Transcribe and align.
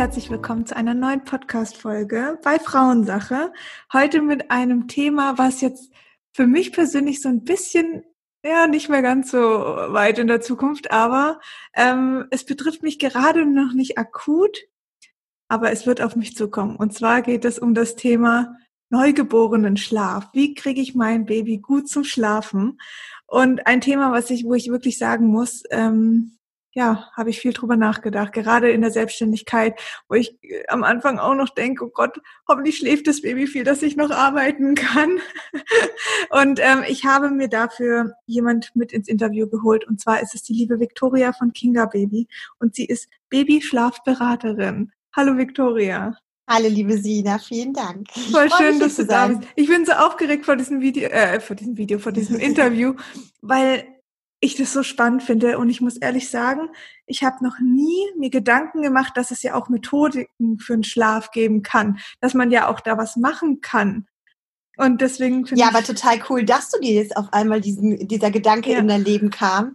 herzlich 0.00 0.30
willkommen 0.30 0.64
zu 0.64 0.74
einer 0.74 0.94
neuen 0.94 1.24
Podcast-Folge 1.24 2.38
bei 2.42 2.58
Frauensache. 2.58 3.52
Heute 3.92 4.22
mit 4.22 4.50
einem 4.50 4.88
Thema, 4.88 5.36
was 5.36 5.60
jetzt 5.60 5.92
für 6.32 6.46
mich 6.46 6.72
persönlich 6.72 7.20
so 7.20 7.28
ein 7.28 7.44
bisschen, 7.44 8.04
ja, 8.42 8.66
nicht 8.66 8.88
mehr 8.88 9.02
ganz 9.02 9.30
so 9.30 9.38
weit 9.38 10.18
in 10.18 10.26
der 10.26 10.40
Zukunft, 10.40 10.90
aber 10.90 11.38
ähm, 11.74 12.24
es 12.30 12.46
betrifft 12.46 12.82
mich 12.82 12.98
gerade 12.98 13.44
noch 13.44 13.74
nicht 13.74 13.98
akut, 13.98 14.60
aber 15.48 15.70
es 15.70 15.86
wird 15.86 16.00
auf 16.00 16.16
mich 16.16 16.34
zukommen. 16.34 16.76
Und 16.76 16.94
zwar 16.94 17.20
geht 17.20 17.44
es 17.44 17.58
um 17.58 17.74
das 17.74 17.94
Thema 17.94 18.56
neugeborenen 18.88 19.76
Schlaf. 19.76 20.30
Wie 20.32 20.54
kriege 20.54 20.80
ich 20.80 20.94
mein 20.94 21.26
Baby 21.26 21.58
gut 21.58 21.90
zum 21.90 22.04
Schlafen? 22.04 22.80
Und 23.26 23.66
ein 23.66 23.82
Thema, 23.82 24.12
was 24.12 24.30
ich, 24.30 24.44
wo 24.46 24.54
ich 24.54 24.70
wirklich 24.70 24.96
sagen 24.96 25.26
muss, 25.26 25.62
ähm, 25.70 26.38
ja, 26.72 27.10
habe 27.16 27.30
ich 27.30 27.40
viel 27.40 27.52
drüber 27.52 27.76
nachgedacht, 27.76 28.32
gerade 28.32 28.70
in 28.70 28.80
der 28.80 28.92
Selbstständigkeit, 28.92 29.80
wo 30.08 30.14
ich 30.14 30.38
äh, 30.42 30.66
am 30.68 30.84
Anfang 30.84 31.18
auch 31.18 31.34
noch 31.34 31.48
denke, 31.48 31.84
oh 31.84 31.90
Gott, 31.92 32.18
hoffentlich 32.48 32.78
schläft 32.78 33.08
das 33.08 33.22
Baby 33.22 33.46
viel, 33.46 33.64
dass 33.64 33.82
ich 33.82 33.96
noch 33.96 34.10
arbeiten 34.10 34.74
kann. 34.76 35.18
und 36.30 36.60
ähm, 36.62 36.84
ich 36.86 37.04
habe 37.04 37.30
mir 37.30 37.48
dafür 37.48 38.12
jemand 38.26 38.74
mit 38.76 38.92
ins 38.92 39.08
Interview 39.08 39.48
geholt 39.48 39.86
und 39.86 40.00
zwar 40.00 40.22
ist 40.22 40.34
es 40.34 40.42
die 40.42 40.54
liebe 40.54 40.78
Victoria 40.78 41.32
von 41.32 41.52
Kinga 41.52 41.86
Baby 41.86 42.28
und 42.58 42.74
sie 42.74 42.84
ist 42.84 43.08
Babyschlafberaterin. 43.30 44.92
Hallo 45.14 45.36
Victoria. 45.36 46.16
Hallo 46.48 46.68
liebe 46.68 46.98
Sina, 46.98 47.38
vielen 47.38 47.72
Dank. 47.72 48.10
Voll 48.10 48.50
schön, 48.50 48.78
dass 48.80 48.96
du 48.96 49.06
da 49.06 49.28
bist. 49.28 49.42
Ich 49.56 49.68
bin 49.68 49.86
so 49.86 49.92
aufgeregt 49.92 50.44
vor 50.44 50.56
diesem 50.56 50.80
Video, 50.80 51.08
äh, 51.08 51.40
vor 51.40 51.56
diesem 51.56 51.76
Video, 51.76 51.98
vor 51.98 52.12
diesem 52.12 52.38
Interview, 52.40 52.94
weil 53.40 53.99
ich 54.40 54.56
das 54.56 54.72
so 54.72 54.82
spannend 54.82 55.22
finde. 55.22 55.58
Und 55.58 55.68
ich 55.68 55.80
muss 55.80 55.96
ehrlich 55.96 56.30
sagen, 56.30 56.70
ich 57.06 57.22
habe 57.22 57.44
noch 57.44 57.58
nie 57.60 58.06
mir 58.18 58.30
Gedanken 58.30 58.82
gemacht, 58.82 59.16
dass 59.16 59.30
es 59.30 59.42
ja 59.42 59.54
auch 59.54 59.68
Methodiken 59.68 60.58
für 60.58 60.74
den 60.74 60.84
Schlaf 60.84 61.30
geben 61.30 61.62
kann, 61.62 61.98
dass 62.20 62.34
man 62.34 62.50
ja 62.50 62.68
auch 62.68 62.80
da 62.80 62.96
was 62.96 63.16
machen 63.16 63.60
kann. 63.60 64.06
Und 64.76 65.02
deswegen 65.02 65.46
finde 65.46 65.60
Ja, 65.60 65.68
aber 65.68 65.82
total 65.82 66.20
cool, 66.30 66.44
dass 66.44 66.70
du 66.70 66.80
dir 66.80 66.94
jetzt 66.94 67.16
auf 67.16 67.32
einmal 67.32 67.60
diesen, 67.60 68.08
dieser 68.08 68.30
Gedanke 68.30 68.72
ja. 68.72 68.78
in 68.78 68.88
dein 68.88 69.04
Leben 69.04 69.30
kam. 69.30 69.74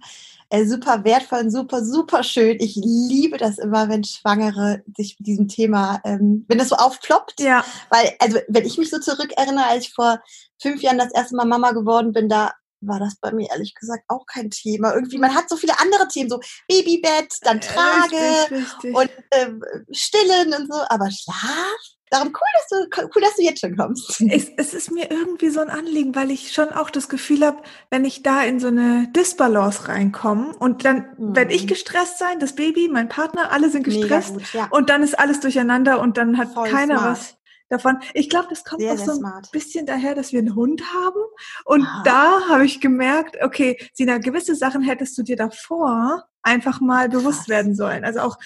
Äh, 0.50 0.66
super 0.66 1.04
wertvoll 1.04 1.40
und 1.42 1.52
super, 1.52 1.84
super 1.84 2.24
schön. 2.24 2.58
Ich 2.60 2.76
liebe 2.76 3.38
das 3.38 3.58
immer, 3.58 3.90
wenn 3.90 4.04
Schwangere 4.04 4.84
sich 4.96 5.18
mit 5.20 5.28
diesem 5.28 5.48
Thema, 5.48 6.02
ähm, 6.04 6.46
wenn 6.48 6.58
das 6.58 6.70
so 6.70 6.76
aufploppt. 6.76 7.40
Ja. 7.40 7.64
Weil, 7.90 8.14
also, 8.20 8.40
wenn 8.48 8.66
ich 8.66 8.78
mich 8.78 8.90
so 8.90 9.00
zurückerinnere, 9.00 9.66
als 9.66 9.86
ich 9.86 9.94
vor 9.94 10.22
fünf 10.60 10.82
Jahren 10.82 10.98
das 10.98 11.14
erste 11.14 11.36
Mal 11.36 11.46
Mama 11.46 11.72
geworden 11.72 12.12
bin, 12.12 12.30
da 12.30 12.52
war 12.88 13.00
das 13.00 13.16
bei 13.18 13.32
mir 13.32 13.50
ehrlich 13.50 13.74
gesagt 13.76 14.04
auch 14.08 14.26
kein 14.26 14.50
Thema. 14.50 14.94
Irgendwie, 14.94 15.18
man 15.18 15.34
hat 15.34 15.50
so 15.50 15.58
viele 15.58 15.80
andere 15.80 16.08
Themen, 16.08 16.30
so 16.30 16.40
Babybett, 16.68 17.34
dann 17.42 17.62
Trage 17.62 18.16
richtig, 18.16 18.58
richtig. 18.58 18.96
und 18.96 19.10
äh, 19.32 19.50
Stillen 19.92 20.54
und 20.54 20.72
so, 20.72 20.80
aber 20.90 21.10
Schlaf? 21.12 21.96
Darum 22.12 22.28
cool, 22.30 22.48
dass 22.54 22.68
du, 22.70 23.08
cool, 23.16 23.22
dass 23.22 23.36
du 23.36 23.42
jetzt 23.42 23.62
schon 23.62 23.76
kommst. 23.76 24.22
Es, 24.30 24.50
es 24.58 24.74
ist 24.74 24.92
mir 24.92 25.10
irgendwie 25.10 25.50
so 25.50 25.60
ein 25.60 25.70
Anliegen, 25.70 26.16
weil 26.16 26.30
ich 26.30 26.54
schon 26.54 26.70
auch 26.70 26.90
das 26.90 27.10
Gefühl 27.10 27.46
habe, 27.46 27.62
wenn 27.90 28.06
ich 28.06 28.22
da 28.22 28.44
in 28.44 28.60
so 28.60 28.68
eine 28.68 29.08
Disbalance 29.16 29.88
reinkomme 29.88 30.56
und 30.58 30.86
dann 30.86 31.08
mhm. 31.18 31.36
werde 31.36 31.54
ich 31.54 31.68
gestresst 31.68 32.20
sein, 32.20 32.40
das 32.40 32.54
Baby, 32.54 32.90
mein 32.90 33.10
Partner, 33.10 33.52
alle 33.52 33.70
sind 33.70 33.84
gestresst 33.84 34.34
gut, 34.34 34.54
ja. 34.54 34.68
und 34.70 34.90
dann 34.90 35.04
ist 35.04 35.18
alles 35.18 35.40
durcheinander 35.40 36.00
und 36.00 36.18
dann 36.18 36.38
hat 36.38 36.54
Voll 36.54 36.70
keiner 36.70 37.00
smart. 37.00 37.18
was 37.18 37.38
davon. 37.70 38.00
Ich 38.14 38.30
glaube, 38.30 38.48
das 38.50 38.64
kommt 38.64 38.82
sehr, 38.82 38.94
auch 38.94 38.98
so 38.98 39.12
ein 39.12 39.18
smart. 39.18 39.52
bisschen 39.52 39.86
daher, 39.86 40.16
dass 40.16 40.32
wir 40.32 40.40
einen 40.40 40.56
Hund 40.56 40.84
haben. 40.94 41.22
Und 41.66 41.84
Aha. 41.86 42.04
da 42.04 42.50
habe 42.50 42.66
ich 42.66 42.82
gemerkt, 42.82 43.38
okay, 43.42 43.78
Sina, 43.94 44.18
gewisse 44.18 44.56
Sachen 44.56 44.82
hättest 44.82 45.18
du 45.18 45.24
dir 45.24 45.36
davor 45.36 46.26
einfach 46.44 46.80
mal 46.80 47.10
bewusst 47.10 47.40
Krass. 47.40 47.50
werden 47.50 47.76
sollen. 47.76 48.04
Also 48.06 48.20
auch 48.20 48.38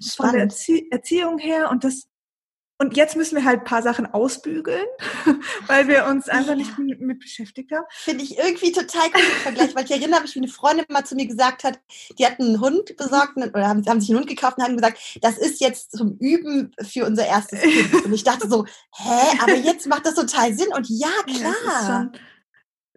Spannend. 0.00 0.14
von 0.16 0.32
der 0.32 0.40
Erzie 0.42 0.88
Erziehung 0.90 1.38
her 1.38 1.70
und 1.70 1.84
das 1.84 2.08
und 2.78 2.96
jetzt 2.96 3.16
müssen 3.16 3.36
wir 3.36 3.44
halt 3.44 3.60
ein 3.60 3.64
paar 3.64 3.82
Sachen 3.82 4.06
ausbügeln, 4.06 4.84
weil 5.68 5.86
wir 5.86 6.06
uns 6.06 6.28
einfach 6.28 6.56
nicht 6.56 6.76
mit, 6.78 7.00
mit 7.00 7.20
beschäftigt 7.20 7.70
haben. 7.70 7.84
Finde 7.90 8.24
ich 8.24 8.36
irgendwie 8.36 8.72
total 8.72 9.08
cool 9.14 9.20
im 9.20 9.42
Vergleich, 9.42 9.74
weil 9.76 9.84
ich 9.84 9.92
erinnere 9.92 10.22
mich, 10.22 10.34
wie 10.34 10.40
eine 10.40 10.48
Freundin 10.48 10.84
mal 10.88 11.04
zu 11.04 11.14
mir 11.14 11.26
gesagt 11.26 11.62
hat, 11.62 11.78
die 12.18 12.26
hatten 12.26 12.42
einen 12.42 12.60
Hund 12.60 12.96
besorgt 12.96 13.36
oder 13.36 13.68
haben, 13.68 13.86
haben 13.86 14.00
sich 14.00 14.10
einen 14.10 14.18
Hund 14.18 14.28
gekauft 14.28 14.58
und 14.58 14.64
haben 14.64 14.76
gesagt, 14.76 14.98
das 15.22 15.38
ist 15.38 15.60
jetzt 15.60 15.96
zum 15.96 16.18
Üben 16.18 16.72
für 16.80 17.06
unser 17.06 17.26
erstes 17.26 17.60
Kind. 17.60 18.04
Und 18.04 18.12
ich 18.12 18.24
dachte 18.24 18.48
so, 18.48 18.64
hä, 18.92 19.38
aber 19.40 19.54
jetzt 19.54 19.86
macht 19.86 20.06
das 20.06 20.14
total 20.14 20.52
Sinn. 20.52 20.72
Und 20.74 20.88
ja, 20.88 21.12
klar. 21.26 22.10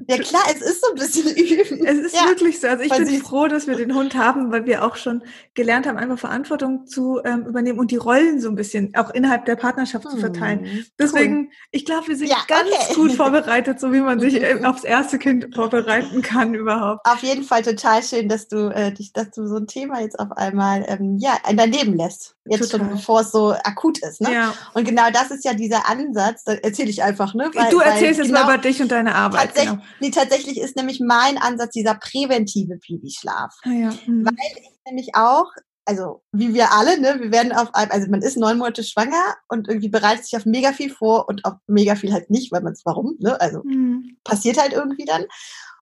Ja, 0.06 0.18
klar, 0.19 0.44
es 0.53 0.62
ist 0.62 0.81
so 0.81 0.91
ein 0.91 0.96
bisschen 0.96 1.28
üben. 1.35 1.85
Es 1.85 1.97
ist 1.97 2.16
ja. 2.16 2.25
wirklich 2.28 2.59
so. 2.59 2.68
Also 2.68 2.84
ich 2.84 2.91
bin 2.91 3.22
froh, 3.22 3.47
dass 3.47 3.66
wir 3.66 3.75
den 3.75 3.96
Hund 3.96 4.16
haben, 4.16 4.52
weil 4.52 4.66
wir 4.68 4.85
auch 4.85 4.96
schon 4.96 5.24
gelernt 5.56 5.88
haben, 5.88 5.97
einfach 5.97 6.19
Verantwortung 6.19 6.85
zu 6.85 7.19
ähm, 7.25 7.47
übernehmen 7.47 7.80
und 7.80 7.90
die 7.90 7.96
Rollen 7.97 8.40
so 8.40 8.50
ein 8.50 8.56
bisschen 8.56 8.96
auch 8.96 9.09
innerhalb 9.09 9.46
der 9.46 9.56
Partnerschaft 9.56 10.06
hm. 10.06 10.12
zu 10.12 10.18
verteilen. 10.18 10.66
Hm, 10.66 10.86
Deswegen, 11.00 11.38
cool. 11.38 11.52
ich 11.72 11.86
glaube, 11.86 12.09
wir 12.09 12.16
sind 12.16 12.28
ja, 12.28 12.38
ganz 12.47 12.69
okay. 12.69 12.94
gut 12.94 13.13
vorbereitet, 13.13 13.80
so 13.80 13.91
wie 13.91 14.02
man 14.02 14.19
sich 14.19 14.36
äh, 14.36 14.62
aufs 14.66 14.84
erste 14.84 15.18
Kind 15.18 15.47
vorbereiten 15.56 16.22
kann 16.22 16.53
überhaupt. 16.53 17.03
Auf 17.07 17.24
jeden 17.24 17.44
Fall 17.44 17.63
total 17.63 18.03
schön, 18.03 18.30
dass 18.30 18.47
du 18.47 18.69
äh, 18.69 18.91
dich, 18.91 19.13
dass 19.13 19.31
du 19.31 19.47
so 19.47 19.56
ein 19.56 19.66
Thema 19.66 20.02
jetzt 20.02 20.19
auf 20.19 20.31
einmal 20.34 20.86
ähm, 20.88 21.18
ja 21.18 21.38
in 21.50 21.57
dein 21.57 21.72
Leben 21.72 21.97
lässt. 21.97 22.36
Jetzt 22.50 22.72
Total. 22.72 22.88
schon, 22.88 22.97
bevor 22.97 23.22
es 23.22 23.31
so 23.31 23.53
akut 23.63 23.97
ist. 24.00 24.22
Ne? 24.22 24.34
Ja. 24.34 24.53
Und 24.74 24.86
genau 24.86 25.09
das 25.12 25.31
ist 25.31 25.44
ja 25.44 25.53
dieser 25.53 25.90
Ansatz, 25.90 26.44
da 26.44 26.53
erzähle 26.53 26.90
ich 26.90 27.03
einfach. 27.03 27.34
Ne? 27.34 27.50
Weil, 27.53 27.69
du 27.69 27.80
erzählst 27.80 28.19
jetzt 28.19 28.28
genau, 28.28 28.46
mal 28.46 28.53
über 28.53 28.62
dich 28.62 28.81
und 28.81 28.91
deine 28.91 29.16
Arbeit. 29.16 29.53
Genau. 29.56 29.80
Nee, 30.00 30.12
tatsächlich 30.12 30.59
ist 30.59 30.75
nämlich 30.75 31.00
mein 31.00 31.38
Ansatz 31.38 31.72
dieser 31.72 31.96
präventive 31.96 32.78
Babyschlaf. 32.88 33.53
Ah, 33.64 33.72
ja. 33.72 33.90
mhm. 34.06 34.25
Weil 34.25 34.62
ich 34.62 34.70
nämlich 34.86 35.16
auch, 35.16 35.52
also 35.86 36.22
wie 36.31 36.53
wir 36.53 36.74
alle, 36.74 37.00
ne, 37.00 37.20
wir 37.20 37.31
werden 37.31 37.52
auf, 37.53 37.70
also 37.74 38.09
man 38.09 38.22
ist 38.22 38.38
neun 38.38 38.58
Monate 38.58 38.84
schwanger 38.84 39.36
und 39.48 39.68
irgendwie 39.68 39.90
bereitet 39.90 40.25
sich 40.25 40.38
auf 40.38 40.46
mega 40.46 40.74
viel 40.74 40.90
vor 40.90 41.28
und 41.30 41.46
auf 41.46 41.53
mega 41.68 41.96
viel 41.96 42.12
halt 42.12 42.30
nicht, 42.30 42.52
weil 42.52 42.62
man 42.62 42.74
es 42.74 42.86
warum, 42.86 43.16
ne? 43.20 43.40
Also 43.40 43.62
mhm. 43.64 44.18
passiert 44.24 44.58
halt 44.62 44.74
irgendwie 44.74 45.06
dann. 45.06 45.25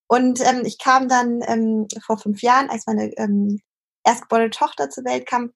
Und 0.07 0.39
ähm, 0.41 0.61
ich 0.65 0.77
kam 0.77 1.09
dann 1.09 1.41
ähm, 1.47 1.87
vor 2.05 2.19
fünf 2.19 2.41
Jahren, 2.41 2.69
als 2.69 2.85
meine 2.85 3.11
ähm, 3.17 3.59
erstgeborene 4.03 4.51
Tochter 4.51 4.89
zur 4.89 5.03
Welt 5.05 5.25
kam, 5.25 5.51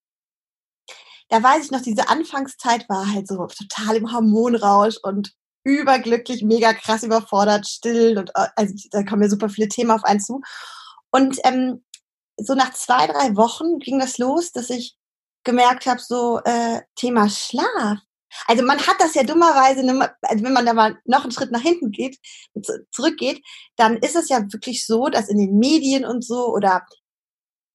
da 1.30 1.44
weiß 1.44 1.66
ich 1.66 1.72
noch, 1.72 1.82
diese 1.82 2.10
Anfangszeit 2.10 2.90
war 2.90 3.12
halt 3.14 3.28
so 3.28 3.46
total 3.46 3.98
im 3.98 4.12
Hormonrausch 4.12 4.98
und 5.04 5.32
überglücklich, 5.78 6.44
mega 6.44 6.74
krass 6.74 7.04
überfordert, 7.04 7.68
still 7.68 8.18
und 8.18 8.30
äh, 8.36 8.48
also 8.56 8.74
da 8.92 9.04
kommen 9.04 9.24
ja 9.24 9.30
super 9.30 9.50
viele 9.50 9.68
Themen 9.68 9.92
auf 9.92 10.04
einen 10.04 10.20
zu. 10.20 10.42
Und 11.12 11.38
ähm, 11.44 11.84
so 12.38 12.56
nach 12.56 12.74
zwei, 12.74 13.08
drei 13.08 13.36
Wochen 13.36 13.80
ging 13.80 14.00
das 14.00 14.18
los, 14.18 14.52
dass 14.52 14.70
ich 14.70 14.96
gemerkt 15.44 15.86
habe, 15.86 16.00
so 16.00 16.40
äh, 16.44 16.82
Thema 16.96 17.30
Schlaf. 17.30 18.00
Also 18.48 18.64
man 18.64 18.80
hat 18.86 18.98
das 19.00 19.16
ja 19.16 19.24
dummerweise, 19.24 19.82
also 20.22 20.44
wenn 20.44 20.54
man 20.54 20.66
da 20.66 20.74
mal 20.74 21.00
noch 21.06 21.24
einen 21.24 21.32
Schritt 21.32 21.52
nach 21.52 21.62
hinten 21.62 21.92
geht, 21.92 22.20
zurückgeht, 22.92 23.44
dann 23.76 23.98
ist 23.98 24.16
es 24.16 24.30
ja 24.30 24.42
wirklich 24.52 24.86
so, 24.86 25.08
dass 25.08 25.30
in 25.30 25.40
den 25.40 25.58
Medien 25.58 26.06
und 26.06 26.24
so 26.24 26.54
oder 26.54 26.86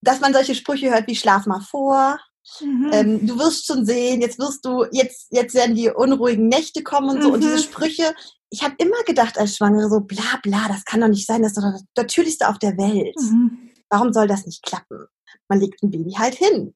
dass 0.01 0.21
man 0.21 0.33
solche 0.33 0.55
Sprüche 0.55 0.91
hört 0.91 1.07
wie 1.07 1.15
Schlaf 1.15 1.45
mal 1.45 1.59
vor, 1.59 2.19
Mhm. 2.61 2.89
Ähm, 2.93 3.27
du 3.27 3.37
wirst 3.39 3.65
schon 3.65 3.85
sehen, 3.85 4.21
jetzt 4.21 4.39
wirst 4.39 4.65
du, 4.65 4.85
jetzt, 4.91 5.27
jetzt 5.31 5.55
werden 5.55 5.75
die 5.75 5.89
unruhigen 5.89 6.47
Nächte 6.47 6.83
kommen 6.83 7.09
und 7.09 7.21
so. 7.21 7.29
Mhm. 7.29 7.33
Und 7.35 7.43
diese 7.43 7.57
mhm. 7.57 7.61
Sprüche, 7.61 8.13
ich 8.49 8.63
habe 8.63 8.75
immer 8.77 9.01
gedacht 9.05 9.37
als 9.37 9.57
Schwangere 9.57 9.89
so, 9.89 10.01
bla 10.01 10.39
bla, 10.43 10.67
das 10.67 10.85
kann 10.85 11.01
doch 11.01 11.07
nicht 11.07 11.25
sein, 11.25 11.41
das 11.41 11.51
ist 11.51 11.57
doch 11.57 11.71
das 11.71 11.83
Natürlichste 11.97 12.47
auf 12.47 12.59
der 12.59 12.77
Welt. 12.77 13.15
Mhm. 13.19 13.71
Warum 13.89 14.13
soll 14.13 14.27
das 14.27 14.45
nicht 14.45 14.63
klappen? 14.63 15.05
Man 15.47 15.59
legt 15.59 15.83
ein 15.83 15.91
Baby 15.91 16.13
halt 16.17 16.35
hin. 16.35 16.75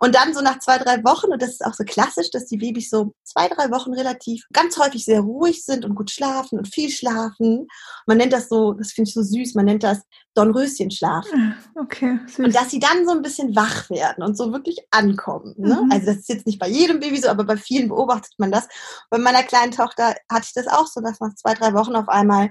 Und 0.00 0.14
dann 0.14 0.34
so 0.34 0.40
nach 0.40 0.58
zwei, 0.58 0.78
drei 0.78 1.02
Wochen, 1.04 1.32
und 1.32 1.40
das 1.40 1.50
ist 1.50 1.64
auch 1.64 1.74
so 1.74 1.84
klassisch, 1.84 2.30
dass 2.30 2.46
die 2.46 2.56
Babys 2.56 2.90
so 2.90 3.14
zwei, 3.22 3.48
drei 3.48 3.70
Wochen 3.70 3.92
relativ 3.92 4.44
ganz 4.52 4.76
häufig 4.78 5.04
sehr 5.04 5.20
ruhig 5.20 5.64
sind 5.64 5.84
und 5.84 5.94
gut 5.94 6.10
schlafen 6.10 6.58
und 6.58 6.72
viel 6.72 6.90
schlafen. 6.90 7.66
Man 8.06 8.18
nennt 8.18 8.32
das 8.32 8.48
so, 8.48 8.72
das 8.72 8.92
finde 8.92 9.08
ich 9.08 9.14
so 9.14 9.22
süß, 9.22 9.54
man 9.54 9.66
nennt 9.66 9.82
das 9.82 10.02
Dornröschenschlaf. 10.34 11.26
Ah, 11.34 11.54
okay, 11.80 12.18
süß. 12.26 12.46
Und 12.46 12.54
dass 12.54 12.70
sie 12.70 12.80
dann 12.80 13.06
so 13.06 13.12
ein 13.12 13.22
bisschen 13.22 13.54
wach 13.54 13.88
werden 13.90 14.24
und 14.24 14.36
so 14.36 14.52
wirklich 14.52 14.78
ankommen. 14.90 15.54
Ne? 15.56 15.80
Mhm. 15.82 15.92
Also 15.92 16.06
das 16.06 16.16
ist 16.16 16.28
jetzt 16.28 16.46
nicht 16.46 16.58
bei 16.58 16.68
jedem 16.68 17.00
Baby 17.00 17.18
so, 17.18 17.28
aber 17.28 17.44
bei 17.44 17.56
vielen 17.56 17.88
beobachtet 17.88 18.34
man 18.38 18.50
das. 18.50 18.66
Bei 19.10 19.18
meiner 19.18 19.42
kleinen 19.42 19.72
Tochter 19.72 20.14
hatte 20.30 20.46
ich 20.46 20.52
das 20.54 20.66
auch 20.66 20.86
so, 20.86 21.00
dass 21.00 21.20
nach 21.20 21.34
zwei, 21.34 21.54
drei 21.54 21.72
Wochen 21.72 21.94
auf 21.94 22.08
einmal 22.08 22.50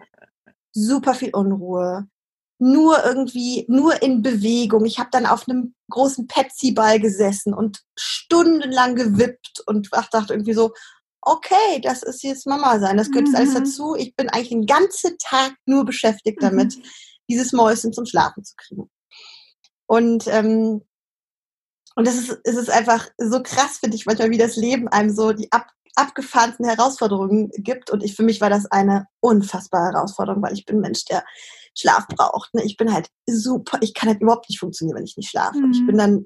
super 0.71 1.13
viel 1.13 1.29
Unruhe, 1.33 2.07
nur 2.63 3.03
irgendwie, 3.03 3.65
nur 3.67 4.01
in 4.01 4.21
Bewegung. 4.21 4.85
Ich 4.85 4.97
habe 4.97 5.09
dann 5.11 5.25
auf 5.25 5.49
einem 5.49 5.75
großen 5.89 6.27
Petsy-Ball 6.27 7.01
gesessen 7.01 7.53
und 7.53 7.81
stundenlang 7.99 8.95
gewippt 8.95 9.61
und 9.65 9.89
dachte 9.91 10.33
irgendwie 10.33 10.53
so, 10.53 10.71
okay, 11.21 11.81
das 11.81 12.03
ist 12.03 12.23
jetzt 12.23 12.47
Mama 12.47 12.79
sein, 12.79 12.95
das 12.95 13.11
gehört 13.11 13.27
mhm. 13.27 13.35
alles 13.35 13.53
dazu. 13.53 13.95
Ich 13.95 14.15
bin 14.15 14.29
eigentlich 14.29 14.49
den 14.49 14.65
ganzen 14.65 15.17
Tag 15.17 15.53
nur 15.65 15.83
beschäftigt 15.83 16.41
mhm. 16.41 16.45
damit, 16.45 16.77
mhm. 16.77 16.83
dieses 17.29 17.51
Mäuschen 17.51 17.91
zum 17.91 18.05
Schlafen 18.05 18.45
zu 18.45 18.53
kriegen. 18.55 18.89
Und 19.85 20.27
ähm, 20.27 20.83
und 21.95 22.07
es 22.07 22.15
ist, 22.15 22.39
es 22.45 22.55
ist 22.55 22.71
einfach 22.71 23.09
so 23.17 23.43
krass, 23.43 23.77
finde 23.79 23.97
ich 23.97 24.05
manchmal, 24.05 24.31
wie 24.31 24.37
das 24.37 24.55
Leben 24.55 24.87
einem 24.87 25.13
so 25.13 25.33
die 25.33 25.51
ab, 25.51 25.67
abgefahrensten 25.95 26.65
Herausforderungen 26.65 27.49
gibt. 27.55 27.89
Und 27.89 28.03
ich, 28.03 28.15
für 28.15 28.23
mich 28.23 28.41
war 28.41 28.49
das 28.49 28.65
eine 28.65 29.07
unfassbare 29.19 29.93
Herausforderung, 29.93 30.41
weil 30.41 30.53
ich 30.53 30.65
bin 30.65 30.77
ein 30.77 30.81
Mensch, 30.81 31.05
der 31.05 31.23
Schlaf 31.77 32.07
braucht. 32.07 32.53
Ne? 32.53 32.63
Ich 32.63 32.77
bin 32.77 32.93
halt 32.93 33.09
super, 33.27 33.79
ich 33.81 33.93
kann 33.93 34.09
halt 34.09 34.21
überhaupt 34.21 34.49
nicht 34.49 34.59
funktionieren, 34.59 34.97
wenn 34.97 35.05
ich 35.05 35.17
nicht 35.17 35.29
schlafe. 35.29 35.57
Mhm. 35.57 35.63
Und 35.63 35.73
ich 35.73 35.85
bin 35.85 35.95
mhm. 35.95 35.99
dann 35.99 36.25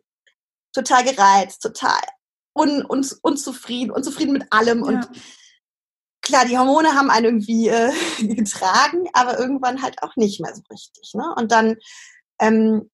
total 0.74 1.04
gereizt, 1.04 1.62
total 1.62 2.02
un, 2.58 2.86
un, 2.86 3.06
unzufrieden, 3.22 3.92
unzufrieden 3.92 4.34
mit 4.34 4.46
allem 4.52 4.80
ja. 4.80 4.86
und 4.86 5.10
klar, 6.22 6.46
die 6.46 6.58
Hormone 6.58 6.94
haben 6.94 7.10
einen 7.10 7.25
irgendwie 7.25 7.69
äh, 7.69 7.92
getragen, 8.19 9.08
aber 9.14 9.40
irgendwann 9.40 9.81
halt 9.81 10.02
auch 10.04 10.16
nicht 10.16 10.42
mehr 10.42 10.54
so 10.54 10.62
richtig. 10.69 11.14
Ne? 11.14 11.24
Und 11.38 11.52
dann 11.52 11.78
ähm, 12.40 12.90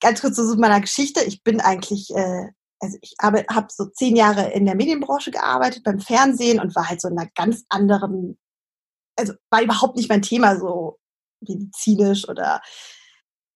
ganz 0.00 0.20
kurz 0.20 0.36
zu 0.36 0.56
meiner 0.56 0.80
Geschichte. 0.80 1.22
Ich 1.24 1.42
bin 1.42 1.60
eigentlich, 1.60 2.10
äh, 2.14 2.48
also 2.80 2.96
ich 3.00 3.14
habe 3.20 3.44
hab 3.48 3.70
so 3.70 3.86
zehn 3.86 4.16
Jahre 4.16 4.50
in 4.50 4.64
der 4.64 4.76
Medienbranche 4.76 5.30
gearbeitet, 5.30 5.84
beim 5.84 6.00
Fernsehen 6.00 6.60
und 6.60 6.74
war 6.74 6.88
halt 6.88 7.00
so 7.00 7.08
in 7.08 7.18
einer 7.18 7.30
ganz 7.34 7.64
anderen, 7.68 8.38
also 9.16 9.34
war 9.50 9.62
überhaupt 9.62 9.96
nicht 9.96 10.08
mein 10.08 10.22
Thema 10.22 10.58
so 10.58 10.98
medizinisch 11.40 12.28
oder 12.28 12.60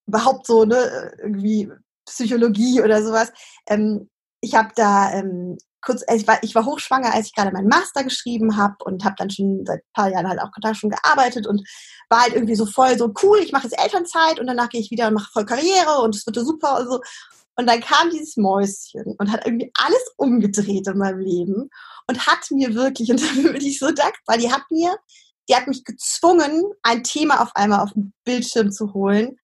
überhaupt 0.06 0.46
so, 0.46 0.64
ne, 0.64 1.14
irgendwie 1.18 1.70
Psychologie 2.06 2.80
oder 2.80 3.02
sowas. 3.02 3.32
Ähm, 3.68 4.10
ich 4.40 4.54
habe 4.54 4.70
da 4.74 5.12
ähm, 5.12 5.56
kurz, 5.80 6.02
also 6.06 6.20
ich 6.20 6.26
war, 6.26 6.42
ich 6.42 6.54
war 6.54 6.64
hochschwanger, 6.64 7.14
als 7.14 7.26
ich 7.26 7.34
gerade 7.34 7.52
meinen 7.52 7.68
Master 7.68 8.04
geschrieben 8.04 8.56
habe 8.56 8.76
und 8.84 9.04
habe 9.04 9.14
dann 9.18 9.30
schon 9.30 9.64
seit 9.66 9.80
ein 9.80 9.92
paar 9.94 10.08
Jahren 10.08 10.28
halt 10.28 10.40
auch 10.40 10.50
da 10.60 10.74
schon 10.74 10.90
gearbeitet 10.90 11.46
und 11.46 11.66
war 12.08 12.22
halt 12.22 12.34
irgendwie 12.34 12.56
so 12.56 12.66
voll 12.66 12.96
so 12.98 13.12
cool, 13.22 13.38
ich 13.38 13.52
mache 13.52 13.64
jetzt 13.64 13.80
Elternzeit 13.80 14.40
und 14.40 14.46
danach 14.46 14.68
gehe 14.68 14.80
ich 14.80 14.90
wieder 14.90 15.08
und 15.08 15.14
mache 15.14 15.30
voll 15.32 15.46
Karriere 15.46 16.00
und 16.02 16.14
es 16.14 16.26
wird 16.26 16.36
super 16.36 16.80
und 16.80 16.86
so. 16.88 17.00
Und 17.56 17.66
dann 17.66 17.80
kam 17.80 18.10
dieses 18.10 18.36
Mäuschen 18.36 19.14
und 19.18 19.30
hat 19.30 19.44
irgendwie 19.44 19.70
alles 19.74 20.02
umgedreht 20.16 20.86
in 20.86 20.98
meinem 20.98 21.20
Leben 21.20 21.70
und 22.08 22.26
hat 22.26 22.50
mir 22.50 22.74
wirklich, 22.74 23.10
und 23.10 23.20
dafür 23.20 23.52
bin 23.52 23.62
ich 23.62 23.78
so 23.78 23.90
dankbar, 23.90 24.38
die 24.38 24.52
hat 24.52 24.62
mir, 24.70 24.96
die 25.48 25.54
hat 25.54 25.66
mich 25.66 25.84
gezwungen, 25.84 26.64
ein 26.82 27.02
Thema 27.02 27.42
auf 27.42 27.54
einmal 27.54 27.80
auf 27.80 27.92
den 27.92 28.12
Bildschirm 28.24 28.70
zu 28.70 28.94
holen, 28.94 29.38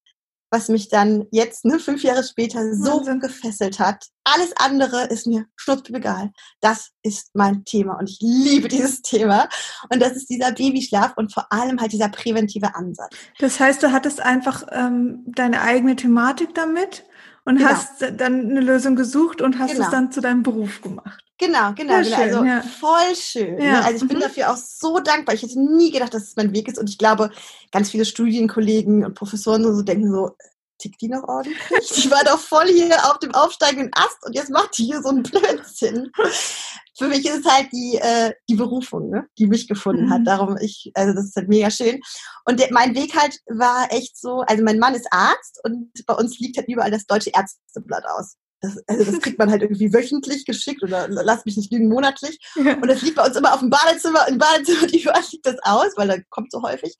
was 0.50 0.69
mich 0.69 0.88
dann 0.88 1.26
jetzt, 1.31 1.64
ne, 1.64 1.78
fünf 1.78 2.02
Jahre 2.02 2.25
später, 2.25 2.75
so 2.75 2.99
Wahnsinn. 2.99 3.20
gefesselt 3.20 3.78
hat. 3.78 4.06
Alles 4.25 4.52
andere 4.56 5.05
ist 5.08 5.26
mir 5.26 5.46
egal. 5.90 6.32
Das 6.60 6.90
ist 7.02 7.31
mein 7.34 7.64
Thema 7.64 7.99
und 7.99 8.08
ich 8.08 8.19
liebe 8.20 8.69
dieses 8.69 9.02
Thema. 9.02 9.49
Und 9.93 10.00
das 10.00 10.12
ist 10.12 10.31
dieser 10.31 10.52
Babyschlaf 10.52 11.12
und 11.16 11.34
vor 11.34 11.52
allem 11.52 11.81
halt 11.81 11.93
dieser 11.93 12.08
präventive 12.08 12.75
Ansatz. 12.75 13.14
Das 13.38 13.60
heißt, 13.60 13.82
du 13.82 13.93
hattest 13.93 14.20
einfach 14.20 14.64
ähm, 14.72 15.22
deine 15.26 15.60
eigene 15.60 15.96
Thematik 15.96 16.55
damit 16.55 17.05
und 17.49 17.56
genau. 17.56 17.71
hast 17.71 18.03
dann 18.19 18.50
eine 18.50 18.61
Lösung 18.61 18.95
gesucht 18.95 19.41
und 19.41 19.59
hast 19.59 19.73
genau. 19.73 19.87
es 19.87 19.91
dann 19.91 20.12
zu 20.12 20.21
deinem 20.21 20.43
Beruf 20.43 20.83
gemacht. 20.83 21.25
Genau, 21.39 21.73
genau, 21.73 22.03
genau. 22.03 22.17
also 22.17 22.45
ja. 22.45 22.61
voll 22.61 23.15
schön. 23.15 23.55
Ne? 23.55 23.65
Ja. 23.65 23.81
Also 23.81 24.05
ich 24.05 24.09
bin 24.09 24.19
mhm. 24.19 24.23
dafür 24.23 24.53
auch 24.53 24.56
so 24.59 24.99
dankbar. 24.99 25.35
Ich 25.35 25.43
hätte 25.43 25.59
nie 25.59 25.91
gedacht, 25.91 26.12
dass 26.12 26.25
es 26.25 26.37
mein 26.37 26.53
Weg 26.53 26.69
ist. 26.69 26.79
Und 26.79 26.91
ich 26.91 26.99
glaube, 26.99 27.31
ganz 27.73 27.91
viele 27.91 28.05
Studienkollegen 28.05 29.03
und 29.03 29.15
Professoren 29.15 29.62
so 29.62 29.81
denken 29.81 30.11
so, 30.11 30.37
tickt 30.79 31.01
die 31.01 31.09
noch 31.09 31.23
ordentlich? 31.29 31.89
Die 31.97 32.11
war 32.11 32.25
doch 32.25 32.39
voll 32.39 32.69
hier 32.69 32.97
auf 33.11 33.19
dem 33.19 33.35
aufsteigenden 33.35 33.91
Ast 33.95 34.19
und 34.25 34.35
jetzt 34.35 34.51
macht 34.51 34.77
die 34.79 34.85
hier 34.85 35.03
so 35.03 35.09
einen 35.09 35.23
Blödsinn. 35.23 36.11
Für 36.97 37.09
mich 37.09 37.25
ist 37.27 37.45
es 37.45 37.53
halt 37.53 37.69
die, 37.73 37.97
äh, 37.97 38.33
die 38.49 38.57
Berufung, 38.57 39.11
ne? 39.11 39.27
die 39.39 39.47
mich 39.47 39.69
gefunden 39.69 40.07
mhm. 40.07 40.11
hat. 40.11 40.27
Darum 40.27 40.57
ich, 40.61 40.91
also 40.95 41.15
das 41.15 41.27
ist 41.27 41.37
halt 41.37 41.49
mega 41.49 41.71
schön. 41.71 42.01
Und 42.45 42.59
der, 42.59 42.69
mein 42.73 42.95
Weg 42.95 43.15
halt 43.15 43.39
war 43.47 43.93
echt 43.93 44.19
so, 44.19 44.41
also 44.41 44.65
mein 44.65 44.79
Mann 44.79 44.95
ist 44.95 45.07
Arzt 45.11 45.61
und 45.65 45.91
bei 46.07 46.15
uns 46.15 46.39
liegt 46.39 46.57
halt 46.57 46.69
überall 46.69 46.91
das 46.91 47.07
deutsche 47.07 47.31
Ärzteblatt 47.31 48.05
aus. 48.07 48.37
Das, 48.61 48.77
also 48.89 49.05
das 49.05 49.21
kriegt 49.21 49.39
man 49.39 49.51
halt 49.51 49.63
irgendwie 49.63 49.93
wöchentlich 49.93 50.45
geschickt 50.45 50.83
oder 50.83 51.07
lass 51.09 51.45
mich 51.45 51.57
nicht 51.57 51.73
lügen, 51.73 51.89
monatlich. 51.89 52.39
Und 52.57 52.89
das 52.89 53.03
liegt 53.03 53.15
bei 53.15 53.25
uns 53.25 53.37
immer 53.37 53.55
auf 53.55 53.61
dem 53.61 53.71
Badezimmer, 53.71 54.27
im 54.27 54.39
Badezimmer, 54.39 54.93
überall 54.93 55.23
liegt 55.31 55.47
das 55.47 55.59
aus, 55.63 55.93
weil 55.97 56.09
da 56.09 56.17
kommt 56.31 56.51
so 56.51 56.63
häufig. 56.63 56.97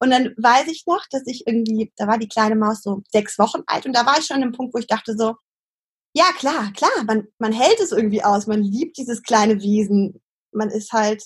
Und 0.00 0.10
dann 0.10 0.34
weiß 0.36 0.68
ich 0.68 0.84
noch, 0.86 1.04
dass 1.10 1.22
ich 1.26 1.46
irgendwie, 1.46 1.92
da 1.96 2.06
war 2.06 2.18
die 2.18 2.28
kleine 2.28 2.54
Maus 2.54 2.82
so 2.82 3.02
sechs 3.10 3.38
Wochen 3.38 3.62
alt 3.66 3.86
und 3.86 3.94
da 3.94 4.06
war 4.06 4.18
ich 4.18 4.26
schon 4.26 4.36
an 4.36 4.42
dem 4.42 4.52
Punkt, 4.52 4.74
wo 4.74 4.78
ich 4.78 4.86
dachte 4.86 5.16
so, 5.16 5.34
ja 6.14 6.26
klar, 6.36 6.72
klar, 6.72 7.04
man, 7.06 7.26
man 7.38 7.52
hält 7.52 7.80
es 7.80 7.92
irgendwie 7.92 8.22
aus, 8.22 8.46
man 8.46 8.62
liebt 8.62 8.96
dieses 8.96 9.22
kleine 9.22 9.60
Wesen, 9.60 10.20
man 10.52 10.70
ist 10.70 10.92
halt, 10.92 11.22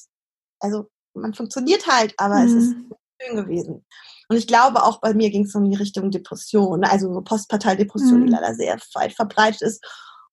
also 0.60 0.90
man 1.14 1.34
funktioniert 1.34 1.86
halt, 1.86 2.14
aber 2.16 2.36
mhm. 2.36 2.46
es 2.46 2.52
ist 2.52 2.74
mhm. 2.74 2.92
schön 3.20 3.36
gewesen. 3.36 3.84
Und 4.28 4.36
ich 4.36 4.46
glaube, 4.46 4.82
auch 4.82 5.00
bei 5.00 5.12
mir 5.12 5.30
ging 5.30 5.44
es 5.44 5.54
um 5.54 5.70
die 5.70 5.76
Richtung 5.76 6.10
Depression, 6.10 6.84
also 6.84 7.20
Postpartaldepression, 7.22 8.20
mhm. 8.20 8.26
die 8.26 8.32
leider 8.32 8.54
sehr 8.54 8.78
weit 8.94 9.12
verbreitet 9.12 9.62
ist 9.62 9.84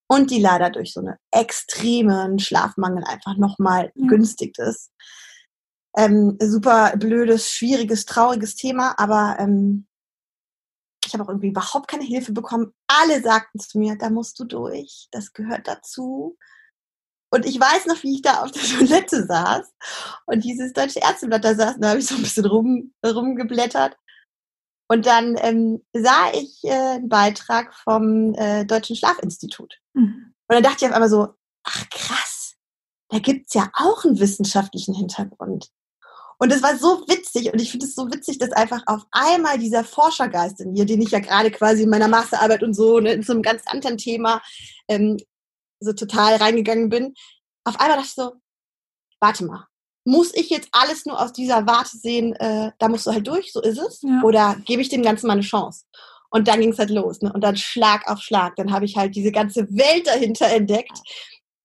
und 0.07 0.31
die 0.31 0.41
leider 0.41 0.69
durch 0.69 0.93
so 0.93 1.01
einen 1.01 1.15
extremen 1.31 2.39
Schlafmangel 2.39 3.03
einfach 3.03 3.37
nochmal 3.37 3.91
mhm. 3.95 4.07
günstig 4.07 4.57
ist. 4.57 4.91
Ähm, 5.99 6.37
super 6.39 6.95
blödes, 6.95 7.51
schwieriges, 7.51 8.05
trauriges 8.05 8.55
Thema, 8.55 8.97
aber 8.97 9.35
ähm, 9.37 9.85
ich 11.05 11.11
habe 11.11 11.25
auch 11.25 11.27
irgendwie 11.27 11.49
überhaupt 11.49 11.89
keine 11.89 12.05
Hilfe 12.05 12.31
bekommen. 12.31 12.73
Alle 12.87 13.21
sagten 13.21 13.59
zu 13.59 13.77
mir, 13.77 13.97
da 13.97 14.09
musst 14.09 14.39
du 14.39 14.45
durch, 14.45 15.09
das 15.11 15.33
gehört 15.33 15.67
dazu. 15.67 16.37
Und 17.33 17.45
ich 17.45 17.59
weiß 17.59 17.87
noch, 17.87 18.01
wie 18.01 18.15
ich 18.15 18.21
da 18.21 18.43
auf 18.43 18.51
der 18.51 18.63
Toilette 18.77 19.25
saß 19.25 19.73
und 20.25 20.45
dieses 20.45 20.71
deutsche 20.71 20.99
Ärzteblatt 20.99 21.43
da 21.43 21.53
saß, 21.53 21.75
da 21.81 21.89
habe 21.89 21.99
ich 21.99 22.07
so 22.07 22.15
ein 22.15 22.21
bisschen 22.21 22.45
rum, 22.45 22.93
rumgeblättert. 23.05 23.97
Und 24.87 25.05
dann 25.05 25.35
ähm, 25.41 25.85
sah 25.91 26.31
ich 26.33 26.63
äh, 26.63 26.71
einen 26.71 27.09
Beitrag 27.09 27.73
vom 27.75 28.33
äh, 28.35 28.63
Deutschen 28.65 28.95
Schlafinstitut. 28.95 29.75
Mhm. 29.93 30.33
Und 30.47 30.55
dann 30.55 30.63
dachte 30.63 30.77
ich 30.85 30.89
auf 30.89 30.95
einmal 30.95 31.09
so, 31.09 31.35
ach 31.63 31.89
krass, 31.89 32.55
da 33.09 33.19
gibt's 33.19 33.53
ja 33.53 33.69
auch 33.73 34.05
einen 34.05 34.19
wissenschaftlichen 34.19 34.95
Hintergrund. 34.95 35.69
Und 36.41 36.51
es 36.53 36.63
war 36.63 36.77
so 36.77 37.03
witzig 37.07 37.51
und 37.51 37.61
ich 37.61 37.69
finde 37.69 37.85
es 37.85 37.95
so 37.95 38.09
witzig, 38.11 38.37
dass 38.39 38.51
einfach 38.53 38.81
auf 38.85 39.03
einmal 39.11 39.59
dieser 39.59 39.83
Forschergeist 39.83 40.61
in 40.61 40.71
mir, 40.71 40.85
den 40.85 41.01
ich 41.01 41.11
ja 41.11 41.19
gerade 41.19 41.51
quasi 41.51 41.83
in 41.83 41.89
meiner 41.89 42.07
Masterarbeit 42.07 42.63
und 42.63 42.73
so 42.73 42.99
ne, 42.99 43.11
in 43.11 43.23
so 43.23 43.33
einem 43.33 43.41
ganz 43.41 43.63
anderen 43.65 43.97
Thema 43.97 44.41
ähm, 44.87 45.17
so 45.81 45.91
total 45.91 46.37
reingegangen 46.37 46.87
bin, 46.89 47.13
auf 47.65 47.79
einmal 47.79 47.97
dachte 47.97 48.07
ich 48.07 48.15
so, 48.15 48.31
warte 49.19 49.45
mal, 49.45 49.67
muss 50.05 50.33
ich 50.33 50.49
jetzt 50.49 50.69
alles 50.71 51.05
nur 51.05 51.21
aus 51.21 51.33
dieser 51.33 51.67
Warte 51.67 51.97
sehen, 51.97 52.33
äh, 52.35 52.71
da 52.79 52.87
musst 52.87 53.05
du 53.05 53.11
halt 53.11 53.27
durch, 53.27 53.51
so 53.51 53.61
ist 53.61 53.77
es? 53.77 54.01
Ja. 54.01 54.21
Oder 54.23 54.55
gebe 54.65 54.81
ich 54.81 54.89
dem 54.89 55.03
Ganzen 55.03 55.27
mal 55.27 55.33
eine 55.33 55.41
Chance? 55.41 55.85
Und 56.31 56.47
dann 56.47 56.61
ging 56.61 56.71
es 56.71 56.79
halt 56.79 56.89
los. 56.89 57.21
Ne? 57.21 57.33
Und 57.33 57.41
dann 57.41 57.57
Schlag 57.57 58.07
auf 58.07 58.21
Schlag. 58.21 58.55
Dann 58.55 58.71
habe 58.71 58.85
ich 58.85 58.95
halt 58.95 59.15
diese 59.15 59.31
ganze 59.31 59.67
Welt 59.75 60.07
dahinter 60.07 60.47
entdeckt, 60.47 60.99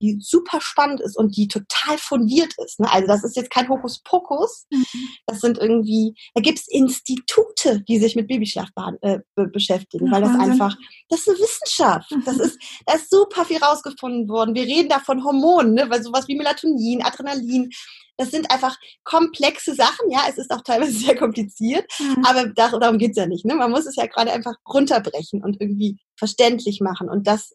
die 0.01 0.19
super 0.21 0.61
spannend 0.61 1.01
ist 1.01 1.17
und 1.17 1.37
die 1.37 1.49
total 1.49 1.99
fundiert 1.99 2.53
ist. 2.65 2.81
Ne? 2.81 2.91
Also 2.91 3.07
das 3.07 3.25
ist 3.25 3.37
jetzt 3.37 3.51
kein 3.51 3.69
Hokuspokus. 3.69 4.67
Mhm. 4.71 5.09
Das 5.27 5.41
sind 5.41 5.59
irgendwie, 5.59 6.15
da 6.35 6.43
gibt 6.43 6.59
es 6.59 6.69
Institute, 6.69 7.83
die 7.89 7.99
sich 7.99 8.17
mit 8.17 8.29
Babyschlaf 8.29 8.69
äh, 9.03 9.19
beschäftigen, 9.35 10.11
weil 10.11 10.23
das 10.23 10.39
einfach, 10.39 10.77
das 11.09 11.21
ist 11.21 11.29
eine 11.29 11.39
Wissenschaft. 11.39 12.15
Das 12.27 12.39
ist, 12.39 12.59
da 12.87 12.95
ist 12.95 13.11
super 13.11 13.45
viel 13.45 13.59
rausgefunden 13.59 14.29
worden. 14.29 14.55
Wir 14.55 14.65
reden 14.65 14.89
da 14.89 14.99
von 14.99 15.25
Hormonen, 15.25 15.75
ne? 15.75 15.87
weil 15.89 16.03
sowas 16.03 16.29
wie 16.29 16.37
Melatonin, 16.37 17.03
Adrenalin, 17.03 17.71
das 18.17 18.31
sind 18.31 18.51
einfach 18.51 18.77
komplexe 19.03 19.75
Sachen. 19.75 20.11
Ja, 20.11 20.25
es 20.29 20.39
ist 20.39 20.51
auch 20.51 20.63
teilweise 20.63 20.93
sehr 20.99 21.17
kompliziert, 21.17 21.85
mhm. 21.99 22.25
aber 22.25 22.49
darum 22.49 22.99
geht's 22.99 23.17
ja 23.17 23.27
nicht. 23.27 23.45
Ne? 23.45 23.55
Man 23.55 23.71
muss 23.71 23.87
es 23.87 23.97
ja 23.97 24.07
gerade 24.07 24.33
einfach 24.33 24.55
runterbrechen 24.69 25.43
und 25.43 25.61
irgendwie 25.61 25.97
verständlich 26.17 26.81
machen. 26.81 27.09
Und 27.09 27.27
das 27.27 27.55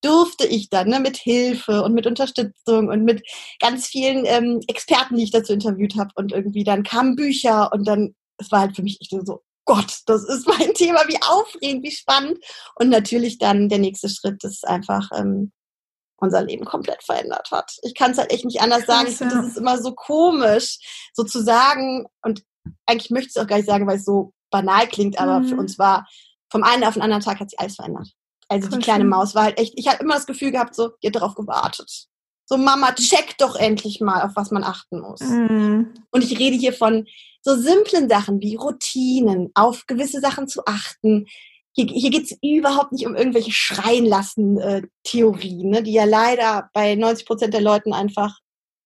durfte 0.00 0.46
ich 0.46 0.70
dann 0.70 0.88
ne, 0.88 1.00
mit 1.00 1.16
Hilfe 1.16 1.82
und 1.82 1.94
mit 1.94 2.06
Unterstützung 2.06 2.88
und 2.88 3.04
mit 3.04 3.22
ganz 3.60 3.86
vielen 3.86 4.24
ähm, 4.26 4.60
Experten, 4.68 5.16
die 5.16 5.24
ich 5.24 5.30
dazu 5.30 5.52
interviewt 5.52 5.96
habe. 5.96 6.10
Und 6.14 6.32
irgendwie 6.32 6.64
dann 6.64 6.82
kamen 6.82 7.16
Bücher 7.16 7.72
und 7.72 7.86
dann, 7.86 8.14
es 8.38 8.50
war 8.52 8.60
halt 8.60 8.76
für 8.76 8.82
mich 8.82 8.98
echt 9.00 9.14
so, 9.26 9.42
Gott, 9.64 9.98
das 10.06 10.24
ist 10.24 10.46
mein 10.46 10.72
Thema, 10.74 11.00
wie 11.08 11.20
aufregend, 11.22 11.84
wie 11.84 11.90
spannend. 11.90 12.38
Und 12.76 12.88
natürlich 12.88 13.38
dann 13.38 13.68
der 13.68 13.78
nächste 13.78 14.08
Schritt, 14.08 14.42
das 14.42 14.64
einfach 14.64 15.10
ähm, 15.16 15.52
unser 16.16 16.42
Leben 16.42 16.64
komplett 16.64 17.02
verändert 17.02 17.50
hat. 17.50 17.76
Ich 17.82 17.94
kann 17.94 18.12
es 18.12 18.18
halt 18.18 18.32
echt 18.32 18.44
nicht 18.44 18.60
anders 18.60 18.86
sagen. 18.86 19.08
Ich 19.08 19.16
finde, 19.16 19.36
das 19.36 19.46
ist 19.46 19.56
immer 19.56 19.80
so 19.80 19.92
komisch, 19.92 20.78
so 21.12 21.22
zu 21.22 21.42
sagen. 21.42 22.06
Und 22.22 22.42
eigentlich 22.86 23.10
möchte 23.10 23.28
ich 23.28 23.36
es 23.36 23.42
auch 23.42 23.46
gar 23.46 23.56
nicht 23.56 23.68
sagen, 23.68 23.86
weil 23.86 23.98
es 23.98 24.04
so 24.04 24.32
banal 24.50 24.88
klingt, 24.88 25.18
aber 25.20 25.40
mhm. 25.40 25.48
für 25.48 25.56
uns 25.56 25.78
war 25.78 26.06
vom 26.50 26.62
einen 26.62 26.84
auf 26.84 26.94
den 26.94 27.02
anderen 27.02 27.22
Tag 27.22 27.40
hat 27.40 27.50
sich 27.50 27.60
alles 27.60 27.76
verändert. 27.76 28.08
Also 28.48 28.68
Voll 28.68 28.78
die 28.78 28.84
kleine 28.84 29.02
schön. 29.02 29.10
Maus 29.10 29.34
war 29.34 29.44
halt 29.44 29.58
echt, 29.58 29.74
ich 29.76 29.88
habe 29.88 30.02
immer 30.02 30.14
das 30.14 30.26
Gefühl 30.26 30.50
gehabt, 30.50 30.74
so, 30.74 30.90
ihr 31.00 31.12
darauf 31.12 31.34
gewartet. 31.34 32.08
So, 32.46 32.56
Mama, 32.56 32.92
check 32.94 33.36
doch 33.38 33.56
endlich 33.56 34.00
mal, 34.00 34.22
auf 34.22 34.32
was 34.34 34.50
man 34.50 34.64
achten 34.64 35.00
muss. 35.00 35.20
Mhm. 35.20 35.92
Und 36.10 36.24
ich 36.24 36.38
rede 36.38 36.56
hier 36.56 36.72
von 36.72 37.06
so 37.42 37.56
simplen 37.56 38.08
Sachen 38.08 38.40
wie 38.40 38.56
Routinen, 38.56 39.50
auf 39.54 39.86
gewisse 39.86 40.20
Sachen 40.20 40.48
zu 40.48 40.62
achten. 40.64 41.26
Hier, 41.74 41.86
hier 41.86 42.10
geht 42.10 42.24
es 42.24 42.38
überhaupt 42.42 42.92
nicht 42.92 43.06
um 43.06 43.14
irgendwelche 43.14 43.52
Schreien 43.52 44.06
lassen 44.06 44.58
äh, 44.58 44.82
Theorien, 45.04 45.68
ne, 45.70 45.82
die 45.82 45.92
ja 45.92 46.04
leider 46.04 46.70
bei 46.72 46.94
90 46.94 47.26
Prozent 47.26 47.54
der 47.54 47.60
Leuten 47.60 47.92
einfach 47.92 48.38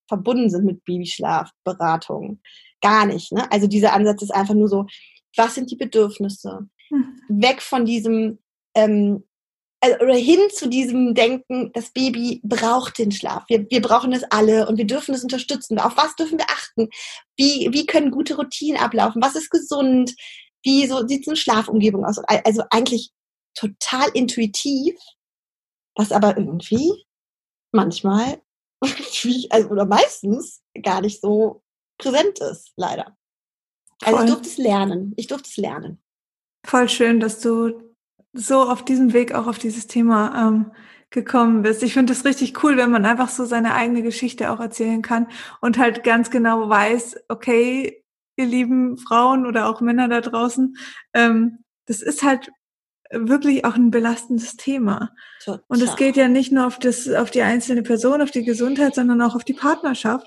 verbunden 0.09 0.51
sind 0.51 0.65
mit 0.65 0.85
Babyschlafberatung. 0.85 2.41
Gar 2.81 3.07
nicht. 3.07 3.33
Ne? 3.33 3.51
Also 3.51 3.69
dieser 3.69 3.93
Ansatz 3.93 4.23
ist 4.23 4.35
einfach 4.35 4.55
nur 4.55 4.69
so, 4.69 4.87
was 5.37 5.55
sind 5.55 5.71
die 5.71 5.77
Bedürfnisse? 5.77 6.67
Mhm. 6.91 7.19
Weg 7.29 7.63
von 7.63 7.87
diesem, 7.87 8.39
ähm, 8.75 9.25
oder 9.85 10.15
hin 10.15 10.39
zu 10.53 10.69
diesem 10.69 11.15
Denken, 11.15 11.73
das 11.73 11.91
Baby 11.91 12.41
braucht 12.45 12.99
den 12.99 13.11
Schlaf. 13.11 13.45
Wir, 13.49 13.69
wir 13.69 13.83
brauchen 13.83 14.13
es 14.13 14.23
alle 14.25 14.69
und 14.69 14.77
wir 14.77 14.87
dürfen 14.87 15.15
es 15.15 15.25
unterstützen. 15.25 15.79
Auf 15.79 15.97
was 15.97 16.15
dürfen 16.15 16.39
wir 16.39 16.49
achten? 16.49 16.89
Wie, 17.37 17.69
wie 17.73 17.87
können 17.87 18.13
gute 18.13 18.37
Routinen 18.37 18.81
ablaufen? 18.81 19.23
Was 19.23 19.35
ist 19.35 19.51
gesund? 19.51 20.15
Wie 20.63 20.87
so 20.87 21.07
sieht 21.07 21.25
so 21.25 21.33
eine 21.33 21.37
Schlafumgebung 21.37 22.05
aus? 22.05 22.19
Also 22.19 22.63
eigentlich 22.71 23.11
total 23.55 24.09
intuitiv, 24.15 24.95
was 25.97 26.13
aber 26.13 26.37
irgendwie 26.37 27.05
manchmal, 27.73 28.41
also, 29.51 29.69
oder 29.69 29.85
meistens 29.85 30.63
gar 30.81 31.01
nicht 31.01 31.21
so 31.21 31.63
präsent 31.99 32.39
ist, 32.39 32.73
leider. 32.77 33.17
Also 34.03 34.17
Voll. 34.17 34.27
ich 34.27 34.33
durfte 34.33 34.49
es 34.49 34.59
lernen. 34.59 35.13
Ich 35.17 35.27
durfte 35.27 35.49
es 35.49 35.57
lernen. 35.57 36.03
Voll 36.65 36.89
schön, 36.89 37.19
dass 37.19 37.41
du 37.41 37.92
so 38.33 38.63
auf 38.63 38.85
diesem 38.85 39.13
Weg 39.13 39.35
auch 39.35 39.47
auf 39.47 39.59
dieses 39.59 39.87
Thema 39.87 40.49
ähm, 40.49 40.73
gekommen 41.11 41.63
bist. 41.63 41.83
Ich 41.83 41.93
finde 41.93 42.13
das 42.13 42.25
richtig 42.25 42.63
cool, 42.65 42.77
wenn 42.77 42.91
man 42.91 43.05
einfach 43.05 43.29
so 43.29 43.45
seine 43.45 43.75
eigene 43.75 44.03
Geschichte 44.03 44.51
auch 44.51 44.61
erzählen 44.61 45.03
kann 45.03 45.27
und 45.61 45.79
halt 45.79 46.05
ganz 46.05 46.31
genau 46.31 46.69
weiß, 46.69 47.25
okay, 47.29 48.03
ihr 48.37 48.47
lieben 48.47 48.97
Frauen 48.97 49.47
oder 49.47 49.69
auch 49.69 49.81
Männer 49.81 50.09
da 50.09 50.21
draußen, 50.21 50.77
ähm, 51.15 51.59
das 51.87 52.01
ist 52.01 52.23
halt 52.23 52.51
wirklich 53.13 53.65
auch 53.65 53.75
ein 53.75 53.91
belastendes 53.91 54.57
Thema. 54.57 55.11
Total. 55.45 55.63
Und 55.69 55.83
es 55.83 55.97
geht 55.97 56.17
ja 56.17 56.29
nicht 56.29 56.53
nur 56.53 56.67
auf 56.67 56.79
das, 56.79 57.09
auf 57.09 57.31
die 57.31 57.43
einzelne 57.43 57.83
Person, 57.83 58.23
auf 58.23 58.31
die 58.31 58.45
Gesundheit, 58.45 58.95
sondern 58.95 59.21
auch 59.23 59.35
auf 59.35 59.45
die 59.45 59.53
Partnerschaft. 59.53 60.27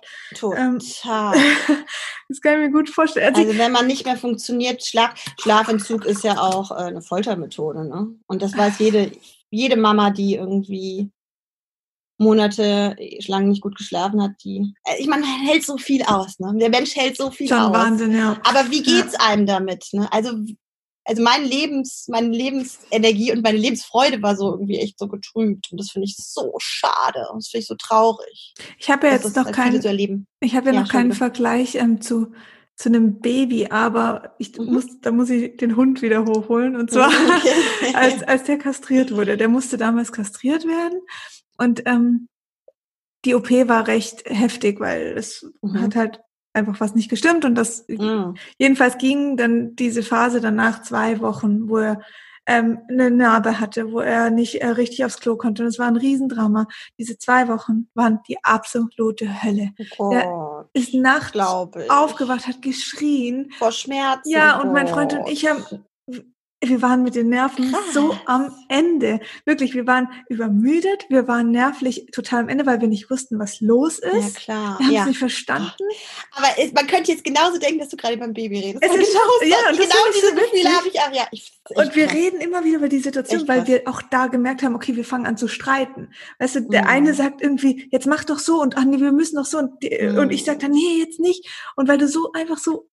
Ähm, 0.55 0.79
Total. 0.79 1.35
das 2.29 2.41
kann 2.41 2.53
ich 2.53 2.67
mir 2.67 2.71
gut 2.71 2.89
vorstellen. 2.89 3.33
Also, 3.33 3.47
also 3.47 3.59
wenn 3.59 3.71
man 3.71 3.87
nicht 3.87 4.05
mehr 4.05 4.17
funktioniert, 4.17 4.85
Schlaf, 4.85 5.13
Schlafentzug 5.39 6.05
ist 6.05 6.23
ja 6.23 6.39
auch 6.39 6.71
äh, 6.71 6.85
eine 6.85 7.01
Foltermethode, 7.01 7.87
ne? 7.87 8.07
Und 8.27 8.41
das 8.41 8.55
weiß 8.55 8.79
jede, 8.79 9.11
jede 9.49 9.77
Mama, 9.77 10.11
die 10.11 10.35
irgendwie 10.35 11.11
Monate 12.17 12.95
lang 13.27 13.49
nicht 13.49 13.61
gut 13.61 13.75
geschlafen 13.75 14.21
hat, 14.21 14.31
die, 14.43 14.73
äh, 14.85 14.99
ich 14.99 15.07
meine, 15.07 15.25
hält 15.25 15.65
so 15.65 15.77
viel 15.77 16.03
aus, 16.03 16.39
ne? 16.39 16.53
Der 16.57 16.69
Mensch 16.69 16.95
hält 16.95 17.17
so 17.17 17.31
viel 17.31 17.47
Schon 17.47 17.57
aus. 17.57 17.73
Wahnsinn, 17.73 18.15
ja. 18.15 18.39
Aber 18.43 18.69
wie 18.69 18.83
geht's 18.83 19.13
ja. 19.13 19.19
einem 19.27 19.45
damit, 19.45 19.87
ne? 19.91 20.11
Also, 20.11 20.31
also 21.05 21.21
mein 21.21 21.45
Lebens, 21.45 22.07
meine 22.09 22.29
Lebensenergie 22.29 23.31
und 23.31 23.43
meine 23.43 23.57
Lebensfreude 23.57 24.21
war 24.21 24.35
so 24.35 24.51
irgendwie 24.51 24.79
echt 24.79 24.99
so 24.99 25.07
getrübt 25.07 25.71
und 25.71 25.79
das 25.79 25.91
finde 25.91 26.05
ich 26.05 26.15
so 26.17 26.53
schade 26.57 27.27
und 27.31 27.43
das 27.43 27.49
finde 27.49 27.61
ich 27.61 27.67
so 27.67 27.75
traurig. 27.75 28.53
Ich 28.79 28.89
habe 28.89 29.07
ja 29.07 29.13
jetzt 29.13 29.35
noch 29.35 29.51
keinen, 29.51 29.81
so 29.81 29.89
ich 29.89 30.55
habe 30.55 30.69
ja, 30.69 30.73
ja, 30.73 30.81
noch 30.81 30.89
keinen 30.89 31.13
Vergleich 31.13 31.75
ähm, 31.75 32.01
zu 32.01 32.33
zu 32.75 32.89
einem 32.89 33.21
Baby, 33.21 33.67
aber 33.67 34.35
ich 34.37 34.57
mhm. 34.57 34.65
muss, 34.65 34.99
da 34.99 35.11
muss 35.11 35.29
ich 35.29 35.55
den 35.57 35.77
Hund 35.77 36.01
wieder 36.01 36.25
hochholen. 36.25 36.75
Und 36.75 36.91
zwar, 36.91 37.07
okay. 37.07 37.53
als, 37.93 38.21
als 38.23 38.43
der 38.43 38.57
kastriert 38.57 39.11
wurde. 39.15 39.37
Der 39.37 39.47
musste 39.47 39.77
damals 39.77 40.11
kastriert 40.11 40.65
werden. 40.65 40.99
Und 41.57 41.83
ähm, 41.85 42.27
die 43.23 43.33
OP 43.33 43.49
war 43.49 43.87
recht 43.87 44.23
heftig, 44.25 44.79
weil 44.79 45.15
es 45.17 45.49
mhm. 45.61 45.81
hat 45.81 45.95
halt 45.95 46.19
einfach 46.55 46.79
was 46.79 46.95
nicht 46.95 47.09
gestimmt. 47.09 47.45
Und 47.45 47.55
das 47.55 47.85
mhm. 47.87 48.35
jedenfalls 48.57 48.97
ging 48.97 49.37
dann 49.37 49.75
diese 49.75 50.03
Phase 50.03 50.41
danach 50.41 50.81
zwei 50.81 51.19
Wochen, 51.21 51.69
wo 51.69 51.77
er 51.77 52.01
ähm, 52.47 52.79
eine 52.89 53.09
Narbe 53.09 53.59
hatte, 53.59 53.91
wo 53.91 53.99
er 53.99 54.29
nicht 54.29 54.61
äh, 54.61 54.67
richtig 54.67 55.03
aufs 55.03 55.19
Klo 55.19 55.35
konnte. 55.35 55.63
Und 55.63 55.69
es 55.69 55.79
war 55.79 55.87
ein 55.87 55.95
Riesendrama. 55.95 56.67
Diese 56.97 57.17
zwei 57.17 57.47
Wochen 57.47 57.89
waren 57.93 58.19
die 58.27 58.43
absolute 58.43 59.43
Hölle. 59.43 59.71
Oh 59.97 60.11
er 60.11 60.69
ist 60.73 60.93
nachts 60.93 61.37
aufgewacht, 61.39 62.47
hat 62.47 62.61
geschrien. 62.61 63.51
Vor 63.57 63.71
Schmerzen. 63.71 64.29
Ja, 64.29 64.61
und 64.61 64.73
mein 64.73 64.87
Freund 64.87 65.13
und 65.13 65.27
ich 65.27 65.47
haben 65.47 65.63
wir 66.63 66.81
waren 66.81 67.03
mit 67.03 67.15
den 67.15 67.29
Nerven 67.29 67.71
Krass. 67.71 67.93
so 67.93 68.17
am 68.25 68.55
Ende. 68.69 69.19
Wirklich, 69.45 69.73
wir 69.73 69.85
waren 69.87 70.07
übermüdet, 70.29 71.05
wir 71.09 71.27
waren 71.27 71.51
nervlich 71.51 72.07
total 72.11 72.41
am 72.41 72.49
Ende, 72.49 72.65
weil 72.65 72.81
wir 72.81 72.87
nicht 72.87 73.09
wussten, 73.09 73.39
was 73.39 73.61
los 73.61 73.99
ist. 73.99 74.35
Ja, 74.35 74.39
klar. 74.39 74.79
Wir 74.79 74.85
haben 74.85 74.93
ja. 74.93 75.01
es 75.01 75.07
nicht 75.07 75.19
verstanden. 75.19 75.83
Aber 76.31 76.47
es, 76.57 76.73
man 76.73 76.87
könnte 76.87 77.11
jetzt 77.11 77.23
genauso 77.23 77.57
denken, 77.59 77.79
dass 77.79 77.89
du 77.89 77.97
gerade 77.97 78.17
beim 78.17 78.33
Baby 78.33 78.59
redest. 78.59 78.83
Es 78.83 78.95
ist 78.95 79.13
genau, 79.13 79.55
ja, 79.55 79.69
und 79.69 79.77
genau 79.77 79.95
diese 80.15 80.29
so 80.29 80.35
Gefühle 80.35 80.75
habe 80.75 80.87
ich 80.87 80.99
auch. 80.99 81.13
Ja, 81.13 81.27
ich, 81.31 81.51
und 81.69 81.95
wir 81.95 82.05
krass. 82.05 82.15
reden 82.15 82.41
immer 82.41 82.63
wieder 82.63 82.77
über 82.77 82.89
die 82.89 82.99
Situation, 82.99 83.47
weil 83.47 83.67
wir 83.67 83.83
auch 83.85 84.01
da 84.01 84.27
gemerkt 84.27 84.63
haben, 84.63 84.75
okay, 84.75 84.95
wir 84.95 85.05
fangen 85.05 85.25
an 85.25 85.37
zu 85.37 85.47
streiten. 85.47 86.09
Weißt 86.39 86.55
du, 86.55 86.59
der 86.61 86.83
mhm. 86.83 86.89
eine 86.89 87.13
sagt 87.13 87.41
irgendwie, 87.41 87.87
jetzt 87.91 88.07
mach 88.07 88.23
doch 88.23 88.39
so 88.39 88.61
und 88.61 88.77
ach 88.77 88.85
nee, 88.85 88.99
wir 88.99 89.11
müssen 89.11 89.35
doch 89.35 89.45
so 89.45 89.59
und, 89.59 89.83
die, 89.83 89.97
mhm. 90.01 90.17
und 90.17 90.31
ich 90.31 90.45
sage 90.45 90.59
dann, 90.59 90.71
nee, 90.71 90.99
jetzt 90.99 91.19
nicht. 91.19 91.47
Und 91.75 91.87
weil 91.87 91.97
du 91.97 92.07
so 92.07 92.31
einfach 92.33 92.57
so 92.57 92.87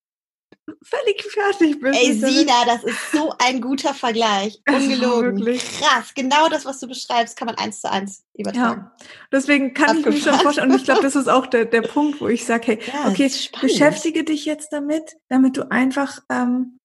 völlig 0.83 1.23
fertig 1.23 1.81
bist. 1.81 1.99
Ey, 1.99 2.12
Sina, 2.14 2.64
das 2.67 2.85
ist 2.85 3.12
so 3.12 3.35
ein 3.38 3.61
guter 3.61 3.95
Vergleich. 3.95 4.61
Ungelogen. 4.69 5.38
Wirklich. 5.38 5.81
Krass. 5.81 6.12
Genau 6.14 6.49
das, 6.49 6.64
was 6.64 6.81
du 6.81 6.88
beschreibst, 6.88 7.37
kann 7.37 7.47
man 7.47 7.57
eins 7.57 7.81
zu 7.81 7.91
eins 7.91 8.25
übertragen. 8.35 8.83
Ja. 8.83 9.07
Deswegen 9.31 9.75
kann 9.75 9.99
Abgefahren. 9.99 10.17
ich 10.17 10.25
mir 10.25 10.31
schon 10.33 10.41
vorstellen, 10.41 10.71
und 10.71 10.76
ich 10.76 10.85
glaube, 10.85 11.02
das 11.02 11.17
ist 11.17 11.29
auch 11.29 11.47
der, 11.47 11.64
der 11.64 11.83
Punkt, 11.83 12.21
wo 12.21 12.29
ich 12.29 12.45
sage, 12.45 12.67
hey, 12.67 12.79
ja, 12.87 13.09
okay, 13.09 13.31
beschäftige 13.61 14.25
dich 14.25 14.45
jetzt 14.45 14.73
damit, 14.73 15.17
damit 15.29 15.57
du 15.57 15.71
einfach 15.71 16.21
ähm, 16.31 16.79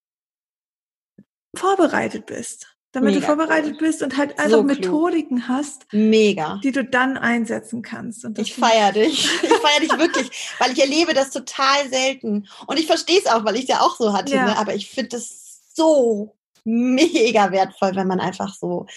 vorbereitet 1.55 2.25
bist 2.25 2.76
damit 2.97 3.13
Mega 3.13 3.27
du 3.27 3.35
vorbereitet 3.35 3.73
cool. 3.73 3.87
bist 3.87 4.01
und 4.01 4.17
halt 4.17 4.39
einfach 4.39 4.57
so 4.57 4.63
Methodiken 4.63 5.47
hast, 5.47 5.85
Mega. 5.91 6.59
die 6.63 6.71
du 6.71 6.83
dann 6.83 7.15
einsetzen 7.15 7.83
kannst. 7.83 8.25
Und 8.25 8.39
ich 8.39 8.55
feiere 8.55 8.91
dich. 8.91 9.29
Ich 9.47 9.53
feiere 9.53 9.79
dich 9.81 9.97
wirklich, 9.97 10.55
weil 10.59 10.71
ich 10.71 10.79
erlebe 10.79 11.13
das 11.13 11.29
total 11.29 11.87
selten. 11.89 12.47
Und 12.65 12.79
ich 12.79 12.87
verstehe 12.87 13.19
es 13.19 13.27
auch, 13.27 13.45
weil 13.45 13.55
ich 13.55 13.63
es 13.63 13.67
ja 13.67 13.81
auch 13.81 13.95
so 13.97 14.13
hatte. 14.13 14.33
Ja. 14.33 14.45
Ne? 14.45 14.57
Aber 14.57 14.73
ich 14.73 14.89
finde 14.89 15.17
es 15.17 15.61
so 15.73 16.35
mega 16.63 17.51
wertvoll, 17.51 17.95
wenn 17.95 18.07
man 18.07 18.19
einfach 18.19 18.53
so 18.55 18.87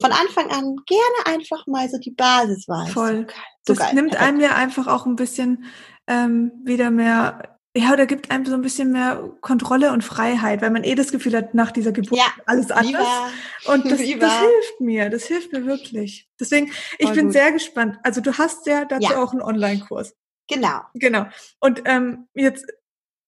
von 0.00 0.12
Anfang 0.12 0.50
an 0.50 0.76
gerne 0.86 1.36
einfach 1.36 1.66
mal 1.66 1.88
so 1.90 1.98
die 1.98 2.12
Basis 2.12 2.68
weiß. 2.68 2.90
Voll. 2.90 3.26
So 3.66 3.74
das 3.74 3.78
geil. 3.86 3.94
nimmt 3.94 4.16
einem 4.16 4.40
ja 4.40 4.54
einfach 4.54 4.86
auch 4.86 5.04
ein 5.04 5.16
bisschen 5.16 5.64
ähm, 6.06 6.52
wieder 6.64 6.90
mehr 6.90 7.57
ja, 7.76 7.92
oder 7.92 8.06
gibt 8.06 8.30
einem 8.30 8.46
so 8.46 8.54
ein 8.54 8.62
bisschen 8.62 8.92
mehr 8.92 9.30
Kontrolle 9.40 9.92
und 9.92 10.02
Freiheit, 10.02 10.62
weil 10.62 10.70
man 10.70 10.84
eh 10.84 10.94
das 10.94 11.12
Gefühl 11.12 11.36
hat, 11.36 11.54
nach 11.54 11.70
dieser 11.70 11.92
Geburt 11.92 12.18
ja, 12.18 12.26
alles 12.46 12.70
anders. 12.70 12.86
Lieber, 12.86 13.72
und 13.72 13.84
das, 13.90 13.98
das, 13.98 14.00
hilft 14.40 14.80
mir, 14.80 15.10
das 15.10 15.24
hilft 15.26 15.52
mir 15.52 15.66
wirklich. 15.66 16.28
Deswegen, 16.40 16.72
ich 16.98 17.06
Voll 17.06 17.14
bin 17.14 17.24
gut. 17.26 17.34
sehr 17.34 17.52
gespannt. 17.52 17.98
Also 18.02 18.20
du 18.20 18.36
hast 18.36 18.66
ja 18.66 18.84
dazu 18.84 19.12
ja. 19.12 19.22
auch 19.22 19.32
einen 19.32 19.42
Online-Kurs. 19.42 20.14
Genau. 20.48 20.80
Genau. 20.94 21.26
Und 21.60 21.82
ähm, 21.84 22.26
jetzt, 22.34 22.66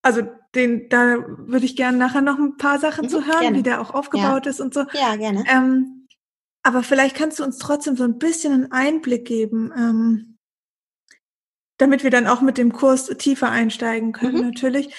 also 0.03 0.23
den, 0.55 0.89
da 0.89 1.19
würde 1.27 1.67
ich 1.67 1.77
gerne 1.77 1.99
nachher 1.99 2.23
noch 2.23 2.39
ein 2.39 2.57
paar 2.57 2.79
Sachen 2.79 3.05
mhm, 3.05 3.09
zu 3.11 3.27
hören, 3.27 3.41
gerne. 3.41 3.59
wie 3.59 3.63
der 3.63 3.81
auch 3.81 3.93
aufgebaut 3.93 4.47
ja. 4.47 4.51
ist 4.51 4.61
und 4.61 4.73
so. 4.73 4.85
Ja, 4.95 5.17
gerne. 5.17 5.45
Ähm, 5.49 6.09
aber 6.63 6.83
vielleicht 6.83 7.15
kannst 7.15 7.39
du 7.39 7.45
uns 7.45 7.59
trotzdem 7.59 7.97
so 7.97 8.05
ein 8.05 8.19
bisschen 8.19 8.53
einen 8.53 8.73
Einblick 8.73 9.27
geben. 9.27 9.73
Ähm, 9.77 10.30
damit 11.81 12.05
wir 12.05 12.11
dann 12.11 12.27
auch 12.27 12.43
mit 12.43 12.59
dem 12.59 12.73
Kurs 12.73 13.07
tiefer 13.19 13.51
einsteigen 13.51 14.13
können, 14.13 14.39
mhm. 14.39 14.51
natürlich. 14.51 14.95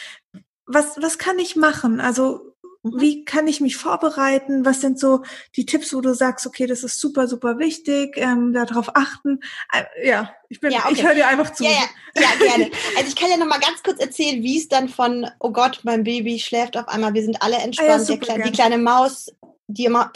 Was, 0.66 0.98
was 1.00 1.18
kann 1.18 1.38
ich 1.38 1.56
machen? 1.56 2.00
Also, 2.00 2.56
mhm. 2.82 3.00
wie 3.00 3.24
kann 3.24 3.48
ich 3.48 3.62
mich 3.62 3.78
vorbereiten? 3.78 4.66
Was 4.66 4.82
sind 4.82 5.00
so 5.00 5.22
die 5.56 5.68
Tipps, 5.68 5.94
wo 5.94 6.02
du 6.02 6.16
sagst, 6.16 6.48
okay, 6.48 6.66
das 6.66 6.84
ist 6.84 7.00
super, 7.00 7.28
super 7.28 7.60
wichtig, 7.60 8.18
ähm, 8.18 8.54
darauf 8.54 8.96
achten? 8.96 9.42
Äh, 9.72 10.08
ja, 10.08 10.34
ich 10.50 10.60
bin, 10.60 10.72
ja, 10.72 10.80
okay. 10.80 10.94
ich 10.94 11.04
höre 11.06 11.14
dir 11.14 11.28
einfach 11.28 11.54
zu. 11.54 11.64
Ja, 11.64 11.70
ja, 11.70 12.22
ja, 12.22 12.30
gerne. 12.40 12.72
Also 12.98 13.10
ich 13.10 13.16
kann 13.16 13.30
ja 13.30 13.38
noch 13.38 13.48
mal 13.48 13.60
ganz 13.60 13.84
kurz 13.84 14.00
erzählen, 14.00 14.42
wie 14.42 14.58
es 14.58 14.68
dann 14.68 14.90
von, 14.90 15.30
oh 15.40 15.52
Gott, 15.52 15.82
mein 15.84 16.04
Baby 16.04 16.40
schläft 16.40 16.78
auf 16.78 16.88
einmal, 16.88 17.14
wir 17.14 17.24
sind 17.24 17.44
alle 17.44 17.58
entspannt, 17.58 18.10
ah, 18.10 18.12
ja, 18.12 18.18
Kleine, 18.18 18.44
die 18.46 18.52
kleine 18.52 18.78
Maus, 18.80 19.28
die 19.68 19.86
immer, 19.86 20.12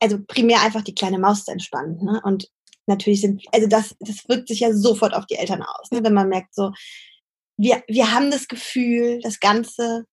also 0.00 0.18
primär 0.26 0.60
einfach 0.60 0.82
die 0.82 0.94
kleine 0.94 1.18
Maus 1.18 1.48
entspannt. 1.48 2.02
Ne? 2.02 2.20
Und 2.24 2.50
natürlich 2.90 3.22
sind, 3.22 3.42
also 3.52 3.66
das, 3.66 3.96
das 4.00 4.28
wirkt 4.28 4.48
sich 4.48 4.60
ja 4.60 4.74
sofort 4.74 5.14
auf 5.14 5.26
die 5.26 5.36
Eltern 5.36 5.62
aus, 5.62 5.90
ne? 5.90 6.04
wenn 6.04 6.12
man 6.12 6.28
merkt 6.28 6.54
so, 6.54 6.72
wir, 7.56 7.82
wir 7.88 8.12
haben 8.12 8.30
das 8.30 8.48
Gefühl, 8.48 9.20
das 9.22 9.40
Ganze 9.40 10.04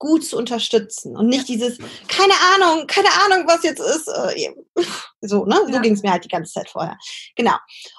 gut 0.00 0.24
zu 0.24 0.36
unterstützen 0.36 1.14
und 1.14 1.28
nicht 1.28 1.46
dieses, 1.46 1.78
keine 2.08 2.32
Ahnung, 2.54 2.86
keine 2.86 3.08
Ahnung, 3.22 3.46
was 3.46 3.62
jetzt 3.62 3.80
ist. 3.80 4.08
Äh, 4.08 4.50
so, 5.20 5.44
ne? 5.44 5.60
So 5.66 5.74
ja. 5.74 5.80
ging 5.80 5.92
es 5.92 6.02
mir 6.02 6.10
halt 6.10 6.24
die 6.24 6.28
ganze 6.28 6.54
Zeit 6.54 6.70
vorher. 6.70 6.96
Genau. 7.36 7.54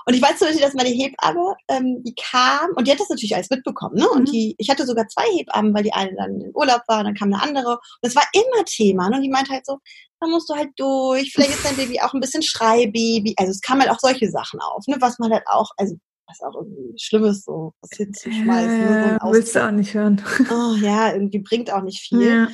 Und 0.07 0.15
ich 0.15 0.21
weiß 0.21 0.39
zum 0.39 0.47
Beispiel, 0.47 0.65
dass 0.65 0.73
meine 0.73 0.89
Hebamme, 0.89 1.55
ähm, 1.69 2.03
die 2.03 2.15
kam 2.15 2.71
und 2.75 2.87
die 2.87 2.91
hat 2.91 2.99
das 2.99 3.09
natürlich 3.09 3.35
alles 3.35 3.51
mitbekommen, 3.51 3.95
ne? 3.95 4.09
Und 4.09 4.27
mhm. 4.27 4.31
die, 4.31 4.55
ich 4.57 4.69
hatte 4.69 4.85
sogar 4.85 5.07
zwei 5.07 5.25
Hebammen, 5.37 5.73
weil 5.75 5.83
die 5.83 5.93
eine 5.93 6.15
dann 6.15 6.41
in 6.41 6.51
Urlaub 6.55 6.81
war, 6.87 7.03
dann 7.03 7.13
kam 7.13 7.31
eine 7.31 7.41
andere. 7.41 7.73
Und 7.73 8.01
das 8.01 8.15
war 8.15 8.23
immer 8.33 8.65
Thema. 8.65 9.07
Ne? 9.09 9.17
Und 9.17 9.21
die 9.21 9.29
meinte 9.29 9.53
halt 9.53 9.67
so, 9.67 9.77
da 10.19 10.27
musst 10.27 10.49
du 10.49 10.55
halt 10.55 10.69
durch, 10.77 11.31
vielleicht 11.31 11.51
ist 11.51 11.65
dein 11.65 11.77
Baby 11.77 12.01
auch 12.01 12.13
ein 12.13 12.19
bisschen 12.19 12.41
Schreibaby. 12.41 13.35
Also 13.37 13.51
es 13.51 13.61
kam 13.61 13.79
halt 13.79 13.91
auch 13.91 13.99
solche 13.99 14.29
Sachen 14.29 14.59
auf, 14.59 14.83
ne? 14.87 14.97
Was 14.99 15.19
man 15.19 15.31
halt 15.31 15.43
auch, 15.45 15.69
also 15.77 15.95
was 16.31 16.41
auch 16.41 16.55
irgendwie 16.55 16.97
Schlimmes, 16.97 17.43
so 17.43 17.73
was 17.81 17.97
hinzuschmeißen. 17.97 18.79
Ne? 18.79 19.19
So 19.21 19.31
willst 19.31 19.55
du 19.55 19.65
auch 19.65 19.71
nicht 19.71 19.93
hören. 19.93 20.21
Oh, 20.49 20.75
ja, 20.75 21.13
irgendwie 21.13 21.39
bringt 21.39 21.71
auch 21.71 21.83
nicht 21.83 22.01
viel. 22.01 22.27
Ja. 22.27 22.47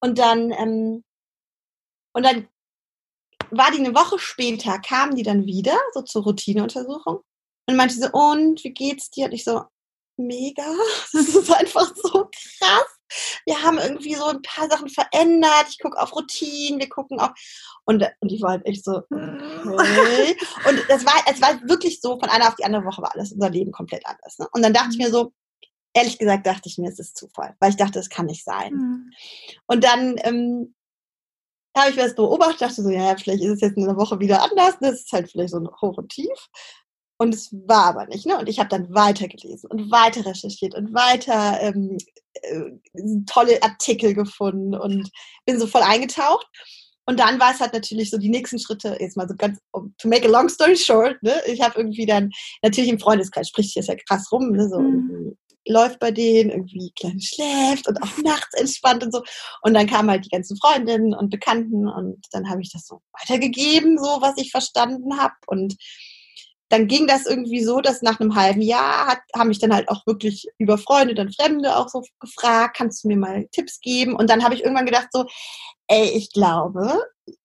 Und 0.00 0.18
dann, 0.18 0.50
ähm, 0.52 1.04
und 2.12 2.24
dann 2.24 2.48
war 3.50 3.70
die 3.70 3.78
eine 3.78 3.94
Woche 3.94 4.18
später, 4.18 4.78
kamen 4.78 5.14
die 5.14 5.22
dann 5.22 5.46
wieder, 5.46 5.78
so 5.92 6.02
zur 6.02 6.24
Routineuntersuchung. 6.24 7.20
Und 7.66 7.76
meinte 7.76 7.94
so, 7.94 8.08
und 8.12 8.64
wie 8.64 8.72
geht's 8.72 9.10
dir? 9.10 9.26
Und 9.26 9.32
ich 9.32 9.44
so, 9.44 9.62
mega. 10.16 10.64
Das 11.12 11.28
ist 11.28 11.52
einfach 11.52 11.94
so 11.94 12.28
krass 12.30 12.97
wir 13.46 13.62
haben 13.62 13.78
irgendwie 13.78 14.14
so 14.14 14.26
ein 14.26 14.42
paar 14.42 14.68
Sachen 14.68 14.88
verändert. 14.88 15.66
Ich 15.70 15.78
gucke 15.78 16.00
auf 16.00 16.14
Routinen, 16.14 16.80
wir 16.80 16.88
gucken 16.88 17.20
auf. 17.20 17.30
Und, 17.84 18.04
und 18.20 18.32
ich 18.32 18.42
war 18.42 18.50
halt 18.50 18.66
echt 18.66 18.84
so, 18.84 19.02
okay. 19.10 20.36
Und 20.68 20.84
das 20.88 21.04
war, 21.06 21.14
es 21.30 21.40
war 21.40 21.60
wirklich 21.68 22.00
so, 22.00 22.18
von 22.18 22.28
einer 22.28 22.48
auf 22.48 22.56
die 22.56 22.64
andere 22.64 22.84
Woche 22.84 23.02
war 23.02 23.14
alles, 23.14 23.32
unser 23.32 23.50
Leben 23.50 23.72
komplett 23.72 24.04
anders. 24.06 24.38
Ne? 24.38 24.46
Und 24.52 24.62
dann 24.62 24.74
dachte 24.74 24.90
ich 24.92 24.98
mir 24.98 25.10
so, 25.10 25.32
ehrlich 25.94 26.18
gesagt, 26.18 26.46
dachte 26.46 26.68
ich 26.68 26.78
mir, 26.78 26.88
es 26.88 26.98
ist 26.98 27.16
Zufall, 27.16 27.56
weil 27.60 27.70
ich 27.70 27.76
dachte, 27.76 27.98
es 27.98 28.10
kann 28.10 28.26
nicht 28.26 28.44
sein. 28.44 28.74
Mhm. 28.74 29.10
Und 29.66 29.84
dann 29.84 30.16
ähm, 30.18 30.74
habe 31.76 31.90
ich 31.90 31.96
mir 31.96 32.04
das 32.04 32.14
beobachtet, 32.14 32.62
dachte 32.62 32.82
so, 32.82 32.90
ja, 32.90 33.16
vielleicht 33.16 33.42
ist 33.42 33.52
es 33.52 33.60
jetzt 33.60 33.76
in 33.76 33.84
einer 33.84 33.96
Woche 33.96 34.20
wieder 34.20 34.42
anders. 34.42 34.76
Das 34.80 35.00
ist 35.00 35.12
halt 35.12 35.30
vielleicht 35.30 35.50
so 35.50 35.58
ein 35.58 35.68
Hoch 35.80 35.96
und 35.96 36.10
Tief. 36.10 36.48
Und 37.20 37.34
es 37.34 37.52
war 37.66 37.86
aber 37.86 38.06
nicht, 38.06 38.26
ne? 38.26 38.38
Und 38.38 38.48
ich 38.48 38.60
habe 38.60 38.68
dann 38.68 38.94
weitergelesen 38.94 39.68
und 39.70 39.90
weiter 39.90 40.24
recherchiert 40.24 40.74
und 40.76 40.94
weiter 40.94 41.60
ähm, 41.60 41.98
äh, 42.42 42.70
tolle 43.26 43.60
Artikel 43.62 44.14
gefunden 44.14 44.74
und 44.74 45.10
bin 45.44 45.58
so 45.58 45.66
voll 45.66 45.82
eingetaucht. 45.82 46.46
Und 47.08 47.18
dann 47.18 47.40
war 47.40 47.52
es 47.52 47.60
halt 47.60 47.72
natürlich 47.72 48.10
so 48.10 48.18
die 48.18 48.28
nächsten 48.28 48.58
Schritte, 48.58 48.98
jetzt 49.00 49.16
mal 49.16 49.26
so 49.26 49.34
ganz, 49.34 49.58
to 49.72 50.08
make 50.08 50.28
a 50.28 50.30
long 50.30 50.48
story 50.50 50.76
short, 50.76 51.20
ne? 51.22 51.40
ich 51.46 51.62
habe 51.62 51.78
irgendwie 51.78 52.04
dann, 52.04 52.30
natürlich 52.62 52.90
im 52.90 53.00
Freundeskreis 53.00 53.48
spricht 53.48 53.70
sich 53.72 53.76
das 53.76 53.86
ja 53.86 53.96
krass 54.06 54.30
rum, 54.30 54.52
ne? 54.52 54.68
so 54.68 54.78
mhm. 54.78 55.34
läuft 55.66 56.00
bei 56.00 56.10
denen, 56.10 56.50
irgendwie 56.50 56.92
klein 57.00 57.18
schläft 57.18 57.88
und 57.88 58.02
auch 58.02 58.18
nachts 58.22 58.52
entspannt 58.60 59.02
und 59.02 59.12
so. 59.12 59.22
Und 59.62 59.72
dann 59.72 59.86
kamen 59.86 60.10
halt 60.10 60.26
die 60.26 60.28
ganzen 60.28 60.58
Freundinnen 60.58 61.14
und 61.14 61.30
Bekannten 61.30 61.88
und 61.88 62.18
dann 62.32 62.50
habe 62.50 62.60
ich 62.60 62.70
das 62.70 62.86
so 62.86 63.00
weitergegeben, 63.18 63.96
so 63.96 64.20
was 64.20 64.34
ich 64.36 64.50
verstanden 64.50 65.18
habe 65.18 65.34
und 65.46 65.76
dann 66.68 66.86
ging 66.86 67.06
das 67.06 67.26
irgendwie 67.26 67.62
so, 67.64 67.80
dass 67.80 68.02
nach 68.02 68.20
einem 68.20 68.34
halben 68.34 68.60
Jahr 68.60 69.06
hat, 69.06 69.20
haben 69.34 69.48
mich 69.48 69.58
dann 69.58 69.74
halt 69.74 69.88
auch 69.88 70.06
wirklich 70.06 70.46
über 70.58 70.76
Freunde, 70.76 71.14
dann 71.14 71.32
Fremde 71.32 71.76
auch 71.76 71.88
so 71.88 72.02
gefragt, 72.20 72.76
kannst 72.76 73.02
du 73.02 73.08
mir 73.08 73.16
mal 73.16 73.48
Tipps 73.52 73.80
geben? 73.80 74.14
Und 74.14 74.28
dann 74.28 74.44
habe 74.44 74.54
ich 74.54 74.62
irgendwann 74.62 74.86
gedacht 74.86 75.08
so, 75.10 75.24
ey, 75.88 76.10
ich 76.10 76.32
glaube, 76.32 77.02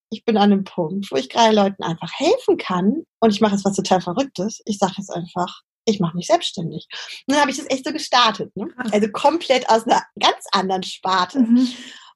ich 0.09 0.25
bin 0.25 0.37
an 0.37 0.51
einem 0.51 0.63
Punkt, 0.63 1.09
wo 1.11 1.15
ich 1.15 1.29
gerade 1.29 1.55
Leuten 1.55 1.83
einfach 1.83 2.11
helfen 2.13 2.57
kann. 2.57 3.03
Und 3.19 3.31
ich 3.31 3.41
mache 3.41 3.53
jetzt 3.53 3.65
was 3.65 3.75
total 3.75 4.01
Verrücktes. 4.01 4.61
Ich 4.65 4.77
sage 4.77 4.93
jetzt 4.97 5.09
einfach, 5.09 5.61
ich 5.85 5.99
mache 5.99 6.15
mich 6.15 6.27
selbstständig. 6.27 6.87
Und 7.27 7.33
dann 7.33 7.41
habe 7.41 7.51
ich 7.51 7.57
das 7.57 7.69
echt 7.69 7.85
so 7.85 7.91
gestartet. 7.91 8.55
Ne? 8.55 8.67
Also 8.91 9.07
komplett 9.09 9.69
aus 9.69 9.85
einer 9.85 10.03
ganz 10.19 10.45
anderen 10.51 10.83
Sparte. 10.83 11.39
Mhm. 11.39 11.67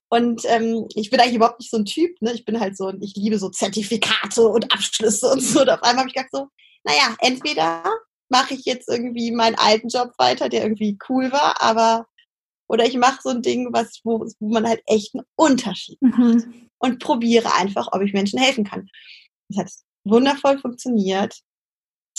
Und 0.10 0.42
ähm, 0.46 0.88
ich 0.96 1.10
bin 1.10 1.20
eigentlich 1.20 1.36
überhaupt 1.36 1.60
nicht 1.60 1.72
so 1.72 1.78
ein 1.78 1.86
Typ. 1.86 2.22
Ne? 2.22 2.34
Ich 2.34 2.46
bin 2.46 2.60
halt 2.60 2.78
so, 2.78 2.94
ich 3.02 3.14
liebe 3.16 3.40
so 3.40 3.50
Zertifikate 3.50 4.48
und 4.48 4.72
Abschlüsse 4.72 5.30
und 5.30 5.42
so. 5.42 5.62
Und 5.62 5.70
auf 5.70 5.84
einmal 5.84 6.00
habe 6.00 6.10
ich 6.10 6.16
gedacht 6.16 6.32
so, 6.32 6.48
naja, 6.84 7.16
entweder 7.20 7.84
mache 8.30 8.54
ich 8.54 8.66
jetzt 8.66 8.90
irgendwie 8.90 9.32
meinen 9.32 9.56
alten 9.56 9.88
Job 9.88 10.12
weiter, 10.18 10.50
der 10.50 10.64
irgendwie 10.64 10.98
cool 11.10 11.32
war, 11.32 11.62
aber 11.62 12.08
oder 12.70 12.86
ich 12.86 12.98
mache 12.98 13.22
so 13.24 13.30
ein 13.30 13.42
Ding, 13.42 13.70
was, 13.72 14.02
wo, 14.04 14.26
wo 14.40 14.50
man 14.50 14.68
halt 14.68 14.82
echt 14.86 15.16
einen 15.16 15.26
Unterschied 15.36 16.02
macht 16.02 16.18
mhm. 16.18 16.70
und 16.80 17.00
probiere 17.00 17.54
einfach, 17.56 17.88
ob 17.92 18.02
ich 18.02 18.14
Menschen 18.14 18.40
helfen 18.40 18.66
kann. 18.66 18.90
Das 19.50 19.60
hat 19.60 19.72
wundervoll 20.04 20.60
funktioniert. 20.60 21.40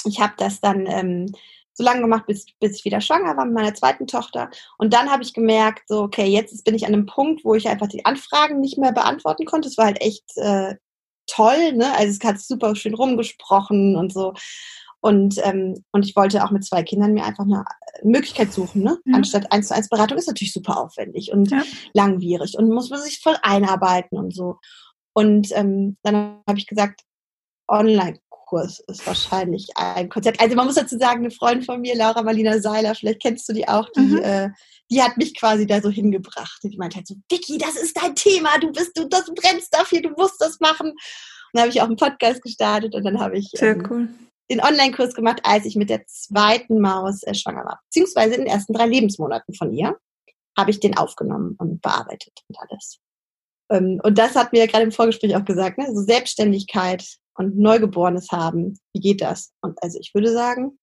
Ich 0.05 0.21
habe 0.21 0.33
das 0.39 0.61
dann 0.61 0.87
ähm, 0.87 1.35
so 1.75 1.85
lange 1.85 2.01
gemacht, 2.01 2.27
bis, 2.27 2.47
bis 2.61 2.77
ich 2.77 2.85
wieder 2.85 3.01
schwanger 3.01 3.37
war 3.37 3.45
mit 3.45 3.55
meiner 3.55 3.75
zweiten 3.75 4.07
Tochter. 4.07 4.51
Und 4.79 4.93
dann 4.95 5.11
habe 5.11 5.23
ich 5.23 5.35
gemerkt, 5.35 5.85
so, 5.87 6.03
okay, 6.03 6.27
jetzt 6.27 6.65
bin 6.65 6.75
ich 6.75 6.87
an 6.87 6.95
einem 6.95 7.07
Punkt, 7.07 7.45
wo 7.45 7.55
ich 7.55 7.69
einfach 7.69 7.89
die 7.89 8.05
Anfragen 8.05 8.61
nicht 8.61 8.79
mehr 8.79 8.93
beantworten 8.93 9.45
konnte. 9.45 9.69
Es 9.69 9.79
war 9.79 9.87
halt 9.87 10.01
echt 10.01 10.25
äh, 10.37 10.75
toll, 11.29 11.73
ne? 11.75 11.95
Also 11.97 12.19
es 12.19 12.29
hat 12.29 12.41
super 12.41 12.75
schön 12.75 12.95
rumgesprochen 12.95 13.97
und 13.97 14.13
so. 14.13 14.35
Und, 15.01 15.37
ähm, 15.45 15.85
und 15.93 16.05
ich 16.05 16.17
wollte 16.17 16.45
auch 16.45 16.51
mit 16.51 16.65
zwei 16.65 16.83
Kindern 16.83 17.15
mir 17.15 17.25
einfach 17.25 17.45
eine 17.45 17.65
Möglichkeit 18.03 18.53
suchen, 18.53 18.83
ne? 18.83 18.99
Ja. 19.05 19.15
Anstatt 19.15 19.53
eins 19.53 19.69
zu 19.69 19.75
eins 19.75 19.89
Beratung 19.89 20.19
ist 20.19 20.27
natürlich 20.27 20.53
super 20.53 20.81
aufwendig 20.81 21.33
und 21.33 21.51
ja. 21.51 21.63
langwierig 21.93 22.59
und 22.59 22.69
muss 22.69 22.91
man 22.91 23.01
sich 23.01 23.21
voll 23.21 23.37
einarbeiten 23.43 24.19
und 24.19 24.35
so. 24.35 24.57
Und 25.13 25.53
ähm, 25.53 25.97
dann 26.03 26.41
habe 26.49 26.59
ich 26.59 26.67
gesagt, 26.67 27.03
Online-Kurs 28.49 28.81
ist 28.81 29.07
wahrscheinlich 29.07 29.69
ein 29.77 30.09
Konzept. 30.09 30.41
Also 30.41 30.57
man 30.57 30.67
muss 30.67 30.77
dazu 30.77 30.99
sagen, 30.99 31.21
eine 31.21 31.31
Freundin 31.31 31.65
von 31.65 31.81
mir, 31.81 31.95
Laura 31.97 32.23
Marlina 32.23 32.61
Seiler, 32.61 32.95
vielleicht 32.95 33.23
kennst 33.23 33.49
du 33.49 33.53
die 33.53 33.69
auch, 33.69 33.89
die, 33.91 34.01
mhm. 34.01 34.23
äh, 34.23 34.51
die 34.91 35.03
hat 35.03 35.17
mich 35.17 35.39
quasi 35.39 35.67
da 35.67 35.81
so 35.81 35.91
hingebracht. 35.91 36.61
Die 36.63 36.77
meinte 36.77 36.97
halt 36.97 37.07
so, 37.07 37.15
Vicky, 37.31 37.59
das 37.59 37.77
ist 37.77 37.97
dein 38.01 38.15
Thema, 38.15 38.59
du 38.61 38.73
bist, 38.73 38.97
du, 38.97 39.09
das 39.09 39.27
brennst 39.27 39.75
dafür, 39.75 40.03
du 40.03 40.11
musst 40.11 40.41
das 40.41 40.61
machen. 40.61 40.91
Und 40.91 41.55
dann 41.55 41.63
habe 41.63 41.71
ich 41.71 41.81
auch 41.81 41.87
einen 41.87 41.97
Podcast 41.97 42.43
gestartet 42.43 42.95
und 42.95 43.05
dann 43.05 43.21
habe 43.21 43.39
ich 43.39 43.51
Sehr 43.53 43.77
ähm, 43.77 43.87
cool 43.91 44.09
den 44.51 44.63
Online-Kurs 44.63 45.13
gemacht, 45.13 45.41
als 45.43 45.67
ich 45.67 45.77
mit 45.77 45.91
der 45.91 46.07
zweiten 46.07 46.81
Maus 46.81 47.23
äh, 47.23 47.35
schwanger 47.35 47.67
war. 47.67 47.83
Beziehungsweise 47.85 48.35
in 48.35 48.41
den 48.41 48.47
ersten 48.47 48.73
drei 48.73 48.87
Lebensmonaten 48.87 49.55
von 49.55 49.75
ihr 49.75 49.99
habe 50.57 50.71
ich 50.71 50.81
den 50.81 50.97
aufgenommen 50.97 51.55
und 51.59 51.83
bearbeitet 51.83 52.33
und 52.49 52.57
alles. 52.59 52.99
Ähm, 53.71 54.01
und 54.03 54.17
das 54.17 54.37
hat 54.37 54.55
mir 54.55 54.67
gerade 54.67 54.85
im 54.85 54.93
Vorgespräch 54.93 55.37
auch 55.37 55.45
gesagt, 55.45 55.77
ne? 55.77 55.87
so 55.93 56.01
Selbstständigkeit 56.01 57.05
und 57.39 57.57
Neugeborenes 57.57 58.31
haben, 58.33 58.79
wie 58.93 59.01
geht 59.01 59.23
das? 59.23 59.53
Und 59.63 59.81
also 59.83 59.99
ich 60.01 60.13
würde 60.13 60.33
sagen, 60.33 60.79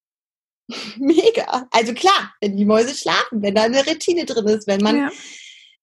mega. 0.97 1.67
Also 1.71 1.93
klar, 1.93 2.33
wenn 2.41 2.57
die 2.57 2.65
Mäuse 2.65 2.95
schlafen, 2.95 3.41
wenn 3.41 3.55
da 3.55 3.63
eine 3.63 3.85
Routine 3.85 4.25
drin 4.25 4.47
ist, 4.47 4.65
wenn 4.65 4.81
man 4.81 4.95
ja. 4.95 5.09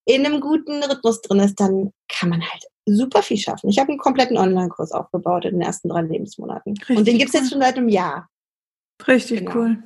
in 0.06 0.26
einem 0.26 0.40
guten 0.40 0.82
Rhythmus 0.82 1.20
drin 1.20 1.40
ist, 1.40 1.60
dann 1.60 1.92
kann 2.08 2.30
man 2.30 2.40
halt 2.40 2.64
super 2.86 3.22
viel 3.22 3.36
schaffen. 3.36 3.68
Ich 3.68 3.78
habe 3.78 3.90
einen 3.90 3.98
kompletten 3.98 4.36
Online-Kurs 4.36 4.92
aufgebaut 4.92 5.44
in 5.44 5.52
den 5.52 5.60
ersten 5.60 5.88
drei 5.88 6.02
Lebensmonaten. 6.02 6.72
Richtig 6.72 6.96
und 6.96 7.06
den 7.06 7.18
gibt 7.18 7.28
es 7.28 7.40
jetzt 7.40 7.50
schon 7.50 7.60
seit 7.60 7.76
einem 7.76 7.88
Jahr. 7.88 8.28
Richtig 9.06 9.40
genau. 9.40 9.54
cool. 9.54 9.82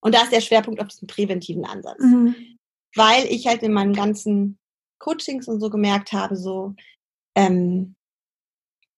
Und 0.00 0.14
da 0.14 0.22
ist 0.22 0.32
der 0.32 0.40
Schwerpunkt 0.40 0.80
auf 0.80 0.88
diesem 0.88 1.06
präventiven 1.06 1.64
Ansatz. 1.64 2.00
Mhm. 2.00 2.34
Weil 2.96 3.24
ich 3.26 3.46
halt 3.46 3.62
in 3.62 3.72
meinen 3.72 3.92
ganzen 3.92 4.58
Coachings 4.98 5.48
und 5.48 5.60
so 5.60 5.70
gemerkt 5.70 6.12
habe, 6.12 6.36
so, 6.36 6.74
ähm, 7.36 7.94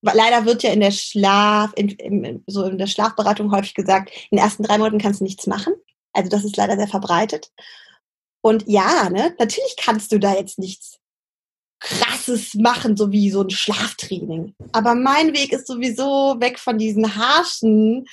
leider 0.02 0.44
wird 0.44 0.62
ja 0.62 0.70
in 0.70 0.80
der 0.80 0.90
Schlaf, 0.90 1.72
in, 1.76 1.90
in, 1.90 2.44
so 2.46 2.64
in 2.64 2.78
der 2.78 2.86
Schlafberatung 2.86 3.50
häufig 3.52 3.74
gesagt, 3.74 4.10
in 4.30 4.36
den 4.36 4.44
ersten 4.44 4.62
drei 4.62 4.78
Monaten 4.78 4.98
kannst 4.98 5.20
du 5.20 5.24
nichts 5.24 5.46
machen. 5.46 5.74
Also 6.12 6.30
das 6.30 6.44
ist 6.44 6.56
leider 6.56 6.76
sehr 6.76 6.88
verbreitet. 6.88 7.50
Und 8.40 8.64
ja, 8.66 9.10
ne, 9.10 9.34
natürlich 9.38 9.74
kannst 9.76 10.12
du 10.12 10.18
da 10.18 10.34
jetzt 10.34 10.58
nichts 10.58 10.98
krasses 11.80 12.54
machen, 12.54 12.96
so 12.96 13.12
wie 13.12 13.30
so 13.30 13.42
ein 13.42 13.50
Schlaftraining. 13.50 14.54
Aber 14.72 14.94
mein 14.94 15.34
Weg 15.34 15.52
ist 15.52 15.66
sowieso 15.66 16.36
weg 16.38 16.58
von 16.58 16.78
diesen 16.78 17.16
harschen, 17.16 18.06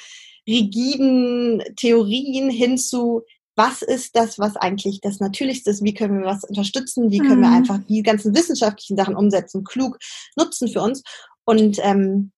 rigiden 0.48 1.64
Theorien 1.78 2.50
hin 2.50 2.78
zu, 2.78 3.24
was 3.56 3.82
ist 3.82 4.16
das, 4.16 4.40
was 4.40 4.56
eigentlich 4.56 5.00
das 5.02 5.20
Natürlichste 5.20 5.70
ist? 5.70 5.84
Wie 5.84 5.94
können 5.94 6.20
wir 6.20 6.26
was 6.26 6.44
unterstützen? 6.44 7.12
Wie 7.12 7.20
können 7.20 7.38
mhm. 7.38 7.44
wir 7.44 7.52
einfach 7.52 7.80
die 7.88 8.02
ganzen 8.02 8.36
wissenschaftlichen 8.36 8.98
Sachen 8.98 9.16
umsetzen, 9.16 9.64
klug 9.64 9.98
nutzen 10.36 10.68
für 10.68 10.82
uns? 10.82 11.04
Und 11.46 11.80
ähm, 11.82 12.32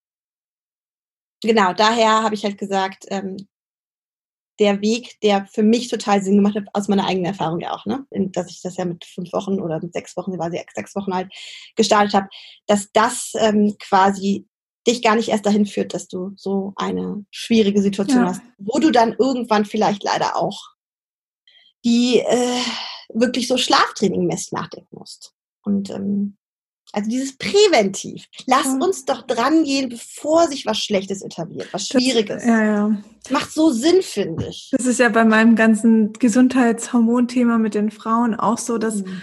genau, 1.42 1.72
daher 1.72 2.22
habe 2.22 2.34
ich 2.34 2.44
halt 2.44 2.58
gesagt, 2.58 3.04
ähm, 3.08 3.36
der 4.58 4.80
Weg, 4.80 5.20
der 5.22 5.46
für 5.46 5.62
mich 5.62 5.88
total 5.88 6.22
Sinn 6.22 6.36
gemacht 6.36 6.56
hat, 6.56 6.64
aus 6.72 6.88
meiner 6.88 7.06
eigenen 7.06 7.26
Erfahrung 7.26 7.60
ja 7.60 7.72
auch, 7.72 7.84
ne? 7.84 8.06
dass 8.10 8.50
ich 8.50 8.62
das 8.62 8.76
ja 8.76 8.84
mit 8.84 9.04
fünf 9.04 9.32
Wochen 9.32 9.60
oder 9.60 9.80
mit 9.82 9.92
sechs 9.92 10.16
Wochen, 10.16 10.38
war 10.38 10.50
sie 10.50 10.62
sechs 10.74 10.94
Wochen 10.96 11.14
halt 11.14 11.30
gestartet 11.76 12.14
habe, 12.14 12.28
dass 12.66 12.90
das 12.92 13.32
ähm, 13.38 13.76
quasi 13.78 14.46
dich 14.86 15.02
gar 15.02 15.16
nicht 15.16 15.28
erst 15.28 15.44
dahin 15.44 15.66
führt, 15.66 15.94
dass 15.94 16.08
du 16.08 16.32
so 16.36 16.72
eine 16.76 17.26
schwierige 17.30 17.82
Situation 17.82 18.22
ja. 18.22 18.28
hast, 18.28 18.40
wo 18.58 18.78
du 18.78 18.90
dann 18.90 19.14
irgendwann 19.18 19.64
vielleicht 19.64 20.02
leider 20.04 20.36
auch 20.36 20.76
die 21.84 22.20
äh, 22.20 22.62
wirklich 23.12 23.48
so 23.48 23.56
Schlaftraining 23.56 24.26
messt 24.26 24.52
nachdenken 24.52 24.96
musst. 24.96 25.34
Und 25.62 25.90
ähm, 25.90 26.36
also 26.92 27.10
dieses 27.10 27.36
Präventiv. 27.36 28.26
Lass 28.46 28.66
uns 28.66 29.04
doch 29.04 29.22
dran 29.22 29.64
gehen, 29.64 29.88
bevor 29.88 30.48
sich 30.48 30.66
was 30.66 30.78
Schlechtes 30.78 31.22
etabliert, 31.22 31.68
was 31.72 31.88
Schwieriges. 31.88 32.42
Das, 32.42 32.46
ja, 32.46 32.64
ja. 32.64 32.96
Macht 33.30 33.52
so 33.52 33.70
Sinn, 33.70 34.02
finde 34.02 34.46
ich. 34.48 34.70
Das 34.72 34.86
ist 34.86 35.00
ja 35.00 35.08
bei 35.08 35.24
meinem 35.24 35.56
ganzen 35.56 36.12
Gesundheitshormonthema 36.12 37.58
mit 37.58 37.74
den 37.74 37.90
Frauen 37.90 38.34
auch 38.34 38.58
so, 38.58 38.78
dass 38.78 39.02
mhm. 39.02 39.22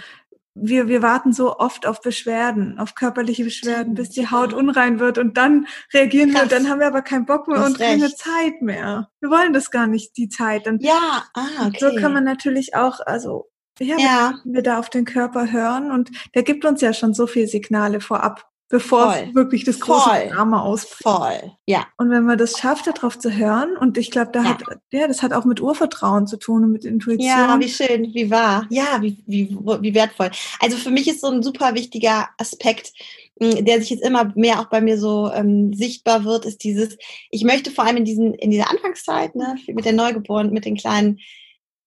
wir, 0.54 0.88
wir 0.88 1.02
warten 1.02 1.32
so 1.32 1.56
oft 1.56 1.86
auf 1.86 2.02
Beschwerden, 2.02 2.78
auf 2.78 2.94
körperliche 2.94 3.44
Beschwerden, 3.44 3.94
bis 3.94 4.10
die 4.10 4.30
Haut 4.30 4.52
unrein 4.52 5.00
wird 5.00 5.16
und 5.16 5.36
dann 5.38 5.66
reagieren 5.92 6.30
Krass. 6.30 6.40
wir 6.40 6.42
und 6.42 6.52
dann 6.52 6.70
haben 6.70 6.80
wir 6.80 6.86
aber 6.86 7.02
keinen 7.02 7.24
Bock 7.24 7.48
mehr 7.48 7.64
und 7.64 7.78
recht. 7.80 7.90
keine 7.90 8.14
Zeit 8.14 8.60
mehr. 8.60 9.08
Wir 9.20 9.30
wollen 9.30 9.54
das 9.54 9.70
gar 9.70 9.86
nicht, 9.86 10.16
die 10.18 10.28
Zeit. 10.28 10.68
Und 10.68 10.82
ja, 10.82 11.24
ah, 11.32 11.66
okay. 11.66 11.78
So 11.80 11.96
kann 11.96 12.12
man 12.12 12.24
natürlich 12.24 12.74
auch, 12.76 13.00
also 13.00 13.48
ja, 13.80 13.98
ja. 13.98 14.34
Wenn 14.44 14.54
wir 14.54 14.62
da 14.62 14.78
auf 14.78 14.90
den 14.90 15.04
Körper 15.04 15.50
hören 15.50 15.90
und 15.90 16.10
der 16.34 16.42
gibt 16.42 16.64
uns 16.64 16.80
ja 16.80 16.92
schon 16.92 17.14
so 17.14 17.26
viele 17.26 17.48
Signale 17.48 18.00
vorab, 18.00 18.46
bevor 18.68 19.14
wirklich 19.34 19.64
das 19.64 19.78
große 19.78 20.10
Voll. 20.10 20.28
Drama 20.30 20.62
ausbricht. 20.62 21.02
Voll, 21.02 21.52
ja. 21.66 21.86
Und 21.96 22.10
wenn 22.10 22.24
man 22.24 22.38
das 22.38 22.58
schafft, 22.58 22.86
darauf 22.86 23.18
zu 23.18 23.30
hören, 23.30 23.76
und 23.76 23.98
ich 23.98 24.10
glaube, 24.10 24.32
da 24.32 24.42
ja. 24.42 24.48
hat, 24.50 24.62
ja, 24.90 25.06
das 25.06 25.22
hat 25.22 25.32
auch 25.32 25.44
mit 25.44 25.60
Urvertrauen 25.60 26.26
zu 26.26 26.38
tun 26.38 26.64
und 26.64 26.72
mit 26.72 26.84
Intuition. 26.84 27.28
Ja, 27.28 27.58
wie 27.60 27.68
schön, 27.68 28.12
wie 28.14 28.30
wahr. 28.30 28.66
Ja, 28.70 28.98
wie, 29.00 29.22
wie, 29.26 29.56
wie 29.80 29.94
wertvoll. 29.94 30.30
Also 30.60 30.76
für 30.76 30.90
mich 30.90 31.08
ist 31.08 31.20
so 31.20 31.28
ein 31.28 31.42
super 31.42 31.74
wichtiger 31.74 32.28
Aspekt, 32.38 32.92
hm, 33.40 33.64
der 33.64 33.80
sich 33.80 33.90
jetzt 33.90 34.04
immer 34.04 34.32
mehr 34.34 34.60
auch 34.60 34.66
bei 34.66 34.80
mir 34.80 34.98
so 34.98 35.30
ähm, 35.32 35.72
sichtbar 35.72 36.24
wird, 36.24 36.44
ist 36.44 36.64
dieses, 36.64 36.96
ich 37.30 37.44
möchte 37.44 37.70
vor 37.70 37.84
allem 37.84 37.98
in 37.98 38.04
diesen, 38.04 38.34
in 38.34 38.50
dieser 38.50 38.70
Anfangszeit, 38.70 39.36
ne, 39.36 39.56
mit 39.68 39.84
der 39.84 39.92
Neugeborenen, 39.92 40.52
mit 40.52 40.64
den 40.64 40.76
kleinen 40.76 41.18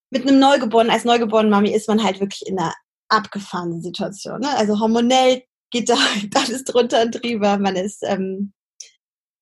mit 0.09 0.27
einem 0.27 0.39
Neugeborenen, 0.39 0.91
als 0.91 1.05
neugeborene 1.05 1.49
Mami 1.49 1.71
ist 1.71 1.87
man 1.87 2.03
halt 2.03 2.19
wirklich 2.19 2.47
in 2.47 2.57
einer 2.57 2.73
abgefahrenen 3.09 3.81
Situation. 3.81 4.41
Ne? 4.41 4.49
Also 4.57 4.79
hormonell 4.79 5.43
geht 5.69 5.89
da 5.89 5.95
alles 6.35 6.63
drunter 6.63 7.01
und 7.01 7.11
drüber. 7.11 7.57
Man 7.57 7.75
ist, 7.75 8.03
ähm, 8.03 8.53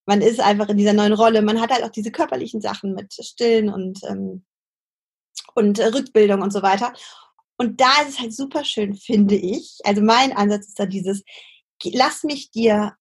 man 0.06 0.22
ist 0.22 0.40
einfach 0.40 0.70
in 0.70 0.78
dieser 0.78 0.94
neuen 0.94 1.14
Rolle. 1.14 1.42
Man 1.42 1.62
hat 1.62 1.72
halt 1.72 1.84
auch 1.84 1.92
diese 1.92 2.12
körperlichen 2.12 2.62
Sachen 2.62 2.94
mit 2.94 3.14
Stillen 3.14 3.70
und, 3.70 4.02
ähm, 4.08 4.46
und 5.56 5.80
äh, 5.80 5.88
Rückbildung 5.88 6.42
und 6.42 6.52
so 6.52 6.62
weiter. 6.62 6.94
Und 7.58 7.80
da 7.80 8.02
ist 8.02 8.10
es 8.10 8.20
halt 8.20 8.34
super 8.34 8.66
schön, 8.66 8.96
finde 8.96 9.36
ich. 9.36 9.80
Also 9.84 10.02
mein 10.02 10.36
Ansatz 10.36 10.68
ist 10.68 10.80
da 10.80 10.86
dieses, 10.86 11.24
lass 11.84 12.24
mich 12.24 12.52
dir 12.52 12.96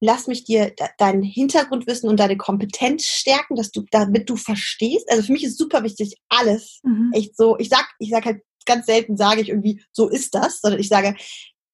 lass 0.00 0.26
mich 0.26 0.44
dir 0.44 0.74
dein 0.98 1.22
Hintergrundwissen 1.22 2.08
und 2.08 2.20
deine 2.20 2.36
Kompetenz 2.36 3.04
stärken, 3.04 3.56
dass 3.56 3.70
du, 3.70 3.84
damit 3.90 4.28
du 4.28 4.36
verstehst. 4.36 5.10
Also 5.10 5.24
für 5.24 5.32
mich 5.32 5.44
ist 5.44 5.58
super 5.58 5.82
wichtig, 5.82 6.16
alles 6.28 6.80
mhm. 6.82 7.10
echt 7.14 7.36
so. 7.36 7.58
Ich 7.58 7.68
sag, 7.68 7.86
ich 7.98 8.10
sag 8.10 8.24
halt 8.24 8.42
ganz 8.66 8.86
selten, 8.86 9.16
sage 9.16 9.40
ich 9.40 9.48
irgendwie, 9.48 9.82
so 9.92 10.08
ist 10.08 10.34
das, 10.34 10.60
sondern 10.60 10.80
ich 10.80 10.88
sage, 10.88 11.16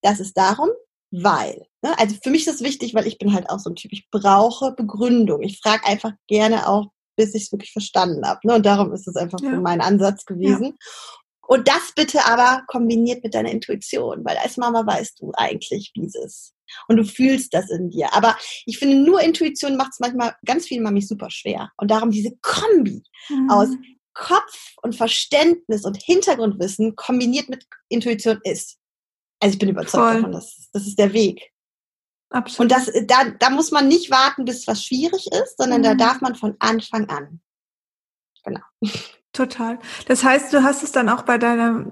das 0.02 0.20
ist 0.20 0.36
darum, 0.36 0.68
weil. 1.10 1.66
Ne? 1.82 1.98
Also 1.98 2.16
für 2.22 2.30
mich 2.30 2.46
ist 2.46 2.54
das 2.54 2.62
wichtig, 2.62 2.94
weil 2.94 3.06
ich 3.06 3.18
bin 3.18 3.32
halt 3.32 3.48
auch 3.50 3.58
so 3.58 3.70
ein 3.70 3.76
Typ, 3.76 3.92
ich 3.92 4.08
brauche 4.10 4.72
Begründung. 4.72 5.42
Ich 5.42 5.58
frage 5.58 5.84
einfach 5.86 6.12
gerne 6.28 6.68
auch, 6.68 6.90
bis 7.16 7.34
ich 7.34 7.44
es 7.44 7.52
wirklich 7.52 7.72
verstanden 7.72 8.26
habe. 8.26 8.40
Ne? 8.44 8.54
Und 8.54 8.66
darum 8.66 8.92
ist 8.92 9.08
es 9.08 9.16
einfach 9.16 9.40
ja. 9.40 9.50
so 9.50 9.60
mein 9.60 9.80
Ansatz 9.80 10.24
gewesen. 10.24 10.64
Ja. 10.64 10.72
Und 11.48 11.68
das 11.68 11.92
bitte 11.94 12.24
aber 12.24 12.62
kombiniert 12.66 13.22
mit 13.24 13.34
deiner 13.34 13.50
Intuition, 13.50 14.24
weil 14.24 14.36
als 14.38 14.56
Mama 14.56 14.86
weißt 14.86 15.20
du 15.20 15.32
eigentlich, 15.34 15.92
wie 15.94 16.06
es 16.06 16.14
ist. 16.14 16.54
Und 16.88 16.96
du 16.96 17.04
fühlst 17.04 17.54
das 17.54 17.70
in 17.70 17.90
dir. 17.90 18.12
Aber 18.14 18.36
ich 18.66 18.78
finde, 18.78 18.96
nur 18.96 19.20
Intuition 19.20 19.76
macht 19.76 19.92
es 19.92 20.00
manchmal 20.00 20.34
ganz 20.44 20.66
vielen 20.66 20.82
Mamis 20.82 21.08
super 21.08 21.30
schwer. 21.30 21.70
Und 21.76 21.90
darum 21.90 22.10
diese 22.10 22.36
Kombi 22.40 23.02
mhm. 23.28 23.50
aus 23.50 23.68
Kopf 24.14 24.74
und 24.82 24.94
Verständnis 24.94 25.84
und 25.84 25.96
Hintergrundwissen 26.02 26.96
kombiniert 26.96 27.48
mit 27.48 27.66
Intuition 27.88 28.40
ist. 28.44 28.78
Also 29.40 29.54
ich 29.54 29.58
bin 29.58 29.70
überzeugt 29.70 30.04
Voll. 30.04 30.14
davon, 30.14 30.32
dass 30.32 30.68
das 30.72 30.86
ist 30.86 30.98
der 30.98 31.12
Weg. 31.12 31.50
Absolut. 32.30 32.60
Und 32.60 32.72
das, 32.72 32.90
da, 33.06 33.30
da 33.38 33.50
muss 33.50 33.70
man 33.70 33.88
nicht 33.88 34.10
warten, 34.10 34.44
bis 34.44 34.66
was 34.66 34.84
schwierig 34.84 35.26
ist, 35.32 35.56
sondern 35.58 35.80
mhm. 35.80 35.84
da 35.84 35.94
darf 35.94 36.20
man 36.20 36.34
von 36.34 36.56
Anfang 36.58 37.08
an. 37.08 37.40
Genau. 38.44 38.60
Total. 39.32 39.78
Das 40.06 40.24
heißt, 40.24 40.52
du 40.52 40.62
hast 40.62 40.82
es 40.82 40.92
dann 40.92 41.08
auch 41.08 41.22
bei 41.22 41.38
deiner, 41.38 41.86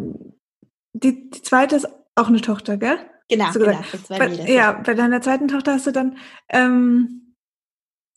die, 0.92 1.30
die 1.30 1.42
zweite 1.42 1.76
ist 1.76 1.88
auch 2.14 2.28
eine 2.28 2.40
Tochter, 2.40 2.76
gell? 2.76 3.09
Genau, 3.30 3.52
genau 3.52 3.80
bei, 4.08 4.26
ja, 4.26 4.72
bei 4.72 4.94
deiner 4.94 5.22
zweiten 5.22 5.48
Tochter 5.48 5.74
hast 5.74 5.86
du 5.86 5.92
dann 5.92 6.18
ähm, 6.48 7.20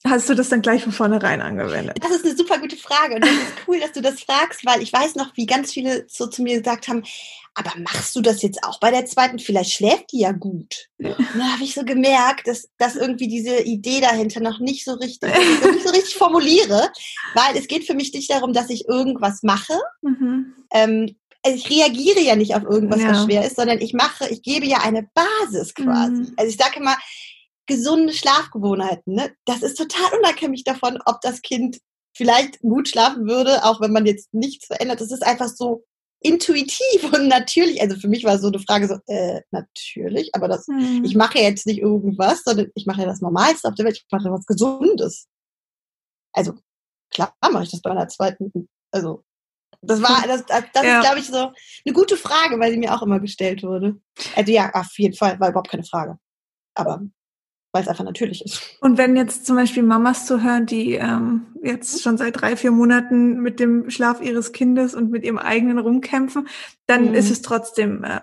Hast 0.05 0.27
du 0.27 0.33
das 0.33 0.49
dann 0.49 0.61
gleich 0.61 0.83
von 0.83 0.91
vornherein 0.91 1.41
angewendet? 1.41 1.97
Das 2.01 2.11
ist 2.11 2.25
eine 2.25 2.35
super 2.35 2.59
gute 2.59 2.75
Frage 2.75 3.15
und 3.15 3.23
das 3.23 3.31
ist 3.31 3.53
cool, 3.67 3.79
dass 3.79 3.93
du 3.93 4.01
das 4.01 4.21
fragst, 4.21 4.65
weil 4.65 4.81
ich 4.81 4.91
weiß 4.91 5.15
noch, 5.15 5.31
wie 5.37 5.45
ganz 5.45 5.71
viele 5.71 6.05
so 6.09 6.27
zu 6.27 6.43
mir 6.43 6.57
gesagt 6.57 6.89
haben, 6.89 7.03
aber 7.55 7.71
machst 7.77 8.13
du 8.15 8.21
das 8.21 8.41
jetzt 8.41 8.63
auch 8.65 8.81
bei 8.81 8.91
der 8.91 9.05
zweiten? 9.05 9.39
Vielleicht 9.39 9.71
schläft 9.71 10.11
die 10.11 10.19
ja 10.19 10.33
gut. 10.33 10.89
Ja. 10.97 11.15
Da 11.15 11.53
habe 11.53 11.63
ich 11.63 11.73
so 11.73 11.85
gemerkt, 11.85 12.47
dass, 12.47 12.67
dass 12.77 12.97
irgendwie 12.97 13.29
diese 13.29 13.61
Idee 13.61 14.01
dahinter 14.01 14.41
noch 14.41 14.59
nicht 14.59 14.83
so 14.83 14.93
richtig, 14.93 15.31
nicht 15.71 15.83
so 15.83 15.91
richtig 15.91 16.15
formuliere, 16.15 16.91
weil 17.33 17.55
es 17.55 17.67
geht 17.67 17.85
für 17.85 17.93
mich 17.93 18.11
nicht 18.13 18.29
darum, 18.29 18.51
dass 18.51 18.69
ich 18.69 18.89
irgendwas 18.89 19.41
mache. 19.41 19.79
Mhm. 20.01 20.53
Ähm, 20.73 21.15
ich 21.45 21.69
reagiere 21.69 22.21
ja 22.21 22.35
nicht 22.35 22.55
auf 22.55 22.63
irgendwas, 22.63 23.01
ja. 23.01 23.09
was 23.09 23.23
schwer 23.25 23.45
ist, 23.45 23.57
sondern 23.57 23.81
ich 23.81 23.93
mache, 23.93 24.29
ich 24.29 24.41
gebe 24.41 24.65
ja 24.65 24.79
eine 24.79 25.09
Basis 25.13 25.73
quasi. 25.73 26.13
Mhm. 26.13 26.33
Also 26.37 26.49
ich 26.49 26.57
sage 26.57 26.79
immer, 26.79 26.95
gesunde 27.65 28.13
Schlafgewohnheiten. 28.13 29.15
Ne? 29.15 29.33
Das 29.45 29.61
ist 29.61 29.77
total 29.77 30.17
unabhängig 30.19 30.63
davon, 30.63 30.99
ob 31.05 31.21
das 31.21 31.41
Kind 31.41 31.79
vielleicht 32.15 32.59
gut 32.61 32.89
schlafen 32.89 33.27
würde, 33.27 33.63
auch 33.65 33.81
wenn 33.81 33.91
man 33.91 34.05
jetzt 34.05 34.33
nichts 34.33 34.67
verändert. 34.67 35.01
Das 35.01 35.11
ist 35.11 35.25
einfach 35.25 35.49
so 35.49 35.83
intuitiv 36.21 37.03
und 37.13 37.27
natürlich. 37.27 37.81
Also 37.81 37.95
für 37.97 38.07
mich 38.07 38.23
war 38.23 38.39
so 38.39 38.47
eine 38.47 38.59
Frage 38.59 38.87
so, 38.87 38.97
äh, 39.07 39.41
natürlich, 39.51 40.29
aber 40.33 40.47
das, 40.47 40.65
hm. 40.67 41.03
ich 41.03 41.15
mache 41.15 41.39
jetzt 41.39 41.65
nicht 41.65 41.79
irgendwas, 41.79 42.43
sondern 42.43 42.71
ich 42.75 42.85
mache 42.85 43.01
ja 43.01 43.07
das 43.07 43.21
Normalste 43.21 43.67
auf 43.67 43.75
der 43.75 43.85
Welt. 43.85 43.97
Ich 43.97 44.05
mache 44.11 44.31
was 44.31 44.45
Gesundes. 44.45 45.27
Also 46.31 46.53
klar 47.11 47.33
mache 47.41 47.63
ich 47.63 47.71
das 47.71 47.81
bei 47.81 47.91
einer 47.91 48.07
zweiten. 48.07 48.69
Also 48.91 49.23
das 49.83 50.01
war, 50.01 50.23
das, 50.27 50.45
das, 50.45 50.63
das 50.73 50.83
ja. 50.83 50.99
ist, 50.99 51.05
glaube 51.05 51.19
ich, 51.19 51.27
so 51.27 51.51
eine 51.85 51.93
gute 51.93 52.17
Frage, 52.17 52.59
weil 52.59 52.71
sie 52.71 52.77
mir 52.77 52.93
auch 52.93 53.01
immer 53.01 53.19
gestellt 53.19 53.63
wurde. 53.63 53.97
Also 54.35 54.51
ja, 54.51 54.71
auf 54.73 54.97
jeden 54.97 55.15
Fall, 55.15 55.39
war 55.39 55.49
überhaupt 55.49 55.69
keine 55.69 55.83
Frage. 55.83 56.17
Aber 56.75 57.01
weil 57.73 57.81
es 57.81 57.87
einfach 57.87 58.03
natürlich 58.03 58.45
ist. 58.45 58.77
Und 58.81 58.97
wenn 58.97 59.15
jetzt 59.15 59.47
zum 59.47 59.55
Beispiel 59.55 59.81
Mamas 59.81 60.27
zuhören, 60.27 60.67
die 60.67 60.93
ähm, 60.93 61.47
jetzt 61.63 62.03
schon 62.03 62.17
seit 62.17 62.39
drei, 62.39 62.55
vier 62.55 62.71
Monaten 62.71 63.41
mit 63.41 63.59
dem 63.59 63.89
Schlaf 63.89 64.21
ihres 64.21 64.51
Kindes 64.51 64.93
und 64.93 65.09
mit 65.09 65.25
ihrem 65.25 65.39
eigenen 65.39 65.79
rumkämpfen, 65.79 66.47
dann 66.85 67.09
mhm. 67.09 67.13
ist 67.15 67.31
es 67.31 67.41
trotzdem 67.41 68.03
äh, 68.03 68.21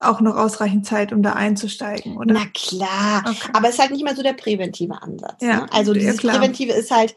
auch 0.00 0.22
noch 0.22 0.36
ausreichend 0.36 0.86
Zeit, 0.86 1.12
um 1.12 1.22
da 1.22 1.34
einzusteigen, 1.34 2.16
oder? 2.16 2.32
Na 2.32 2.46
klar, 2.54 3.24
okay. 3.26 3.50
aber 3.52 3.68
es 3.68 3.74
ist 3.74 3.80
halt 3.80 3.90
nicht 3.90 4.04
mehr 4.04 4.16
so 4.16 4.22
der 4.22 4.32
präventive 4.32 5.00
Ansatz. 5.00 5.42
Ja, 5.42 5.60
ne? 5.60 5.72
Also 5.72 5.92
dieses 5.92 6.22
ja, 6.22 6.32
Präventive 6.32 6.72
ist 6.72 6.90
halt 6.90 7.14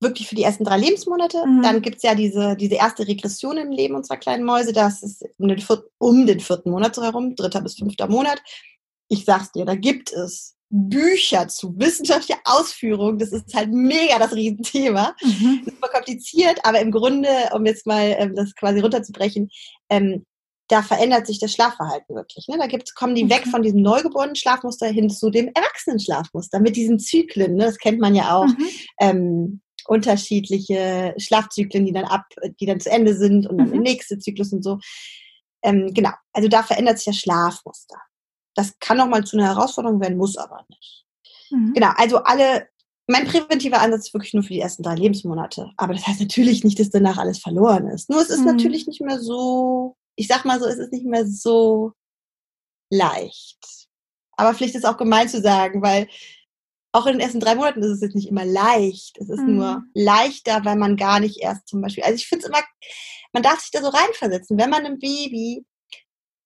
wirklich 0.00 0.28
für 0.28 0.34
die 0.34 0.42
ersten 0.42 0.64
drei 0.64 0.78
Lebensmonate. 0.78 1.46
Mhm. 1.46 1.62
Dann 1.62 1.82
gibt's 1.82 2.02
ja 2.02 2.14
diese, 2.14 2.56
diese 2.56 2.76
erste 2.76 3.06
Regression 3.06 3.56
im 3.58 3.70
Leben 3.70 3.94
unserer 3.94 4.16
kleinen 4.16 4.44
Mäuse. 4.44 4.72
Das 4.72 5.02
ist 5.02 5.24
um 5.38 5.48
den, 5.48 5.58
vierten, 5.58 5.88
um 5.98 6.26
den 6.26 6.40
vierten 6.40 6.70
Monat 6.70 6.94
so 6.94 7.02
herum, 7.02 7.36
dritter 7.36 7.60
bis 7.60 7.76
fünfter 7.76 8.08
Monat. 8.08 8.42
Ich 9.08 9.24
sag's 9.24 9.52
dir, 9.52 9.64
da 9.64 9.74
gibt 9.74 10.12
es 10.12 10.56
Bücher 10.70 11.48
zu, 11.48 11.74
wissenschaftliche 11.78 12.40
Ausführung, 12.44 13.18
das 13.18 13.32
ist 13.32 13.52
halt 13.54 13.72
mega 13.72 14.18
das 14.20 14.32
Riesenthema. 14.32 15.16
Mhm. 15.20 15.62
Super 15.64 15.88
kompliziert, 15.88 16.60
aber 16.62 16.80
im 16.80 16.92
Grunde, 16.92 17.28
um 17.52 17.66
jetzt 17.66 17.86
mal 17.86 18.14
ähm, 18.18 18.36
das 18.36 18.54
quasi 18.54 18.78
runterzubrechen, 18.78 19.50
ähm, 19.88 20.24
da 20.68 20.82
verändert 20.82 21.26
sich 21.26 21.40
das 21.40 21.52
Schlafverhalten 21.52 22.14
wirklich. 22.14 22.46
Ne? 22.46 22.56
Da 22.56 22.68
gibt's, 22.68 22.94
kommen 22.94 23.16
die 23.16 23.24
okay. 23.24 23.34
weg 23.34 23.48
von 23.48 23.62
diesem 23.62 23.82
neugeborenen 23.82 24.36
Schlafmuster 24.36 24.86
hin 24.86 25.10
zu 25.10 25.30
dem 25.30 25.50
erwachsenen 25.52 25.98
Schlafmuster 25.98 26.60
mit 26.60 26.76
diesen 26.76 27.00
Zyklen. 27.00 27.56
Ne? 27.56 27.64
Das 27.64 27.78
kennt 27.78 27.98
man 27.98 28.14
ja 28.14 28.36
auch. 28.36 28.46
Mhm. 28.46 28.68
Ähm, 29.00 29.60
unterschiedliche 29.90 31.14
Schlafzyklen, 31.18 31.84
die 31.84 31.92
dann 31.92 32.04
ab, 32.04 32.22
die 32.60 32.66
dann 32.66 32.78
zu 32.78 32.88
Ende 32.90 33.16
sind 33.16 33.48
und 33.48 33.58
dann 33.58 33.66
mhm. 33.66 33.72
der 33.72 33.80
nächste 33.80 34.18
Zyklus 34.20 34.52
und 34.52 34.62
so. 34.62 34.78
Ähm, 35.64 35.92
genau, 35.92 36.12
also 36.32 36.48
da 36.48 36.62
verändert 36.62 36.98
sich 36.98 37.06
das 37.06 37.16
Schlafmuster. 37.16 37.96
Das 38.54 38.78
kann 38.78 38.98
noch 38.98 39.08
mal 39.08 39.24
zu 39.24 39.36
einer 39.36 39.48
Herausforderung 39.48 40.00
werden, 40.00 40.16
muss 40.16 40.36
aber 40.36 40.64
nicht. 40.68 41.04
Mhm. 41.50 41.72
Genau, 41.74 41.90
also 41.96 42.18
alle, 42.18 42.68
mein 43.08 43.26
präventiver 43.26 43.80
Ansatz 43.80 44.06
ist 44.06 44.14
wirklich 44.14 44.32
nur 44.32 44.44
für 44.44 44.52
die 44.52 44.60
ersten 44.60 44.84
drei 44.84 44.94
Lebensmonate. 44.94 45.72
Aber 45.76 45.92
das 45.92 46.06
heißt 46.06 46.20
natürlich 46.20 46.62
nicht, 46.62 46.78
dass 46.78 46.90
danach 46.90 47.18
alles 47.18 47.40
verloren 47.40 47.88
ist. 47.88 48.08
Nur 48.08 48.22
es 48.22 48.30
ist 48.30 48.40
mhm. 48.40 48.46
natürlich 48.46 48.86
nicht 48.86 49.00
mehr 49.00 49.18
so, 49.18 49.96
ich 50.14 50.28
sag 50.28 50.44
mal 50.44 50.60
so, 50.60 50.66
es 50.66 50.78
ist 50.78 50.92
nicht 50.92 51.04
mehr 51.04 51.26
so 51.26 51.94
leicht. 52.90 53.88
Aber 54.36 54.54
vielleicht 54.54 54.76
ist 54.76 54.84
es 54.84 54.88
auch 54.88 54.96
gemein 54.96 55.28
zu 55.28 55.40
sagen, 55.40 55.82
weil 55.82 56.06
auch 56.92 57.06
in 57.06 57.12
den 57.14 57.20
ersten 57.20 57.40
drei 57.40 57.54
Monaten 57.54 57.82
ist 57.82 57.90
es 57.90 58.00
jetzt 58.00 58.16
nicht 58.16 58.28
immer 58.28 58.44
leicht. 58.44 59.18
Es 59.18 59.28
ist 59.28 59.40
mhm. 59.40 59.56
nur 59.56 59.82
leichter, 59.94 60.64
weil 60.64 60.76
man 60.76 60.96
gar 60.96 61.20
nicht 61.20 61.40
erst 61.40 61.68
zum 61.68 61.80
Beispiel, 61.80 62.04
also 62.04 62.16
ich 62.16 62.26
finde 62.26 62.44
es 62.44 62.48
immer, 62.48 62.62
man 63.32 63.42
darf 63.42 63.60
sich 63.60 63.70
da 63.70 63.80
so 63.80 63.88
reinversetzen, 63.88 64.58
wenn 64.58 64.70
man 64.70 64.84
einem 64.84 64.98
Baby 64.98 65.64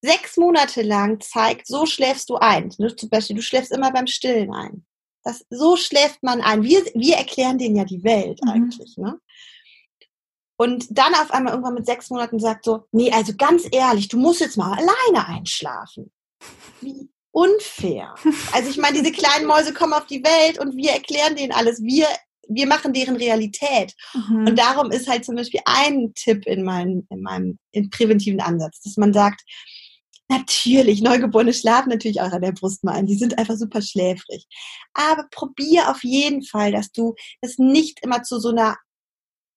sechs 0.03 0.37
Monate 0.37 0.83
lang 0.83 1.21
zeigt, 1.21 1.67
so 1.67 1.87
schläfst 1.87 2.29
du 2.29 2.37
ein. 2.37 2.71
Ne? 2.79 2.95
Zum 2.95 3.09
Beispiel, 3.09 3.37
du 3.37 3.43
schläfst 3.43 3.73
immer 3.73 3.91
beim 3.91 4.07
Stillen 4.07 4.53
ein. 4.53 4.85
Das, 5.23 5.47
so 5.49 5.77
schläft 5.77 6.23
man 6.23 6.43
ein. 6.43 6.63
Wir, 6.63 6.85
wir 6.95 7.17
erklären 7.17 7.57
denen 7.57 7.77
ja 7.77 7.85
die 7.85 8.05
Welt 8.05 8.39
mhm. 8.45 8.51
eigentlich. 8.51 8.99
Ne? 8.99 9.19
Und 10.57 10.87
dann 10.91 11.15
auf 11.15 11.31
einmal 11.31 11.55
irgendwann 11.55 11.75
mit 11.75 11.87
sechs 11.87 12.11
Monaten 12.11 12.39
sagt 12.39 12.67
so, 12.67 12.85
nee, 12.93 13.11
also 13.11 13.33
ganz 13.37 13.67
ehrlich, 13.73 14.09
du 14.09 14.19
musst 14.19 14.41
jetzt 14.41 14.59
mal 14.59 14.73
alleine 14.73 15.27
einschlafen. 15.27 16.13
Wie 16.83 17.09
unfair. 17.35 18.15
Also 18.53 18.71
ich 18.71 18.79
meine, 18.79 18.97
diese 18.97 19.13
kleinen 19.13 19.47
Mäuse 19.47 19.75
kommen 19.75 19.93
auf 19.93 20.07
die 20.07 20.23
Welt 20.23 20.59
und 20.59 20.77
wir 20.77 20.93
erklären 20.93 21.35
denen 21.35 21.53
alles. 21.53 21.83
Wir, 21.83 22.07
wir 22.49 22.67
machen 22.67 22.93
deren 22.93 23.17
Realität. 23.17 23.93
Mhm. 24.15 24.47
Und 24.47 24.59
darum 24.59 24.93
ist 24.93 25.09
halt 25.09 25.25
zum 25.25 25.35
Beispiel 25.35 25.61
ein 25.65 26.13
Tipp 26.15 26.47
in 26.47 26.63
meinem, 26.63 27.07
in 27.11 27.21
meinem 27.23 27.59
in 27.73 27.91
präventiven 27.91 28.41
Ansatz, 28.41 28.81
dass 28.83 28.97
man 28.97 29.13
sagt, 29.13 29.43
Natürlich, 30.31 31.03
Neugeborene 31.03 31.53
schlafen 31.53 31.91
natürlich 31.91 32.23
auch 32.23 32.33
an 32.33 32.41
der 32.41 32.53
Brust 32.53 32.83
mal 32.83 32.95
ein. 32.95 33.05
Die 33.05 33.15
sind 33.15 33.39
einfach 33.39 33.57
super 33.57 33.83
schläfrig. 33.83 34.47
Aber 34.95 35.27
probier 35.31 35.91
auf 35.91 36.03
jeden 36.03 36.43
Fall, 36.43 36.73
dass 36.73 36.93
du 36.93 37.15
es 37.43 37.59
nicht 37.59 38.01
immer 38.03 38.23
zu 38.23 38.41
so 38.41 38.49
einer 38.49 38.79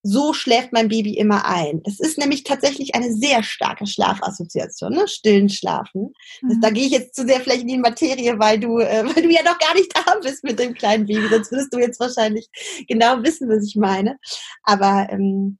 so 0.04 0.34
schläft 0.34 0.72
mein 0.72 0.88
Baby 0.88 1.18
immer 1.18 1.46
ein. 1.46 1.82
Es 1.86 2.00
ist 2.00 2.18
nämlich 2.18 2.44
tatsächlich 2.44 2.96
eine 2.96 3.12
sehr 3.12 3.44
starke 3.44 3.86
Schlafassoziation, 3.86 4.94
ne? 4.94 5.08
Stillen 5.08 5.50
Schlafen. 5.50 6.14
Mhm. 6.42 6.62
da 6.62 6.70
gehe 6.70 6.86
ich 6.86 6.92
jetzt 6.92 7.16
zu 7.16 7.26
sehr 7.26 7.42
vielleicht 7.42 7.62
in 7.62 7.68
die 7.68 7.78
Materie, 7.78 8.40
weil 8.40 8.60
du, 8.60 8.80
äh, 8.80 9.04
weil 9.04 9.24
du 9.24 9.30
ja 9.30 9.44
noch 9.44 9.58
gar 9.60 9.74
nicht 9.74 9.92
da 9.96 10.16
bist 10.22 10.44
mit 10.44 10.60
dem 10.60 10.74
kleinen 10.74 11.06
Baby. 11.06 11.28
Sonst 11.30 11.52
würdest 11.52 11.74
du 11.74 11.80
jetzt 11.80 12.00
wahrscheinlich 12.00 12.48
genau 12.88 13.22
wissen, 13.24 13.50
was 13.50 13.66
ich 13.66 13.76
meine. 13.76 14.18
Aber 14.64 15.08
ähm, 15.10 15.58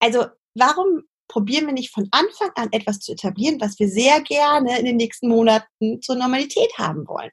also 0.00 0.26
warum 0.54 1.02
probieren 1.28 1.66
wir 1.66 1.72
nicht 1.72 1.92
von 1.92 2.08
Anfang 2.10 2.50
an 2.54 2.68
etwas 2.72 3.00
zu 3.00 3.12
etablieren, 3.12 3.60
was 3.60 3.78
wir 3.78 3.88
sehr 3.88 4.20
gerne 4.20 4.78
in 4.78 4.84
den 4.84 4.96
nächsten 4.96 5.28
Monaten 5.28 6.00
zur 6.02 6.16
Normalität 6.16 6.70
haben 6.78 7.06
wollen. 7.06 7.30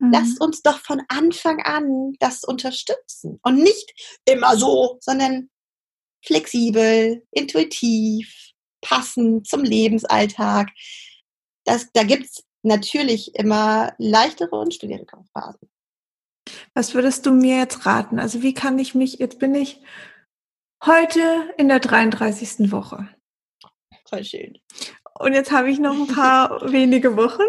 Mhm. 0.00 0.12
Lasst 0.12 0.40
uns 0.40 0.62
doch 0.62 0.80
von 0.80 1.02
Anfang 1.08 1.60
an 1.62 2.14
das 2.18 2.44
unterstützen 2.44 3.38
und 3.42 3.56
nicht 3.56 4.20
immer 4.24 4.56
so, 4.56 4.98
sondern 5.00 5.50
flexibel, 6.24 7.22
intuitiv, 7.30 8.34
passend 8.80 9.46
zum 9.46 9.62
Lebensalltag. 9.62 10.70
Das, 11.64 11.88
da 11.92 12.02
gibt's 12.02 12.42
natürlich 12.62 13.34
immer 13.34 13.94
leichtere 13.98 14.56
und 14.56 14.74
schwierigere 14.74 15.24
Phasen. 15.32 15.70
Was 16.74 16.94
würdest 16.94 17.26
du 17.26 17.32
mir 17.32 17.58
jetzt 17.58 17.86
raten? 17.86 18.18
Also 18.18 18.42
wie 18.42 18.54
kann 18.54 18.78
ich 18.78 18.94
mich, 18.94 19.14
jetzt 19.14 19.38
bin 19.38 19.54
ich 19.54 19.80
heute 20.84 21.52
in 21.58 21.68
der 21.68 21.80
33. 21.80 22.72
Woche. 22.72 23.08
Voll 24.08 24.24
schön. 24.24 24.58
Und 25.18 25.34
jetzt 25.34 25.52
habe 25.52 25.70
ich 25.70 25.78
noch 25.78 25.94
ein 25.94 26.06
paar 26.06 26.60
wenige 26.72 27.16
Wochen. 27.16 27.42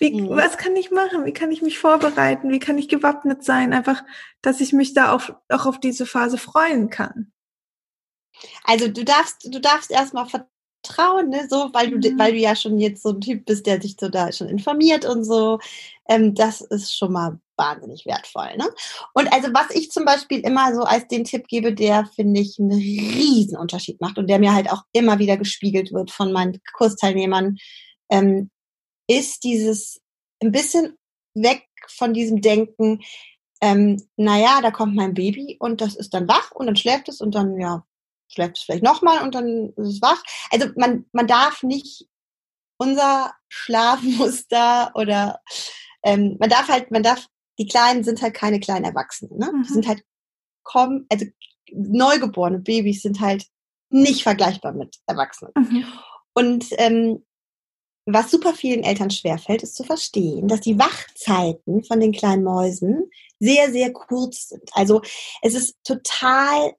Wie, 0.00 0.22
mhm. 0.22 0.30
was 0.30 0.56
kann 0.56 0.74
ich 0.74 0.90
machen? 0.90 1.26
Wie 1.26 1.32
kann 1.32 1.52
ich 1.52 1.60
mich 1.62 1.78
vorbereiten? 1.78 2.50
Wie 2.50 2.58
kann 2.58 2.78
ich 2.78 2.88
gewappnet 2.88 3.44
sein? 3.44 3.74
Einfach, 3.74 4.02
dass 4.40 4.60
ich 4.60 4.72
mich 4.72 4.94
da 4.94 5.12
auch, 5.12 5.30
auch 5.50 5.66
auf 5.66 5.78
diese 5.78 6.06
Phase 6.06 6.38
freuen 6.38 6.88
kann. 6.88 7.32
Also 8.64 8.88
du 8.88 9.04
darfst, 9.04 9.44
du 9.44 9.60
darfst 9.60 9.90
erstmal 9.90 10.26
vertrauen, 10.26 11.28
ne? 11.28 11.46
so, 11.50 11.68
weil 11.74 11.90
du, 11.90 11.96
mhm. 11.96 12.18
weil 12.18 12.32
du 12.32 12.38
ja 12.38 12.56
schon 12.56 12.78
jetzt 12.78 13.02
so 13.02 13.10
ein 13.10 13.20
Typ 13.20 13.44
bist, 13.44 13.66
der 13.66 13.80
sich 13.82 13.96
so 14.00 14.08
da 14.08 14.32
schon 14.32 14.48
informiert 14.48 15.04
und 15.04 15.22
so. 15.22 15.58
Ähm, 16.08 16.34
das 16.34 16.62
ist 16.62 16.96
schon 16.96 17.12
mal 17.12 17.38
wahnsinnig 17.58 18.06
wertvoll. 18.06 18.56
Ne? 18.56 18.70
Und 19.12 19.30
also 19.34 19.48
was 19.52 19.68
ich 19.76 19.90
zum 19.90 20.06
Beispiel 20.06 20.40
immer 20.40 20.74
so 20.74 20.80
als 20.80 21.08
den 21.08 21.24
Tipp 21.24 21.46
gebe, 21.46 21.74
der 21.74 22.06
finde 22.06 22.40
ich 22.40 22.58
einen 22.58 22.72
riesen 22.72 23.58
Unterschied 23.58 24.00
macht 24.00 24.16
und 24.16 24.28
der 24.28 24.38
mir 24.38 24.54
halt 24.54 24.72
auch 24.72 24.84
immer 24.92 25.18
wieder 25.18 25.36
gespiegelt 25.36 25.92
wird 25.92 26.10
von 26.10 26.32
meinen 26.32 26.58
Kursteilnehmern, 26.72 27.58
ähm, 28.08 28.50
ist 29.10 29.42
dieses 29.42 30.00
ein 30.40 30.52
bisschen 30.52 30.96
weg 31.34 31.66
von 31.88 32.14
diesem 32.14 32.40
Denken, 32.40 33.00
ähm, 33.60 34.02
naja, 34.16 34.60
da 34.62 34.70
kommt 34.70 34.94
mein 34.94 35.14
Baby 35.14 35.56
und 35.58 35.80
das 35.80 35.96
ist 35.96 36.14
dann 36.14 36.28
wach 36.28 36.52
und 36.52 36.66
dann 36.66 36.76
schläft 36.76 37.08
es 37.08 37.20
und 37.20 37.34
dann, 37.34 37.60
ja, 37.60 37.84
schläft 38.28 38.56
es 38.56 38.62
vielleicht 38.62 38.84
nochmal 38.84 39.22
und 39.22 39.34
dann 39.34 39.72
ist 39.76 39.88
es 39.96 40.02
wach. 40.02 40.22
Also 40.50 40.68
man, 40.76 41.06
man 41.12 41.26
darf 41.26 41.62
nicht 41.62 42.06
unser 42.78 43.34
Schlafmuster 43.48 44.92
oder 44.94 45.40
ähm, 46.02 46.36
man 46.38 46.48
darf 46.48 46.68
halt, 46.68 46.90
man 46.90 47.02
darf, 47.02 47.26
die 47.58 47.66
Kleinen 47.66 48.04
sind 48.04 48.22
halt 48.22 48.32
keine 48.32 48.60
kleinen 48.60 48.84
Erwachsenen, 48.84 49.36
ne? 49.38 49.52
Mhm. 49.52 49.62
Die 49.64 49.72
sind 49.72 49.86
halt 49.86 50.02
kommen, 50.62 51.06
also 51.10 51.26
neugeborene 51.72 52.60
Babys 52.60 53.02
sind 53.02 53.20
halt 53.20 53.46
nicht 53.90 54.22
vergleichbar 54.22 54.72
mit 54.72 54.96
Erwachsenen. 55.06 55.52
Mhm. 55.56 55.84
Und 56.32 56.66
ähm, 56.78 57.24
was 58.12 58.30
super 58.30 58.54
vielen 58.54 58.84
Eltern 58.84 59.10
schwerfällt, 59.10 59.62
ist 59.62 59.76
zu 59.76 59.84
verstehen, 59.84 60.48
dass 60.48 60.60
die 60.60 60.78
Wachzeiten 60.78 61.84
von 61.84 62.00
den 62.00 62.12
kleinen 62.12 62.44
Mäusen 62.44 63.10
sehr, 63.38 63.70
sehr 63.70 63.92
kurz 63.92 64.48
sind. 64.48 64.68
Also 64.72 65.02
es 65.42 65.54
ist 65.54 65.76
total 65.84 66.74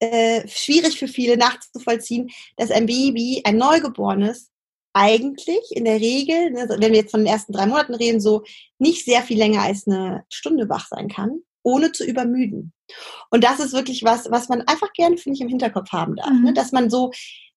äh, 0.00 0.46
schwierig 0.48 0.98
für 0.98 1.08
viele 1.08 1.36
nachzuvollziehen, 1.36 2.30
dass 2.56 2.70
ein 2.70 2.86
Baby, 2.86 3.42
ein 3.44 3.56
Neugeborenes, 3.56 4.50
eigentlich 4.94 5.64
in 5.70 5.84
der 5.84 6.00
Regel, 6.00 6.50
ne, 6.50 6.66
wenn 6.68 6.92
wir 6.92 7.00
jetzt 7.00 7.12
von 7.12 7.20
den 7.20 7.32
ersten 7.32 7.52
drei 7.52 7.66
Monaten 7.66 7.94
reden, 7.94 8.20
so 8.20 8.44
nicht 8.78 9.04
sehr 9.04 9.22
viel 9.22 9.38
länger 9.38 9.62
als 9.62 9.86
eine 9.86 10.24
Stunde 10.28 10.68
wach 10.68 10.86
sein 10.88 11.08
kann, 11.08 11.40
ohne 11.62 11.92
zu 11.92 12.04
übermüden. 12.04 12.72
Und 13.30 13.44
das 13.44 13.60
ist 13.60 13.72
wirklich 13.72 14.02
was, 14.02 14.30
was 14.30 14.48
man 14.48 14.62
einfach 14.62 14.92
gerne, 14.92 15.16
finde 15.16 15.36
ich, 15.36 15.40
im 15.40 15.48
Hinterkopf 15.48 15.90
haben 15.92 16.16
darf. 16.16 16.28
Ne? 16.28 16.34
Mhm. 16.34 16.44
Ne? 16.44 16.52
Dass 16.52 16.72
man 16.72 16.90
so 16.90 17.10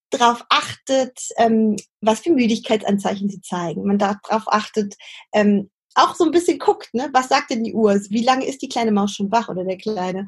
darauf 0.10 0.46
achtet, 0.50 1.20
ähm, 1.38 1.76
was 2.02 2.20
für 2.22 2.32
Müdigkeitsanzeichen 2.32 3.30
sie 3.30 3.41
zeigen. 3.41 3.86
Man 3.86 3.98
darauf 3.98 4.44
achtet, 4.48 4.96
ähm, 5.34 5.70
auch 5.96 6.15
so 6.15 6.26
ein 6.26 6.32
bisschen 6.32 6.60
guckt, 6.60 6.94
ne? 6.94 7.10
was 7.13 7.30
sagt 7.30 7.50
denn 7.50 7.63
die 7.63 7.74
Uhr? 7.74 7.96
Wie 8.10 8.24
lange 8.24 8.46
ist 8.46 8.62
die 8.62 8.70
kleine 8.70 8.91
Maus 8.91 9.13
schon 9.13 9.32
wach 9.32 9.50
oder 9.50 9.63
der 9.63 9.78
Kleine? 9.78 10.28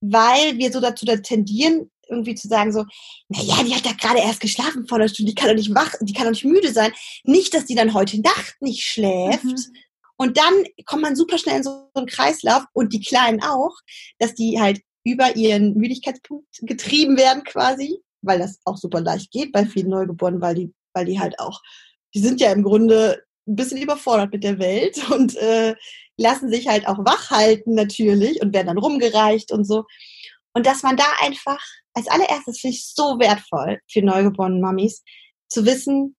Weil 0.00 0.56
wir 0.58 0.72
so 0.72 0.80
dazu 0.80 1.04
tendieren, 1.04 1.90
irgendwie 2.08 2.34
zu 2.34 2.48
sagen 2.48 2.72
so, 2.72 2.84
naja, 3.28 3.62
die 3.64 3.74
hat 3.74 3.86
ja 3.86 3.92
gerade 3.92 4.20
erst 4.20 4.40
geschlafen 4.40 4.86
vor 4.86 4.98
einer 4.98 5.08
Stunde, 5.08 5.32
die 5.32 5.34
kann 5.34 5.48
doch 5.48 5.56
nicht 5.56 5.74
wach, 5.74 5.94
die 6.00 6.12
kann 6.12 6.24
doch 6.24 6.32
nicht 6.32 6.44
müde 6.44 6.72
sein. 6.72 6.92
Nicht, 7.24 7.54
dass 7.54 7.64
die 7.64 7.74
dann 7.74 7.94
heute 7.94 8.20
Nacht 8.20 8.56
nicht 8.60 8.84
schläft. 8.84 9.44
Mhm. 9.44 9.56
Und 10.16 10.36
dann 10.36 10.64
kommt 10.86 11.02
man 11.02 11.16
super 11.16 11.38
schnell 11.38 11.56
in 11.56 11.62
so 11.64 11.88
einen 11.94 12.06
Kreislauf 12.06 12.64
und 12.72 12.92
die 12.92 13.00
Kleinen 13.00 13.42
auch, 13.42 13.74
dass 14.18 14.34
die 14.34 14.60
halt 14.60 14.80
über 15.02 15.36
ihren 15.36 15.74
Müdigkeitspunkt 15.74 16.46
getrieben 16.62 17.16
werden 17.16 17.42
quasi 17.44 17.98
weil 18.24 18.38
das 18.38 18.60
auch 18.64 18.76
super 18.76 19.00
leicht 19.00 19.30
geht 19.30 19.52
bei 19.52 19.64
vielen 19.64 19.88
Neugeborenen, 19.88 20.40
weil 20.40 20.54
die, 20.54 20.72
weil 20.92 21.04
die 21.04 21.20
halt 21.20 21.38
auch, 21.38 21.60
die 22.14 22.20
sind 22.20 22.40
ja 22.40 22.52
im 22.52 22.62
Grunde 22.62 23.22
ein 23.46 23.56
bisschen 23.56 23.80
überfordert 23.80 24.32
mit 24.32 24.44
der 24.44 24.58
Welt 24.58 24.98
und 25.10 25.36
äh, 25.36 25.74
lassen 26.16 26.50
sich 26.50 26.68
halt 26.68 26.86
auch 26.86 26.98
wach 26.98 27.30
halten 27.30 27.74
natürlich 27.74 28.40
und 28.40 28.54
werden 28.54 28.68
dann 28.68 28.78
rumgereicht 28.78 29.52
und 29.52 29.64
so. 29.64 29.84
Und 30.54 30.66
dass 30.66 30.82
man 30.82 30.96
da 30.96 31.06
einfach, 31.20 31.60
als 31.94 32.06
allererstes 32.06 32.60
finde 32.60 32.76
ich 32.76 32.86
so 32.94 33.18
wertvoll 33.18 33.80
für 33.90 34.02
neugeborene 34.02 34.60
Mamis, 34.60 35.02
zu 35.48 35.66
wissen, 35.66 36.16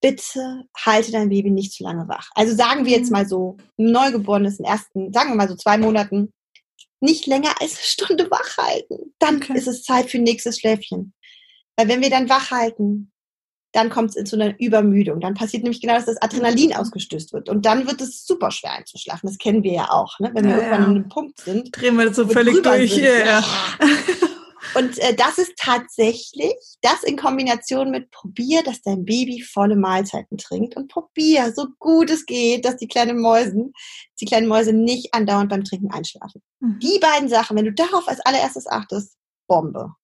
bitte 0.00 0.64
halte 0.76 1.12
dein 1.12 1.28
Baby 1.28 1.50
nicht 1.50 1.72
zu 1.72 1.84
lange 1.84 2.08
wach. 2.08 2.28
Also 2.34 2.54
sagen 2.54 2.84
wir 2.84 2.92
jetzt 2.92 3.06
mhm. 3.06 3.12
mal 3.12 3.28
so, 3.28 3.56
ein 3.78 3.92
Neugeborenes 3.92 4.58
in 4.58 4.64
ersten, 4.64 5.12
sagen 5.12 5.30
wir 5.30 5.36
mal 5.36 5.48
so 5.48 5.56
zwei 5.56 5.78
Monaten, 5.78 6.32
nicht 7.00 7.26
länger 7.26 7.60
als 7.60 7.76
eine 7.76 7.84
Stunde 7.84 8.30
wach 8.30 8.56
halten. 8.58 9.14
Dann 9.18 9.36
okay. 9.36 9.56
ist 9.56 9.66
es 9.66 9.82
Zeit 9.82 10.10
für 10.10 10.18
nächstes 10.18 10.60
Schläfchen. 10.60 11.14
Weil 11.76 11.88
wenn 11.88 12.02
wir 12.02 12.10
dann 12.10 12.28
wach 12.28 12.50
halten, 12.50 13.12
dann 13.72 13.88
kommt 13.88 14.14
es 14.14 14.28
zu 14.28 14.36
einer 14.36 14.58
Übermüdung. 14.60 15.20
Dann 15.20 15.34
passiert 15.34 15.62
nämlich 15.62 15.80
genau, 15.80 15.94
dass 15.94 16.04
das 16.04 16.20
Adrenalin 16.20 16.74
ausgestößt 16.74 17.32
wird. 17.32 17.48
Und 17.48 17.64
dann 17.64 17.86
wird 17.86 18.00
es 18.02 18.26
super 18.26 18.50
schwer 18.50 18.74
einzuschlafen. 18.74 19.28
Das 19.28 19.38
kennen 19.38 19.62
wir 19.62 19.72
ja 19.72 19.90
auch. 19.90 20.18
Ne? 20.20 20.30
Wenn 20.34 20.44
wir 20.44 20.52
ja, 20.52 20.56
irgendwann 20.58 20.80
ja. 20.80 20.86
an 20.86 20.94
einem 20.96 21.08
Punkt 21.08 21.40
sind. 21.40 21.70
Drehen 21.74 21.96
wir 21.96 22.06
das 22.06 22.16
so 22.16 22.26
völlig 22.26 22.62
durch. 22.62 22.92
Sind, 22.92 23.04
ja. 23.04 23.42
Und 24.74 24.98
äh, 25.00 25.14
das 25.14 25.38
ist 25.38 25.52
tatsächlich 25.58 26.54
das 26.80 27.02
in 27.02 27.16
Kombination 27.16 27.90
mit 27.90 28.10
probier, 28.10 28.62
dass 28.62 28.80
dein 28.82 29.04
Baby 29.04 29.42
volle 29.42 29.76
Mahlzeiten 29.76 30.38
trinkt 30.38 30.76
und 30.76 30.88
probier, 30.88 31.52
so 31.54 31.66
gut 31.78 32.10
es 32.10 32.24
geht, 32.26 32.64
dass 32.64 32.76
die 32.76 32.88
kleinen 32.88 33.20
Mäusen, 33.20 33.72
die 34.20 34.24
kleinen 34.24 34.46
Mäuse 34.46 34.72
nicht 34.72 35.12
andauernd 35.14 35.50
beim 35.50 35.64
Trinken 35.64 35.90
einschlafen. 35.90 36.42
Mhm. 36.60 36.78
Die 36.78 36.98
beiden 37.00 37.28
Sachen, 37.28 37.56
wenn 37.56 37.66
du 37.66 37.72
darauf 37.72 38.08
als 38.08 38.20
allererstes 38.20 38.66
achtest, 38.66 39.16
Bombe. 39.46 39.94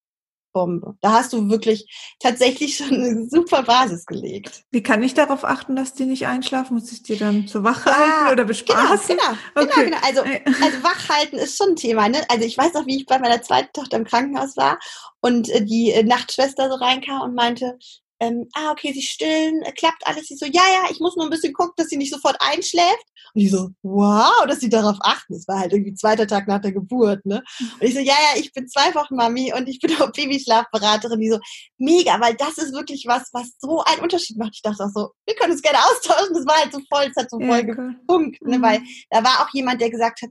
Bombe. 0.59 0.97
Da 1.01 1.13
hast 1.13 1.33
du 1.33 1.49
wirklich 1.49 1.87
tatsächlich 2.19 2.77
schon 2.77 2.93
eine 2.93 3.29
super 3.31 3.63
Basis 3.63 4.07
gelegt. 4.07 4.65
Wie 4.73 4.83
kann 4.83 5.05
ich 5.05 5.15
darauf 5.15 5.45
achten, 5.45 5.77
dass 5.77 5.95
die 5.95 6.05
nicht 6.05 6.27
einschlafen? 6.27 6.75
Muss 6.75 6.91
ich 6.91 7.05
die 7.05 7.17
dann 7.17 7.47
zur 7.47 7.63
Wach 7.63 7.87
halten 7.87 8.27
ah, 8.27 8.33
oder 8.33 8.45
bespaßen? 8.45 9.17
Genau, 9.17 9.39
genau, 9.55 9.73
okay. 9.73 9.85
genau, 9.85 9.97
genau. 10.03 10.07
Also, 10.07 10.21
also 10.65 10.83
wach 10.83 11.09
halten 11.09 11.37
ist 11.37 11.57
schon 11.57 11.71
ein 11.71 11.77
Thema. 11.77 12.09
Ne? 12.09 12.19
Also 12.29 12.45
ich 12.45 12.59
weiß 12.59 12.75
noch, 12.75 12.87
wie 12.87 12.97
ich 12.97 13.07
bei 13.07 13.21
meiner 13.21 13.41
zweiten 13.41 13.73
Tochter 13.73 13.99
im 13.99 14.05
Krankenhaus 14.05 14.57
war 14.57 14.81
und 15.21 15.49
äh, 15.49 15.65
die 15.65 15.93
äh, 15.93 16.03
Nachtschwester 16.03 16.69
so 16.69 16.75
reinkam 16.75 17.23
und 17.23 17.35
meinte, 17.35 17.79
ähm, 18.21 18.49
ah, 18.55 18.73
okay, 18.73 18.93
sie 18.93 19.03
stillen, 19.03 19.63
äh, 19.63 19.73
klappt 19.73 20.07
alles. 20.07 20.27
Sie 20.27 20.37
so, 20.37 20.47
ja, 20.47 20.63
ja, 20.73 20.91
ich 20.91 20.99
muss 20.99 21.17
nur 21.17 21.27
ein 21.27 21.31
bisschen 21.31 21.53
gucken, 21.53 21.75
dass 21.77 21.89
sie 21.89 21.97
nicht 21.97 22.13
sofort 22.13 22.37
einschläft. 22.41 23.05
Und 23.35 23.41
die 23.41 23.49
so, 23.49 23.69
wow, 23.83 24.45
dass 24.47 24.61
sie 24.61 24.69
darauf 24.69 24.97
achten. 25.01 25.35
Es 25.35 25.47
war 25.47 25.61
halt 25.61 25.73
irgendwie 25.73 25.95
zweiter 25.95 26.27
Tag 26.27 26.49
nach 26.49 26.61
der 26.61 26.73
Geburt, 26.73 27.25
ne? 27.25 27.43
Und 27.61 27.83
ich 27.83 27.95
so, 27.95 28.01
ja, 28.01 28.15
ja, 28.15 28.41
ich 28.41 28.53
bin 28.53 28.67
zwei 28.69 28.95
Wochen 28.95 29.15
Mami 29.15 29.53
und 29.57 29.69
ich 29.69 29.79
bin 29.79 29.95
auch 29.97 30.11
Babyschlafberaterin. 30.13 31.21
Die 31.21 31.31
so, 31.31 31.39
mega, 31.77 32.21
weil 32.21 32.35
das 32.35 32.59
ist 32.59 32.73
wirklich 32.73 33.05
was, 33.07 33.29
was 33.33 33.53
so 33.61 33.83
einen 33.85 34.03
Unterschied 34.03 34.37
macht. 34.37 34.55
Ich 34.55 34.63
dachte 34.63 34.85
auch 34.85 34.91
so, 34.93 35.11
wir 35.27 35.37
können 35.37 35.53
uns 35.53 35.63
gerne 35.63 35.79
austauschen. 35.79 36.35
Das 36.35 36.47
war 36.47 36.57
halt 36.57 36.73
so 36.73 36.81
voll, 36.93 37.11
es 37.11 37.17
hat 37.17 37.31
so 37.31 37.39
voll 37.39 37.67
ja, 37.67 37.75
cool. 37.77 37.97
gefunkt, 38.01 38.43
ne? 38.43 38.59
Mhm. 38.59 38.63
Weil 38.63 38.83
da 39.11 39.23
war 39.23 39.45
auch 39.45 39.53
jemand, 39.53 39.81
der 39.81 39.91
gesagt 39.91 40.23
hat, 40.23 40.31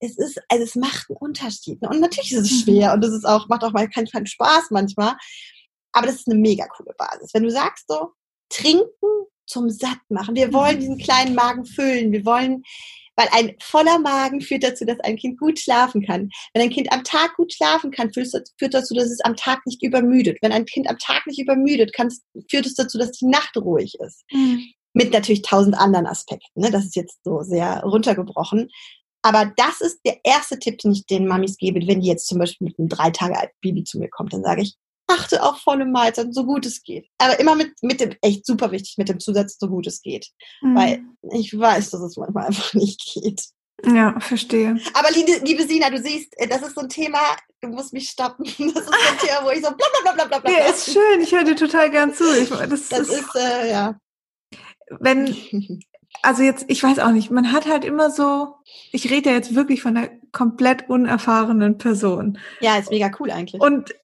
es 0.00 0.18
ist, 0.18 0.38
also 0.50 0.62
es 0.62 0.74
macht 0.74 1.08
einen 1.08 1.16
Unterschied. 1.16 1.80
Ne? 1.80 1.88
Und 1.88 2.00
natürlich 2.00 2.32
ist 2.32 2.44
es 2.44 2.52
mhm. 2.52 2.62
schwer 2.64 2.92
und 2.92 3.02
es 3.02 3.14
ist 3.14 3.24
auch, 3.24 3.48
macht 3.48 3.64
auch 3.64 3.72
mal 3.72 3.88
keinen 3.88 4.26
Spaß 4.26 4.66
manchmal. 4.70 5.16
Aber 5.96 6.08
das 6.08 6.16
ist 6.16 6.28
eine 6.28 6.38
mega 6.38 6.66
coole 6.66 6.92
Basis. 6.98 7.32
Wenn 7.32 7.44
du 7.44 7.50
sagst 7.50 7.86
so, 7.88 8.10
trinken 8.50 9.08
zum 9.46 9.70
Satt 9.70 10.00
machen. 10.10 10.34
Wir 10.34 10.52
wollen 10.52 10.78
diesen 10.78 10.98
kleinen 10.98 11.34
Magen 11.34 11.64
füllen. 11.64 12.12
Wir 12.12 12.26
wollen, 12.26 12.64
weil 13.16 13.28
ein 13.32 13.56
voller 13.62 13.98
Magen 13.98 14.42
führt 14.42 14.62
dazu, 14.62 14.84
dass 14.84 15.00
ein 15.00 15.16
Kind 15.16 15.38
gut 15.38 15.58
schlafen 15.58 16.04
kann. 16.04 16.28
Wenn 16.52 16.64
ein 16.64 16.70
Kind 16.70 16.92
am 16.92 17.02
Tag 17.02 17.34
gut 17.36 17.54
schlafen 17.54 17.92
kann, 17.92 18.12
führt 18.12 18.26
es 18.26 18.44
dazu, 18.58 18.94
dass 18.94 19.06
es 19.06 19.20
am 19.20 19.36
Tag 19.36 19.64
nicht 19.64 19.82
übermüdet. 19.82 20.36
Wenn 20.42 20.52
ein 20.52 20.66
Kind 20.66 20.86
am 20.86 20.98
Tag 20.98 21.26
nicht 21.26 21.40
übermüdet, 21.40 21.94
kann, 21.94 22.12
führt 22.50 22.66
es 22.66 22.74
dazu, 22.74 22.98
dass 22.98 23.12
die 23.12 23.26
Nacht 23.26 23.56
ruhig 23.56 23.94
ist. 24.00 24.24
Mhm. 24.30 24.66
Mit 24.92 25.14
natürlich 25.14 25.40
tausend 25.40 25.78
anderen 25.78 26.06
Aspekten. 26.06 26.60
Ne? 26.60 26.70
Das 26.70 26.84
ist 26.84 26.96
jetzt 26.96 27.24
so 27.24 27.40
sehr 27.40 27.82
runtergebrochen. 27.84 28.68
Aber 29.22 29.50
das 29.56 29.80
ist 29.80 30.00
der 30.04 30.18
erste 30.24 30.58
Tipp, 30.58 30.76
den 30.78 30.92
ich 30.92 31.06
den 31.06 31.26
Mamis 31.26 31.56
gebe, 31.56 31.86
wenn 31.86 32.00
die 32.02 32.08
jetzt 32.08 32.28
zum 32.28 32.38
Beispiel 32.38 32.68
mit 32.68 32.78
einem 32.78 32.88
drei 32.88 33.10
Tage 33.10 33.38
alten 33.38 33.56
Baby 33.62 33.84
zu 33.84 33.98
mir 33.98 34.08
kommt. 34.08 34.34
Dann 34.34 34.42
sage 34.42 34.62
ich, 34.62 34.76
achte 35.06 35.42
auf 35.42 35.58
volle 35.58 35.84
Mahlzeiten, 35.84 36.32
so 36.32 36.44
gut 36.44 36.66
es 36.66 36.82
geht. 36.82 37.08
Aber 37.18 37.38
immer 37.38 37.54
mit, 37.54 37.82
mit 37.82 38.00
dem, 38.00 38.14
echt 38.22 38.46
super 38.46 38.70
wichtig, 38.72 38.96
mit 38.98 39.08
dem 39.08 39.20
Zusatz, 39.20 39.56
so 39.58 39.68
gut 39.68 39.86
es 39.86 40.02
geht. 40.02 40.28
Mhm. 40.62 40.76
Weil 40.76 41.04
ich 41.32 41.56
weiß, 41.56 41.90
dass 41.90 42.00
es 42.00 42.16
manchmal 42.16 42.46
einfach 42.46 42.74
nicht 42.74 43.00
geht. 43.14 43.42
Ja, 43.84 44.18
verstehe. 44.20 44.78
Aber 44.94 45.10
liebe, 45.10 45.32
liebe 45.44 45.62
Sina, 45.64 45.90
du 45.90 46.00
siehst, 46.00 46.32
äh, 46.38 46.48
das 46.48 46.62
ist 46.62 46.74
so 46.74 46.80
ein 46.80 46.88
Thema, 46.88 47.18
du 47.60 47.68
musst 47.68 47.92
mich 47.92 48.08
stoppen. 48.08 48.44
Das 48.58 48.58
ist 48.58 48.86
so 48.86 48.92
ein 48.92 49.18
Thema, 49.18 49.44
wo 49.44 49.50
ich 49.50 49.62
so 49.62 49.70
bla 49.70 49.86
bla 50.02 50.12
bla 50.12 50.24
bla 50.24 50.38
bla. 50.38 50.50
Ja, 50.50 50.70
ist 50.70 50.92
schön, 50.92 51.20
ich 51.20 51.32
höre 51.32 51.44
dir 51.44 51.56
total 51.56 51.90
gern 51.90 52.14
zu. 52.14 52.24
Ich, 52.40 52.48
das, 52.48 52.88
das 52.88 53.00
ist, 53.00 53.10
ist 53.10 53.34
äh, 53.36 53.70
ja. 53.70 54.00
Wenn, 54.98 55.36
also 56.22 56.42
jetzt, 56.42 56.64
ich 56.68 56.82
weiß 56.82 57.00
auch 57.00 57.10
nicht, 57.10 57.30
man 57.30 57.52
hat 57.52 57.66
halt 57.66 57.84
immer 57.84 58.10
so, 58.10 58.54
ich 58.92 59.10
rede 59.10 59.30
ja 59.30 59.36
jetzt 59.36 59.54
wirklich 59.54 59.82
von 59.82 59.96
einer 59.96 60.08
komplett 60.32 60.88
unerfahrenen 60.88 61.76
Person. 61.76 62.38
Ja, 62.60 62.78
ist 62.78 62.90
mega 62.90 63.10
cool 63.20 63.30
eigentlich. 63.30 63.60
Und 63.60 63.94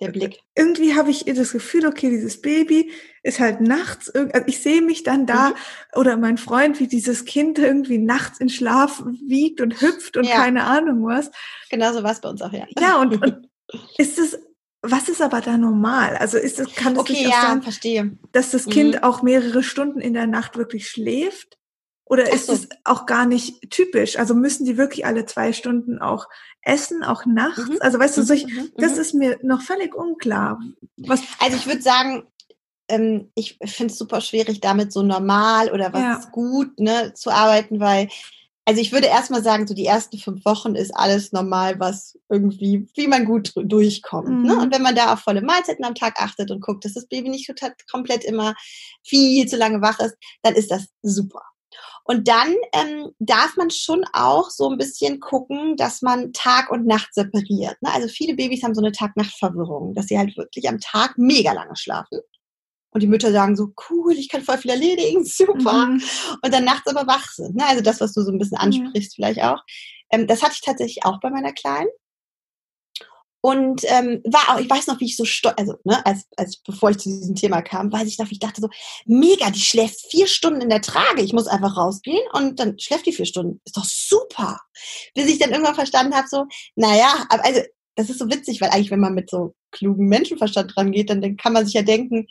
der 0.00 0.08
Blick. 0.10 0.40
Irgendwie 0.54 0.94
habe 0.94 1.10
ich 1.10 1.24
das 1.24 1.52
Gefühl, 1.52 1.86
okay, 1.86 2.10
dieses 2.10 2.40
Baby 2.40 2.92
ist 3.22 3.40
halt 3.40 3.60
nachts, 3.60 4.10
also 4.10 4.46
ich 4.46 4.60
sehe 4.60 4.82
mich 4.82 5.02
dann 5.02 5.26
da 5.26 5.50
mhm. 5.50 5.54
oder 5.94 6.16
mein 6.16 6.38
Freund, 6.38 6.80
wie 6.80 6.86
dieses 6.86 7.24
Kind 7.24 7.58
irgendwie 7.58 7.98
nachts 7.98 8.38
in 8.38 8.48
Schlaf 8.48 9.02
wiegt 9.26 9.60
und 9.60 9.80
hüpft 9.80 10.16
und 10.16 10.24
ja. 10.24 10.36
keine 10.36 10.64
Ahnung 10.64 11.04
was. 11.06 11.30
Genauso 11.70 12.02
war 12.02 12.12
es 12.12 12.20
bei 12.20 12.28
uns 12.28 12.42
auch, 12.42 12.52
ja. 12.52 12.66
Ja, 12.78 13.00
und, 13.00 13.22
und 13.22 13.48
ist 13.98 14.18
es, 14.18 14.38
was 14.82 15.08
ist 15.08 15.22
aber 15.22 15.40
da 15.40 15.56
normal? 15.56 16.16
Also 16.16 16.38
ist 16.38 16.60
es, 16.60 16.74
kann 16.74 16.94
es 16.94 16.98
okay, 16.98 17.24
ja, 17.28 17.42
sein, 17.42 17.62
verstehe. 17.62 18.18
dass 18.32 18.50
das 18.50 18.66
Kind 18.66 18.96
mhm. 18.96 19.02
auch 19.02 19.22
mehrere 19.22 19.62
Stunden 19.62 20.00
in 20.00 20.14
der 20.14 20.26
Nacht 20.26 20.56
wirklich 20.56 20.88
schläft? 20.88 21.58
Oder 22.08 22.32
ist 22.32 22.46
so. 22.46 22.52
es 22.52 22.68
auch 22.84 23.04
gar 23.06 23.26
nicht 23.26 23.68
typisch? 23.70 24.16
Also 24.16 24.34
müssen 24.34 24.64
die 24.64 24.76
wirklich 24.76 25.04
alle 25.04 25.26
zwei 25.26 25.52
Stunden 25.52 25.98
auch 25.98 26.28
essen, 26.66 27.04
auch 27.04 27.24
nachts? 27.24 27.68
Mhm. 27.68 27.78
Also 27.80 27.98
weißt 27.98 28.16
du, 28.18 28.22
solch, 28.22 28.46
mhm. 28.46 28.72
das 28.76 28.94
mhm. 28.94 29.00
ist 29.00 29.14
mir 29.14 29.38
noch 29.42 29.62
völlig 29.62 29.94
unklar. 29.94 30.60
Was 30.96 31.22
also 31.38 31.56
ich 31.56 31.66
würde 31.66 31.82
sagen, 31.82 32.24
ähm, 32.88 33.30
ich 33.34 33.58
finde 33.64 33.92
es 33.92 33.98
super 33.98 34.20
schwierig, 34.20 34.60
damit 34.60 34.92
so 34.92 35.02
normal 35.02 35.70
oder 35.70 35.92
was 35.92 36.24
ja. 36.24 36.30
gut 36.32 36.78
ne, 36.78 37.12
zu 37.14 37.30
arbeiten, 37.30 37.80
weil 37.80 38.08
also 38.68 38.80
ich 38.80 38.90
würde 38.90 39.06
erstmal 39.06 39.44
sagen, 39.44 39.68
so 39.68 39.74
die 39.74 39.86
ersten 39.86 40.18
fünf 40.18 40.44
Wochen 40.44 40.74
ist 40.74 40.90
alles 40.90 41.30
normal, 41.30 41.78
was 41.78 42.18
irgendwie, 42.28 42.88
wie 42.96 43.06
man 43.06 43.24
gut 43.24 43.52
durchkommt. 43.54 44.28
Ne? 44.28 44.34
Mhm. 44.34 44.42
Ne? 44.42 44.58
Und 44.58 44.74
wenn 44.74 44.82
man 44.82 44.96
da 44.96 45.12
auf 45.12 45.20
volle 45.20 45.40
Mahlzeiten 45.40 45.84
am 45.84 45.94
Tag 45.94 46.14
achtet 46.18 46.50
und 46.50 46.62
guckt, 46.62 46.84
dass 46.84 46.94
das 46.94 47.06
Baby 47.06 47.28
nicht 47.28 47.46
total, 47.46 47.74
komplett 47.88 48.24
immer 48.24 48.54
viel 49.04 49.46
zu 49.46 49.56
lange 49.56 49.82
wach 49.82 50.00
ist, 50.00 50.16
dann 50.42 50.54
ist 50.56 50.72
das 50.72 50.88
super. 51.02 51.42
Und 52.06 52.28
dann 52.28 52.54
ähm, 52.72 53.10
darf 53.18 53.56
man 53.56 53.70
schon 53.70 54.04
auch 54.12 54.50
so 54.50 54.70
ein 54.70 54.78
bisschen 54.78 55.18
gucken, 55.18 55.76
dass 55.76 56.02
man 56.02 56.32
Tag 56.32 56.70
und 56.70 56.86
Nacht 56.86 57.12
separiert. 57.12 57.76
Ne? 57.82 57.92
Also 57.92 58.06
viele 58.06 58.34
Babys 58.34 58.62
haben 58.62 58.76
so 58.76 58.80
eine 58.80 58.92
Tag-Nacht-Verwirrung, 58.92 59.92
dass 59.94 60.06
sie 60.06 60.16
halt 60.16 60.36
wirklich 60.36 60.68
am 60.68 60.78
Tag 60.78 61.18
mega 61.18 61.52
lange 61.52 61.74
schlafen. 61.74 62.20
Und 62.90 63.02
die 63.02 63.08
Mütter 63.08 63.32
sagen 63.32 63.56
so, 63.56 63.72
cool, 63.90 64.14
ich 64.14 64.28
kann 64.28 64.42
voll 64.42 64.58
viel 64.58 64.70
erledigen, 64.70 65.24
super. 65.24 65.86
Mhm. 65.86 66.02
Und 66.42 66.54
dann 66.54 66.64
nachts 66.64 66.86
aber 66.86 67.08
wach 67.08 67.28
sind. 67.32 67.56
Ne? 67.56 67.66
Also 67.66 67.82
das, 67.82 68.00
was 68.00 68.12
du 68.12 68.22
so 68.22 68.30
ein 68.30 68.38
bisschen 68.38 68.56
ansprichst, 68.56 69.12
mhm. 69.12 69.22
vielleicht 69.22 69.42
auch. 69.42 69.62
Ähm, 70.10 70.28
das 70.28 70.42
hatte 70.42 70.54
ich 70.54 70.62
tatsächlich 70.62 71.04
auch 71.04 71.18
bei 71.20 71.30
meiner 71.30 71.52
Kleinen. 71.52 71.88
Und 73.40 73.82
ähm, 73.84 74.22
war 74.24 74.54
auch, 74.56 74.60
ich 74.60 74.68
weiß 74.68 74.88
noch, 74.88 74.98
wie 75.00 75.04
ich 75.04 75.16
so 75.16 75.24
stolz, 75.24 75.54
also 75.56 75.74
ne, 75.84 76.04
als, 76.04 76.26
als 76.36 76.56
bevor 76.56 76.90
ich 76.90 76.98
zu 76.98 77.08
diesem 77.08 77.36
Thema 77.36 77.62
kam, 77.62 77.92
weiß 77.92 78.08
ich 78.08 78.18
noch, 78.18 78.28
wie 78.28 78.34
ich 78.34 78.40
dachte 78.40 78.60
so, 78.60 78.68
mega, 79.04 79.50
die 79.50 79.60
schläft 79.60 80.00
vier 80.10 80.26
Stunden 80.26 80.60
in 80.60 80.70
der 80.70 80.80
Trage. 80.80 81.22
Ich 81.22 81.32
muss 81.32 81.46
einfach 81.46 81.76
rausgehen 81.76 82.22
und 82.32 82.58
dann 82.58 82.78
schläft 82.78 83.06
die 83.06 83.12
vier 83.12 83.26
Stunden. 83.26 83.60
Ist 83.64 83.76
doch 83.76 83.84
super. 83.84 84.60
Bis 85.14 85.26
ich 85.26 85.38
dann 85.38 85.50
irgendwann 85.50 85.74
verstanden 85.74 86.14
habe, 86.14 86.26
so, 86.28 86.46
naja, 86.74 87.26
also 87.28 87.60
das 87.94 88.10
ist 88.10 88.18
so 88.18 88.28
witzig, 88.30 88.60
weil 88.60 88.70
eigentlich, 88.70 88.90
wenn 88.90 89.00
man 89.00 89.14
mit 89.14 89.30
so 89.30 89.54
klugen 89.70 90.08
Menschenverstand 90.08 90.76
rangeht, 90.76 91.10
dann, 91.10 91.22
dann 91.22 91.36
kann 91.36 91.52
man 91.52 91.64
sich 91.64 91.74
ja 91.74 91.82
denken, 91.82 92.26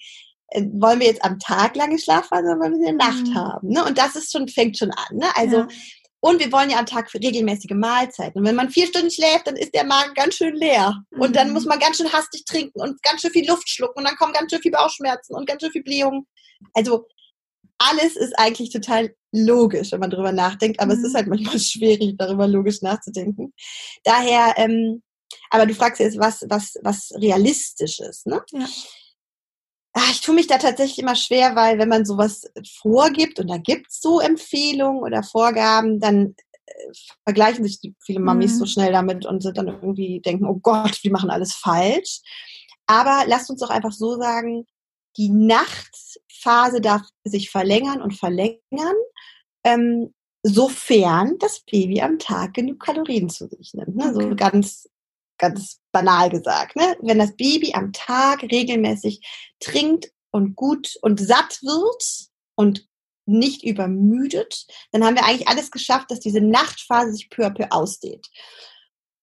äh, 0.49 0.63
wollen 0.73 0.99
wir 0.99 1.07
jetzt 1.07 1.23
am 1.23 1.39
Tag 1.39 1.75
lange 1.75 1.99
Schlafphasen 1.99 2.45
oder 2.45 2.59
wollen 2.59 2.73
wir 2.73 2.89
in 2.89 2.97
der 2.97 3.07
Nacht 3.07 3.27
mhm. 3.27 3.35
haben? 3.35 3.69
Ne? 3.69 3.83
Und 3.83 3.97
das 3.97 4.15
ist 4.15 4.31
schon, 4.31 4.47
fängt 4.47 4.77
schon 4.77 4.91
an. 4.91 5.17
Ne? 5.17 5.25
Also, 5.35 5.57
ja. 5.57 5.67
Und 6.25 6.39
wir 6.39 6.51
wollen 6.51 6.71
ja 6.71 6.79
am 6.79 6.87
Tag 6.87 7.11
für 7.11 7.19
regelmäßige 7.19 7.75
Mahlzeiten. 7.75 8.39
Und 8.39 8.47
wenn 8.47 8.55
man 8.55 8.71
vier 8.71 8.87
Stunden 8.87 9.11
schläft, 9.11 9.45
dann 9.45 9.55
ist 9.55 9.75
der 9.75 9.83
Magen 9.83 10.15
ganz 10.15 10.33
schön 10.33 10.55
leer. 10.55 11.03
Mhm. 11.11 11.21
Und 11.21 11.35
dann 11.35 11.49
mhm. 11.49 11.53
muss 11.53 11.65
man 11.65 11.77
ganz 11.77 11.97
schön 11.97 12.11
hastig 12.11 12.45
trinken 12.45 12.81
und 12.81 12.99
ganz 13.03 13.21
schön 13.21 13.29
viel 13.29 13.47
Luft 13.47 13.69
schlucken 13.69 13.99
und 13.99 14.05
dann 14.05 14.15
kommen 14.15 14.33
ganz 14.33 14.51
schön 14.51 14.59
viel 14.59 14.71
Bauchschmerzen 14.71 15.35
und 15.35 15.45
ganz 15.45 15.61
schön 15.61 15.71
viel 15.71 15.83
Blähungen. 15.83 16.25
Also, 16.73 17.07
alles 17.77 18.15
ist 18.15 18.33
eigentlich 18.39 18.71
total 18.71 19.13
logisch, 19.31 19.91
wenn 19.91 19.99
man 19.99 20.09
darüber 20.09 20.31
nachdenkt, 20.31 20.79
aber 20.79 20.95
mhm. 20.95 20.99
es 20.99 21.07
ist 21.09 21.13
halt 21.13 21.27
manchmal 21.27 21.59
schwierig, 21.59 22.15
darüber 22.17 22.47
logisch 22.47 22.81
nachzudenken. 22.81 23.53
Daher, 24.03 24.55
ähm, 24.57 25.03
aber 25.51 25.67
du 25.67 25.75
fragst 25.75 25.99
jetzt, 25.99 26.17
was, 26.17 26.43
was, 26.49 26.73
was 26.81 27.11
realistisch 27.21 27.99
ist, 27.99 28.25
ne? 28.25 28.41
Ja. 28.51 28.65
Ach, 29.97 30.11
ich 30.11 30.19
tue 30.19 30.35
mich 30.35 30.47
da 30.47 30.57
tatsächlich 30.57 30.99
immer 30.99 31.15
schwer, 31.15 31.55
weil 31.55 31.79
wenn 31.79 31.87
man 31.87 32.03
sowas 32.03 32.51
vorgibt 32.81 33.39
und 33.39 33.47
da 33.49 33.57
gibt 33.57 33.87
es 33.89 34.01
so 34.01 34.19
Empfehlungen 34.19 35.01
oder 35.01 35.23
Vorgaben, 35.23 36.01
dann 36.01 36.35
äh, 36.65 36.73
vergleichen 37.23 37.63
sich 37.63 37.79
die, 37.79 37.95
viele 38.03 38.19
Mamis 38.19 38.55
mhm. 38.55 38.57
so 38.57 38.65
schnell 38.65 38.91
damit 38.91 39.25
und 39.25 39.41
sind 39.41 39.57
dann 39.57 39.69
irgendwie 39.69 40.19
denken, 40.19 40.47
oh 40.47 40.59
Gott, 40.61 41.01
wir 41.01 41.11
machen 41.11 41.29
alles 41.29 41.53
falsch. 41.53 42.19
Aber 42.87 43.23
lasst 43.27 43.49
uns 43.49 43.61
doch 43.61 43.69
einfach 43.69 43.93
so 43.93 44.17
sagen, 44.17 44.65
die 45.15 45.29
Nachtphase 45.29 46.81
darf 46.81 47.03
sich 47.23 47.49
verlängern 47.49 48.01
und 48.01 48.19
verlängern, 48.19 48.59
ähm, 49.63 50.13
sofern 50.43 51.37
das 51.39 51.61
Baby 51.61 52.01
am 52.01 52.19
Tag 52.19 52.53
genug 52.55 52.81
Kalorien 52.81 53.29
zu 53.29 53.47
sich 53.47 53.73
nimmt. 53.73 53.95
Ne? 53.95 54.11
Okay. 54.13 54.29
So 54.29 54.35
ganz 54.35 54.89
ganz 55.37 55.79
banal 55.91 56.29
gesagt, 56.29 56.75
ne? 56.75 56.97
wenn 57.01 57.19
das 57.19 57.35
Baby 57.35 57.73
am 57.73 57.93
Tag 57.93 58.43
regelmäßig 58.43 59.25
trinkt 59.59 60.11
und 60.31 60.55
gut 60.55 60.97
und 61.01 61.19
satt 61.19 61.61
wird 61.61 62.29
und 62.55 62.87
nicht 63.25 63.63
übermüdet, 63.63 64.67
dann 64.91 65.03
haben 65.03 65.15
wir 65.15 65.25
eigentlich 65.25 65.47
alles 65.47 65.71
geschafft, 65.71 66.11
dass 66.11 66.19
diese 66.19 66.41
Nachtphase 66.41 67.13
sich 67.13 67.29
peu 67.29 67.45
à 67.45 67.49
peu 67.49 67.67
ausdehnt. 67.71 68.29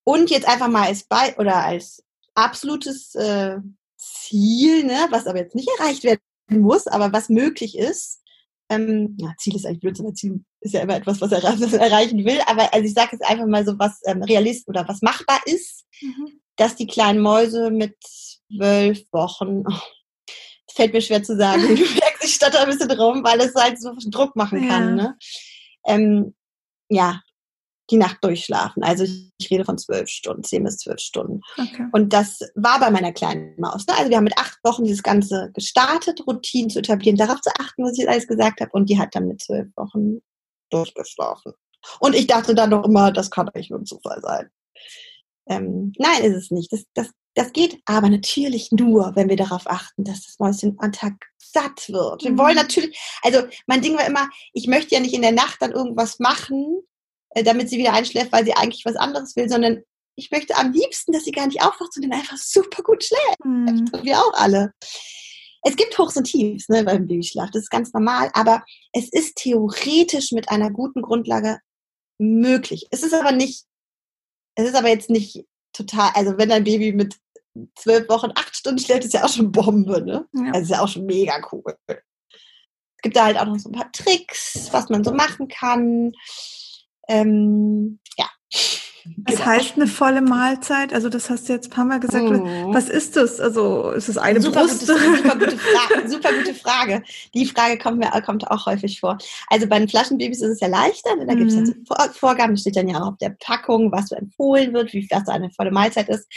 Und 0.04 0.30
jetzt 0.30 0.48
einfach 0.48 0.68
mal 0.68 0.88
als 0.88 1.04
bei 1.04 1.36
oder 1.36 1.64
als 1.64 2.02
absolutes 2.34 3.14
äh, 3.14 3.58
Ziel, 3.96 4.84
ne, 4.84 5.06
was 5.10 5.26
aber 5.26 5.38
jetzt 5.38 5.54
nicht 5.54 5.68
erreicht 5.78 6.02
werden 6.02 6.20
muss, 6.48 6.86
aber 6.88 7.12
was 7.12 7.28
möglich 7.28 7.78
ist, 7.78 8.20
ähm, 8.68 9.16
ja, 9.20 9.32
Ziel 9.38 9.54
ist 9.54 9.64
eigentlich 9.64 9.80
Blödsinn, 9.80 10.06
weil 10.06 10.14
Ziel 10.14 10.44
ist 10.62 10.74
ja 10.74 10.80
immer 10.80 10.96
etwas, 10.96 11.20
was 11.20 11.32
er, 11.32 11.42
er 11.44 11.80
erreichen 11.80 12.24
will, 12.24 12.40
aber 12.46 12.72
also 12.72 12.86
ich 12.86 12.94
sage 12.94 13.10
jetzt 13.12 13.24
einfach 13.24 13.46
mal 13.46 13.64
so, 13.64 13.78
was 13.78 14.00
ähm, 14.06 14.22
realist 14.22 14.68
oder 14.68 14.86
was 14.88 15.02
machbar 15.02 15.40
ist, 15.44 15.84
mhm. 16.00 16.40
dass 16.56 16.76
die 16.76 16.86
kleinen 16.86 17.20
Mäuse 17.20 17.70
mit 17.70 17.96
zwölf 18.02 19.02
Wochen, 19.12 19.64
oh, 19.68 19.80
fällt 20.72 20.92
mir 20.92 21.02
schwer 21.02 21.22
zu 21.22 21.36
sagen, 21.36 21.62
du 21.62 21.74
merkst, 21.74 22.24
ich 22.24 22.34
stotter 22.34 22.60
ein 22.60 22.70
bisschen 22.70 22.90
rum, 22.92 23.22
weil 23.24 23.40
es 23.40 23.54
halt 23.54 23.80
so 23.80 23.94
Druck 24.06 24.36
machen 24.36 24.68
kann. 24.68 24.98
Ja. 24.98 25.04
Ne? 25.04 25.18
Ähm, 25.86 26.34
ja, 26.88 27.20
die 27.90 27.96
Nacht 27.96 28.18
durchschlafen. 28.22 28.82
Also 28.82 29.04
ich 29.04 29.50
rede 29.50 29.64
von 29.64 29.76
zwölf 29.76 30.08
Stunden, 30.08 30.44
zehn 30.44 30.64
bis 30.64 30.78
zwölf 30.78 31.00
Stunden. 31.00 31.40
Okay. 31.58 31.86
Und 31.92 32.12
das 32.12 32.38
war 32.54 32.80
bei 32.80 32.90
meiner 32.90 33.12
kleinen 33.12 33.54
Maus. 33.58 33.86
Ne? 33.86 33.94
Also 33.96 34.08
wir 34.08 34.16
haben 34.16 34.24
mit 34.24 34.38
acht 34.38 34.58
Wochen 34.62 34.84
dieses 34.84 35.02
Ganze 35.02 35.50
gestartet, 35.52 36.26
Routinen 36.26 36.70
zu 36.70 36.78
etablieren, 36.78 37.16
darauf 37.16 37.40
zu 37.40 37.50
achten, 37.58 37.84
was 37.84 37.92
ich 37.92 37.98
jetzt 37.98 38.08
alles 38.08 38.26
gesagt 38.26 38.60
habe. 38.60 38.70
Und 38.72 38.88
die 38.88 38.98
hat 38.98 39.14
dann 39.14 39.26
mit 39.26 39.42
zwölf 39.42 39.68
Wochen 39.76 40.20
durchgeschlafen. 40.72 41.52
Und 42.00 42.14
ich 42.14 42.26
dachte 42.26 42.54
dann 42.54 42.70
noch 42.70 42.84
immer, 42.84 43.12
das 43.12 43.30
kann 43.30 43.48
eigentlich 43.48 43.70
nur 43.70 43.80
ein 43.80 43.86
Zufall 43.86 44.20
sein. 44.22 44.50
Ähm, 45.48 45.92
nein, 45.98 46.22
ist 46.22 46.36
es 46.36 46.50
nicht. 46.50 46.72
Das, 46.72 46.84
das, 46.94 47.10
das 47.34 47.52
geht 47.52 47.80
aber 47.86 48.08
natürlich 48.08 48.70
nur, 48.72 49.12
wenn 49.16 49.28
wir 49.28 49.36
darauf 49.36 49.66
achten, 49.66 50.04
dass 50.04 50.24
das 50.26 50.38
Mäuschen 50.38 50.76
am 50.78 50.92
Tag 50.92 51.14
satt 51.38 51.88
wird. 51.88 52.22
Wir 52.22 52.32
mhm. 52.32 52.38
wollen 52.38 52.54
natürlich, 52.54 52.98
also 53.22 53.42
mein 53.66 53.82
Ding 53.82 53.96
war 53.96 54.06
immer, 54.06 54.28
ich 54.52 54.66
möchte 54.66 54.94
ja 54.94 55.00
nicht 55.00 55.14
in 55.14 55.22
der 55.22 55.32
Nacht 55.32 55.60
dann 55.60 55.72
irgendwas 55.72 56.18
machen, 56.18 56.82
äh, 57.30 57.42
damit 57.42 57.68
sie 57.68 57.78
wieder 57.78 57.92
einschläft, 57.92 58.32
weil 58.32 58.44
sie 58.44 58.54
eigentlich 58.54 58.84
was 58.84 58.96
anderes 58.96 59.34
will, 59.36 59.48
sondern 59.48 59.82
ich 60.14 60.30
möchte 60.30 60.56
am 60.56 60.72
liebsten, 60.72 61.12
dass 61.12 61.24
sie 61.24 61.32
gar 61.32 61.46
nicht 61.46 61.62
aufwacht, 61.62 61.94
sondern 61.94 62.12
einfach 62.12 62.36
super 62.36 62.82
gut 62.82 63.02
schläft. 63.02 63.44
Mhm. 63.44 63.90
Wir 64.02 64.18
auch 64.18 64.34
alle. 64.34 64.72
Es 65.62 65.76
gibt 65.76 65.96
Hochs 65.96 66.16
und 66.16 66.24
Tiefs 66.24 66.68
ne, 66.68 66.84
beim 66.84 67.06
Babyschlaf, 67.06 67.50
das 67.50 67.62
ist 67.62 67.70
ganz 67.70 67.92
normal, 67.92 68.30
aber 68.34 68.64
es 68.92 69.08
ist 69.08 69.36
theoretisch 69.36 70.32
mit 70.32 70.48
einer 70.48 70.70
guten 70.70 71.02
Grundlage 71.02 71.60
möglich. 72.18 72.86
Es 72.90 73.02
ist 73.02 73.14
aber 73.14 73.32
nicht, 73.32 73.64
es 74.56 74.68
ist 74.68 74.74
aber 74.74 74.88
jetzt 74.88 75.10
nicht 75.10 75.44
total, 75.72 76.10
also 76.14 76.36
wenn 76.36 76.48
dein 76.48 76.64
Baby 76.64 76.92
mit 76.92 77.16
zwölf 77.76 78.08
Wochen 78.08 78.32
acht 78.34 78.56
Stunden 78.56 78.80
schläft, 78.80 79.04
ist 79.04 79.14
ja 79.14 79.24
auch 79.24 79.32
schon 79.32 79.52
Bombe, 79.52 80.02
ne? 80.02 80.26
Ja. 80.32 80.52
Also 80.52 80.60
ist 80.60 80.70
ja 80.70 80.82
auch 80.82 80.88
schon 80.88 81.06
mega 81.06 81.34
cool. 81.52 81.76
Es 81.86 83.02
gibt 83.02 83.16
da 83.16 83.24
halt 83.24 83.38
auch 83.38 83.46
noch 83.46 83.58
so 83.58 83.68
ein 83.68 83.72
paar 83.72 83.92
Tricks, 83.92 84.68
was 84.72 84.88
man 84.88 85.04
so 85.04 85.12
machen 85.12 85.48
kann. 85.48 86.12
Ähm, 87.08 87.98
ja. 88.16 88.28
Was 89.04 89.36
genau. 89.36 89.46
heißt 89.46 89.76
eine 89.76 89.86
volle 89.86 90.20
Mahlzeit? 90.20 90.92
Also 90.92 91.08
das 91.08 91.30
hast 91.30 91.48
du 91.48 91.52
jetzt 91.52 91.68
ein 91.68 91.70
paar 91.70 91.84
Mal 91.84 92.00
gesagt. 92.00 92.24
Mhm. 92.24 92.72
Was 92.72 92.88
ist 92.88 93.16
das? 93.16 93.40
Also 93.40 93.90
ist 93.90 94.08
es 94.08 94.18
eine 94.18 94.40
super 94.40 94.60
Brust? 94.60 94.80
Gute, 94.80 95.16
super, 95.16 95.36
gute 95.36 95.56
Frage, 95.58 96.08
super 96.08 96.32
gute 96.32 96.54
Frage. 96.54 97.02
Die 97.34 97.46
Frage 97.46 97.78
kommt 97.78 97.98
mir 97.98 98.10
kommt 98.22 98.48
auch 98.50 98.66
häufig 98.66 99.00
vor. 99.00 99.18
Also 99.48 99.66
bei 99.66 99.78
den 99.78 99.88
Flaschenbabys 99.88 100.42
ist 100.42 100.50
es 100.50 100.60
ja 100.60 100.68
leichter. 100.68 101.16
Ne? 101.16 101.26
Da 101.26 101.34
gibt 101.34 101.50
es 101.50 101.56
mhm. 101.56 101.84
halt 101.90 102.14
Vorgaben, 102.16 102.56
steht 102.56 102.76
dann 102.76 102.88
ja 102.88 103.00
auch 103.00 103.08
auf 103.12 103.18
der 103.18 103.36
Packung, 103.40 103.90
was 103.90 104.08
so 104.08 104.16
empfohlen 104.16 104.72
wird, 104.72 104.92
wie 104.92 105.08
was 105.10 105.28
eine 105.28 105.50
volle 105.50 105.70
Mahlzeit 105.70 106.08
ist. 106.08 106.28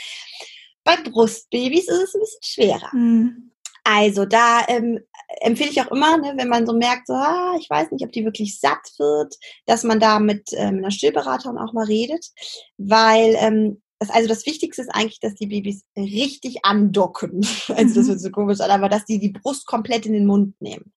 Bei 0.84 0.96
Brustbabys 0.96 1.88
ist 1.88 2.02
es 2.02 2.14
ein 2.14 2.20
bisschen 2.20 2.42
schwerer. 2.42 2.90
Mhm. 2.92 3.52
Also 3.84 4.24
da 4.24 4.62
ähm, 4.66 5.00
empfehle 5.40 5.70
ich 5.70 5.80
auch 5.80 5.90
immer, 5.90 6.18
ne, 6.18 6.34
wenn 6.36 6.48
man 6.48 6.66
so 6.66 6.72
merkt, 6.72 7.06
so, 7.06 7.14
ah, 7.14 7.56
ich 7.60 7.68
weiß 7.68 7.90
nicht, 7.90 8.04
ob 8.04 8.12
die 8.12 8.24
wirklich 8.24 8.58
satt 8.60 8.92
wird, 8.98 9.34
dass 9.66 9.84
man 9.84 10.00
da 10.00 10.18
mit 10.18 10.50
ähm, 10.52 10.78
einer 10.78 10.90
Stillberaterin 10.90 11.58
auch 11.58 11.72
mal 11.72 11.84
redet, 11.84 12.26
weil 12.78 13.36
ähm, 13.38 13.82
das, 13.98 14.10
also 14.10 14.28
das 14.28 14.46
Wichtigste 14.46 14.82
ist 14.82 14.94
eigentlich, 14.94 15.20
dass 15.20 15.34
die 15.34 15.46
Babys 15.46 15.84
richtig 15.96 16.64
andocken. 16.64 17.40
Also 17.68 17.94
das 17.94 18.04
mhm. 18.04 18.08
wird 18.08 18.20
so 18.20 18.30
komisch 18.30 18.60
an, 18.60 18.70
aber 18.70 18.88
dass 18.88 19.04
die 19.04 19.18
die 19.18 19.32
Brust 19.32 19.66
komplett 19.66 20.06
in 20.06 20.12
den 20.12 20.26
Mund 20.26 20.54
nehmen, 20.60 20.92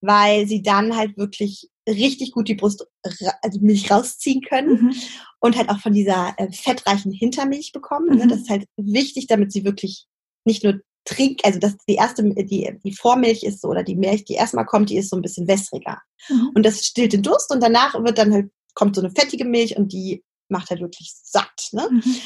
weil 0.00 0.46
sie 0.46 0.62
dann 0.62 0.96
halt 0.96 1.16
wirklich 1.16 1.68
richtig 1.88 2.32
gut 2.32 2.48
die 2.48 2.54
Brust, 2.54 2.86
also 3.02 3.60
Milch 3.60 3.90
rausziehen 3.90 4.42
können 4.42 4.82
mhm. 4.82 4.94
und 5.40 5.56
halt 5.56 5.68
auch 5.70 5.80
von 5.80 5.92
dieser 5.92 6.34
äh, 6.36 6.50
fettreichen 6.52 7.12
Hintermilch 7.12 7.72
bekommen. 7.72 8.16
Ne? 8.16 8.24
Mhm. 8.24 8.28
Das 8.28 8.40
ist 8.40 8.50
halt 8.50 8.66
wichtig, 8.76 9.26
damit 9.26 9.52
sie 9.52 9.64
wirklich 9.64 10.06
nicht 10.44 10.64
nur 10.64 10.80
trink, 11.10 11.40
also 11.44 11.58
das 11.58 11.76
die 11.88 11.96
erste, 11.96 12.22
die, 12.22 12.78
die 12.84 12.92
Vormilch 12.92 13.42
ist 13.42 13.60
so, 13.60 13.68
oder 13.68 13.82
die 13.82 13.96
Milch, 13.96 14.24
die 14.24 14.34
erstmal 14.34 14.66
kommt, 14.66 14.90
die 14.90 14.96
ist 14.96 15.10
so 15.10 15.16
ein 15.16 15.22
bisschen 15.22 15.48
wässriger. 15.48 16.00
Mhm. 16.28 16.52
Und 16.54 16.64
das 16.64 16.84
stillt 16.84 17.12
den 17.12 17.22
Durst 17.22 17.52
und 17.52 17.62
danach 17.62 17.94
wird 17.94 18.18
dann 18.18 18.32
halt, 18.32 18.50
kommt 18.74 18.94
so 18.94 19.02
eine 19.02 19.10
fettige 19.10 19.44
Milch 19.44 19.76
und 19.76 19.92
die 19.92 20.22
macht 20.48 20.70
halt 20.70 20.80
wirklich 20.80 21.12
satt. 21.22 21.68
Ne? 21.72 21.88
Mhm. 21.90 22.16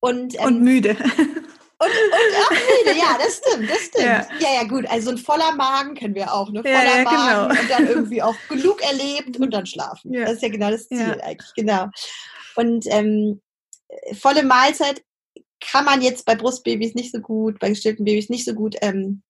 Und, 0.00 0.34
ähm, 0.38 0.46
und 0.46 0.62
müde. 0.62 0.90
Und, 1.82 1.88
und 1.88 2.36
auch 2.36 2.50
müde, 2.50 2.98
ja, 2.98 3.18
das 3.18 3.38
stimmt, 3.38 3.70
das 3.70 3.78
stimmt. 3.78 4.04
Ja. 4.04 4.26
ja, 4.38 4.54
ja, 4.60 4.64
gut. 4.64 4.84
Also 4.90 5.10
ein 5.10 5.18
voller 5.18 5.54
Magen 5.54 5.94
kennen 5.94 6.14
wir 6.14 6.32
auch, 6.32 6.50
ne? 6.50 6.62
Voller 6.62 6.84
ja, 6.84 6.98
ja, 6.98 7.04
Magen 7.04 7.48
genau. 7.48 7.60
und 7.62 7.70
dann 7.70 7.86
irgendwie 7.86 8.22
auch 8.22 8.34
genug 8.50 8.82
erlebt 8.82 9.38
und 9.38 9.50
dann 9.50 9.64
schlafen. 9.64 10.12
Das 10.12 10.32
ist 10.32 10.42
ja 10.42 10.50
genau 10.50 10.70
das 10.70 10.88
Ziel 10.88 11.18
eigentlich, 11.22 11.52
genau. 11.56 11.86
Und 12.56 12.84
ähm, 12.88 13.40
volle 14.12 14.42
Mahlzeit 14.42 15.02
kann 15.60 15.84
man 15.84 16.02
jetzt 16.02 16.24
bei 16.24 16.34
Brustbabys 16.34 16.94
nicht 16.94 17.12
so 17.12 17.20
gut, 17.20 17.58
bei 17.58 17.68
gestillten 17.68 18.04
Babys 18.04 18.28
nicht 18.28 18.44
so 18.44 18.54
gut 18.54 18.76
ähm, 18.80 19.22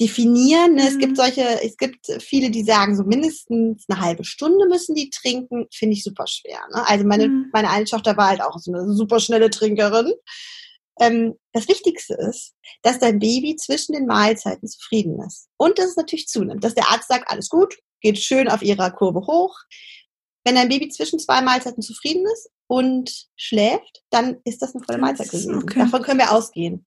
definieren. 0.00 0.74
Ne? 0.74 0.82
Mhm. 0.82 0.88
Es 0.88 0.98
gibt 0.98 1.12
mhm. 1.12 1.16
solche, 1.16 1.62
es 1.62 1.76
gibt 1.76 2.06
viele, 2.20 2.50
die 2.50 2.64
sagen, 2.64 2.96
so 2.96 3.04
mindestens 3.04 3.84
eine 3.88 4.00
halbe 4.00 4.24
Stunde 4.24 4.66
müssen 4.68 4.94
die 4.94 5.10
trinken. 5.10 5.66
Finde 5.72 5.94
ich 5.94 6.04
super 6.04 6.26
schwer. 6.26 6.60
Ne? 6.74 6.86
Also 6.86 7.04
meine, 7.04 7.28
mhm. 7.28 7.50
meine 7.52 7.70
eine 7.70 7.84
Tochter 7.84 8.16
war 8.16 8.28
halt 8.28 8.42
auch 8.42 8.58
so 8.58 8.72
eine 8.72 8.92
super 8.92 9.20
schnelle 9.20 9.50
Trinkerin. 9.50 10.12
Ähm, 11.00 11.34
das 11.52 11.68
Wichtigste 11.68 12.14
ist, 12.14 12.54
dass 12.82 12.98
dein 12.98 13.18
Baby 13.18 13.56
zwischen 13.56 13.92
den 13.92 14.06
Mahlzeiten 14.06 14.68
zufrieden 14.68 15.20
ist. 15.26 15.48
Und 15.56 15.78
dass 15.78 15.90
es 15.90 15.96
natürlich 15.96 16.26
zunimmt. 16.26 16.64
Dass 16.64 16.74
der 16.74 16.90
Arzt 16.90 17.08
sagt, 17.08 17.30
alles 17.30 17.48
gut, 17.48 17.76
geht 18.00 18.18
schön 18.18 18.48
auf 18.48 18.62
ihrer 18.62 18.90
Kurve 18.90 19.20
hoch. 19.26 19.56
Wenn 20.44 20.56
dein 20.56 20.68
Baby 20.68 20.88
zwischen 20.88 21.18
zwei 21.18 21.40
Mahlzeiten 21.40 21.82
zufrieden 21.82 22.24
ist 22.32 22.50
und 22.72 23.26
schläft, 23.36 24.02
dann 24.10 24.38
ist 24.44 24.62
das 24.62 24.74
eine 24.74 24.84
volle 24.84 24.98
Mahlzeit 24.98 25.30
gewesen. 25.30 25.56
Okay. 25.56 25.80
Davon 25.80 26.02
können 26.02 26.20
wir 26.20 26.32
ausgehen 26.32 26.86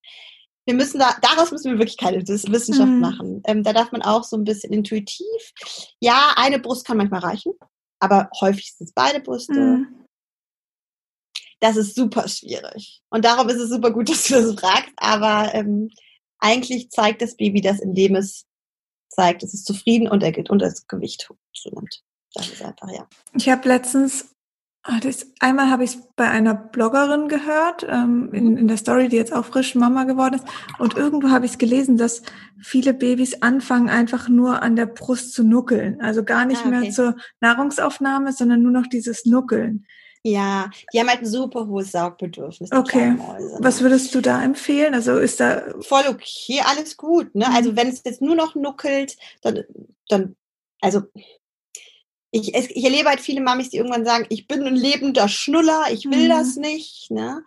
wir 0.65 0.73
müssen 0.73 0.99
da, 0.99 1.15
daraus 1.21 1.51
müssen 1.51 1.71
wir 1.71 1.79
wirklich 1.79 1.97
keine 1.97 2.27
Wissenschaft 2.27 2.89
mhm. 2.89 2.99
machen. 2.99 3.43
Ähm, 3.45 3.63
da 3.63 3.71
darf 3.71 3.91
man 3.91 4.01
auch 4.01 4.23
so 4.23 4.35
ein 4.35 4.43
bisschen 4.43 4.73
intuitiv. 4.73 5.53
Ja, 5.99 6.33
eine 6.37 6.59
Brust 6.59 6.85
kann 6.85 6.97
manchmal 6.97 7.21
reichen, 7.21 7.53
aber 7.99 8.29
häufig 8.41 8.73
sind 8.73 8.87
es 8.87 8.93
beide 8.93 9.19
Brüste. 9.19 9.53
Mhm. 9.53 10.05
Das 11.59 11.77
ist 11.77 11.95
super 11.95 12.27
schwierig. 12.27 13.01
Und 13.09 13.25
darum 13.25 13.47
ist 13.49 13.59
es 13.59 13.69
super 13.69 13.91
gut, 13.91 14.09
dass 14.09 14.27
du 14.27 14.33
das 14.33 14.59
fragst. 14.59 14.91
Aber 14.97 15.53
ähm, 15.53 15.89
eigentlich 16.39 16.89
zeigt 16.89 17.21
das 17.21 17.35
Baby 17.35 17.61
das, 17.61 17.79
indem 17.79 18.15
es 18.15 18.45
zeigt, 19.09 19.43
es 19.43 19.53
ist 19.53 19.65
zufrieden 19.65 20.07
und, 20.07 20.23
er, 20.23 20.33
und 20.49 20.59
das 20.59 20.87
Gewicht 20.87 21.29
zunimmt. 21.53 22.03
Das 22.33 22.49
ist 22.49 22.61
einfach, 22.61 22.91
ja. 22.91 23.07
Ich 23.37 23.47
habe 23.49 23.67
letztens 23.69 24.34
das, 25.01 25.31
einmal 25.39 25.71
habe 25.71 25.83
ich 25.83 25.95
es 25.95 26.01
bei 26.15 26.29
einer 26.29 26.53
Bloggerin 26.53 27.27
gehört, 27.27 27.85
ähm, 27.89 28.29
in, 28.33 28.55
in 28.55 28.67
der 28.67 28.77
Story, 28.77 29.09
die 29.09 29.15
jetzt 29.15 29.33
auch 29.33 29.45
frisch 29.45 29.73
Mama 29.73 30.03
geworden 30.03 30.35
ist. 30.35 30.45
Und 30.77 30.95
irgendwo 30.95 31.29
habe 31.29 31.45
ich 31.45 31.53
es 31.53 31.57
gelesen, 31.57 31.97
dass 31.97 32.21
viele 32.61 32.93
Babys 32.93 33.41
anfangen, 33.41 33.89
einfach 33.89 34.29
nur 34.29 34.61
an 34.61 34.75
der 34.75 34.85
Brust 34.85 35.33
zu 35.33 35.43
nuckeln. 35.43 36.01
Also 36.01 36.23
gar 36.23 36.45
nicht 36.45 36.61
ah, 36.63 36.67
okay. 36.67 36.79
mehr 36.79 36.91
zur 36.91 37.15
Nahrungsaufnahme, 37.41 38.31
sondern 38.31 38.61
nur 38.61 38.71
noch 38.71 38.85
dieses 38.85 39.25
Nuckeln. 39.25 39.85
Ja, 40.21 40.71
die 40.91 40.99
haben 40.99 41.07
halt 41.07 41.21
ein 41.21 41.27
super 41.27 41.67
hohes 41.67 41.91
Saugbedürfnis. 41.91 42.71
Okay. 42.71 43.11
Mäuse, 43.11 43.53
ne? 43.53 43.57
Was 43.59 43.81
würdest 43.81 44.13
du 44.15 44.21
da 44.21 44.43
empfehlen? 44.43 44.95
Also 44.95 45.17
ist 45.17 45.39
da. 45.39 45.63
Voll 45.81 46.03
okay, 46.09 46.61
alles 46.63 46.97
gut. 46.97 47.33
Ne? 47.35 47.45
Also 47.53 47.71
mhm. 47.71 47.77
wenn 47.77 47.87
es 47.89 48.01
jetzt 48.03 48.21
nur 48.23 48.35
noch 48.35 48.55
nuckelt, 48.55 49.17
dann, 49.41 49.63
dann 50.09 50.35
also 50.81 51.03
ich, 52.35 52.53
ich 52.53 52.83
erlebe 52.83 53.09
halt 53.09 53.21
viele 53.21 53.41
Mamis, 53.41 53.69
die 53.69 53.77
irgendwann 53.77 54.05
sagen, 54.05 54.25
ich 54.29 54.47
bin 54.47 54.63
ein 54.63 54.75
lebender 54.75 55.29
Schnuller, 55.29 55.85
ich 55.91 56.05
will 56.05 56.25
mhm. 56.25 56.29
das 56.29 56.57
nicht. 56.57 57.09
Ne? 57.09 57.43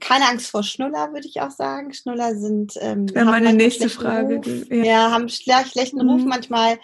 Keine 0.00 0.28
Angst 0.28 0.50
vor 0.50 0.62
Schnuller, 0.62 1.12
würde 1.12 1.26
ich 1.26 1.40
auch 1.40 1.50
sagen. 1.50 1.92
Schnuller 1.92 2.36
sind. 2.36 2.74
Ähm, 2.80 3.12
Wäre 3.12 3.24
meine 3.24 3.52
nächste 3.52 3.88
Frage. 3.88 4.40
Ja. 4.70 4.84
ja. 4.84 5.10
haben 5.10 5.28
schlechten 5.28 6.02
mhm. 6.02 6.10
Ruf 6.10 6.24
manchmal. 6.24 6.78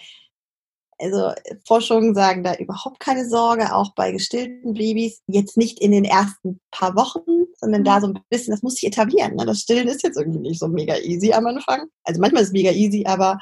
Also 0.98 1.32
Forschungen 1.66 2.14
sagen 2.14 2.42
da 2.42 2.54
überhaupt 2.54 3.00
keine 3.00 3.28
Sorge, 3.28 3.74
auch 3.74 3.94
bei 3.94 4.10
gestillten 4.10 4.74
Babys. 4.74 5.22
Jetzt 5.28 5.56
nicht 5.56 5.78
in 5.78 5.92
den 5.92 6.04
ersten 6.04 6.58
paar 6.70 6.96
Wochen, 6.96 7.20
sondern 7.60 7.82
mhm. 7.82 7.84
da 7.84 8.00
so 8.00 8.08
ein 8.08 8.18
bisschen, 8.28 8.50
das 8.50 8.62
muss 8.62 8.74
sich 8.74 8.86
etablieren. 8.86 9.36
Ne? 9.36 9.46
Das 9.46 9.60
Stillen 9.60 9.88
ist 9.88 10.02
jetzt 10.02 10.16
irgendwie 10.18 10.40
nicht 10.40 10.58
so 10.58 10.66
mega 10.66 10.96
easy 10.96 11.32
am 11.32 11.46
Anfang. 11.46 11.86
Also 12.02 12.20
manchmal 12.20 12.42
ist 12.42 12.48
es 12.48 12.54
mega 12.54 12.72
easy, 12.72 13.04
aber 13.06 13.38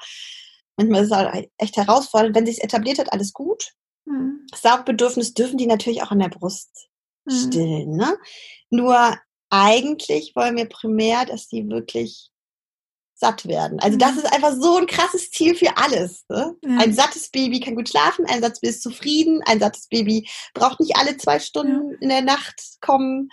Manchmal 0.77 1.03
ist 1.03 1.11
es 1.11 1.17
halt 1.17 1.51
echt 1.59 1.77
herausfordernd. 1.77 2.35
Wenn 2.35 2.47
sich 2.47 2.63
etabliert 2.63 2.99
hat, 2.99 3.13
alles 3.13 3.33
gut. 3.33 3.73
Mhm. 4.07 4.47
Saugbedürfnis 4.55 5.35
dürfen 5.35 5.59
die 5.59 5.67
natürlich 5.67 6.03
auch 6.03 6.11
an 6.11 6.19
der 6.19 6.29
Brust 6.29 6.89
mhm. 7.25 7.31
stillen. 7.31 7.97
Ne? 7.97 8.17
Nur 8.71 9.17
eigentlich 9.51 10.35
wollen 10.35 10.57
wir 10.57 10.69
primär, 10.69 11.25
dass 11.27 11.49
die 11.49 11.69
wirklich 11.69 12.31
satt 13.15 13.47
werden. 13.47 13.79
Also 13.81 13.97
das 13.97 14.13
mhm. 14.13 14.19
ist 14.19 14.33
einfach 14.33 14.53
so 14.53 14.77
ein 14.77 14.87
krasses 14.87 15.31
Ziel 15.31 15.55
für 15.55 15.77
alles. 15.77 16.25
Ne? 16.29 16.57
Ja. 16.65 16.79
Ein 16.79 16.93
sattes 16.93 17.31
Baby 17.31 17.61
kann 17.61 17.77
gut 17.77 17.89
schlafen, 17.89 18.27
ein 18.27 18.43
sattes 18.43 18.61
Baby 18.61 18.71
ist 18.71 18.83
zufrieden, 18.83 19.41
ein 19.47 19.61
sattes 19.61 19.87
Baby 19.89 20.29
braucht 20.53 20.81
nicht 20.81 20.97
alle 20.97 21.17
zwei 21.17 21.39
Stunden 21.39 21.93
ja. 21.93 21.99
in 22.01 22.09
der 22.09 22.23
Nacht 22.23 22.61
kommen. 22.81 23.31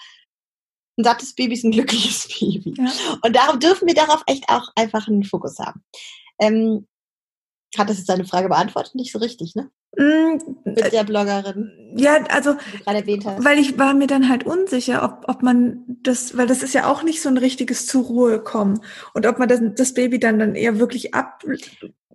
Ein 0.98 1.04
sattes 1.04 1.34
Baby 1.34 1.56
ist 1.56 1.64
ein 1.64 1.72
glückliches 1.72 2.28
Baby. 2.40 2.76
Ja. 2.78 2.92
Und 3.24 3.36
darum 3.36 3.60
dürfen 3.60 3.88
wir 3.88 3.96
darauf 3.96 4.22
echt 4.28 4.48
auch 4.50 4.70
einfach 4.76 5.08
einen 5.08 5.24
Fokus 5.24 5.58
haben. 5.58 5.84
Ähm, 6.40 6.88
hat 7.78 7.90
das 7.90 7.98
jetzt 7.98 8.10
deine 8.10 8.26
Frage 8.26 8.50
beantwortet? 8.50 8.96
Nicht 8.96 9.12
so 9.12 9.20
richtig, 9.20 9.56
ne? 9.56 9.70
Mm, 9.98 10.38
Mit 10.64 10.94
der 10.94 11.04
Bloggerin. 11.04 11.94
Ja, 11.96 12.24
also, 12.30 12.56
weil 13.38 13.60
ich 13.60 13.78
war 13.78 13.94
mir 13.94 14.08
dann 14.08 14.30
halt 14.30 14.46
unsicher, 14.46 15.04
ob, 15.04 15.26
ob 15.28 15.44
man 15.44 15.84
das, 16.02 16.38
weil 16.38 16.48
das 16.48 16.64
ist 16.64 16.74
ja 16.74 16.90
auch 16.90 17.04
nicht 17.04 17.22
so 17.22 17.28
ein 17.28 17.38
richtiges 17.38 17.88
zur 17.88 18.06
Ruhe 18.06 18.40
kommen 18.40 18.82
und 19.14 19.26
ob 19.26 19.38
man 19.38 19.50
das, 19.50 19.60
das 19.76 19.94
Baby 19.94 20.20
dann 20.20 20.40
dann 20.40 20.56
eher 20.56 20.80
wirklich 20.80 21.14
ab. 21.14 21.44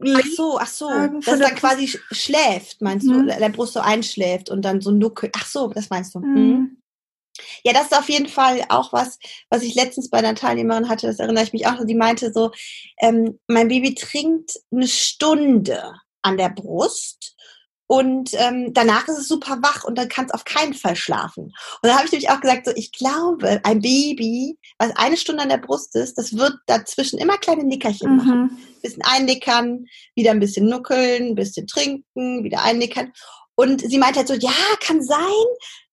Ach 0.01 0.27
so, 0.35 0.59
ach 0.59 0.67
so, 0.67 0.89
dass 0.89 1.39
dann 1.39 1.55
quasi 1.55 1.99
schläft, 2.11 2.81
meinst 2.81 3.07
mhm. 3.07 3.27
du, 3.27 3.37
der 3.37 3.49
Brust 3.51 3.75
so 3.75 3.81
einschläft 3.81 4.51
und 4.51 4.63
dann 4.65 4.81
so 4.81 4.91
nuckelt. 4.91 5.35
Ach 5.37 5.47
so, 5.47 5.69
das 5.69 5.91
meinst 5.91 6.15
du. 6.15 6.21
Mhm. 6.21 6.79
Ja, 7.65 7.73
das 7.73 7.85
ist 7.85 7.99
auf 7.99 8.09
jeden 8.09 8.29
Fall 8.29 8.65
auch 8.69 8.93
was, 8.93 9.19
was 9.51 9.63
ich 9.63 9.75
letztens 9.75 10.11
bei 10.11 10.19
einer 10.19 10.35
Teilnehmerin 10.35 10.89
hatte, 10.89 11.07
das 11.07 11.19
erinnere 11.19 11.45
ich 11.45 11.53
mich 11.53 11.67
auch, 11.67 11.85
die 11.85 11.95
meinte 11.95 12.33
so, 12.33 12.51
ähm, 13.01 13.39
mein 13.47 13.69
Baby 13.69 13.95
trinkt 13.95 14.53
eine 14.71 14.89
Stunde 14.89 15.95
an 16.23 16.37
der 16.37 16.51
Brust 16.51 17.37
und 17.89 18.31
ähm, 18.35 18.73
danach 18.75 19.07
ist 19.07 19.19
es 19.19 19.29
super 19.29 19.59
wach 19.63 19.85
und 19.85 19.97
dann 19.97 20.09
kann 20.09 20.27
es 20.27 20.33
auf 20.33 20.45
keinen 20.45 20.75
Fall 20.75 20.97
schlafen. 20.97 21.45
Und 21.45 21.55
dann 21.83 21.95
habe 21.95 22.07
ich 22.07 22.13
nämlich 22.13 22.31
auch 22.31 22.41
gesagt, 22.41 22.67
so 22.67 22.73
ich 22.75 22.91
glaube, 22.91 23.61
ein 23.63 23.81
Baby, 23.81 24.59
was 24.79 24.91
eine 24.97 25.17
Stunde 25.17 25.43
an 25.43 25.49
der 25.49 25.59
Brust 25.59 25.95
ist, 25.95 26.19
das 26.19 26.37
wird 26.37 26.55
dazwischen 26.67 27.19
immer 27.19 27.39
kleine 27.39 27.63
Nickerchen 27.63 28.11
mhm. 28.11 28.17
machen. 28.17 28.41
Ein 28.51 28.81
bisschen 28.83 29.03
einnickern, 29.05 29.87
wieder 30.17 30.33
ein 30.33 30.41
bisschen 30.41 30.69
nuckeln, 30.69 31.29
ein 31.29 31.35
bisschen 31.37 31.69
trinken, 31.69 32.43
wieder 32.43 32.63
einnickern. 32.63 33.13
Und 33.55 33.89
sie 33.89 33.99
meinte 33.99 34.19
halt 34.19 34.29
so, 34.29 34.35
ja, 34.35 34.53
kann 34.81 35.03
sein, 35.03 35.21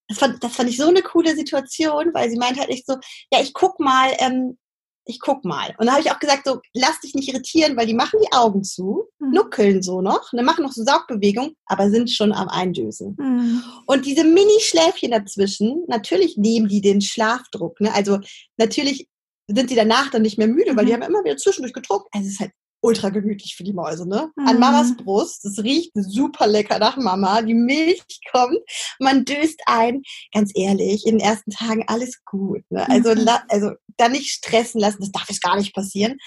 das 0.08 0.20
fand, 0.20 0.44
das 0.44 0.56
fand 0.56 0.70
ich 0.70 0.78
so 0.78 0.88
eine 0.88 1.02
coole 1.02 1.36
Situation, 1.36 2.14
weil 2.14 2.30
sie 2.30 2.38
meint 2.38 2.60
halt 2.60 2.70
echt 2.70 2.86
so, 2.86 2.96
ja, 3.32 3.42
ich 3.42 3.54
guck 3.54 3.80
mal, 3.80 4.12
ähm, 4.20 4.58
ich 5.06 5.20
guck 5.20 5.44
mal. 5.44 5.70
Und 5.78 5.86
dann 5.86 5.92
habe 5.92 6.02
ich 6.02 6.12
auch 6.12 6.20
gesagt, 6.20 6.46
so, 6.46 6.62
lass 6.74 7.02
dich 7.02 7.14
nicht 7.14 7.28
irritieren, 7.28 7.76
weil 7.76 7.88
die 7.88 7.94
machen 7.94 8.20
die 8.24 8.32
Augen 8.32 8.64
zu, 8.64 9.10
mhm. 9.20 9.32
nuckeln 9.32 9.84
so 9.84 10.02
noch, 10.02 10.30
dann 10.32 10.46
machen 10.46 10.64
noch 10.64 10.72
so 10.72 10.84
Saugbewegungen, 10.84 11.56
aber 11.66 11.90
sind 11.90 12.10
schon 12.10 12.32
am 12.32 12.48
Eindösen. 12.48 13.16
Mhm. 13.20 13.64
Und 13.86 14.06
diese 14.06 14.24
Mini-Schläfchen 14.24 15.12
dazwischen, 15.12 15.84
natürlich 15.88 16.38
nehmen 16.38 16.68
die 16.68 16.82
den 16.82 17.02
Schlafdruck. 17.02 17.80
Ne? 17.82 17.94
Also 17.94 18.20
natürlich 18.58 19.08
sind 19.48 19.70
die 19.70 19.76
danach 19.76 20.10
dann 20.10 20.22
nicht 20.22 20.38
mehr 20.38 20.48
müde, 20.48 20.76
weil 20.76 20.86
die 20.86 20.92
mhm. 20.92 21.04
haben 21.04 21.10
immer 21.10 21.24
wieder 21.24 21.38
zwischendurch 21.38 21.74
gedruckt. 21.74 22.08
Also 22.12 22.28
es 22.28 22.34
ist 22.34 22.40
halt 22.40 22.52
ultra 22.84 23.10
gemütlich 23.10 23.56
für 23.56 23.64
die 23.64 23.74
Mäuse, 23.74 24.08
ne? 24.08 24.32
Mhm. 24.36 24.48
An 24.48 24.60
Mamas 24.60 24.96
Brust, 24.98 25.46
es 25.46 25.64
riecht 25.64 25.92
super 25.96 26.48
lecker 26.48 26.80
nach 26.80 26.98
Mama, 26.98 27.42
die 27.42 27.54
Milch 27.54 28.04
kommt, 28.32 28.60
man 29.00 29.26
döst 29.26 29.62
ein. 29.66 30.04
Ganz 30.34 30.52
ehrlich, 30.54 31.06
in 31.06 31.18
den 31.18 31.26
ersten 31.26 31.52
Tagen 31.52 31.86
alles 31.88 32.24
gut, 32.26 32.62
ne? 32.70 32.88
Also, 32.90 33.16
mhm. 33.16 33.28
also 33.48 33.72
da 33.98 34.10
nicht 34.10 34.30
stressen 34.30 34.82
lassen, 34.82 35.00
das 35.00 35.12
darf 35.12 35.30
jetzt 35.30 35.42
gar 35.42 35.56
nicht 35.56 35.74
passieren. 35.74 36.18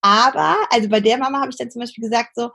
Aber, 0.00 0.56
also 0.70 0.88
bei 0.88 1.00
der 1.00 1.18
Mama 1.18 1.40
habe 1.40 1.50
ich 1.50 1.56
dann 1.56 1.70
zum 1.70 1.80
Beispiel 1.80 2.04
gesagt 2.04 2.32
so, 2.34 2.50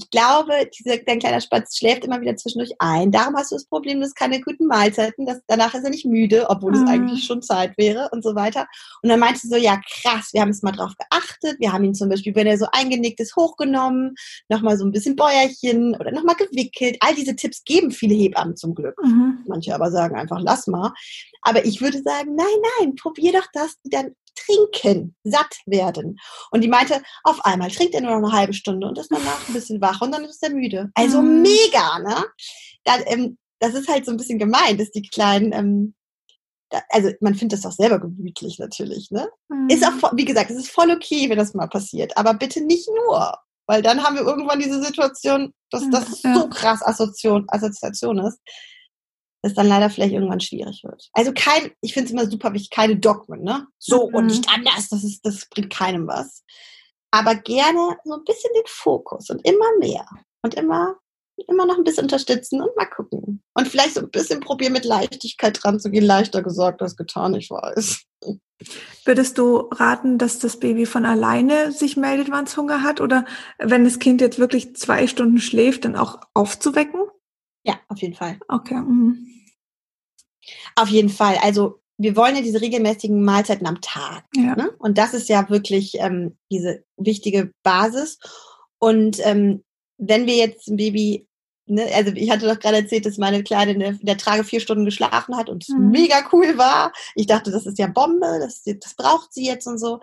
ich 0.00 0.10
glaube, 0.10 0.52
dieser, 0.78 0.96
dein 0.98 1.18
kleiner 1.18 1.40
Spatz 1.40 1.76
schläft 1.76 2.04
immer 2.04 2.20
wieder 2.20 2.36
zwischendurch 2.36 2.72
ein. 2.78 3.10
Darum 3.10 3.34
hast 3.36 3.50
du 3.50 3.56
das 3.56 3.66
Problem, 3.66 4.00
dass 4.00 4.14
keine 4.14 4.40
guten 4.40 4.66
Mahlzeiten, 4.66 5.26
dass 5.26 5.40
danach 5.48 5.74
ist 5.74 5.82
er 5.82 5.90
nicht 5.90 6.06
müde, 6.06 6.48
obwohl 6.48 6.72
mhm. 6.72 6.84
es 6.84 6.88
eigentlich 6.88 7.24
schon 7.24 7.42
Zeit 7.42 7.76
wäre 7.76 8.08
und 8.12 8.22
so 8.22 8.36
weiter. 8.36 8.68
Und 9.02 9.08
dann 9.08 9.18
meinte 9.18 9.40
sie 9.40 9.48
so, 9.48 9.56
ja 9.56 9.80
krass, 10.00 10.30
wir 10.32 10.40
haben 10.40 10.50
jetzt 10.50 10.62
mal 10.62 10.70
drauf 10.70 10.92
geachtet. 10.96 11.56
Wir 11.58 11.72
haben 11.72 11.82
ihn 11.82 11.94
zum 11.94 12.08
Beispiel, 12.08 12.32
wenn 12.36 12.46
er 12.46 12.58
so 12.58 12.66
eingenickt 12.70 13.18
ist, 13.18 13.34
hochgenommen, 13.34 14.14
nochmal 14.48 14.78
so 14.78 14.84
ein 14.84 14.92
bisschen 14.92 15.16
Bäuerchen 15.16 15.96
oder 15.96 16.12
nochmal 16.12 16.36
gewickelt. 16.36 16.96
All 17.00 17.16
diese 17.16 17.34
Tipps 17.34 17.64
geben 17.64 17.90
viele 17.90 18.14
Hebammen 18.14 18.56
zum 18.56 18.76
Glück. 18.76 18.94
Mhm. 19.02 19.40
Manche 19.48 19.74
aber 19.74 19.90
sagen 19.90 20.16
einfach, 20.16 20.38
lass 20.40 20.68
mal. 20.68 20.92
Aber 21.42 21.64
ich 21.64 21.80
würde 21.80 22.00
sagen, 22.02 22.36
nein, 22.36 22.46
nein, 22.78 22.94
probier 22.94 23.32
doch 23.32 23.48
das, 23.52 23.76
dann 23.82 24.14
trinken, 24.44 25.16
satt 25.24 25.56
werden. 25.66 26.18
Und 26.50 26.62
die 26.62 26.68
meinte, 26.68 27.02
auf 27.24 27.44
einmal 27.44 27.70
trinkt 27.70 27.94
er 27.94 28.00
nur 28.00 28.18
noch 28.18 28.28
eine 28.28 28.38
halbe 28.38 28.54
Stunde 28.54 28.86
und 28.86 28.98
ist 28.98 29.10
danach 29.10 29.48
ein 29.48 29.54
bisschen 29.54 29.80
wach 29.80 30.00
und 30.00 30.12
dann 30.12 30.24
ist 30.24 30.42
er 30.42 30.50
müde. 30.50 30.90
Also 30.94 31.22
mhm. 31.22 31.42
mega, 31.42 31.98
ne? 32.00 32.24
Das, 32.84 33.02
ähm, 33.06 33.38
das 33.60 33.74
ist 33.74 33.88
halt 33.88 34.04
so 34.04 34.10
ein 34.10 34.16
bisschen 34.16 34.38
gemein, 34.38 34.78
dass 34.78 34.90
die 34.90 35.02
Kleinen, 35.02 35.52
ähm, 35.52 35.94
also 36.90 37.10
man 37.20 37.34
findet 37.34 37.58
das 37.58 37.66
auch 37.66 37.76
selber 37.76 37.98
gemütlich 37.98 38.58
natürlich, 38.58 39.10
ne? 39.10 39.28
Mhm. 39.48 39.68
Ist 39.68 39.84
auch, 39.84 40.12
wie 40.14 40.24
gesagt, 40.24 40.50
es 40.50 40.58
ist 40.58 40.70
voll 40.70 40.90
okay, 40.90 41.28
wenn 41.28 41.38
das 41.38 41.54
mal 41.54 41.68
passiert, 41.68 42.16
aber 42.16 42.34
bitte 42.34 42.60
nicht 42.60 42.88
nur. 42.88 43.38
Weil 43.66 43.82
dann 43.82 44.02
haben 44.02 44.16
wir 44.16 44.22
irgendwann 44.22 44.60
diese 44.60 44.82
Situation, 44.82 45.52
dass 45.70 45.88
das 45.90 46.22
ja. 46.22 46.34
so 46.34 46.48
krass 46.48 46.82
Assoziation, 46.82 47.44
Assoziation 47.48 48.18
ist. 48.18 48.38
Das 49.42 49.54
dann 49.54 49.68
leider 49.68 49.90
vielleicht 49.90 50.12
irgendwann 50.12 50.40
schwierig 50.40 50.82
wird. 50.84 51.08
Also 51.12 51.32
kein, 51.34 51.70
ich 51.80 51.94
finde 51.94 52.06
es 52.06 52.12
immer 52.12 52.30
super 52.30 52.52
wichtig, 52.52 52.70
keine 52.70 52.96
Dogmen, 52.96 53.42
ne? 53.42 53.66
So 53.78 54.08
mhm. 54.08 54.14
und 54.14 54.26
nicht 54.26 54.48
anders, 54.52 54.88
das 54.88 55.04
ist, 55.04 55.24
das 55.24 55.48
bringt 55.48 55.70
keinem 55.70 56.06
was. 56.06 56.44
Aber 57.10 57.34
gerne 57.34 57.96
so 58.04 58.14
ein 58.14 58.24
bisschen 58.24 58.50
den 58.54 58.66
Fokus 58.66 59.30
und 59.30 59.44
immer 59.46 59.76
mehr 59.78 60.06
und 60.42 60.54
immer, 60.54 60.96
immer 61.46 61.66
noch 61.66 61.78
ein 61.78 61.84
bisschen 61.84 62.04
unterstützen 62.04 62.60
und 62.60 62.76
mal 62.76 62.86
gucken. 62.86 63.42
Und 63.54 63.68
vielleicht 63.68 63.94
so 63.94 64.00
ein 64.00 64.10
bisschen 64.10 64.40
probieren, 64.40 64.72
mit 64.72 64.84
Leichtigkeit 64.84 65.58
dran 65.62 65.80
zu 65.80 65.90
gehen. 65.90 66.04
Leichter 66.04 66.42
gesagt 66.42 66.82
als 66.82 66.96
getan, 66.96 67.34
ich 67.34 67.50
weiß. 67.50 68.02
Würdest 69.04 69.38
du 69.38 69.68
raten, 69.70 70.18
dass 70.18 70.38
das 70.40 70.58
Baby 70.58 70.84
von 70.84 71.06
alleine 71.06 71.72
sich 71.72 71.96
meldet, 71.96 72.30
wann 72.30 72.44
es 72.44 72.56
Hunger 72.56 72.82
hat? 72.82 73.00
Oder 73.00 73.24
wenn 73.58 73.84
das 73.84 74.00
Kind 74.00 74.20
jetzt 74.20 74.38
wirklich 74.38 74.76
zwei 74.76 75.06
Stunden 75.06 75.38
schläft, 75.38 75.84
dann 75.84 75.96
auch 75.96 76.20
aufzuwecken? 76.34 77.00
Ja, 77.68 77.78
auf 77.88 77.98
jeden 77.98 78.14
Fall. 78.14 78.38
Okay. 78.48 78.76
Mhm. 78.76 79.26
Auf 80.74 80.88
jeden 80.88 81.10
Fall. 81.10 81.36
Also 81.42 81.82
wir 81.98 82.16
wollen 82.16 82.34
ja 82.34 82.40
diese 82.40 82.62
regelmäßigen 82.62 83.22
Mahlzeiten 83.22 83.66
am 83.66 83.82
Tag. 83.82 84.24
Ja. 84.34 84.56
Ne? 84.56 84.70
Und 84.78 84.96
das 84.96 85.12
ist 85.12 85.28
ja 85.28 85.50
wirklich 85.50 85.96
ähm, 85.98 86.38
diese 86.50 86.82
wichtige 86.96 87.52
Basis. 87.62 88.18
Und 88.78 89.18
ähm, 89.26 89.64
wenn 89.98 90.26
wir 90.26 90.36
jetzt 90.36 90.68
ein 90.68 90.78
Baby, 90.78 91.28
ne, 91.66 91.84
also 91.94 92.12
ich 92.12 92.30
hatte 92.30 92.46
doch 92.46 92.58
gerade 92.58 92.78
erzählt, 92.78 93.04
dass 93.04 93.18
meine 93.18 93.42
Kleine 93.42 93.72
in 93.72 93.98
der, 94.00 94.16
Trage 94.16 94.44
vier 94.44 94.60
Stunden 94.60 94.86
geschlafen 94.86 95.36
hat 95.36 95.50
und 95.50 95.68
mhm. 95.68 95.90
mega 95.90 96.26
cool 96.32 96.56
war. 96.56 96.92
Ich 97.16 97.26
dachte, 97.26 97.50
das 97.50 97.66
ist 97.66 97.78
ja 97.78 97.88
Bombe, 97.88 98.38
das, 98.40 98.62
das 98.64 98.94
braucht 98.94 99.34
sie 99.34 99.44
jetzt 99.44 99.66
und 99.66 99.78
so. 99.78 100.00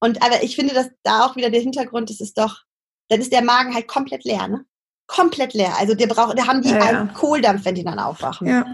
Und 0.00 0.20
aber 0.20 0.42
ich 0.42 0.56
finde, 0.56 0.74
dass 0.74 0.88
da 1.04 1.26
auch 1.26 1.36
wieder 1.36 1.50
der 1.50 1.60
Hintergrund 1.60 2.10
ist, 2.10 2.20
ist 2.20 2.38
doch, 2.38 2.62
dann 3.08 3.20
ist 3.20 3.32
der 3.32 3.44
Magen 3.44 3.72
halt 3.72 3.86
komplett 3.86 4.24
leer, 4.24 4.48
ne? 4.48 4.64
Komplett 5.12 5.52
leer. 5.52 5.76
Also 5.78 5.94
der 5.94 6.06
braucht, 6.06 6.38
da 6.38 6.46
haben 6.46 6.62
die 6.62 6.70
ja, 6.70 6.80
einen 6.80 7.12
Kohldampf, 7.12 7.64
wenn 7.64 7.74
die 7.74 7.84
dann 7.84 7.98
aufwachen. 7.98 8.48
Ja. 8.48 8.64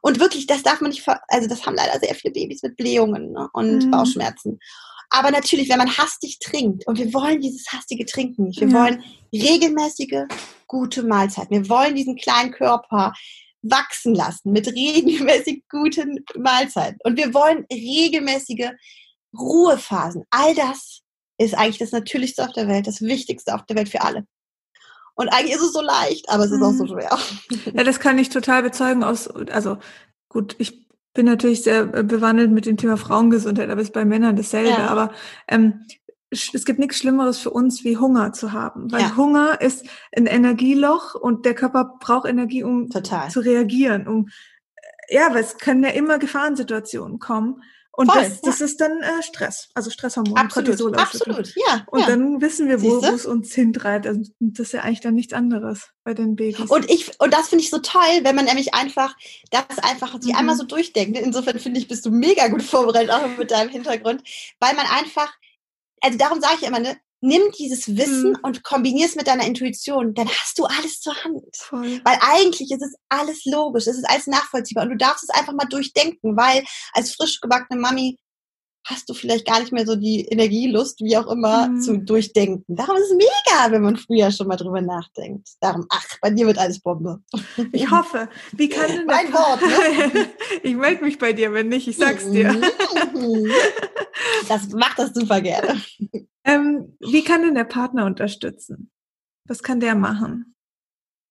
Und 0.00 0.20
wirklich, 0.20 0.46
das 0.46 0.62
darf 0.62 0.80
man 0.80 0.90
nicht, 0.90 1.04
also 1.28 1.48
das 1.48 1.66
haben 1.66 1.74
leider 1.74 1.98
sehr 1.98 2.14
viele 2.14 2.32
Babys 2.32 2.62
mit 2.62 2.76
Blähungen 2.76 3.32
ne, 3.32 3.48
und 3.52 3.86
mhm. 3.86 3.90
Bauchschmerzen. 3.90 4.58
Aber 5.10 5.30
natürlich, 5.30 5.68
wenn 5.68 5.78
man 5.78 5.96
hastig 5.96 6.38
trinkt, 6.38 6.86
und 6.86 6.98
wir 6.98 7.12
wollen 7.12 7.40
dieses 7.40 7.70
hastige 7.70 8.06
Trinken 8.06 8.44
nicht, 8.44 8.60
wir 8.60 8.68
ja. 8.68 8.74
wollen 8.74 9.04
regelmäßige, 9.32 10.24
gute 10.66 11.02
Mahlzeiten. 11.02 11.50
Wir 11.50 11.68
wollen 11.68 11.94
diesen 11.94 12.16
kleinen 12.16 12.52
Körper 12.52 13.12
wachsen 13.60 14.14
lassen 14.14 14.52
mit 14.52 14.66
regelmäßig 14.68 15.64
guten 15.68 16.24
Mahlzeiten. 16.36 16.98
Und 17.04 17.16
wir 17.16 17.34
wollen 17.34 17.66
regelmäßige 17.70 18.70
Ruhephasen. 19.38 20.24
All 20.30 20.54
das 20.54 21.00
ist 21.38 21.54
eigentlich 21.54 21.78
das 21.78 21.92
Natürlichste 21.92 22.44
auf 22.44 22.52
der 22.52 22.68
Welt, 22.68 22.86
das 22.86 23.02
Wichtigste 23.02 23.54
auf 23.54 23.66
der 23.66 23.76
Welt 23.76 23.88
für 23.88 24.02
alle. 24.02 24.26
Und 25.14 25.28
eigentlich 25.28 25.54
ist 25.54 25.62
es 25.62 25.72
so 25.72 25.82
leicht, 25.82 26.28
aber 26.28 26.44
es 26.44 26.50
ist 26.50 26.58
mhm. 26.58 26.64
auch 26.64 26.72
so 26.72 26.84
mhm. 26.84 26.88
schwer. 26.88 27.18
Ja, 27.74 27.84
das 27.84 28.00
kann 28.00 28.18
ich 28.18 28.30
total 28.30 28.62
bezeugen 28.62 29.04
aus, 29.04 29.28
also 29.28 29.78
gut, 30.28 30.56
ich 30.58 30.88
bin 31.14 31.26
natürlich 31.26 31.62
sehr 31.62 31.84
bewandelt 31.84 32.50
mit 32.50 32.66
dem 32.66 32.76
Thema 32.76 32.96
Frauengesundheit, 32.96 33.68
aber 33.68 33.80
es 33.80 33.88
ist 33.88 33.94
bei 33.94 34.04
Männern 34.04 34.36
dasselbe. 34.36 34.70
Ja. 34.70 34.88
Aber 34.88 35.12
ähm, 35.48 35.84
es 36.30 36.64
gibt 36.64 36.78
nichts 36.78 36.96
Schlimmeres 36.96 37.38
für 37.38 37.50
uns, 37.50 37.84
wie 37.84 37.98
Hunger 37.98 38.32
zu 38.32 38.52
haben. 38.52 38.90
Weil 38.90 39.02
ja. 39.02 39.16
Hunger 39.16 39.60
ist 39.60 39.84
ein 40.16 40.26
Energieloch 40.26 41.14
und 41.14 41.44
der 41.44 41.54
Körper 41.54 41.98
braucht 42.00 42.26
Energie, 42.26 42.64
um 42.64 42.88
Total. 42.88 43.28
zu 43.28 43.40
reagieren. 43.40 44.08
Um, 44.08 44.28
ja, 45.10 45.28
weil 45.34 45.42
es 45.42 45.58
können 45.58 45.84
ja 45.84 45.90
immer 45.90 46.18
Gefahrensituationen 46.18 47.18
kommen. 47.18 47.62
Und 47.94 48.10
Voll, 48.10 48.22
das, 48.22 48.40
das 48.40 48.58
ja. 48.60 48.64
ist 48.64 48.80
dann 48.80 49.02
äh, 49.02 49.22
Stress, 49.22 49.68
also 49.74 49.90
Stresshormon, 49.90 50.34
absolut, 50.38 50.68
Cortisol. 50.68 50.96
Absolut, 50.96 51.54
ja. 51.56 51.86
Und 51.90 52.00
ja. 52.00 52.06
dann 52.06 52.40
wissen 52.40 52.66
wir, 52.66 52.80
wo, 52.80 53.02
wo 53.02 53.06
es 53.06 53.26
uns 53.26 53.52
hintreibt. 53.52 54.06
Also, 54.06 54.22
das 54.40 54.68
ist 54.68 54.72
ja 54.72 54.80
eigentlich 54.80 55.02
dann 55.02 55.14
nichts 55.14 55.34
anderes 55.34 55.90
bei 56.02 56.14
den 56.14 56.34
Babys. 56.34 56.70
Und 56.70 56.90
ich, 56.90 57.20
und 57.20 57.34
das 57.34 57.50
finde 57.50 57.64
ich 57.64 57.70
so 57.70 57.80
toll, 57.80 58.20
wenn 58.22 58.34
man 58.34 58.46
nämlich 58.46 58.72
einfach 58.72 59.14
das 59.50 59.78
einfach 59.82 60.18
sich 60.22 60.32
mhm. 60.32 60.38
einmal 60.38 60.56
so 60.56 60.64
durchdenkt. 60.64 61.18
Insofern 61.18 61.58
finde 61.58 61.80
ich, 61.80 61.88
bist 61.88 62.06
du 62.06 62.10
mega 62.10 62.48
gut 62.48 62.62
vorbereitet, 62.62 63.10
auch 63.10 63.26
mit 63.36 63.50
deinem 63.50 63.68
Hintergrund, 63.68 64.22
weil 64.58 64.74
man 64.74 64.86
einfach, 64.86 65.30
also 66.00 66.16
darum 66.16 66.40
sage 66.40 66.56
ich 66.62 66.66
immer, 66.66 66.78
ne, 66.78 66.96
nimm 67.22 67.42
dieses 67.56 67.96
Wissen 67.96 68.30
mhm. 68.30 68.38
und 68.42 68.64
kombinier 68.64 69.06
es 69.06 69.14
mit 69.14 69.28
deiner 69.28 69.46
Intuition, 69.46 70.12
dann 70.12 70.28
hast 70.28 70.58
du 70.58 70.64
alles 70.64 71.00
zur 71.00 71.14
Hand. 71.24 71.56
Voll. 71.56 72.00
Weil 72.04 72.18
eigentlich 72.20 72.70
ist 72.70 72.82
es 72.82 72.94
alles 73.08 73.44
logisch, 73.44 73.86
es 73.86 73.96
ist 73.96 74.08
alles 74.08 74.26
nachvollziehbar 74.26 74.84
und 74.84 74.90
du 74.90 74.96
darfst 74.96 75.22
es 75.22 75.30
einfach 75.30 75.54
mal 75.54 75.66
durchdenken, 75.66 76.36
weil 76.36 76.64
als 76.92 77.14
frisch 77.14 77.40
gebackene 77.40 77.80
Mami 77.80 78.18
hast 78.84 79.08
du 79.08 79.14
vielleicht 79.14 79.46
gar 79.46 79.60
nicht 79.60 79.72
mehr 79.72 79.86
so 79.86 79.96
die 79.96 80.24
Energielust, 80.24 81.00
wie 81.00 81.16
auch 81.16 81.28
immer, 81.28 81.68
mhm. 81.68 81.80
zu 81.80 81.98
durchdenken. 81.98 82.76
Darum 82.76 82.96
ist 82.96 83.10
es 83.10 83.16
mega, 83.16 83.70
wenn 83.70 83.82
man 83.82 83.96
früher 83.96 84.30
schon 84.30 84.48
mal 84.48 84.56
drüber 84.56 84.80
nachdenkt. 84.80 85.48
Darum, 85.60 85.86
ach, 85.88 86.04
bei 86.20 86.30
dir 86.30 86.46
wird 86.46 86.58
alles 86.58 86.80
Bombe. 86.80 87.20
Ich 87.72 87.90
hoffe. 87.90 88.28
Wie 88.52 88.68
kann 88.68 88.88
denn 88.96 89.06
mein 89.06 89.32
Wort, 89.32 89.62
ne? 89.62 90.28
ich 90.62 90.74
melde 90.74 91.04
mich 91.04 91.18
bei 91.18 91.32
dir, 91.32 91.52
wenn 91.52 91.68
nicht, 91.68 91.86
ich 91.86 91.96
sag's 91.96 92.30
dir. 92.30 92.60
das 94.48 94.68
macht 94.70 94.98
das 94.98 95.14
super 95.14 95.40
gerne. 95.40 95.80
Ähm, 96.44 96.96
wie 97.00 97.22
kann 97.22 97.42
denn 97.42 97.54
der 97.54 97.64
Partner 97.64 98.04
unterstützen? 98.04 98.90
Was 99.46 99.62
kann 99.62 99.80
der 99.80 99.94
machen? 99.94 100.54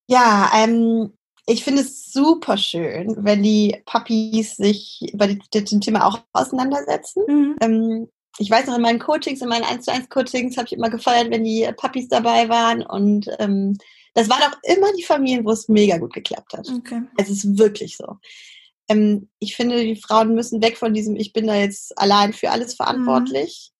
Ja, 0.07 0.51
ähm, 0.55 1.13
ich 1.45 1.63
finde 1.63 1.81
es 1.81 2.11
super 2.11 2.57
schön, 2.57 3.15
wenn 3.19 3.43
die 3.43 3.81
Puppies 3.85 4.55
sich 4.57 4.99
über 5.11 5.27
dem 5.27 5.81
Thema 5.81 6.05
auch 6.05 6.19
auseinandersetzen. 6.33 7.23
Mhm. 7.27 7.55
Ähm, 7.61 8.07
ich 8.37 8.49
weiß 8.49 8.67
noch, 8.67 8.75
in 8.75 8.81
meinen 8.81 8.99
Coachings, 8.99 9.41
in 9.41 9.49
meinen 9.49 9.65
1 9.65 9.85
zu 9.85 9.91
1 9.91 10.09
Coachings 10.09 10.57
habe 10.57 10.67
ich 10.67 10.73
immer 10.73 10.89
gefeiert, 10.89 11.31
wenn 11.31 11.43
die 11.43 11.69
Puppies 11.77 12.07
dabei 12.07 12.49
waren. 12.49 12.81
Und 12.83 13.27
ähm, 13.39 13.77
das 14.13 14.29
waren 14.29 14.43
auch 14.43 14.57
immer 14.63 14.91
die 14.97 15.03
Familien, 15.03 15.45
wo 15.45 15.51
es 15.51 15.67
mega 15.67 15.97
gut 15.97 16.13
geklappt 16.13 16.53
hat. 16.53 16.69
Okay. 16.69 17.01
Es 17.17 17.29
ist 17.29 17.57
wirklich 17.57 17.97
so. 17.97 18.17
Ähm, 18.87 19.29
ich 19.39 19.55
finde, 19.55 19.83
die 19.83 19.95
Frauen 19.95 20.33
müssen 20.33 20.61
weg 20.61 20.77
von 20.77 20.93
diesem, 20.93 21.15
ich 21.15 21.33
bin 21.33 21.47
da 21.47 21.55
jetzt 21.55 21.97
allein 21.97 22.33
für 22.33 22.51
alles 22.51 22.73
verantwortlich. 22.75 23.71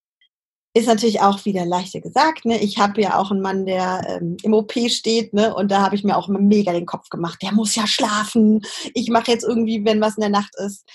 Ist 0.74 0.88
natürlich 0.88 1.20
auch 1.20 1.44
wieder 1.44 1.66
leichter 1.66 2.00
gesagt. 2.00 2.46
Ne? 2.46 2.58
Ich 2.60 2.78
habe 2.78 3.02
ja 3.02 3.18
auch 3.18 3.32
einen 3.32 3.42
Mann, 3.42 3.66
der 3.66 4.06
ähm, 4.08 4.38
im 4.42 4.54
OP 4.54 4.74
steht, 4.90 5.34
ne? 5.34 5.54
und 5.54 5.70
da 5.70 5.82
habe 5.82 5.96
ich 5.96 6.04
mir 6.04 6.16
auch 6.16 6.30
mega 6.30 6.72
den 6.72 6.86
Kopf 6.86 7.10
gemacht. 7.10 7.42
Der 7.42 7.52
muss 7.52 7.76
ja 7.76 7.88
schlafen. 7.88 8.62
Ich 8.94 9.10
mache 9.10 9.32
jetzt 9.32 9.44
irgendwie, 9.44 9.84
wenn 9.84 10.00
was 10.00 10.16
in 10.16 10.22
der 10.22 10.30
Nacht 10.30 10.56
ist. 10.56 10.86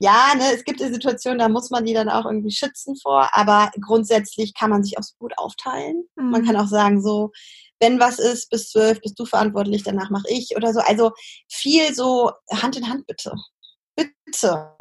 Ja, 0.00 0.32
ne, 0.36 0.44
es 0.54 0.64
gibt 0.64 0.80
eine 0.80 0.92
Situation, 0.92 1.38
da 1.38 1.48
muss 1.48 1.70
man 1.70 1.84
die 1.84 1.92
dann 1.92 2.08
auch 2.08 2.24
irgendwie 2.24 2.52
schützen 2.52 2.94
vor, 2.96 3.28
aber 3.32 3.72
grundsätzlich 3.80 4.54
kann 4.54 4.70
man 4.70 4.84
sich 4.84 4.96
auch 4.96 5.02
so 5.02 5.14
gut 5.18 5.36
aufteilen. 5.36 6.04
Mhm. 6.14 6.30
Man 6.30 6.44
kann 6.46 6.56
auch 6.56 6.68
sagen, 6.68 7.02
so, 7.02 7.32
wenn 7.80 7.98
was 7.98 8.18
ist, 8.20 8.48
bis 8.50 8.70
zwölf 8.70 9.00
bist 9.00 9.18
du 9.18 9.24
verantwortlich, 9.24 9.82
danach 9.82 10.10
mache 10.10 10.28
ich 10.28 10.56
oder 10.56 10.72
so. 10.72 10.80
Also 10.80 11.12
viel 11.48 11.94
so 11.94 12.30
Hand 12.50 12.76
in 12.76 12.88
Hand 12.88 13.06
bitte. 13.06 13.34
Bitte. 13.96 14.76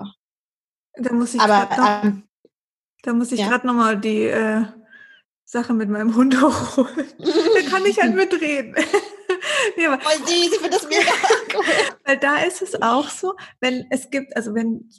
Da 0.99 1.13
muss 1.13 1.33
ich 1.33 1.41
aber 1.41 2.03
ähm, 2.03 2.26
da 3.03 3.13
muss 3.13 3.31
ich 3.31 3.39
ja. 3.39 3.47
gerade 3.47 3.67
nochmal 3.67 3.97
die 3.99 4.23
äh, 4.23 4.65
Sache 5.43 5.73
mit 5.73 5.89
meinem 5.89 6.15
Hund 6.15 6.41
hochholen. 6.41 7.07
da 7.17 7.69
kann 7.69 7.85
ich 7.85 8.01
halt 8.01 8.15
mitreden. 8.15 8.75
nee, 9.77 9.85
aber, 9.85 9.99
Voll 10.01 10.13
ich 10.27 10.49
finde 10.49 10.69
das 10.69 10.87
mega 10.87 11.11
cool. 11.55 11.63
Weil 12.05 12.17
da 12.17 12.39
ist 12.39 12.61
es 12.61 12.81
auch 12.81 13.09
so, 13.09 13.33
wenn 13.59 13.85
es 13.89 14.09
gibt, 14.09 14.35
also 14.35 14.53
wenn 14.53 14.89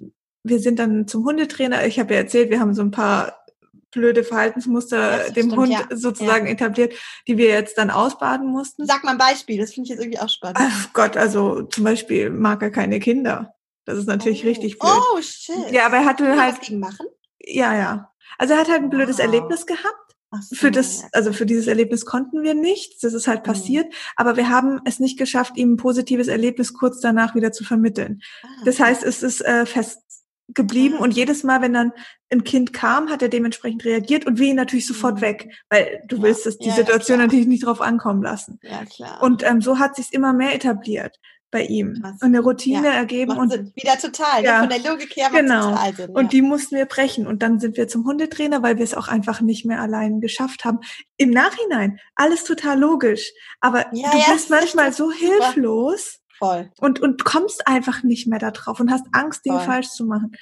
wir 0.44 0.58
sind 0.60 0.78
dann 0.78 1.06
zum 1.06 1.24
Hundetrainer, 1.24 1.86
ich 1.86 1.98
habe 1.98 2.14
ja 2.14 2.20
erzählt, 2.20 2.50
wir 2.50 2.60
haben 2.60 2.74
so 2.74 2.82
ein 2.82 2.90
paar 2.90 3.44
blöde 3.90 4.22
Verhaltensmuster 4.22 5.30
dem 5.30 5.48
stimmt, 5.48 5.56
Hund 5.56 5.72
ja. 5.72 5.84
sozusagen 5.90 6.46
ja. 6.46 6.52
etabliert, 6.52 6.94
die 7.26 7.36
wir 7.36 7.48
jetzt 7.48 7.76
dann 7.78 7.90
ausbaden 7.90 8.46
mussten. 8.46 8.86
Sag 8.86 9.04
mal 9.04 9.12
ein 9.12 9.18
Beispiel, 9.18 9.58
das 9.58 9.72
finde 9.72 9.86
ich 9.86 9.90
jetzt 9.90 10.00
irgendwie 10.00 10.20
auch 10.20 10.28
spannend. 10.28 10.58
Ach 10.60 10.92
Gott, 10.92 11.16
also 11.16 11.62
zum 11.62 11.84
Beispiel 11.84 12.30
mag 12.30 12.62
er 12.62 12.70
keine 12.70 13.00
Kinder. 13.00 13.54
Das 13.84 13.98
ist 13.98 14.06
natürlich 14.06 14.44
oh. 14.44 14.48
richtig 14.48 14.78
blöd. 14.78 14.92
Oh, 15.14 15.20
shit. 15.22 15.72
Ja, 15.72 15.86
aber 15.86 15.96
er 15.96 16.04
hatte 16.04 16.40
halt. 16.40 16.58
Was 16.58 16.66
gegen 16.66 16.80
machen? 16.80 17.06
Ja, 17.48 17.74
ja. 17.74 18.12
Also 18.36 18.54
er 18.54 18.60
hat 18.60 18.68
halt 18.68 18.82
ein 18.82 18.90
blödes 18.90 19.18
wow. 19.18 19.24
Erlebnis 19.24 19.66
gehabt. 19.66 20.08
So, 20.40 20.56
für 20.56 20.70
das, 20.70 21.04
also 21.12 21.32
für 21.32 21.46
dieses 21.46 21.68
Erlebnis 21.68 22.04
konnten 22.04 22.42
wir 22.42 22.52
nichts. 22.52 23.00
Das 23.00 23.14
ist 23.14 23.26
halt 23.26 23.40
mhm. 23.40 23.52
passiert. 23.52 23.86
Mhm. 23.86 23.94
Aber 24.16 24.36
wir 24.36 24.50
haben 24.50 24.80
es 24.84 25.00
nicht 25.00 25.18
geschafft, 25.18 25.56
ihm 25.56 25.72
ein 25.72 25.76
positives 25.76 26.28
Erlebnis 26.28 26.74
kurz 26.74 27.00
danach 27.00 27.34
wieder 27.34 27.50
zu 27.50 27.64
vermitteln. 27.64 28.20
Ah, 28.42 28.48
das 28.64 28.78
heißt, 28.78 29.02
es 29.02 29.22
ist 29.22 29.40
äh, 29.40 29.64
fest 29.64 30.02
geblieben 30.48 30.96
ah. 30.98 31.02
und 31.02 31.12
jedes 31.12 31.44
Mal, 31.44 31.62
wenn 31.62 31.72
dann 31.72 31.92
ein 32.30 32.44
Kind 32.44 32.74
kam, 32.74 33.08
hat 33.08 33.22
er 33.22 33.28
dementsprechend 33.28 33.86
reagiert 33.86 34.26
und 34.26 34.38
wir 34.38 34.48
ihn 34.48 34.56
natürlich 34.56 34.86
sofort 34.86 35.16
mhm. 35.16 35.20
weg, 35.22 35.54
weil 35.70 36.02
du 36.06 36.16
ja. 36.16 36.22
willst 36.22 36.46
es 36.46 36.58
die 36.58 36.68
ja, 36.68 36.74
Situation 36.74 37.20
ja, 37.20 37.24
natürlich 37.24 37.46
nicht 37.46 37.64
drauf 37.64 37.80
ankommen 37.80 38.22
lassen. 38.22 38.60
Ja, 38.62 38.84
klar. 38.84 39.22
Und 39.22 39.42
ähm, 39.44 39.62
so 39.62 39.78
hat 39.78 39.96
sich 39.96 40.12
immer 40.12 40.34
mehr 40.34 40.54
etabliert 40.54 41.18
bei 41.50 41.64
ihm 41.64 42.00
Krass. 42.00 42.20
und 42.20 42.28
eine 42.28 42.40
Routine 42.40 42.88
ja, 42.88 42.94
ergeben 42.94 43.36
und 43.36 43.50
Sinn. 43.52 43.72
wieder 43.74 43.98
total 43.98 44.42
ne? 44.42 44.46
ja, 44.46 44.60
von 44.60 44.68
der 44.68 44.80
Logik 44.80 45.16
her 45.16 45.30
genau. 45.32 45.70
total 45.70 45.94
Sinn, 45.94 46.10
ja. 46.10 46.20
und 46.20 46.32
die 46.32 46.42
mussten 46.42 46.76
wir 46.76 46.86
brechen 46.86 47.26
und 47.26 47.42
dann 47.42 47.58
sind 47.58 47.76
wir 47.76 47.88
zum 47.88 48.04
Hundetrainer, 48.04 48.62
weil 48.62 48.76
wir 48.76 48.84
es 48.84 48.94
auch 48.94 49.08
einfach 49.08 49.40
nicht 49.40 49.64
mehr 49.64 49.80
allein 49.80 50.20
geschafft 50.20 50.64
haben. 50.64 50.80
Im 51.16 51.30
Nachhinein 51.30 52.00
alles 52.14 52.44
total 52.44 52.78
logisch, 52.78 53.32
aber 53.60 53.86
ja, 53.92 54.10
du 54.10 54.32
bist 54.32 54.50
manchmal 54.50 54.92
so 54.92 55.10
hilflos 55.10 56.18
Voll. 56.38 56.70
und 56.80 57.00
und 57.00 57.24
kommst 57.24 57.66
einfach 57.66 58.02
nicht 58.02 58.26
mehr 58.26 58.38
da 58.38 58.50
drauf 58.50 58.78
und 58.80 58.90
hast 58.90 59.06
Angst, 59.12 59.44
Dinge 59.44 59.58
Voll. 59.58 59.66
falsch 59.66 59.88
zu 59.88 60.04
machen. 60.04 60.32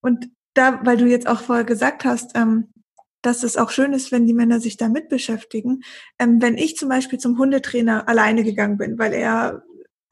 Und 0.00 0.28
da, 0.54 0.80
weil 0.84 0.96
du 0.96 1.06
jetzt 1.06 1.26
auch 1.26 1.40
vorher 1.40 1.64
gesagt 1.64 2.04
hast, 2.04 2.32
ähm, 2.34 2.72
dass 3.22 3.42
es 3.42 3.56
auch 3.56 3.70
schön 3.70 3.92
ist, 3.92 4.12
wenn 4.12 4.26
die 4.26 4.34
Männer 4.34 4.60
sich 4.60 4.76
damit 4.76 5.08
beschäftigen. 5.08 5.80
Ähm, 6.18 6.40
wenn 6.40 6.56
ich 6.56 6.76
zum 6.76 6.88
Beispiel 6.88 7.18
zum 7.18 7.38
Hundetrainer 7.38 8.08
alleine 8.08 8.44
gegangen 8.44 8.76
bin, 8.76 8.98
weil 8.98 9.12
er 9.14 9.62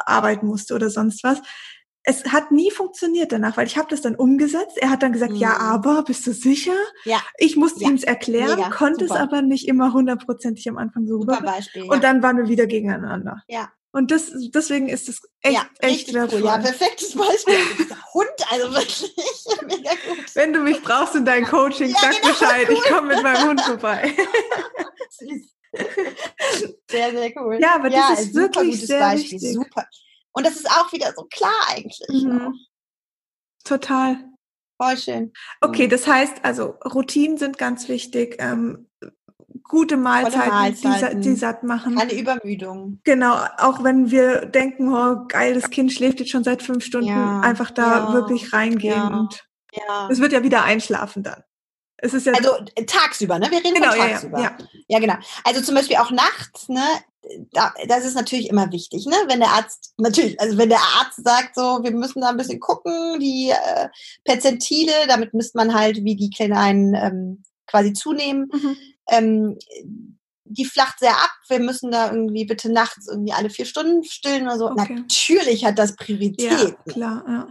arbeiten 0.07 0.47
musste 0.47 0.75
oder 0.75 0.91
sonst 0.91 1.25
was, 1.25 1.41
es 2.05 2.25
hat 2.33 2.51
nie 2.51 2.71
funktioniert 2.71 3.31
danach, 3.33 3.57
weil 3.57 3.67
ich 3.67 3.77
habe 3.77 3.89
das 3.89 4.01
dann 4.01 4.17
umgesetzt. 4.17 4.77
Er 4.79 4.91
hat 4.91 5.03
dann 5.03 5.13
gesagt, 5.13 5.33
mhm. 5.33 5.39
ja, 5.39 5.57
aber 5.59 6.03
bist 6.03 6.27
du 6.27 6.33
sicher? 6.33 6.75
Ja. 7.05 7.23
Ich 7.39 7.57
musste 7.57 7.83
ja. 7.83 7.91
ihm 7.91 7.95
es 7.95 8.03
erklären, 8.03 8.57
Mega. 8.57 8.71
konnte 8.71 9.07
Super. 9.07 9.15
es 9.15 9.21
aber 9.21 9.43
nicht 9.43 9.69
immer 9.69 9.93
hundertprozentig 9.93 10.69
am 10.69 10.79
Anfang 10.79 11.07
so 11.07 11.19
rüber. 11.19 11.41
Beispiel, 11.41 11.85
Und 11.85 12.03
dann 12.03 12.23
waren 12.23 12.39
wir 12.39 12.49
wieder 12.49 12.67
gegeneinander. 12.67 13.43
Ja. 13.47 13.71
Und 13.93 14.11
das, 14.11 14.33
deswegen 14.55 14.89
ist 14.89 15.09
es 15.09 15.21
echt, 15.43 15.55
ja, 15.55 15.67
echt 15.81 16.15
wertvoll. 16.15 16.41
Cool. 16.41 16.47
Ja, 16.47 16.59
perfektes 16.59 17.15
Beispiel. 17.15 17.55
Hund, 18.15 18.31
also 18.51 18.73
wirklich 18.73 19.15
mega 19.67 19.91
gut. 19.91 20.35
Wenn 20.35 20.53
du 20.55 20.61
mich 20.61 20.83
brauchst 20.83 21.15
in 21.15 21.27
dein 21.27 21.45
Coaching, 21.45 21.91
ja, 21.91 21.99
sag 22.01 22.23
genau, 22.23 22.29
Bescheid. 22.29 22.67
Cool. 22.69 22.75
Ich 22.75 22.91
komme 22.91 23.15
mit 23.15 23.23
meinem 23.23 23.49
Hund 23.49 23.61
vorbei. 23.61 24.17
Sehr, 26.91 27.11
sehr 27.11 27.33
cool. 27.37 27.59
Ja, 27.61 27.77
aber 27.77 27.89
das 27.89 28.21
ist 28.21 28.35
wirklich 28.35 28.87
sehr 28.87 29.01
Beispiel. 29.01 29.41
wichtig. 29.41 29.55
Super. 29.55 29.87
Und 30.33 30.47
das 30.47 30.57
ist 30.57 30.71
auch 30.71 30.93
wieder 30.93 31.13
so 31.17 31.25
klar 31.25 31.69
eigentlich. 31.69 32.07
Mhm. 32.11 32.55
Total. 33.65 34.17
Voll 34.81 34.99
schön. 34.99 35.33
Okay, 35.61 35.87
mhm. 35.87 35.91
das 35.91 36.07
heißt 36.07 36.45
also, 36.45 36.75
Routinen 36.85 37.39
sind 37.39 37.57
ganz 37.57 37.89
wichtig. 37.89 38.37
Ähm, 38.39 38.91
gute 39.63 39.97
Mahlzeiten, 39.97 40.49
Mahlzeiten. 40.49 41.23
Die, 41.23 41.31
die, 41.31 41.37
satt 41.37 41.63
machen. 41.63 41.97
Keine 41.97 42.15
Übermüdung. 42.15 43.01
Genau, 43.05 43.37
auch 43.59 43.83
wenn 43.85 44.11
wir 44.11 44.47
denken, 44.47 44.93
oh 44.93 45.27
geil, 45.29 45.55
das 45.55 45.71
Kind 45.71 45.93
schläft 45.93 46.21
jetzt 46.21 46.31
schon 46.31 46.45
seit 46.45 46.63
fünf 46.63 46.85
Stunden, 46.85 47.09
ja, 47.09 47.41
einfach 47.41 47.71
da 47.71 48.09
ja, 48.09 48.13
wirklich 48.13 48.53
reingehen 48.53 48.95
ja, 48.95 49.07
und 49.09 49.43
es 50.11 50.21
wird 50.21 50.33
ja 50.33 50.43
wieder 50.43 50.65
einschlafen 50.65 51.23
dann. 51.23 51.43
Es 52.05 52.15
ist 52.15 52.27
ja 52.27 52.33
also 52.33 52.51
äh, 52.75 52.85
tagsüber, 52.85 53.39
ne? 53.39 53.49
Wir 53.51 53.59
reden 53.59 53.75
genau, 53.75 53.95
tagsüber. 53.95 54.39
Ja, 54.39 54.57
ja. 54.59 54.67
ja, 54.89 54.99
genau. 54.99 55.15
Also 55.45 55.63
zum 55.63 55.77
Beispiel 55.77 55.97
auch 55.97 56.11
nachts, 56.11 56.69
ne? 56.69 56.85
Da, 57.53 57.73
das 57.87 58.05
ist 58.05 58.17
natürlich 58.17 58.49
immer 58.49 58.73
wichtig, 58.73 59.07
ne? 59.07 59.15
Wenn 59.29 59.39
der 59.39 59.51
Arzt, 59.51 59.95
natürlich, 59.99 60.39
also 60.41 60.59
wenn 60.59 60.69
der 60.69 60.81
Arzt 60.81 61.23
sagt, 61.25 61.55
so, 61.55 61.81
wir 61.83 61.93
müssen 61.93 62.21
da 62.21 62.31
ein 62.31 62.37
bisschen 62.37 62.59
gucken, 62.59 63.21
die 63.21 63.51
äh, 63.51 63.89
Perzentile, 64.25 64.93
damit 65.07 65.33
misst 65.33 65.55
man 65.55 65.75
halt, 65.75 66.03
wie 66.03 66.17
die 66.17 66.31
kleinen 66.31 66.95
ähm, 66.95 67.45
quasi 67.69 67.93
zunehmen. 67.93 68.49
Mhm. 68.53 68.77
Ähm, 69.09 69.59
die 70.45 70.65
flacht 70.65 70.99
sehr 70.99 71.13
ab. 71.13 71.31
Wir 71.49 71.61
müssen 71.61 71.93
da 71.93 72.11
irgendwie 72.11 72.45
bitte 72.45 72.71
nachts 72.71 73.07
irgendwie 73.09 73.33
alle 73.33 73.49
vier 73.49 73.65
Stunden 73.65 74.03
stillen 74.03 74.43
oder 74.43 74.59
so. 74.59 74.71
Okay. 74.71 74.95
Natürlich 74.95 75.65
hat 75.65 75.79
das 75.79 75.95
Priorität. 75.95 76.51
Ja, 76.51 76.93
klar, 76.93 77.25
ja. 77.29 77.49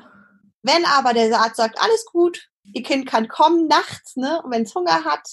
Wenn 0.62 0.86
aber 0.86 1.14
der 1.14 1.39
Arzt 1.39 1.56
sagt, 1.56 1.82
alles 1.82 2.06
gut, 2.06 2.51
ihr 2.74 2.84
Kind 2.84 3.07
kann 3.07 3.28
kommen 3.28 3.67
nachts, 3.67 4.15
ne? 4.15 4.41
Und 4.43 4.51
wenn 4.51 4.63
es 4.63 4.76
Hunger 4.76 5.03
hat, 5.03 5.28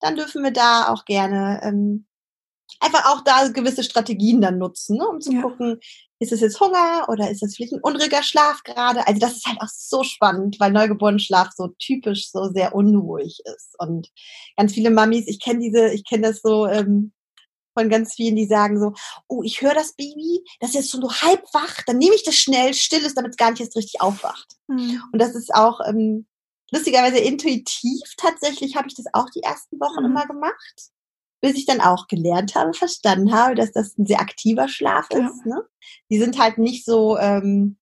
dann 0.00 0.16
dürfen 0.16 0.42
wir 0.42 0.50
da 0.50 0.88
auch 0.88 1.04
gerne 1.04 1.60
ähm, 1.62 2.06
einfach 2.80 3.06
auch 3.06 3.22
da 3.22 3.48
gewisse 3.48 3.84
Strategien 3.84 4.40
dann 4.40 4.58
nutzen, 4.58 4.98
ne? 4.98 5.08
um 5.08 5.20
zu 5.20 5.32
ja. 5.32 5.42
gucken, 5.42 5.80
ist 6.18 6.32
es 6.32 6.40
jetzt 6.40 6.60
Hunger 6.60 7.06
oder 7.08 7.30
ist 7.30 7.42
das 7.42 7.54
vielleicht 7.54 7.72
ein 7.72 7.82
unruhiger 7.82 8.22
Schlaf 8.22 8.62
gerade? 8.62 9.06
Also 9.06 9.20
das 9.20 9.36
ist 9.36 9.46
halt 9.46 9.60
auch 9.60 9.68
so 9.68 10.02
spannend, 10.04 10.58
weil 10.60 10.72
Neugeborenenschlaf 10.72 11.50
so 11.54 11.68
typisch 11.78 12.30
so 12.30 12.50
sehr 12.52 12.74
unruhig 12.74 13.40
ist. 13.44 13.74
Und 13.78 14.10
ganz 14.56 14.72
viele 14.72 14.90
Mamis, 14.90 15.26
ich 15.26 15.40
kenne 15.40 15.60
diese, 15.60 15.92
ich 15.92 16.04
kenne 16.04 16.28
das 16.28 16.40
so 16.40 16.66
ähm, 16.66 17.12
von 17.76 17.88
ganz 17.88 18.14
vielen, 18.14 18.36
die 18.36 18.46
sagen 18.46 18.80
so, 18.80 18.92
oh, 19.28 19.42
ich 19.42 19.60
höre 19.60 19.74
das 19.74 19.94
Baby, 19.94 20.44
das 20.60 20.70
ist 20.70 20.76
jetzt 20.76 20.90
schon 20.90 21.02
so 21.02 21.12
halb 21.12 21.42
wach, 21.52 21.82
dann 21.86 21.98
nehme 21.98 22.14
ich 22.14 22.22
das 22.22 22.36
schnell, 22.36 22.72
still 22.72 23.04
ist, 23.04 23.16
damit 23.16 23.32
es 23.32 23.36
gar 23.36 23.50
nicht 23.50 23.60
erst 23.60 23.76
richtig 23.76 24.00
aufwacht. 24.00 24.56
Mhm. 24.68 25.02
Und 25.12 25.20
das 25.20 25.34
ist 25.34 25.52
auch 25.54 25.80
ähm, 25.86 26.26
lustigerweise 26.72 27.18
intuitiv 27.18 28.00
tatsächlich 28.16 28.76
habe 28.76 28.88
ich 28.88 28.94
das 28.94 29.06
auch 29.12 29.30
die 29.30 29.42
ersten 29.42 29.78
Wochen 29.80 30.00
mhm. 30.00 30.10
immer 30.10 30.26
gemacht, 30.26 30.90
bis 31.40 31.56
ich 31.56 31.66
dann 31.66 31.80
auch 31.80 32.06
gelernt 32.06 32.54
habe, 32.54 32.72
verstanden 32.72 33.32
habe, 33.32 33.54
dass 33.54 33.72
das 33.72 33.96
ein 33.98 34.06
sehr 34.06 34.20
aktiver 34.20 34.68
Schlaf 34.68 35.08
ja. 35.12 35.26
ist. 35.26 35.46
Ne? 35.46 35.62
Die 36.10 36.18
sind 36.18 36.38
halt 36.38 36.58
nicht 36.58 36.84
so 36.84 37.18
ähm, 37.18 37.76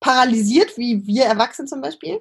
paralysiert 0.00 0.76
wie 0.76 1.06
wir 1.06 1.24
Erwachsenen 1.24 1.68
zum 1.68 1.80
Beispiel. 1.80 2.20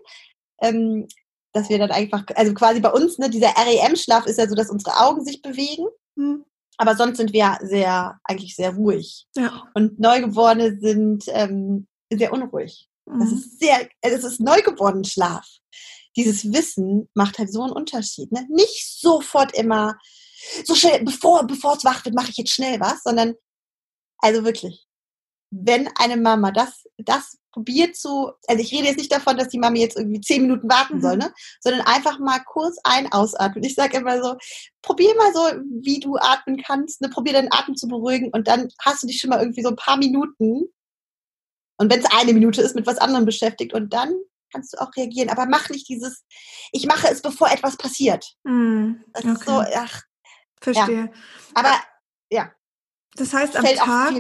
Ähm, 0.62 1.08
dass 1.53 1.70
wir 1.70 1.80
dann 1.80 1.91
einfach, 1.91 2.24
also 2.36 2.53
quasi 2.53 2.80
bei 2.80 2.91
uns, 2.91 3.18
ne, 3.18 3.30
dieser 3.30 3.49
REM-Schlaf 3.49 4.28
ist 4.28 4.38
ja 4.38 4.47
so, 4.47 4.53
dass 4.53 4.70
unsere 4.70 4.97
Augen 4.97 5.26
sich 5.26 5.41
bewegen. 5.41 5.88
Mhm. 6.16 6.45
Aber 6.78 6.95
sonst 6.95 7.18
sind 7.18 7.34
wir 7.34 7.58
sehr, 7.62 8.20
eigentlich 8.24 8.55
sehr 8.55 8.76
ruhig. 8.76 9.26
Ja. 9.36 9.64
Und 9.74 9.99
Neugeborene 9.99 10.80
sind 10.80 11.24
ähm, 11.30 11.88
sehr 12.12 12.32
unruhig. 12.32 12.88
Mhm. 13.05 13.20
Das 13.20 13.32
ist 13.32 13.60
sehr, 13.60 13.89
das 14.01 14.24
ist 14.24 14.39
neugeborenen 14.39 15.03
Schlaf 15.03 15.47
dieses 16.18 16.51
Wissen 16.51 17.09
macht 17.13 17.38
halt 17.38 17.53
so 17.53 17.63
einen 17.63 17.74
Unterschied. 17.74 18.32
Ne? 18.32 18.45
Nicht 18.49 18.99
sofort 18.99 19.53
immer 19.55 19.97
so 20.65 20.76
schnell, 20.76 21.03
bevor, 21.03 21.45
bevor 21.45 21.76
es 21.78 21.86
wach 21.86 22.03
wird, 22.03 22.15
mache 22.15 22.32
ich 22.32 22.38
jetzt 22.38 22.51
schnell 22.51 22.80
was, 22.80 23.03
sondern 23.03 23.36
also 24.20 24.43
wirklich, 24.43 24.88
wenn 25.51 25.88
eine 25.95 26.18
Mama 26.18 26.51
das, 26.51 26.84
das 26.97 27.38
probiert 27.51 27.95
zu, 27.95 28.32
also 28.47 28.61
ich 28.61 28.72
rede 28.72 28.88
jetzt 28.88 28.97
nicht 28.97 29.11
davon, 29.11 29.38
dass 29.38 29.49
die 29.49 29.59
Mama 29.59 29.78
jetzt 29.78 29.97
irgendwie 29.97 30.22
zehn 30.22 30.41
Minuten 30.41 30.70
warten 30.70 30.97
mhm. 30.97 31.01
soll, 31.01 31.18
ne? 31.18 31.34
sondern 31.61 31.82
einfach 31.82 32.20
mal 32.20 32.39
kurz 32.39 32.78
ein, 32.84 33.11
ausatmen. 33.11 33.63
Ich 33.63 33.76
sage 33.76 33.97
immer 33.97 34.22
so, 34.22 34.36
probier 34.82 35.15
mal 35.15 35.34
so, 35.34 35.39
wie 35.82 35.99
du 35.99 36.18
atmen 36.18 36.61
kannst, 36.61 37.01
ne? 37.01 37.09
probier 37.09 37.34
deinen 37.34 37.51
Atem 37.51 37.76
zu 37.76 37.88
beruhigen 37.88 38.30
und 38.32 38.47
dann 38.47 38.70
hast 38.80 39.03
du 39.03 39.07
dich 39.07 39.20
schon 39.20 39.30
mal 39.30 39.39
irgendwie 39.39 39.63
so 39.63 39.70
ein 39.70 39.76
paar 39.76 39.97
Minuten 39.97 40.65
und 41.80 41.91
wenn 41.91 41.99
es 41.99 42.11
eine 42.11 42.34
Minute 42.34 42.61
ist, 42.61 42.76
mit 42.76 42.88
was 42.88 42.97
anderem 42.97 43.26
beschäftigt 43.26 43.74
und 43.74 43.93
dann 43.93 44.13
kannst 44.52 44.74
du 44.74 44.82
auch 44.82 44.95
reagieren. 44.95 45.30
Aber 45.30 45.45
mach 45.45 45.70
nicht 45.70 45.88
dieses, 45.89 46.24
ich 46.72 46.86
mache 46.86 47.08
es, 47.10 47.22
bevor 47.22 47.50
etwas 47.50 47.78
passiert. 47.78 48.34
Mm, 48.43 48.93
das 49.14 49.24
okay. 49.24 49.34
ist 49.34 49.45
so, 49.45 49.64
ach. 49.76 50.02
Verstehe. 50.60 51.06
Ja. 51.06 51.10
Aber 51.54 51.74
ja. 52.30 52.52
Das 53.16 53.34
heißt, 53.34 53.56
am 53.58 53.66
Tag, 53.66 54.14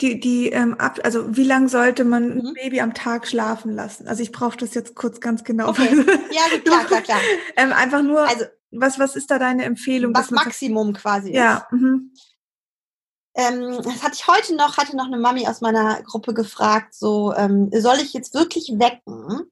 die, 0.00 0.18
die, 0.18 0.48
ähm, 0.50 0.74
ab, 0.74 0.98
also 1.04 1.36
wie 1.36 1.44
lange 1.44 1.68
sollte 1.68 2.04
man 2.04 2.36
mhm. 2.36 2.46
ein 2.48 2.54
Baby 2.54 2.80
am 2.80 2.92
Tag 2.92 3.28
schlafen 3.28 3.72
lassen? 3.72 4.08
Also 4.08 4.22
ich 4.22 4.32
brauche 4.32 4.56
das 4.56 4.74
jetzt 4.74 4.96
kurz 4.96 5.20
ganz 5.20 5.44
genau. 5.44 5.68
Okay. 5.68 6.04
Ja, 6.32 6.58
klar, 6.58 6.84
klar, 6.84 7.02
klar. 7.02 7.20
ähm, 7.56 7.72
einfach 7.72 8.02
nur, 8.02 8.26
also, 8.26 8.44
was, 8.72 8.98
was 8.98 9.14
ist 9.14 9.30
da 9.30 9.38
deine 9.38 9.64
Empfehlung? 9.64 10.12
Was 10.14 10.32
Maximum 10.32 10.94
quasi 10.94 11.30
ist. 11.30 11.36
Ja. 11.36 11.66
Mhm. 11.70 12.12
Ähm, 13.36 13.80
das 13.82 14.02
hatte 14.02 14.14
ich 14.14 14.26
heute 14.26 14.56
noch, 14.56 14.78
hatte 14.78 14.96
noch 14.96 15.06
eine 15.06 15.18
Mami 15.18 15.46
aus 15.46 15.60
meiner 15.60 16.02
Gruppe 16.02 16.34
gefragt, 16.34 16.94
so, 16.94 17.34
ähm, 17.34 17.70
soll 17.72 17.96
ich 17.96 18.12
jetzt 18.12 18.34
wirklich 18.34 18.72
wecken? 18.78 19.50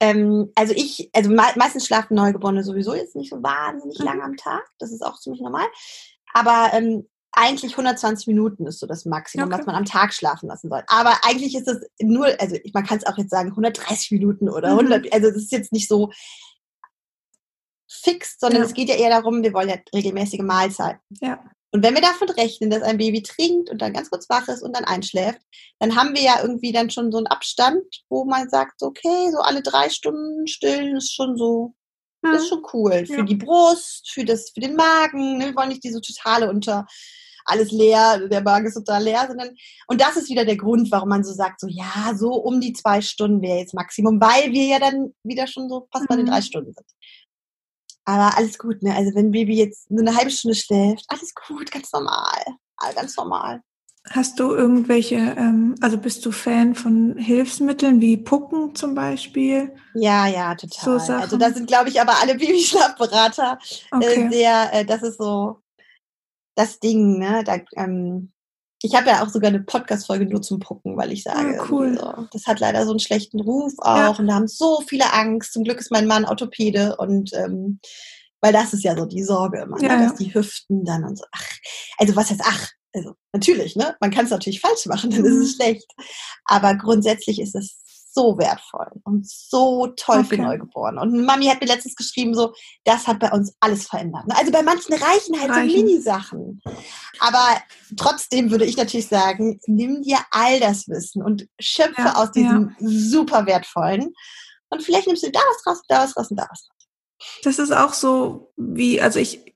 Ähm, 0.00 0.52
also 0.54 0.74
ich, 0.76 1.10
also 1.14 1.30
me 1.30 1.42
meistens 1.56 1.86
schlafen 1.86 2.14
Neugeborene 2.14 2.62
sowieso 2.62 2.94
jetzt 2.94 3.16
nicht 3.16 3.30
so 3.30 3.42
wahnsinnig 3.42 3.98
mhm. 3.98 4.04
lange 4.04 4.22
am 4.22 4.36
Tag. 4.36 4.64
Das 4.78 4.92
ist 4.92 5.02
auch 5.02 5.18
ziemlich 5.18 5.40
normal. 5.40 5.66
Aber 6.34 6.70
ähm, 6.74 7.08
eigentlich 7.32 7.72
120 7.72 8.26
Minuten 8.26 8.66
ist 8.66 8.80
so 8.80 8.86
das 8.86 9.04
Maximum, 9.04 9.48
okay. 9.48 9.58
was 9.58 9.66
man 9.66 9.76
am 9.76 9.84
Tag 9.84 10.12
schlafen 10.14 10.48
lassen 10.48 10.70
soll. 10.70 10.82
Aber 10.86 11.18
eigentlich 11.22 11.54
ist 11.54 11.68
es 11.68 11.86
nur, 12.00 12.26
also 12.40 12.56
man 12.72 12.84
kann 12.84 12.98
es 12.98 13.06
auch 13.06 13.18
jetzt 13.18 13.30
sagen 13.30 13.50
130 13.50 14.10
Minuten 14.12 14.48
oder 14.48 14.68
100, 14.68 15.04
mhm. 15.04 15.10
also 15.12 15.28
das 15.28 15.36
ist 15.36 15.52
jetzt 15.52 15.72
nicht 15.72 15.88
so 15.88 16.10
fix, 17.88 18.36
sondern 18.38 18.62
ja. 18.62 18.66
es 18.66 18.74
geht 18.74 18.88
ja 18.88 18.96
eher 18.96 19.10
darum, 19.10 19.42
wir 19.42 19.52
wollen 19.52 19.68
ja 19.68 19.76
regelmäßige 19.94 20.40
Mahlzeiten. 20.40 21.00
Ja. 21.20 21.42
Und 21.72 21.82
wenn 21.82 21.94
wir 21.94 22.00
davon 22.00 22.30
rechnen, 22.30 22.70
dass 22.70 22.82
ein 22.82 22.98
Baby 22.98 23.22
trinkt 23.22 23.70
und 23.70 23.82
dann 23.82 23.92
ganz 23.92 24.08
kurz 24.08 24.28
wach 24.28 24.48
ist 24.48 24.62
und 24.62 24.74
dann 24.74 24.84
einschläft, 24.84 25.40
dann 25.78 25.96
haben 25.96 26.14
wir 26.14 26.22
ja 26.22 26.40
irgendwie 26.40 26.72
dann 26.72 26.90
schon 26.90 27.10
so 27.10 27.18
einen 27.18 27.26
Abstand, 27.26 27.84
wo 28.08 28.24
man 28.24 28.48
sagt, 28.48 28.82
okay, 28.82 29.30
so 29.30 29.38
alle 29.38 29.62
drei 29.62 29.90
Stunden 29.90 30.46
stillen 30.46 30.96
ist 30.96 31.12
schon 31.12 31.36
so, 31.36 31.74
hm. 32.24 32.32
das 32.32 32.42
ist 32.42 32.48
schon 32.48 32.62
cool. 32.72 33.04
Für 33.06 33.18
ja. 33.18 33.22
die 33.24 33.34
Brust, 33.34 34.10
für 34.10 34.24
das, 34.24 34.50
für 34.54 34.60
den 34.60 34.76
Magen. 34.76 35.38
Ne? 35.38 35.46
Wir 35.46 35.56
wollen 35.56 35.68
nicht 35.68 35.84
diese 35.84 36.00
totale 36.00 36.48
unter 36.48 36.86
alles 37.46 37.70
leer, 37.70 38.28
der 38.28 38.42
Magen 38.42 38.66
ist 38.66 38.74
total 38.74 39.04
leer, 39.04 39.24
sondern, 39.28 39.50
und 39.86 40.00
das 40.00 40.16
ist 40.16 40.28
wieder 40.28 40.44
der 40.44 40.56
Grund, 40.56 40.90
warum 40.90 41.08
man 41.08 41.24
so 41.24 41.32
sagt, 41.32 41.60
so, 41.60 41.68
ja, 41.68 42.12
so 42.16 42.32
um 42.32 42.60
die 42.60 42.72
zwei 42.72 43.00
Stunden 43.00 43.40
wäre 43.40 43.58
jetzt 43.58 43.74
Maximum, 43.74 44.20
weil 44.20 44.52
wir 44.52 44.64
ja 44.64 44.78
dann 44.78 45.14
wieder 45.22 45.46
schon 45.46 45.68
so 45.68 45.86
fast 45.92 46.08
bei 46.08 46.16
den 46.16 46.26
drei 46.26 46.38
mhm. 46.38 46.42
Stunden 46.42 46.72
sind. 46.74 46.86
Aber 48.06 48.36
alles 48.36 48.58
gut, 48.58 48.82
ne? 48.82 48.94
Also 48.94 49.14
wenn 49.14 49.32
Baby 49.32 49.56
jetzt 49.56 49.90
nur 49.90 50.00
eine 50.00 50.16
halbe 50.16 50.30
Stunde 50.30 50.54
schläft, 50.54 51.04
alles 51.08 51.34
gut, 51.34 51.70
ganz 51.70 51.92
normal. 51.92 52.40
Ganz 52.94 53.16
normal. 53.16 53.62
Hast 54.10 54.38
du 54.38 54.54
irgendwelche, 54.54 55.16
ähm, 55.16 55.74
also 55.80 55.98
bist 55.98 56.24
du 56.24 56.30
Fan 56.30 56.76
von 56.76 57.16
Hilfsmitteln 57.18 58.00
wie 58.00 58.16
Pucken 58.16 58.76
zum 58.76 58.94
Beispiel? 58.94 59.74
Ja, 59.94 60.28
ja, 60.28 60.54
total. 60.54 61.00
So 61.00 61.12
also 61.12 61.36
da 61.36 61.50
sind, 61.50 61.66
glaube 61.66 61.88
ich, 61.88 62.00
aber 62.00 62.20
alle 62.20 62.36
Babyschlafberater 62.36 63.58
äh, 63.90 63.96
okay. 63.96 64.26
äh, 64.26 64.30
sehr, 64.30 64.72
äh, 64.72 64.84
das 64.84 65.02
ist 65.02 65.18
so 65.18 65.60
das 66.54 66.78
Ding, 66.78 67.18
ne? 67.18 67.42
Da, 67.44 67.58
ähm, 67.74 68.32
ich 68.86 68.94
habe 68.94 69.08
ja 69.08 69.24
auch 69.24 69.28
sogar 69.28 69.48
eine 69.48 69.60
Podcast-Folge 69.60 70.26
nur 70.26 70.42
zum 70.42 70.60
Pucken, 70.60 70.96
weil 70.96 71.10
ich 71.10 71.24
sage, 71.24 71.60
ah, 71.60 71.66
cool. 71.70 71.98
so, 71.98 72.28
das 72.30 72.46
hat 72.46 72.60
leider 72.60 72.84
so 72.84 72.90
einen 72.90 73.00
schlechten 73.00 73.40
Ruf 73.40 73.72
auch 73.78 73.96
ja. 73.96 74.08
und 74.10 74.28
da 74.28 74.34
haben 74.34 74.46
so 74.46 74.80
viele 74.86 75.12
Angst. 75.12 75.52
Zum 75.52 75.64
Glück 75.64 75.78
ist 75.80 75.90
mein 75.90 76.06
Mann 76.06 76.24
Orthopäde 76.24 76.96
und 76.96 77.32
ähm, 77.34 77.80
weil 78.40 78.52
das 78.52 78.72
ist 78.72 78.84
ja 78.84 78.96
so 78.96 79.04
die 79.04 79.24
Sorge 79.24 79.62
immer, 79.62 79.76
ne, 79.78 79.88
ja, 79.88 79.96
ne? 79.96 80.06
dass 80.06 80.14
die 80.14 80.32
Hüften 80.32 80.84
dann 80.84 81.02
und 81.02 81.18
so. 81.18 81.24
Ach, 81.32 81.50
also 81.98 82.14
was 82.14 82.30
heißt 82.30 82.42
ach? 82.44 82.70
Also 82.94 83.14
natürlich, 83.32 83.74
ne? 83.74 83.96
Man 84.00 84.12
kann 84.12 84.26
es 84.26 84.30
natürlich 84.30 84.60
falsch 84.60 84.86
machen, 84.86 85.10
dann 85.10 85.20
mhm. 85.20 85.26
ist 85.26 85.36
es 85.36 85.52
mhm. 85.52 85.62
schlecht. 85.62 85.90
Aber 86.44 86.76
grundsätzlich 86.76 87.40
ist 87.40 87.56
es 87.56 87.82
so 88.16 88.38
wertvoll 88.38 88.88
und 89.04 89.28
so 89.28 89.88
toll 89.96 90.20
okay. 90.20 90.36
für 90.36 90.42
Neugeborene. 90.42 91.00
Und 91.00 91.24
Mami 91.24 91.46
hat 91.46 91.60
mir 91.60 91.66
letztens 91.66 91.94
geschrieben, 91.94 92.34
so, 92.34 92.54
das 92.84 93.06
hat 93.06 93.18
bei 93.18 93.30
uns 93.30 93.54
alles 93.60 93.86
verändert. 93.86 94.26
Ne? 94.26 94.36
Also 94.36 94.50
bei 94.50 94.62
manchen 94.62 94.94
reichen 94.94 95.38
halt 95.38 95.50
reichen. 95.50 95.70
so 95.70 95.76
Mini-Sachen. 95.76 96.62
Aber 97.20 97.56
Trotzdem 97.96 98.50
würde 98.50 98.64
ich 98.64 98.76
natürlich 98.76 99.06
sagen, 99.08 99.60
nimm 99.66 100.02
dir 100.02 100.18
all 100.30 100.58
das 100.58 100.88
Wissen 100.88 101.22
und 101.22 101.46
schöpfe 101.60 102.02
ja, 102.02 102.14
aus 102.16 102.32
diesem 102.32 102.74
ja. 102.78 102.88
super 102.88 103.46
wertvollen. 103.46 104.12
Und 104.70 104.82
vielleicht 104.82 105.06
nimmst 105.06 105.22
du 105.22 105.30
da 105.30 105.40
was 105.40 105.66
raus, 105.66 105.82
da 105.88 106.02
was 106.02 106.16
raus 106.16 106.30
und 106.30 106.36
da 106.36 106.48
was 106.50 106.68
raus. 106.68 106.88
Das 107.44 107.58
ist 107.58 107.72
auch 107.72 107.92
so 107.92 108.52
wie, 108.56 109.00
also 109.00 109.20
ich 109.20 109.55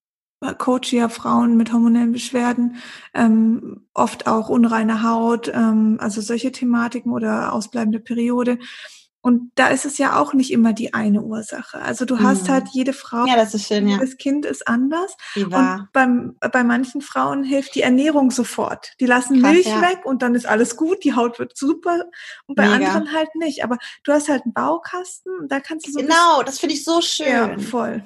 coache 0.58 0.96
ja 0.96 1.08
Frauen 1.08 1.56
mit 1.56 1.72
hormonellen 1.72 2.12
Beschwerden, 2.12 2.76
ähm, 3.14 3.86
oft 3.94 4.26
auch 4.26 4.48
unreine 4.48 5.02
Haut, 5.02 5.48
ähm, 5.54 5.98
also 6.00 6.20
solche 6.20 6.52
Thematiken 6.52 7.12
oder 7.12 7.52
ausbleibende 7.52 8.00
Periode. 8.00 8.58
Und 9.22 9.52
da 9.54 9.68
ist 9.68 9.84
es 9.84 9.98
ja 9.98 10.18
auch 10.18 10.32
nicht 10.32 10.50
immer 10.50 10.72
die 10.72 10.94
eine 10.94 11.22
Ursache. 11.22 11.80
Also 11.80 12.06
du 12.06 12.20
hast 12.20 12.44
mhm. 12.44 12.52
halt 12.52 12.68
jede 12.72 12.94
Frau, 12.94 13.26
ja, 13.26 13.36
das 13.36 13.54
ist 13.54 13.66
schön, 13.66 13.86
ja. 13.86 13.96
jedes 13.96 14.16
Kind 14.16 14.46
ist 14.46 14.66
anders. 14.66 15.14
Und 15.36 15.88
beim, 15.92 16.36
bei 16.40 16.64
manchen 16.64 17.02
Frauen 17.02 17.44
hilft 17.44 17.74
die 17.74 17.82
Ernährung 17.82 18.30
sofort. 18.30 18.92
Die 18.98 19.06
lassen 19.06 19.42
Krass, 19.42 19.52
Milch 19.52 19.66
ja. 19.66 19.82
weg 19.82 20.00
und 20.04 20.22
dann 20.22 20.34
ist 20.34 20.46
alles 20.46 20.76
gut, 20.76 21.04
die 21.04 21.14
Haut 21.14 21.38
wird 21.38 21.56
super. 21.56 22.04
Und 22.46 22.54
bei 22.54 22.66
Mega. 22.66 22.92
anderen 22.92 23.12
halt 23.12 23.34
nicht. 23.34 23.62
Aber 23.62 23.76
du 24.04 24.12
hast 24.12 24.30
halt 24.30 24.44
einen 24.44 24.54
Baukasten 24.54 25.32
und 25.38 25.52
da 25.52 25.60
kannst 25.60 25.86
du 25.86 25.92
so. 25.92 26.00
Genau, 26.00 26.42
das 26.44 26.58
finde 26.58 26.74
ich 26.74 26.84
so 26.84 27.02
schön. 27.02 27.26
Ja, 27.26 27.58
voll. 27.58 28.02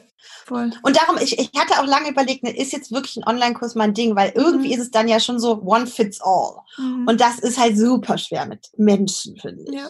Voll. 0.46 0.72
Und 0.82 0.96
darum, 0.96 1.16
ich, 1.22 1.38
ich 1.38 1.50
hatte 1.56 1.80
auch 1.80 1.86
lange 1.86 2.10
überlegt, 2.10 2.42
ne, 2.42 2.56
ist 2.56 2.72
jetzt 2.72 2.92
wirklich 2.92 3.16
ein 3.16 3.26
Online-Kurs 3.26 3.74
mein 3.74 3.94
Ding, 3.94 4.16
weil 4.16 4.32
irgendwie 4.34 4.68
mhm. 4.68 4.74
ist 4.74 4.80
es 4.80 4.90
dann 4.90 5.08
ja 5.08 5.20
schon 5.20 5.38
so 5.38 5.62
one 5.62 5.86
fits 5.86 6.20
all. 6.20 6.58
Mhm. 6.76 7.06
Und 7.06 7.20
das 7.20 7.38
ist 7.38 7.58
halt 7.58 7.78
super 7.78 8.18
schwer 8.18 8.46
mit 8.46 8.68
Menschen, 8.76 9.36
finde 9.36 9.64
ich. 9.64 9.74
Ja. 9.74 9.88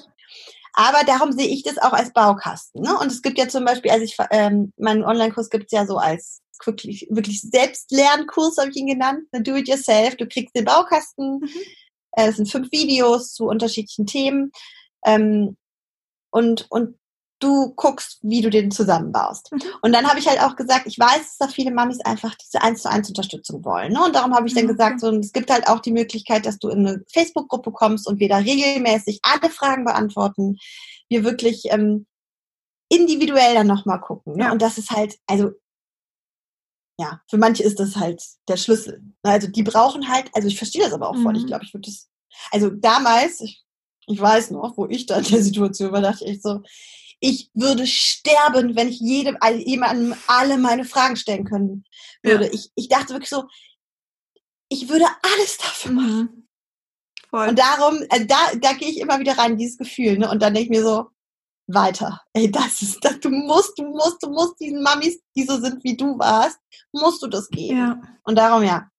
Aber 0.74 1.04
darum 1.04 1.32
sehe 1.32 1.46
ich 1.46 1.62
das 1.62 1.78
auch 1.78 1.92
als 1.92 2.12
Baukasten. 2.12 2.82
Ne? 2.82 2.98
Und 2.98 3.06
es 3.06 3.22
gibt 3.22 3.38
ja 3.38 3.48
zum 3.48 3.64
Beispiel, 3.64 3.92
also 3.92 4.04
ich, 4.04 4.16
ähm, 4.30 4.72
meinen 4.76 5.04
Online-Kurs 5.04 5.48
gibt 5.48 5.66
es 5.66 5.72
ja 5.72 5.86
so 5.86 5.98
als 5.98 6.42
wirklich, 6.64 7.06
wirklich 7.10 7.42
Selbstlernkurs, 7.42 8.58
habe 8.58 8.70
ich 8.70 8.76
ihn 8.76 8.86
genannt, 8.86 9.24
ne? 9.32 9.42
Do 9.42 9.54
It 9.54 9.68
Yourself. 9.68 10.16
Du 10.16 10.26
kriegst 10.26 10.54
den 10.56 10.64
Baukasten. 10.64 11.40
Mhm. 11.40 11.48
Äh, 12.12 12.28
es 12.28 12.36
sind 12.36 12.50
fünf 12.50 12.70
Videos 12.72 13.32
zu 13.32 13.46
unterschiedlichen 13.46 14.06
Themen. 14.06 14.50
Ähm, 15.04 15.56
und, 16.30 16.66
und 16.70 16.96
du 17.44 17.72
guckst, 17.74 18.18
wie 18.22 18.40
du 18.40 18.50
den 18.50 18.70
zusammenbaust. 18.70 19.52
Mhm. 19.52 19.60
Und 19.82 19.92
dann 19.92 20.08
habe 20.08 20.18
ich 20.18 20.26
halt 20.26 20.40
auch 20.40 20.56
gesagt, 20.56 20.86
ich 20.86 20.98
weiß, 20.98 21.18
dass 21.18 21.36
da 21.38 21.48
viele 21.48 21.70
Mamis 21.70 22.00
einfach 22.00 22.34
diese 22.34 22.62
eins 22.62 22.82
zu 22.82 22.90
eins 22.90 23.08
Unterstützung 23.08 23.64
wollen. 23.64 23.92
Ne? 23.92 24.04
Und 24.04 24.14
darum 24.14 24.34
habe 24.34 24.46
ich 24.46 24.54
dann 24.54 24.64
mhm. 24.64 24.68
gesagt, 24.68 25.00
so, 25.00 25.10
es 25.10 25.32
gibt 25.32 25.50
halt 25.50 25.68
auch 25.68 25.80
die 25.80 25.92
Möglichkeit, 25.92 26.46
dass 26.46 26.58
du 26.58 26.68
in 26.68 26.86
eine 26.86 27.04
Facebook-Gruppe 27.12 27.72
kommst 27.72 28.08
und 28.08 28.18
wir 28.18 28.28
da 28.28 28.38
regelmäßig 28.38 29.20
alle 29.22 29.50
Fragen 29.50 29.84
beantworten. 29.84 30.56
Wir 31.08 31.24
wirklich 31.24 31.64
ähm, 31.70 32.06
individuell 32.88 33.54
dann 33.54 33.66
nochmal 33.66 34.00
gucken. 34.00 34.36
Ne? 34.36 34.44
Ja. 34.44 34.52
Und 34.52 34.62
das 34.62 34.78
ist 34.78 34.90
halt, 34.90 35.16
also 35.26 35.50
ja, 36.98 37.20
für 37.28 37.38
manche 37.38 37.62
ist 37.62 37.80
das 37.80 37.96
halt 37.96 38.22
der 38.48 38.56
Schlüssel. 38.56 39.02
Also 39.22 39.48
die 39.48 39.64
brauchen 39.64 40.08
halt, 40.08 40.30
also 40.32 40.46
ich 40.48 40.56
verstehe 40.56 40.82
das 40.82 40.92
aber 40.92 41.10
auch 41.10 41.16
voll. 41.16 41.36
Ich 41.36 41.42
mhm. 41.42 41.48
glaube, 41.48 41.64
ich 41.64 41.74
würde 41.74 41.88
das, 41.88 42.08
also 42.52 42.70
damals, 42.70 43.40
ich, 43.40 43.64
ich 44.06 44.20
weiß 44.20 44.50
noch, 44.52 44.76
wo 44.76 44.86
ich 44.86 45.06
da 45.06 45.18
in 45.18 45.24
der 45.24 45.42
Situation 45.42 45.92
war, 45.92 46.00
dachte 46.00 46.24
ich 46.24 46.40
so, 46.40 46.60
ich 47.26 47.50
würde 47.54 47.86
sterben, 47.86 48.76
wenn 48.76 48.90
ich 48.90 49.00
jedem, 49.00 49.38
jemandem 49.64 50.14
alle 50.26 50.58
meine 50.58 50.84
Fragen 50.84 51.16
stellen 51.16 51.46
können 51.46 51.86
würde. 52.22 52.46
Ja. 52.46 52.52
Ich, 52.52 52.70
ich 52.74 52.88
dachte 52.88 53.14
wirklich 53.14 53.30
so, 53.30 53.44
ich 54.68 54.90
würde 54.90 55.06
alles 55.22 55.56
dafür 55.56 55.92
mhm. 55.92 55.96
machen. 55.96 56.48
Voll. 57.30 57.48
Und 57.48 57.58
darum, 57.58 57.98
also 58.10 58.26
da, 58.26 58.36
da 58.60 58.74
gehe 58.74 58.90
ich 58.90 58.98
immer 58.98 59.18
wieder 59.20 59.38
rein, 59.38 59.56
dieses 59.56 59.78
Gefühl, 59.78 60.18
ne? 60.18 60.30
Und 60.30 60.42
dann 60.42 60.52
denke 60.52 60.70
ich 60.70 60.78
mir 60.78 60.84
so, 60.84 61.06
weiter. 61.66 62.20
Ey, 62.34 62.50
das 62.50 62.82
ist 62.82 63.02
das. 63.02 63.18
Du 63.20 63.30
musst, 63.30 63.78
du 63.78 63.84
musst, 63.84 64.22
du 64.22 64.28
musst 64.28 64.60
diesen 64.60 64.82
Mamis, 64.82 65.18
die 65.34 65.44
so 65.44 65.58
sind 65.58 65.82
wie 65.82 65.96
du 65.96 66.18
warst, 66.18 66.58
musst 66.92 67.22
du 67.22 67.26
das 67.26 67.48
geben. 67.48 67.78
Ja. 67.78 68.02
Und 68.24 68.36
darum, 68.36 68.62
ja, 68.62 68.90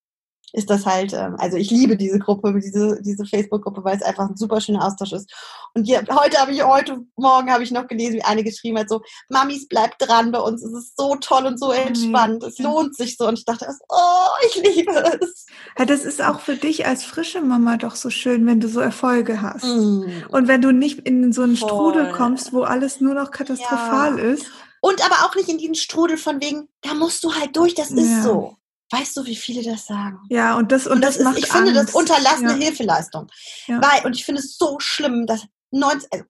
ist 0.56 0.70
das 0.70 0.86
halt, 0.86 1.14
ähm, 1.14 1.36
also 1.38 1.58
ich 1.58 1.70
liebe 1.70 1.97
diese 1.97 2.18
Gruppe, 2.18 2.58
diese, 2.60 3.01
diese 3.01 3.26
Facebook-Gruppe, 3.26 3.84
weil 3.84 3.97
es 3.97 4.01
einfach 4.01 4.30
ein 4.30 4.38
super 4.38 4.62
schöner 4.62 4.86
Austausch 4.86 5.12
ist. 5.12 5.30
Und 5.74 5.84
hier, 5.84 6.03
heute 6.10 6.38
habe 6.38 6.53
ich, 6.53 6.64
heute 6.64 7.01
Morgen 7.18 7.51
habe 7.51 7.64
ich 7.64 7.72
noch 7.72 7.88
gelesen, 7.88 8.16
wie 8.16 8.24
eine 8.24 8.43
geschrieben 8.43 8.80
hat, 8.80 8.88
so, 8.88 9.01
Mamis, 9.28 9.68
bleibt 9.68 9.95
dran 9.99 10.32
bei 10.32 10.39
uns, 10.39 10.64
es 10.64 10.72
ist 10.72 10.97
so 10.97 11.16
toll 11.16 11.45
und 11.45 11.60
so 11.60 11.72
entspannt, 11.72 12.41
es 12.43 12.58
lohnt 12.60 12.95
sich 12.95 13.18
so. 13.18 13.28
Und 13.28 13.38
ich 13.38 13.45
dachte, 13.45 13.68
oh, 13.89 14.28
ich 14.47 14.56
liebe 14.56 14.91
es. 15.22 15.45
Ja, 15.78 15.86
das 15.86 16.06
ist 16.06 16.24
auch 16.24 16.39
für 16.39 16.56
dich 16.56 16.86
als 16.86 17.03
frische 17.03 17.41
Mama 17.41 17.76
doch 17.76 17.95
so 17.95 18.10
schön, 18.10 18.45
wenn 18.45 18.62
du 18.62 18.70
so 18.70 18.80
Erfolge 18.80 19.41
hast. 19.41 19.66
Mm. 19.66 20.06
Und 20.30 20.47
wenn 20.47 20.62
du 20.62 20.72
nicht 20.72 20.99
in 20.99 21.34
so 21.34 21.41
einen 21.41 21.58
Voll. 21.58 21.70
Strudel 21.70 22.12
kommst, 22.14 22.53
wo 22.53 22.64
alles 22.64 23.01
nur 23.01 23.14
noch 23.14 23.32
katastrophal 23.32 24.18
ja. 24.18 24.24
ist. 24.24 24.45
Und 24.80 25.03
aber 25.03 25.26
auch 25.26 25.36
nicht 25.36 25.49
in 25.49 25.58
diesen 25.58 25.76
Strudel 25.76 26.18
von 26.18 26.41
wegen, 26.41 26.70
da 26.82 26.93
musst 26.93 27.24
du 27.26 27.34
halt 27.34 27.58
durch, 27.58 27.76
das 27.76 27.91
ist 27.91 28.10
ja. 28.10 28.24
so. 28.24 28.56
Weißt 28.91 29.17
du, 29.17 29.25
wie 29.25 29.36
viele 29.36 29.63
das 29.63 29.88
sagen? 29.88 30.19
Ja, 30.29 30.55
und 30.55 30.71
das, 30.71 30.86
und, 30.86 30.93
und 30.93 31.01
das, 31.01 31.17
das, 31.17 31.27
ist, 31.27 31.38
ich 31.38 31.51
Angst. 31.51 31.57
finde 31.57 31.73
das 31.73 31.93
unterlassene 31.93 32.51
ja. 32.51 32.57
Hilfeleistung. 32.57 33.27
Ja. 33.67 33.81
Weil, 33.81 34.05
und 34.05 34.15
ich 34.15 34.25
finde 34.25 34.41
es 34.41 34.57
so 34.57 34.79
schlimm, 34.79 35.25
dass 35.25 35.45
90, 35.71 36.11
also 36.11 36.25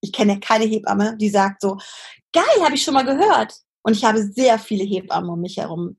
ich 0.00 0.12
kenne 0.12 0.38
keine 0.38 0.64
Hebamme, 0.64 1.16
die 1.16 1.30
sagt 1.30 1.60
so, 1.62 1.78
geil, 2.32 2.44
habe 2.62 2.74
ich 2.74 2.82
schon 2.82 2.94
mal 2.94 3.04
gehört. 3.04 3.54
Und 3.82 3.94
ich 3.94 4.04
habe 4.04 4.22
sehr 4.22 4.58
viele 4.58 4.84
Hebammen 4.84 5.30
um 5.30 5.40
mich 5.40 5.56
herum, 5.56 5.96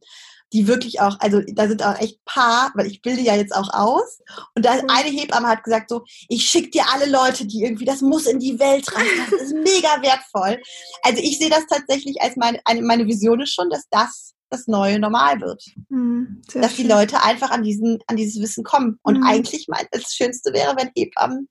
die 0.53 0.67
wirklich 0.67 1.01
auch, 1.01 1.19
also 1.19 1.41
da 1.53 1.67
sind 1.67 1.83
auch 1.83 1.99
echt 1.99 2.23
paar, 2.25 2.71
weil 2.75 2.87
ich 2.87 3.01
bilde 3.01 3.21
ja 3.21 3.35
jetzt 3.35 3.53
auch 3.53 3.73
aus. 3.73 4.19
Und 4.55 4.65
da 4.65 4.75
mhm. 4.75 4.89
eine 4.89 5.09
Hebamme 5.09 5.47
hat 5.47 5.63
gesagt 5.63 5.89
so, 5.89 6.03
ich 6.29 6.49
schicke 6.49 6.69
dir 6.69 6.85
alle 6.91 7.09
Leute, 7.09 7.45
die 7.45 7.63
irgendwie, 7.63 7.85
das 7.85 8.01
muss 8.01 8.25
in 8.25 8.39
die 8.39 8.59
Welt 8.59 8.93
rein, 8.95 9.05
das 9.29 9.41
ist 9.41 9.53
mega 9.53 10.01
wertvoll. 10.01 10.61
Also 11.01 11.21
ich 11.21 11.37
sehe 11.37 11.49
das 11.49 11.65
tatsächlich 11.67 12.21
als 12.21 12.35
meine, 12.37 12.59
eine, 12.65 12.81
meine 12.81 13.07
Vision 13.07 13.41
ist 13.41 13.53
schon, 13.53 13.69
dass 13.69 13.87
das 13.89 14.33
das 14.49 14.67
neue 14.67 14.99
Normal 14.99 15.41
wird. 15.41 15.63
Mhm, 15.89 16.41
dass 16.53 16.75
schön. 16.75 16.85
die 16.85 16.91
Leute 16.91 17.23
einfach 17.23 17.51
an, 17.51 17.63
diesen, 17.63 17.99
an 18.07 18.15
dieses 18.15 18.41
Wissen 18.41 18.63
kommen. 18.63 18.99
Und 19.03 19.19
mhm. 19.19 19.23
eigentlich 19.23 19.67
mein, 19.67 19.85
das 19.91 20.13
Schönste 20.13 20.53
wäre, 20.53 20.75
wenn 20.77 20.91
Hebammen 20.95 21.49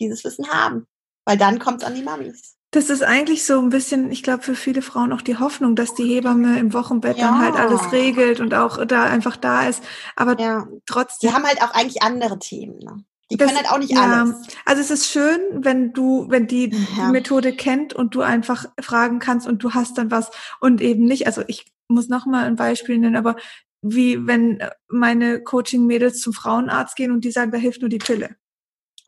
dieses 0.00 0.24
Wissen 0.24 0.48
haben. 0.48 0.86
Weil 1.24 1.36
dann 1.36 1.58
kommt 1.58 1.82
es 1.82 1.86
an 1.86 1.94
die 1.94 2.02
Mamis. 2.02 2.56
Das 2.70 2.90
ist 2.90 3.02
eigentlich 3.02 3.46
so 3.46 3.58
ein 3.60 3.70
bisschen, 3.70 4.10
ich 4.10 4.22
glaube, 4.22 4.42
für 4.42 4.54
viele 4.54 4.82
Frauen 4.82 5.12
auch 5.12 5.22
die 5.22 5.38
Hoffnung, 5.38 5.74
dass 5.74 5.94
die 5.94 6.04
Hebamme 6.04 6.58
im 6.58 6.74
Wochenbett 6.74 7.16
ja. 7.16 7.28
dann 7.28 7.38
halt 7.38 7.54
alles 7.56 7.92
regelt 7.92 8.40
und 8.40 8.52
auch 8.52 8.84
da 8.84 9.04
einfach 9.04 9.36
da 9.36 9.66
ist. 9.66 9.82
Aber 10.16 10.38
ja. 10.38 10.66
trotzdem. 10.84 11.30
Die 11.30 11.34
haben 11.34 11.44
halt 11.44 11.62
auch 11.62 11.72
eigentlich 11.72 12.02
andere 12.02 12.38
Themen. 12.38 12.78
Ne? 12.78 13.04
Die 13.30 13.38
das, 13.38 13.48
können 13.48 13.58
halt 13.58 13.72
auch 13.72 13.78
nicht 13.78 13.92
ja, 13.92 14.02
alles. 14.02 14.36
Also 14.66 14.82
es 14.82 14.90
ist 14.90 15.10
schön, 15.10 15.40
wenn 15.52 15.94
du, 15.94 16.26
wenn 16.28 16.46
die, 16.46 16.70
ja. 16.70 17.06
die 17.06 17.12
Methode 17.12 17.54
kennt 17.54 17.94
und 17.94 18.14
du 18.14 18.20
einfach 18.20 18.66
fragen 18.80 19.18
kannst 19.18 19.46
und 19.46 19.62
du 19.62 19.72
hast 19.72 19.96
dann 19.96 20.10
was 20.10 20.30
und 20.60 20.82
eben 20.82 21.04
nicht. 21.04 21.26
Also 21.26 21.42
ich 21.46 21.66
muss 21.88 22.08
noch 22.08 22.26
mal 22.26 22.44
ein 22.44 22.56
Beispiel 22.56 22.98
nennen, 22.98 23.16
aber 23.16 23.36
wie 23.82 24.26
wenn 24.26 24.62
meine 24.88 25.42
Coaching-Mädels 25.42 26.20
zum 26.20 26.32
Frauenarzt 26.32 26.96
gehen 26.96 27.12
und 27.12 27.24
die 27.24 27.30
sagen, 27.30 27.52
da 27.52 27.58
hilft 27.58 27.80
nur 27.80 27.90
die 27.90 27.98
Pille. 27.98 28.36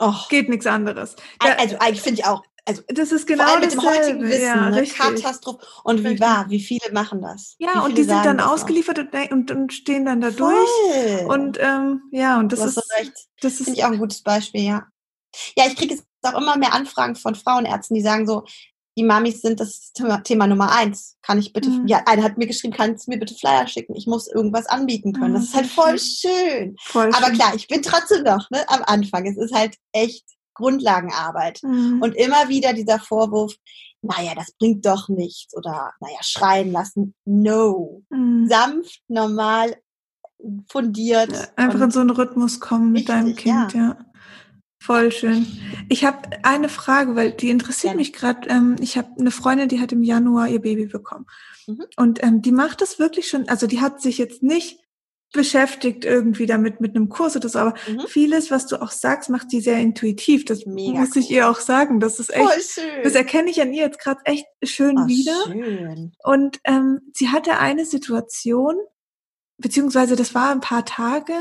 Och. 0.00 0.28
Geht 0.28 0.48
nichts 0.48 0.66
anderes. 0.66 1.16
Da, 1.40 1.52
also 1.58 1.76
eigentlich 1.78 2.00
finde 2.00 2.20
ich 2.20 2.26
auch, 2.26 2.42
also 2.64 2.82
das 2.88 3.12
ist 3.12 3.26
genau 3.26 3.44
vor 3.44 3.52
allem 3.52 3.60
mit 3.60 3.72
dem 3.72 3.82
heutigen 3.82 4.22
Wissen, 4.22 4.42
ja, 4.42 4.66
eine 4.66 4.86
Katastrophe. 4.86 5.66
Und 5.84 6.04
wie 6.04 6.20
wahr, 6.20 6.46
wie 6.48 6.60
viele 6.60 6.92
machen 6.92 7.20
das? 7.20 7.56
Ja, 7.58 7.80
und 7.80 7.98
die 7.98 8.04
sind 8.04 8.24
dann 8.24 8.40
ausgeliefert 8.40 8.98
und, 8.98 9.32
und, 9.32 9.50
und, 9.50 9.72
stehen 9.72 10.04
dann 10.04 10.20
da 10.20 10.30
Voll. 10.30 10.54
durch. 10.54 11.26
Und 11.26 11.58
ähm, 11.60 12.02
ja, 12.12 12.38
und 12.38 12.52
das 12.52 12.60
ist, 12.60 12.82
das 13.40 13.56
finde 13.56 13.72
ich 13.72 13.84
auch 13.84 13.90
ein 13.90 13.98
gutes 13.98 14.22
Beispiel, 14.22 14.62
ja. 14.62 14.86
Ja, 15.56 15.64
ich 15.66 15.76
kriege 15.76 15.94
jetzt 15.94 16.06
auch 16.22 16.40
immer 16.40 16.56
mehr 16.56 16.74
Anfragen 16.74 17.16
von 17.16 17.34
Frauenärzten, 17.34 17.94
die 17.94 18.02
sagen 18.02 18.26
so, 18.26 18.44
die 19.00 19.06
Mamis 19.06 19.40
sind 19.40 19.60
das 19.60 19.92
Thema, 19.94 20.18
Thema 20.18 20.46
Nummer 20.46 20.72
eins. 20.72 21.16
Kann 21.22 21.38
ich 21.38 21.54
bitte, 21.54 21.70
mhm. 21.70 21.86
ja, 21.86 22.02
eine 22.04 22.22
hat 22.22 22.36
mir 22.36 22.46
geschrieben, 22.46 22.74
kannst 22.74 23.06
du 23.06 23.12
mir 23.12 23.18
bitte 23.18 23.34
Flyer 23.34 23.66
schicken? 23.66 23.96
Ich 23.96 24.06
muss 24.06 24.28
irgendwas 24.28 24.66
anbieten 24.66 25.14
können. 25.14 25.32
Das 25.32 25.44
ist 25.44 25.54
halt 25.54 25.68
voll 25.68 25.98
schön. 25.98 26.76
Voll 26.82 27.08
Aber 27.14 27.28
schön. 27.28 27.34
klar, 27.36 27.54
ich 27.54 27.66
bin 27.66 27.80
trotzdem 27.80 28.24
noch 28.24 28.50
ne, 28.50 28.62
am 28.68 28.82
Anfang. 28.84 29.24
Es 29.24 29.38
ist 29.38 29.54
halt 29.54 29.76
echt 29.92 30.26
Grundlagenarbeit. 30.52 31.60
Mhm. 31.62 32.02
Und 32.02 32.14
immer 32.14 32.50
wieder 32.50 32.74
dieser 32.74 32.98
Vorwurf, 32.98 33.54
naja, 34.02 34.34
das 34.34 34.52
bringt 34.58 34.84
doch 34.84 35.08
nichts 35.08 35.56
oder 35.56 35.92
naja, 36.00 36.18
schreien 36.20 36.70
lassen. 36.70 37.14
No. 37.24 38.02
Mhm. 38.10 38.48
Sanft, 38.50 39.00
normal, 39.08 39.76
fundiert. 40.70 41.32
Ja, 41.32 41.46
einfach 41.56 41.80
in 41.80 41.90
so 41.90 42.00
einen 42.00 42.10
Rhythmus 42.10 42.60
kommen 42.60 42.92
mit 42.92 43.08
richtig, 43.08 43.14
deinem 43.14 43.34
Kind, 43.34 43.72
ja. 43.72 43.80
ja. 43.80 43.98
Voll 44.82 45.12
schön. 45.12 45.46
Ich 45.90 46.04
habe 46.04 46.30
eine 46.42 46.70
Frage, 46.70 47.14
weil 47.14 47.32
die 47.32 47.50
interessiert 47.50 47.92
ja. 47.92 47.96
mich 47.98 48.14
gerade. 48.14 48.48
Ähm, 48.48 48.76
ich 48.80 48.96
habe 48.96 49.10
eine 49.18 49.30
Freundin, 49.30 49.68
die 49.68 49.78
hat 49.78 49.92
im 49.92 50.02
Januar 50.02 50.48
ihr 50.48 50.60
Baby 50.60 50.86
bekommen. 50.86 51.26
Mhm. 51.66 51.84
Und 51.96 52.22
ähm, 52.22 52.40
die 52.40 52.52
macht 52.52 52.80
das 52.80 52.98
wirklich 52.98 53.28
schon, 53.28 53.46
also 53.48 53.66
die 53.66 53.80
hat 53.80 54.00
sich 54.00 54.16
jetzt 54.16 54.42
nicht 54.42 54.80
beschäftigt 55.32 56.04
irgendwie 56.04 56.46
damit 56.46 56.80
mit 56.80 56.96
einem 56.96 57.08
Kurs 57.08 57.36
oder 57.36 57.48
so, 57.48 57.58
aber 57.60 57.74
mhm. 57.86 58.00
vieles, 58.08 58.50
was 58.50 58.66
du 58.66 58.82
auch 58.82 58.90
sagst, 58.90 59.30
macht 59.30 59.50
sie 59.50 59.60
sehr 59.60 59.78
intuitiv. 59.78 60.44
Das 60.44 60.66
Mega 60.66 61.00
muss 61.00 61.14
ich 61.14 61.30
ihr 61.30 61.48
auch 61.48 61.60
sagen. 61.60 62.00
Das 62.00 62.18
ist 62.18 62.34
echt, 62.34 62.80
das 63.04 63.14
erkenne 63.14 63.50
ich 63.50 63.60
an 63.60 63.72
ihr 63.72 63.84
jetzt 63.84 64.00
gerade 64.00 64.20
echt 64.24 64.46
schön 64.64 64.98
oh, 64.98 65.06
wieder. 65.06 65.36
Schön. 65.46 66.12
Und 66.24 66.58
ähm, 66.64 67.00
sie 67.12 67.28
hatte 67.28 67.58
eine 67.58 67.84
Situation, 67.84 68.76
beziehungsweise 69.58 70.16
das 70.16 70.34
war 70.34 70.50
ein 70.50 70.60
paar 70.60 70.84
Tage, 70.84 71.34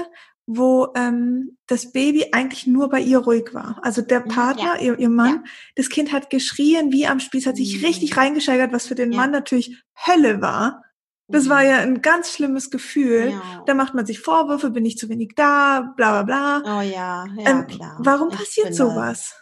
wo 0.51 0.87
ähm, 0.95 1.57
das 1.67 1.91
Baby 1.91 2.29
eigentlich 2.31 2.65
nur 2.65 2.89
bei 2.89 2.99
ihr 2.99 3.19
ruhig 3.19 3.53
war. 3.53 3.79
Also 3.83 4.01
der 4.01 4.21
mhm, 4.21 4.29
Partner, 4.29 4.77
ja. 4.77 4.81
ihr, 4.81 4.99
ihr 4.99 5.09
Mann, 5.09 5.43
ja. 5.45 5.51
das 5.75 5.89
Kind 5.89 6.11
hat 6.11 6.31
geschrien 6.31 6.91
wie 6.91 7.05
am 7.05 7.19
Spieß, 7.19 7.45
hat 7.45 7.55
sich 7.55 7.77
mhm. 7.77 7.85
richtig 7.85 8.17
reingescheigert, 8.17 8.73
was 8.73 8.87
für 8.87 8.95
den 8.95 9.11
ja. 9.11 9.19
Mann 9.19 9.29
natürlich 9.29 9.83
Hölle 10.07 10.41
war. 10.41 10.83
Das 11.27 11.49
war 11.49 11.63
ja 11.63 11.77
ein 11.77 12.01
ganz 12.01 12.33
schlimmes 12.33 12.71
Gefühl. 12.71 13.29
Ja. 13.29 13.63
Da 13.67 13.75
macht 13.75 13.93
man 13.93 14.07
sich 14.07 14.21
Vorwürfe, 14.21 14.71
bin 14.71 14.85
ich 14.85 14.97
zu 14.97 15.07
wenig 15.07 15.33
da, 15.35 15.93
bla 15.95 16.23
bla 16.23 16.61
bla. 16.61 16.79
Oh 16.79 16.81
ja, 16.81 17.27
ja 17.37 17.49
ähm, 17.49 17.67
klar. 17.67 17.97
Warum 17.99 18.29
passiert 18.29 18.73
sowas? 18.73 19.35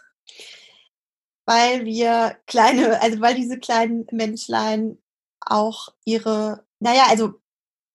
Weil 1.46 1.86
wir 1.86 2.36
kleine, 2.46 3.00
also 3.00 3.22
weil 3.22 3.34
diese 3.34 3.58
kleinen 3.58 4.06
Menschlein 4.12 4.98
auch 5.40 5.88
ihre, 6.04 6.66
naja, 6.80 7.04
also 7.08 7.40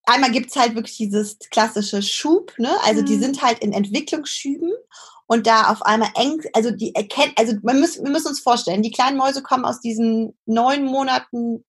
einmal 0.06 0.30
gibt's 0.30 0.56
halt 0.56 0.74
wirklich 0.74 0.96
dieses 0.96 1.38
klassische 1.50 2.02
Schub, 2.02 2.52
ne? 2.58 2.70
Also 2.82 3.02
mhm. 3.02 3.06
die 3.06 3.16
sind 3.16 3.42
halt 3.42 3.60
in 3.60 3.72
Entwicklungsschüben 3.72 4.72
und 5.26 5.46
da 5.46 5.70
auf 5.70 5.82
einmal 5.82 6.10
eng, 6.16 6.42
also 6.52 6.70
die 6.70 6.94
erkennen, 6.94 7.32
also 7.36 7.54
man 7.62 7.80
muss, 7.80 8.02
wir 8.02 8.10
müssen 8.10 8.28
uns 8.28 8.40
vorstellen, 8.40 8.82
die 8.82 8.90
kleinen 8.90 9.16
Mäuse 9.16 9.42
kommen 9.42 9.64
aus 9.64 9.80
diesen 9.80 10.36
neun 10.46 10.84
Monaten 10.84 11.64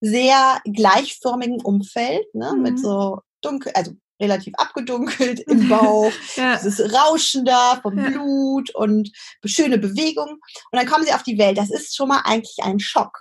sehr 0.00 0.60
gleichförmigen 0.64 1.60
Umfeld, 1.60 2.34
ne? 2.34 2.52
Mhm. 2.54 2.62
Mit 2.62 2.78
so 2.78 3.20
dunkel, 3.40 3.72
also 3.74 3.92
relativ 4.20 4.54
abgedunkelt 4.56 5.40
im 5.48 5.68
Bauch, 5.68 6.12
ja. 6.36 6.56
dieses 6.56 6.92
Rauschen 6.92 7.44
da 7.44 7.80
vom 7.82 7.98
ja. 7.98 8.10
Blut 8.10 8.74
und 8.74 9.10
schöne 9.44 9.78
Bewegungen. 9.78 10.34
Und 10.34 10.78
dann 10.78 10.86
kommen 10.86 11.04
sie 11.04 11.12
auf 11.12 11.24
die 11.24 11.38
Welt. 11.38 11.58
Das 11.58 11.70
ist 11.70 11.96
schon 11.96 12.08
mal 12.08 12.22
eigentlich 12.24 12.58
ein 12.62 12.78
Schock. 12.78 13.18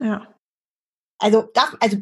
Ja. 0.00 0.28
Also, 1.18 1.42
darf, 1.54 1.76
also 1.80 1.98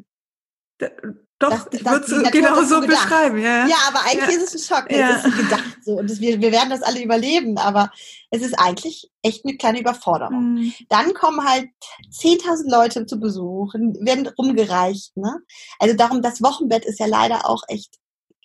doch, 1.43 1.68
das, 1.68 1.80
ich 1.80 1.84
würde 1.84 2.22
es 2.24 2.30
genau 2.30 2.62
so 2.62 2.80
beschreiben, 2.80 3.38
ja. 3.38 3.66
Ja, 3.66 3.76
aber 3.88 4.01
eigentlich 4.05 4.36
ja. 4.36 4.43
ist 4.43 4.55
es 4.55 4.70
ein 4.70 4.76
Schock. 4.76 4.90
Ja. 4.90 5.16
Es 5.16 5.24
ist 5.24 5.36
gedacht 5.36 5.78
so. 5.82 5.93
Und 5.99 6.11
das, 6.11 6.20
wir, 6.20 6.40
wir 6.40 6.53
werden 6.53 6.70
das 6.70 6.82
alle 6.82 7.03
überleben, 7.03 7.59
aber 7.59 7.90
es 8.30 8.43
ist 8.43 8.55
eigentlich 8.59 9.11
echt 9.22 9.45
eine 9.45 9.57
kleine 9.57 9.80
Überforderung. 9.80 10.55
Mhm. 10.55 10.72
Dann 10.88 11.14
kommen 11.14 11.45
halt 11.45 11.68
10.000 12.12 12.70
Leute 12.70 13.07
zu 13.07 13.18
Besuch, 13.18 13.74
werden 13.74 14.28
rumgereicht. 14.38 15.16
Ne? 15.16 15.40
Also 15.78 15.97
darum, 15.97 16.22
das 16.22 16.43
Wochenbett 16.43 16.84
ist 16.84 17.01
ja 17.01 17.07
leider 17.07 17.49
auch 17.49 17.62
echt 17.68 17.97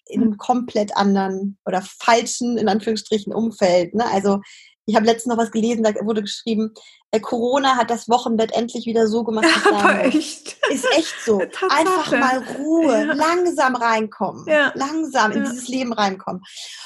in 0.05 0.21
einem 0.21 0.37
komplett 0.37 0.95
anderen 0.95 1.57
oder 1.65 1.81
falschen, 1.81 2.57
in 2.57 2.69
Anführungsstrichen, 2.69 3.33
Umfeld. 3.33 3.93
Ne? 3.93 4.05
Also 4.05 4.41
ich 4.87 4.95
habe 4.95 5.05
letztens 5.05 5.35
noch 5.35 5.41
was 5.41 5.51
gelesen, 5.51 5.83
da 5.83 5.93
wurde 6.05 6.21
geschrieben, 6.21 6.73
äh, 7.11 7.19
Corona 7.19 7.75
hat 7.75 7.89
das 7.89 8.07
Wochenbett 8.07 8.53
endlich 8.53 8.85
wieder 8.85 9.05
so 9.07 9.23
gemacht. 9.23 9.45
Ja, 9.65 9.71
aber 9.73 10.05
echt. 10.05 10.57
Ist 10.69 10.87
echt 10.97 11.15
so. 11.25 11.39
Einfach 11.69 12.11
mal 12.11 12.41
Ruhe, 12.57 13.05
ja. 13.05 13.13
langsam 13.13 13.75
reinkommen, 13.75 14.45
ja. 14.47 14.71
langsam 14.75 15.33
in 15.33 15.43
dieses 15.43 15.67
Leben 15.67 15.91
reinkommen. 15.91 16.41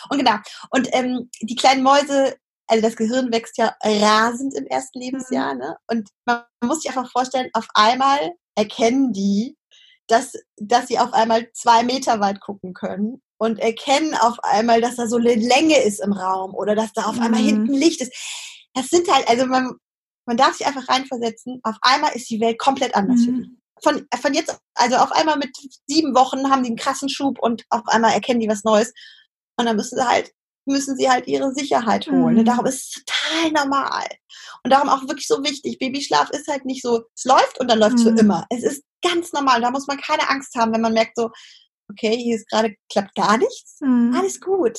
Und 0.10 0.18
genau. 0.18 0.36
Und 0.72 0.90
ähm, 0.94 1.30
die 1.42 1.56
kleinen 1.56 1.84
Mäuse, 1.84 2.36
also 2.68 2.82
das 2.82 2.96
Gehirn 2.96 3.32
wächst 3.32 3.58
ja 3.60 3.76
rasend 3.84 4.56
im 4.56 4.66
ersten 4.66 5.00
Lebensjahr, 5.00 5.54
mhm. 5.54 5.60
ne? 5.60 5.78
Und 5.88 6.10
man 6.26 6.44
muss 6.64 6.82
sich 6.82 6.90
einfach 6.90 7.12
vorstellen, 7.12 7.52
auf 7.54 7.68
einmal 7.76 8.32
erkennen 8.56 9.14
die, 9.14 9.56
dass, 10.08 10.34
dass 10.58 10.88
sie 10.88 10.98
auf 10.98 11.14
einmal 11.14 11.52
zwei 11.54 11.84
Meter 11.84 12.20
weit 12.20 12.42
gucken 12.42 12.74
können 12.74 13.22
und 13.42 13.58
erkennen 13.58 14.14
auf 14.14 14.38
einmal, 14.44 14.82
dass 14.82 14.98
da 14.98 15.08
so 15.08 15.18
eine 15.18 15.34
Länge 15.34 15.82
ist 15.82 16.00
im 16.00 16.14
Raum 16.14 16.54
oder 16.54 16.76
dass 16.76 16.94
da 16.94 17.06
auf 17.06 17.16
mhm. 17.16 17.22
einmal 17.24 17.42
hinten 17.42 17.74
Licht 17.74 18.00
ist. 18.00 18.14
Das 18.76 18.90
sind 18.90 19.12
halt, 19.12 19.28
also 19.28 19.48
man, 19.48 19.78
man 20.28 20.38
darf 20.38 20.54
sich 20.54 20.68
einfach 20.68 20.88
reinversetzen, 20.88 21.60
auf 21.64 21.76
einmal 21.82 22.12
ist 22.14 22.30
die 22.30 22.40
Welt 22.40 22.60
komplett 22.60 22.94
anders 22.94 23.22
mhm. 23.22 23.26
für 23.26 23.32
die. 23.32 23.58
Von, 23.82 24.08
von 24.22 24.34
jetzt, 24.36 24.56
also 24.76 24.98
auf 24.98 25.12
einmal 25.12 25.40
mit 25.40 25.50
sieben 25.88 26.14
Wochen 26.14 26.52
haben 26.52 26.62
die 26.62 26.68
einen 26.70 26.78
krassen 26.78 27.10
Schub 27.10 27.40
und 27.40 27.64
auf 27.70 27.82
einmal 27.88 28.14
erkennen 28.14 28.42
die 28.42 28.48
was 28.48 28.64
Neues. 28.64 28.94
Und 29.58 29.66
dann 29.66 29.76
müssen 29.76 29.98
sie 29.98 30.08
halt, 30.08 30.32
müssen 30.68 30.96
sie 30.96 31.10
halt 31.10 31.26
ihre 31.26 31.52
Sicherheit 31.52 32.06
holen. 32.06 32.36
Mhm. 32.36 32.46
Darum 32.46 32.68
ist 32.68 32.96
es 32.96 33.04
total 33.04 33.52
normal. 33.54 34.08
Und 34.64 34.72
darum 34.72 34.88
auch 34.88 35.02
wirklich 35.08 35.26
so 35.26 35.44
wichtig. 35.44 35.80
Babyschlaf 35.80 36.30
ist 36.30 36.48
halt 36.48 36.66
nicht 36.66 36.84
so, 36.84 37.06
es 37.16 37.24
läuft 37.26 37.60
und 37.60 37.72
dann 37.72 37.80
läuft 37.80 37.96
es 37.96 38.04
mhm. 38.04 38.18
für 38.18 38.22
immer. 38.22 38.46
Es 38.52 38.62
ist 38.62 38.84
ganz 39.02 39.34
normal. 39.34 39.62
Da 39.62 39.72
muss 39.72 39.88
man 39.88 39.98
keine 39.98 40.30
Angst 40.30 40.54
haben, 40.56 40.72
wenn 40.74 40.82
man 40.82 40.94
merkt 40.94 41.18
so, 41.18 41.32
okay, 41.92 42.16
hier 42.18 42.36
ist 42.36 42.50
gerade, 42.50 42.76
klappt 42.90 43.16
gar 43.16 43.38
nichts, 43.38 43.78
mhm. 43.82 44.14
alles 44.18 44.40
gut. 44.42 44.78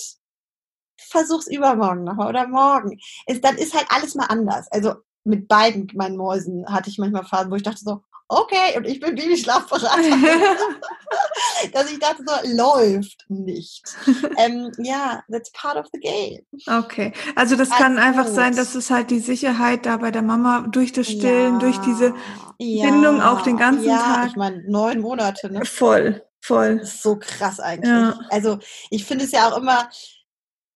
Versuch's 0.99 1.49
übermorgen 1.49 2.05
noch 2.05 2.19
oder 2.19 2.47
morgen. 2.47 2.99
Ist, 3.27 3.45
dann 3.45 3.57
ist 3.59 3.75
halt 3.75 3.87
alles 3.91 4.15
mal 4.15 4.27
anders. 4.27 4.71
Also 4.71 4.95
mit 5.25 5.49
beiden 5.49 5.89
meinen 5.95 6.17
Mäusen 6.17 6.67
hatte 6.67 6.91
ich 6.91 6.99
manchmal 6.99 7.25
Phasen, 7.25 7.51
wo 7.51 7.57
ich 7.57 7.63
dachte 7.63 7.81
so, 7.81 8.03
okay, 8.33 8.77
und 8.77 8.87
ich 8.87 9.01
bin 9.01 9.15
Babyschlafberater. 9.15 10.03
Dass 11.73 11.91
ich 11.91 11.99
dachte 11.99 12.25
so, 12.27 12.55
läuft 12.57 13.25
nicht. 13.29 13.83
ähm, 14.39 14.73
ja, 14.79 15.23
that's 15.31 15.53
part 15.53 15.77
of 15.77 15.87
the 15.93 16.01
game. 16.01 16.41
Okay, 16.67 17.13
also 17.37 17.57
das 17.57 17.71
kann 17.71 17.99
Alles 17.99 18.09
einfach 18.09 18.27
gut. 18.27 18.35
sein, 18.35 18.57
dass 18.57 18.75
es 18.75 18.91
halt 18.91 19.11
die 19.11 19.21
Sicherheit 19.21 19.87
da 19.87 19.99
bei 19.99 20.11
der 20.11 20.23
Mama 20.23 20.67
durch 20.71 20.93
das 20.93 21.09
Stillen, 21.09 21.55
ja. 21.55 21.59
durch 21.59 21.79
diese 21.79 22.15
ja. 22.59 22.87
Bindung 22.87 23.21
auch 23.21 23.43
den 23.43 23.57
ganzen 23.57 23.85
ja, 23.85 23.99
Tag. 23.99 24.29
ich 24.29 24.37
meine, 24.37 24.63
neun 24.69 25.01
Monate, 25.01 25.53
ne? 25.53 25.65
Voll. 25.65 26.23
Voll. 26.43 26.78
Das 26.78 26.95
ist 26.95 27.03
so 27.03 27.18
krass 27.18 27.61
eigentlich. 27.61 27.90
Ja. 27.90 28.18
Also 28.30 28.59
ich 28.90 29.05
finde 29.05 29.24
es 29.24 29.30
ja 29.30 29.49
auch 29.49 29.57
immer, 29.57 29.88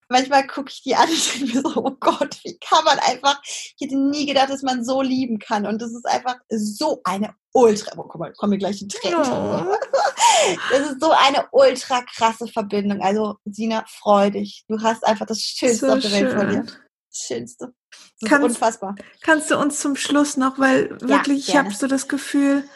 manchmal 0.09 0.47
gucke 0.47 0.71
ich 0.71 0.83
die 0.83 0.95
an 0.95 1.09
und 1.09 1.35
denke 1.35 1.55
mir 1.55 1.63
so, 1.63 1.77
oh 1.77 1.97
Gott, 1.99 2.39
wie 2.45 2.59
kann 2.59 2.85
man 2.85 2.99
einfach, 3.01 3.41
ich 3.45 3.77
hätte 3.81 3.99
nie 3.99 4.27
gedacht, 4.27 4.51
dass 4.51 4.63
man 4.63 4.85
so 4.85 5.03
lieben 5.03 5.39
kann. 5.39 5.67
Und 5.67 5.83
das 5.83 5.91
ist 5.91 6.07
einfach 6.07 6.37
so 6.49 7.01
eine 7.05 7.35
ultra, 7.53 7.93
oh, 7.97 8.05
guck 8.05 8.21
mal, 8.21 8.33
kommen 8.35 8.53
wir 8.53 8.59
gleich 8.59 8.81
in 8.83 8.89
Tränen. 8.89 9.25
Ja. 9.25 9.79
Das 10.71 10.91
ist 10.91 11.01
so 11.01 11.11
eine 11.11 11.49
ultra 11.51 12.03
krasse 12.03 12.47
Verbindung. 12.47 13.01
Also 13.01 13.37
Sina, 13.47 13.85
freu 13.89 14.31
dich. 14.31 14.65
Du 14.69 14.81
hast 14.81 15.05
einfach 15.05 15.27
das 15.27 15.41
Schönste 15.41 15.87
so 15.87 15.93
auf 15.93 16.01
der 16.01 16.13
Welt 16.13 16.33
vor 16.33 16.45
dir. 16.45 16.63
Das 16.63 17.19
Schönste. 17.27 17.73
Das 18.21 18.29
kannst, 18.29 18.45
unfassbar. 18.47 18.95
Kannst 19.23 19.51
du 19.51 19.59
uns 19.59 19.81
zum 19.81 19.97
Schluss 19.97 20.37
noch, 20.37 20.59
weil 20.59 20.91
wirklich, 21.01 21.49
ja, 21.49 21.55
ich 21.55 21.57
habe 21.57 21.75
so 21.75 21.87
das 21.87 22.07
Gefühl, 22.07 22.69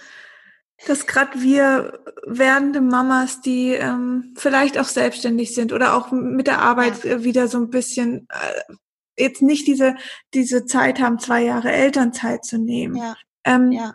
dass 0.86 1.06
gerade 1.06 1.40
wir 1.40 2.00
werdende 2.26 2.80
Mamas, 2.80 3.40
die 3.40 3.72
ähm, 3.72 4.34
vielleicht 4.36 4.78
auch 4.78 4.86
selbstständig 4.86 5.54
sind 5.54 5.72
oder 5.72 5.94
auch 5.94 6.10
mit 6.10 6.46
der 6.46 6.60
Arbeit 6.60 7.04
ja. 7.04 7.22
wieder 7.22 7.48
so 7.48 7.58
ein 7.58 7.70
bisschen 7.70 8.26
äh, 8.30 8.74
jetzt 9.22 9.42
nicht 9.42 9.66
diese 9.66 9.96
diese 10.32 10.64
Zeit 10.66 11.00
haben, 11.00 11.18
zwei 11.18 11.42
Jahre 11.42 11.70
Elternzeit 11.70 12.44
zu 12.44 12.58
nehmen. 12.58 12.96
Ja. 12.96 13.16
Ähm, 13.44 13.72
ja. 13.72 13.94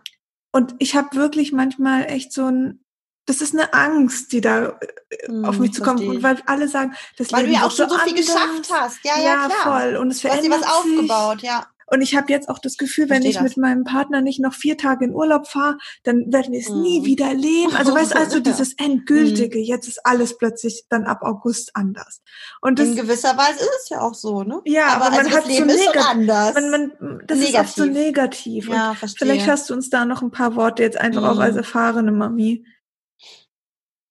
Und 0.52 0.76
ich 0.80 0.96
habe 0.96 1.16
wirklich 1.16 1.52
manchmal 1.52 2.06
echt 2.06 2.32
so 2.32 2.46
ein 2.46 2.86
das 3.26 3.42
ist 3.42 3.56
eine 3.56 3.74
Angst, 3.74 4.32
die 4.34 4.42
da 4.42 4.80
hm, 5.26 5.46
auf 5.46 5.58
mich 5.58 5.74
zukommt, 5.74 6.02
weil 6.22 6.42
alle 6.46 6.68
sagen, 6.68 6.94
das 7.18 7.32
weil 7.32 7.42
Leben 7.42 7.54
du 7.54 7.60
ja 7.60 7.66
auch 7.66 7.72
schon 7.72 7.90
so, 7.90 7.96
so 7.98 8.02
viel 8.04 8.16
geschafft 8.16 8.72
hast. 8.72 9.00
Ja, 9.04 9.18
ja, 9.18 9.24
ja 9.24 9.48
klar. 9.48 9.82
voll. 9.82 9.96
Und 9.98 10.12
es 10.12 10.22
verändert 10.22 10.46
du 10.46 10.54
hast 10.54 10.62
dir 10.62 10.68
was 10.68 10.78
aufgebaut, 10.78 11.42
ja. 11.42 11.66
Und 11.88 12.02
ich 12.02 12.16
habe 12.16 12.32
jetzt 12.32 12.50
auch 12.50 12.60
das 12.60 12.78
Gefühl, 12.78 13.10
wenn 13.10 13.24
ich 13.24 13.36
das. 13.36 13.44
mit 13.44 13.58
meinem 13.58 13.84
Partner 13.84 14.22
nicht 14.22 14.40
noch 14.40 14.54
vier 14.54 14.78
Tage 14.78 15.06
in 15.06 15.14
Urlaub 15.14 15.48
fahre, 15.48 15.78
dann 16.04 16.32
werden 16.32 16.52
wir 16.52 16.60
es 16.60 16.70
mm. 16.70 16.82
nie 16.82 17.06
wieder 17.06 17.34
leben. 17.34 17.76
Also 17.76 17.94
weißt 17.96 18.14
du, 18.14 18.18
also 18.18 18.40
dieses 18.40 18.74
Endgültige, 18.74 19.60
mm. 19.60 19.64
jetzt 19.64 19.88
ist 19.88 20.06
alles 20.06 20.38
plötzlich 20.38 20.86
dann 20.90 21.06
ab 21.06 21.22
August 21.22 21.76
anders. 21.76 22.22
Und 22.62 22.80
das, 22.80 22.90
in 22.90 22.96
gewisser 22.96 23.38
Weise 23.38 23.60
ist 23.60 23.84
es 23.84 23.90
ja 23.90 24.02
auch 24.02 24.16
so, 24.16 24.44
ne? 24.44 24.62
Ja, 24.66 24.88
aber, 24.88 25.06
aber 25.06 25.18
man 25.18 25.26
also 25.26 25.38
hat 25.38 25.48
Leben 25.48 25.70
so 25.70 25.76
negativ. 25.76 26.10
anders. 26.10 26.54
Man, 26.56 26.72
man, 26.72 26.92
das 27.28 27.38
negativ. 27.38 27.50
ist 27.50 27.56
auch 27.56 27.76
so 27.78 27.86
negativ. 27.86 28.70
Ja, 28.70 28.94
verstehe. 28.96 29.28
Vielleicht 29.28 29.48
hast 29.48 29.70
du 29.70 29.74
uns 29.74 29.90
da 29.90 30.06
noch 30.06 30.22
ein 30.22 30.32
paar 30.32 30.56
Worte 30.56 30.82
jetzt 30.82 30.98
einfach 30.98 31.22
mm. 31.22 31.26
auch 31.26 31.40
als 31.40 31.56
erfahrene 31.56 32.12
Mami. 32.12 32.66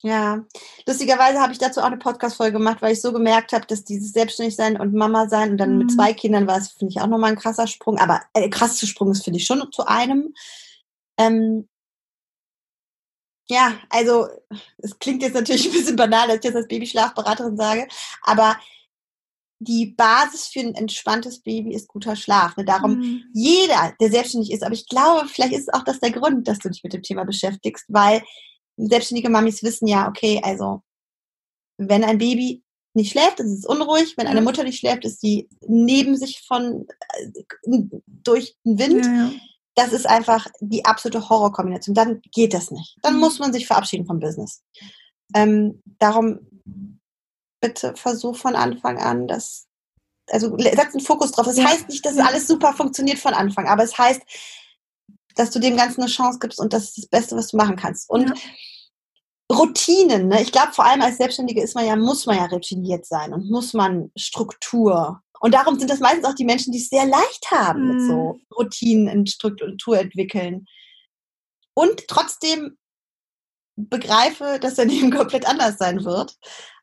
Ja, 0.05 0.45
lustigerweise 0.87 1.41
habe 1.41 1.55
ich 1.55 1.59
dazu 1.59 1.81
auch 1.81 1.87
eine 1.87 1.97
Podcast-Folge 1.97 2.59
gemacht, 2.59 2.83
weil 2.83 2.93
ich 2.93 3.01
so 3.01 3.11
gemerkt 3.11 3.55
habe, 3.55 3.65
dass 3.65 3.85
dieses 3.85 4.13
Selbstständigsein 4.13 4.79
und 4.79 4.93
Mama 4.93 5.31
sein 5.31 5.53
und 5.53 5.57
dann 5.57 5.73
mhm. 5.73 5.79
mit 5.79 5.93
zwei 5.93 6.13
Kindern 6.13 6.47
war 6.47 6.59
es, 6.59 6.73
finde 6.73 6.93
ich, 6.93 7.01
auch 7.01 7.07
nochmal 7.07 7.31
ein 7.31 7.39
krasser 7.39 7.67
Sprung. 7.67 7.97
Aber 7.97 8.21
äh, 8.35 8.51
krasser 8.51 8.87
Sprung 8.87 9.11
ist, 9.13 9.25
finde 9.25 9.39
ich, 9.39 9.47
schon 9.47 9.67
zu 9.73 9.87
einem. 9.87 10.35
Ähm, 11.17 11.71
ja, 13.49 13.79
also 13.89 14.29
es 14.77 14.99
klingt 14.99 15.23
jetzt 15.23 15.37
natürlich 15.37 15.65
ein 15.69 15.73
bisschen 15.73 15.97
banal, 15.97 16.27
dass 16.27 16.37
ich 16.37 16.43
das 16.43 16.55
als 16.55 16.69
Babyschlafberaterin 16.69 17.57
sage, 17.57 17.89
aber 18.21 18.59
die 19.59 19.87
Basis 19.87 20.49
für 20.49 20.61
ein 20.61 20.75
entspanntes 20.75 21.41
Baby 21.41 21.73
ist 21.73 21.89
guter 21.89 22.15
Schlaf. 22.15 22.59
Ne? 22.59 22.67
Darum 22.67 22.99
mhm. 22.99 23.25
jeder, 23.33 23.95
der 23.99 24.11
selbstständig 24.11 24.53
ist, 24.53 24.65
aber 24.65 24.75
ich 24.75 24.87
glaube, 24.87 25.29
vielleicht 25.29 25.55
ist 25.55 25.73
auch 25.73 25.85
das 25.85 26.01
der 26.01 26.11
Grund, 26.11 26.47
dass 26.47 26.59
du 26.59 26.69
dich 26.69 26.85
mit 26.85 26.93
dem 26.93 27.03
Thema 27.03 27.25
beschäftigst, 27.25 27.87
weil 27.89 28.23
selbstständige 28.77 29.31
Mamis 29.31 29.63
wissen 29.63 29.87
ja, 29.87 30.09
okay, 30.09 30.41
also 30.43 30.83
wenn 31.79 32.05
ein 32.05 32.19
Baby 32.19 32.63
nicht 32.95 33.13
schläft, 33.13 33.41
ist 33.41 33.51
es 33.51 33.67
unruhig. 33.67 34.17
Wenn 34.17 34.29
eine 34.29 34.41
Mutter 34.41 34.63
nicht 34.63 34.79
schläft, 34.79 35.05
ist 35.05 35.21
sie 35.21 35.49
neben 35.67 36.17
sich 36.17 36.43
von 36.47 36.87
äh, 37.15 37.81
durch 38.07 38.57
den 38.65 38.79
Wind. 38.79 39.05
Ja, 39.05 39.13
ja. 39.13 39.31
Das 39.77 39.93
ist 39.93 40.07
einfach 40.07 40.47
die 40.61 40.85
absolute 40.85 41.29
Horrorkombination. 41.29 41.97
Dann 41.97 42.23
geht 42.33 42.55
das 42.55 42.71
nicht. 42.71 42.97
Dann 43.03 43.15
mhm. 43.15 43.21
muss 43.21 43.41
man 43.41 43.53
sich 43.53 43.67
verabschieden 43.67 44.07
vom 44.07 44.21
Business. 44.21 44.63
Ähm, 45.35 45.83
darum 45.99 46.47
bitte 47.61 47.97
versuch 47.97 48.37
von 48.37 48.55
Anfang 48.55 48.99
an, 48.99 49.27
dass 49.27 49.67
also 50.31 50.57
setz 50.59 50.95
einen 50.95 51.01
Fokus 51.01 51.33
drauf. 51.33 51.47
Das 51.47 51.57
ja. 51.57 51.65
heißt 51.65 51.89
nicht, 51.89 52.07
dass 52.07 52.17
alles 52.19 52.47
super 52.47 52.73
funktioniert 52.73 53.19
von 53.19 53.35
Anfang, 53.35 53.67
aber 53.67 53.83
es 53.83 53.99
heißt, 53.99 54.23
dass 55.35 55.51
du 55.51 55.59
dem 55.59 55.77
Ganzen 55.77 56.03
eine 56.03 56.11
Chance 56.11 56.39
gibst 56.39 56.61
und 56.61 56.73
das 56.73 56.85
ist 56.85 56.99
das 56.99 57.07
Beste, 57.07 57.37
was 57.37 57.49
du 57.49 57.57
machen 57.57 57.77
kannst. 57.77 58.09
Und 58.09 58.29
ja. 58.29 58.35
Routinen, 59.53 60.29
ne? 60.29 60.43
ich 60.43 60.53
glaube, 60.53 60.73
vor 60.73 60.85
allem 60.85 61.03
als 61.03 61.19
Selbstständige 61.19 61.63
ist 61.63 61.75
man 61.75 61.87
ja, 61.87 61.97
muss 61.97 62.27
man 62.27 62.37
ja 62.37 62.47
routiniert 62.47 63.07
sein 63.07 63.33
und 63.33 63.51
muss 63.51 63.75
man 63.75 64.11
Struktur. 64.17 65.21
Und 65.41 65.53
darum 65.53 65.79
sind 65.79 65.91
das 65.91 66.01
meistens 66.01 66.25
auch 66.25 66.35
die 66.35 66.47
Menschen, 66.47 66.73
die 66.73 66.79
es 66.79 66.89
sehr 66.89 67.05
leicht 67.05 67.51
haben, 67.51 67.83
mhm. 67.83 67.89
mit 67.89 68.07
so. 68.07 68.41
Routinen 68.57 69.19
und 69.19 69.31
Struktur 69.31 69.99
entwickeln. 69.99 70.67
Und 71.75 72.09
trotzdem 72.09 72.79
begreife, 73.77 74.59
dass 74.61 74.77
dein 74.77 74.89
Leben 74.91 75.11
komplett 75.11 75.47
anders 75.47 75.77
sein 75.79 76.05
wird. 76.05 76.37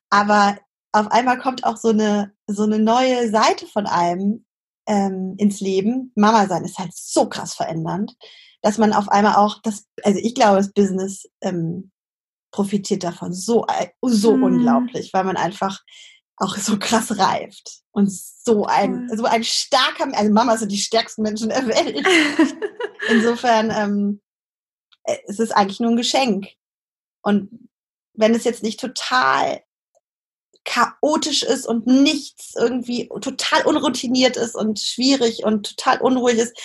Aber 0.09 0.57
auf 0.91 1.07
einmal 1.07 1.39
kommt 1.39 1.63
auch 1.63 1.77
so 1.77 1.89
eine, 1.89 2.33
so 2.47 2.63
eine 2.63 2.79
neue 2.79 3.29
Seite 3.31 3.65
von 3.65 3.87
einem 3.87 4.45
ähm, 4.91 5.35
ins 5.37 5.61
Leben. 5.61 6.11
Mama 6.15 6.47
sein 6.47 6.65
ist 6.65 6.77
halt 6.77 6.91
so 6.93 7.29
krass 7.29 7.53
verändernd, 7.53 8.13
dass 8.61 8.77
man 8.77 8.91
auf 8.91 9.07
einmal 9.07 9.35
auch 9.35 9.61
das, 9.61 9.87
also 10.03 10.19
ich 10.21 10.35
glaube, 10.35 10.57
das 10.57 10.73
Business 10.73 11.29
ähm, 11.41 11.91
profitiert 12.51 13.05
davon 13.05 13.33
so, 13.33 13.65
so 14.01 14.33
hm. 14.33 14.43
unglaublich, 14.43 15.13
weil 15.13 15.23
man 15.23 15.37
einfach 15.37 15.79
auch 16.35 16.57
so 16.57 16.77
krass 16.77 17.17
reift 17.17 17.83
und 17.91 18.11
so 18.11 18.65
ein, 18.65 19.09
so 19.15 19.23
ein 19.23 19.45
starker, 19.45 20.09
also 20.13 20.33
Mama 20.33 20.57
sind 20.57 20.73
die 20.73 20.77
stärksten 20.77 21.21
Menschen 21.21 21.49
der 21.49 21.65
Welt. 21.67 22.05
Insofern, 23.09 23.71
ähm, 23.71 24.21
äh, 25.03 25.17
es 25.27 25.39
ist 25.39 25.51
eigentlich 25.51 25.79
nur 25.79 25.91
ein 25.91 25.97
Geschenk. 25.97 26.47
Und 27.21 27.69
wenn 28.13 28.35
es 28.35 28.43
jetzt 28.43 28.63
nicht 28.63 28.79
total 28.79 29.61
chaotisch 30.63 31.43
ist 31.43 31.65
und 31.65 31.87
nichts 31.87 32.53
irgendwie 32.55 33.09
total 33.21 33.65
unroutiniert 33.65 34.37
ist 34.37 34.55
und 34.55 34.79
schwierig 34.79 35.43
und 35.43 35.75
total 35.75 36.01
unruhig 36.01 36.37
ist, 36.37 36.57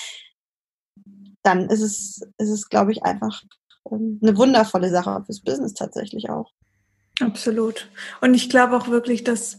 dann 1.43 1.71
ist 1.71 1.81
es, 1.81 2.21
ist 2.39 2.51
es, 2.51 2.69
glaube 2.69 2.93
ich, 2.93 3.05
einfach 3.05 3.43
ähm, 3.91 4.19
eine 4.23 4.37
wundervolle 4.37 4.91
Sache 4.91 5.23
fürs 5.25 5.41
Business 5.41 5.75
tatsächlich 5.75 6.29
auch. 6.29 6.53
Absolut. 7.21 7.89
Und 8.21 8.35
ich 8.35 8.51
glaube 8.51 8.77
auch 8.77 8.89
wirklich, 8.89 9.25
dass 9.25 9.59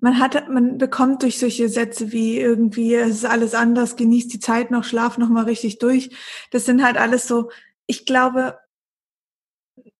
man 0.00 0.18
hat, 0.18 0.48
man 0.50 0.76
bekommt 0.76 1.22
durch 1.22 1.38
solche 1.38 1.68
Sätze 1.68 2.12
wie 2.12 2.38
irgendwie, 2.38 2.94
es 2.94 3.16
ist 3.16 3.24
alles 3.24 3.54
anders, 3.54 3.96
genießt 3.96 4.32
die 4.32 4.40
Zeit 4.40 4.70
noch, 4.70 4.84
schlaf 4.84 5.16
noch 5.16 5.30
mal 5.30 5.44
richtig 5.44 5.78
durch. 5.78 6.10
Das 6.50 6.66
sind 6.66 6.84
halt 6.84 6.98
alles 6.98 7.26
so, 7.26 7.50
ich 7.86 8.04
glaube, 8.04 8.58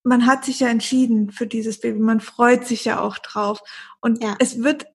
man 0.07 0.27
hat 0.27 0.45
sich 0.45 0.61
ja 0.61 0.69
entschieden 0.69 1.33
für 1.33 1.47
dieses 1.47 1.81
Baby, 1.81 1.99
man 1.99 2.21
freut 2.21 2.67
sich 2.67 2.85
ja 2.85 3.01
auch 3.01 3.19
drauf. 3.19 3.61
Und 4.01 4.23
ja. 4.23 4.37
es 4.39 4.63
wird 4.63 4.87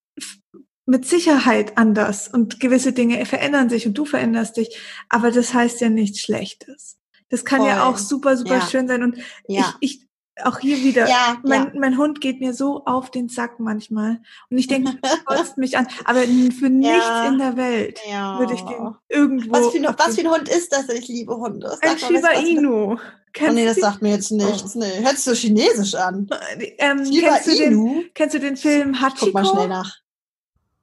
mit 0.86 1.05
Sicherheit 1.05 1.78
anders 1.78 2.28
und 2.28 2.59
gewisse 2.59 2.93
Dinge 2.93 3.26
verändern 3.26 3.70
sich 3.70 3.86
und 3.86 3.97
du 3.97 4.05
veränderst 4.05 4.57
dich, 4.57 4.80
aber 5.09 5.32
das 5.32 5.53
heißt 5.53 5.82
ja 5.82 5.89
nichts 5.89 6.22
Schlechtes. 6.22 6.97
Das 7.30 7.45
kann 7.45 7.59
Voll. 7.59 7.70
ja 7.70 7.86
auch 7.88 7.97
super, 7.97 8.36
super 8.38 8.57
ja. 8.57 8.68
schön 8.68 8.88
sein. 8.88 9.03
Und 9.03 9.18
ja. 9.47 9.76
ich, 9.80 9.99
ich 10.01 10.07
auch 10.43 10.59
hier 10.59 10.78
wieder, 10.78 11.07
ja, 11.07 11.39
mein, 11.43 11.74
mein 11.78 11.97
Hund 11.97 12.22
geht 12.22 12.39
mir 12.39 12.53
so 12.53 12.86
auf 12.86 13.12
den 13.12 13.30
Sack 13.30 13.59
manchmal. 13.59 14.22
Und 14.49 14.57
ich 14.57 14.68
denke, 14.68 14.97
kotzt 15.26 15.57
mich 15.57 15.78
an. 15.78 15.88
Aber 16.05 16.22
für 16.22 16.70
nichts 16.70 17.28
in 17.28 17.38
der 17.38 17.57
Welt 17.57 17.99
würde 18.38 18.53
ich 18.53 18.62
den 18.62 18.95
irgendwo. 19.09 19.51
Was 19.51 19.68
für, 19.68 19.78
ein, 19.78 19.95
was 19.97 20.16
für 20.16 20.22
ein 20.22 20.32
Hund 20.32 20.49
ist 20.49 20.72
das? 20.72 20.89
Ich 20.89 21.07
liebe 21.09 21.36
Hunde. 21.36 21.78
Ein 21.82 21.97
Shiba 21.97 22.30
Inu. 22.32 22.97
Oh 23.40 23.52
nee, 23.52 23.66
das 23.66 23.78
sagt 23.78 24.02
mir 24.02 24.12
jetzt 24.12 24.32
nichts. 24.32 24.76
Oh. 24.76 24.80
Nee, 24.80 25.04
hörst 25.04 25.28
du 25.28 25.34
chinesisch 25.34 25.96
an. 25.96 26.30
Ähm, 26.78 27.06
Shiba 27.06 27.38
kennst, 27.38 27.48
du 27.48 27.64
Inu? 27.64 27.94
Den, 27.94 28.14
kennst 28.14 28.36
du 28.36 28.40
den 28.40 28.58
Film 28.58 29.00
Hachiko? 29.00 29.26
Guck 29.26 29.34
mal 29.34 29.46
schnell 29.46 29.68
nach. 29.68 29.98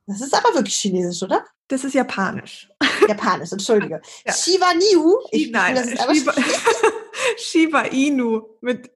Das 0.07 0.21
ist 0.21 0.35
aber 0.35 0.55
wirklich 0.55 0.77
chinesisch, 0.77 1.23
oder? 1.23 1.45
Das 1.69 1.85
ist 1.85 1.95
japanisch. 1.95 2.69
Japanisch, 3.07 3.53
entschuldige. 3.53 4.01
Ja. 4.27 4.33
Shiba 4.33 4.73
Niu. 4.75 5.19
Ich, 5.31 5.51
Nein, 5.51 5.75
das 5.75 5.87
ist 5.87 6.01
Shiba, 6.01 6.35
Shiba 7.37 7.81
Inu 7.93 8.43
mit 8.63 8.91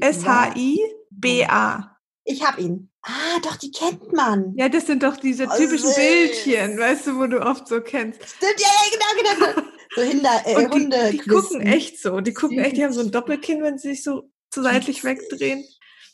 S-H-I-B-A. 0.00 1.96
Ich 2.24 2.44
hab 2.44 2.58
ihn. 2.58 2.90
Ah, 3.02 3.38
doch, 3.44 3.54
die 3.56 3.70
kennt 3.70 4.12
man. 4.12 4.52
Ja, 4.56 4.68
das 4.68 4.86
sind 4.86 5.04
doch 5.04 5.16
diese 5.16 5.44
oh, 5.44 5.56
typischen 5.56 5.86
süß. 5.86 5.94
Bildchen, 5.94 6.76
weißt 6.76 7.06
du, 7.06 7.18
wo 7.18 7.26
du 7.28 7.40
oft 7.40 7.68
so 7.68 7.80
kennst. 7.80 8.20
Stimmt, 8.20 8.58
ja, 8.58 8.66
ja, 8.66 8.90
genau, 8.90 9.54
genau. 9.54 9.68
So 9.96 10.02
Hinder, 10.02 10.42
äh, 10.44 10.56
Und 10.56 10.74
die, 10.74 10.78
Hunde. 10.78 11.10
Die 11.10 11.18
gucken 11.18 11.62
echt 11.62 12.00
so. 12.00 12.20
Die 12.20 12.34
gucken 12.34 12.58
echt, 12.58 12.76
die 12.76 12.84
haben 12.84 12.92
so 12.92 13.00
ein 13.00 13.10
Doppelkinn, 13.10 13.62
wenn 13.62 13.78
sie 13.78 13.88
sich 13.88 14.04
so 14.04 14.30
zu 14.50 14.62
seitlich 14.62 15.02
wegdrehen. 15.02 15.64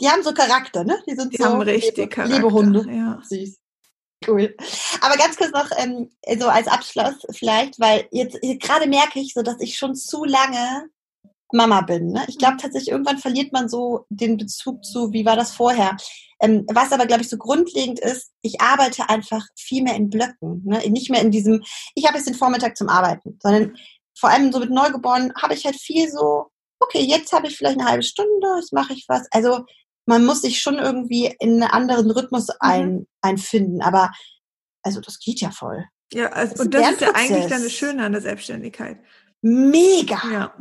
Die 0.00 0.08
haben 0.08 0.22
so 0.22 0.32
Charakter, 0.32 0.84
ne? 0.84 1.02
Die 1.08 1.14
sind 1.14 1.32
die 1.32 1.36
so 1.36 1.44
haben 1.44 1.60
richtig 1.62 1.96
Liebe, 1.96 2.08
Charakter. 2.08 2.36
Liebe 2.36 2.52
Hunde. 2.52 2.86
Ja. 2.88 3.20
Süß. 3.28 3.58
Cool. 4.26 4.54
Aber 5.00 5.16
ganz 5.16 5.36
kurz 5.36 5.50
noch 5.50 5.68
ähm, 5.78 6.10
so 6.38 6.46
als 6.46 6.68
Abschluss 6.68 7.26
vielleicht, 7.32 7.80
weil 7.80 8.06
jetzt 8.12 8.40
gerade 8.60 8.86
merke 8.86 9.18
ich 9.18 9.34
so, 9.34 9.42
dass 9.42 9.60
ich 9.60 9.76
schon 9.76 9.96
zu 9.96 10.24
lange 10.24 10.88
Mama 11.53 11.80
bin. 11.82 12.09
Ne? 12.09 12.24
Ich 12.28 12.38
glaube 12.38 12.55
mhm. 12.55 12.59
tatsächlich, 12.59 12.90
irgendwann 12.90 13.18
verliert 13.18 13.53
man 13.53 13.68
so 13.68 14.07
den 14.09 14.36
Bezug 14.36 14.84
zu, 14.84 15.12
wie 15.12 15.24
war 15.24 15.36
das 15.36 15.53
vorher. 15.53 15.96
Ähm, 16.40 16.66
was 16.72 16.92
aber, 16.92 17.07
glaube 17.07 17.22
ich, 17.22 17.28
so 17.28 17.36
grundlegend 17.36 18.00
ist, 18.00 18.32
ich 18.42 18.61
arbeite 18.61 19.09
einfach 19.09 19.46
viel 19.57 19.82
mehr 19.82 19.96
in 19.96 20.11
Blöcken. 20.11 20.62
Ne? 20.64 20.82
Nicht 20.90 21.11
mehr 21.11 21.20
in 21.20 21.30
diesem, 21.30 21.62
ich 21.94 22.07
habe 22.07 22.16
jetzt 22.16 22.26
den 22.26 22.34
Vormittag 22.34 22.76
zum 22.76 22.88
Arbeiten, 22.88 23.38
sondern 23.40 23.76
vor 24.18 24.30
allem 24.30 24.53
so 24.53 24.59
mit 24.61 24.70
Neugeborenen 24.70 25.32
habe 25.40 25.55
ich 25.55 25.64
halt 25.64 25.76
viel 25.76 26.11
so, 26.11 26.46
okay, 26.80 27.00
jetzt 27.00 27.32
habe 27.32 27.46
ich 27.46 27.57
vielleicht 27.57 27.78
eine 27.78 27.88
halbe 27.88 28.03
Stunde, 28.03 28.57
jetzt 28.57 28.72
mache 28.72 28.92
ich 28.92 29.05
was. 29.09 29.26
Also 29.30 29.64
man 30.07 30.24
muss 30.24 30.42
sich 30.42 30.61
schon 30.61 30.78
irgendwie 30.78 31.34
in 31.38 31.62
einen 31.62 31.70
anderen 31.70 32.11
Rhythmus 32.11 32.48
mhm. 32.48 32.55
ein, 32.61 33.07
einfinden. 33.20 33.82
Aber 33.82 34.11
also 34.82 35.00
das 35.00 35.18
geht 35.18 35.40
ja 35.40 35.50
voll. 35.50 35.84
Ja, 36.12 36.28
also, 36.30 36.55
das 36.55 36.61
und 36.61 36.74
das 36.74 36.90
ist 36.92 37.00
ja 37.00 37.14
eigentlich 37.14 37.46
dann 37.46 37.62
das 37.62 37.72
Schöne 37.72 38.05
an 38.05 38.12
der 38.12 38.20
Selbstständigkeit. 38.20 38.98
Mega. 39.40 40.20
Ja. 40.30 40.55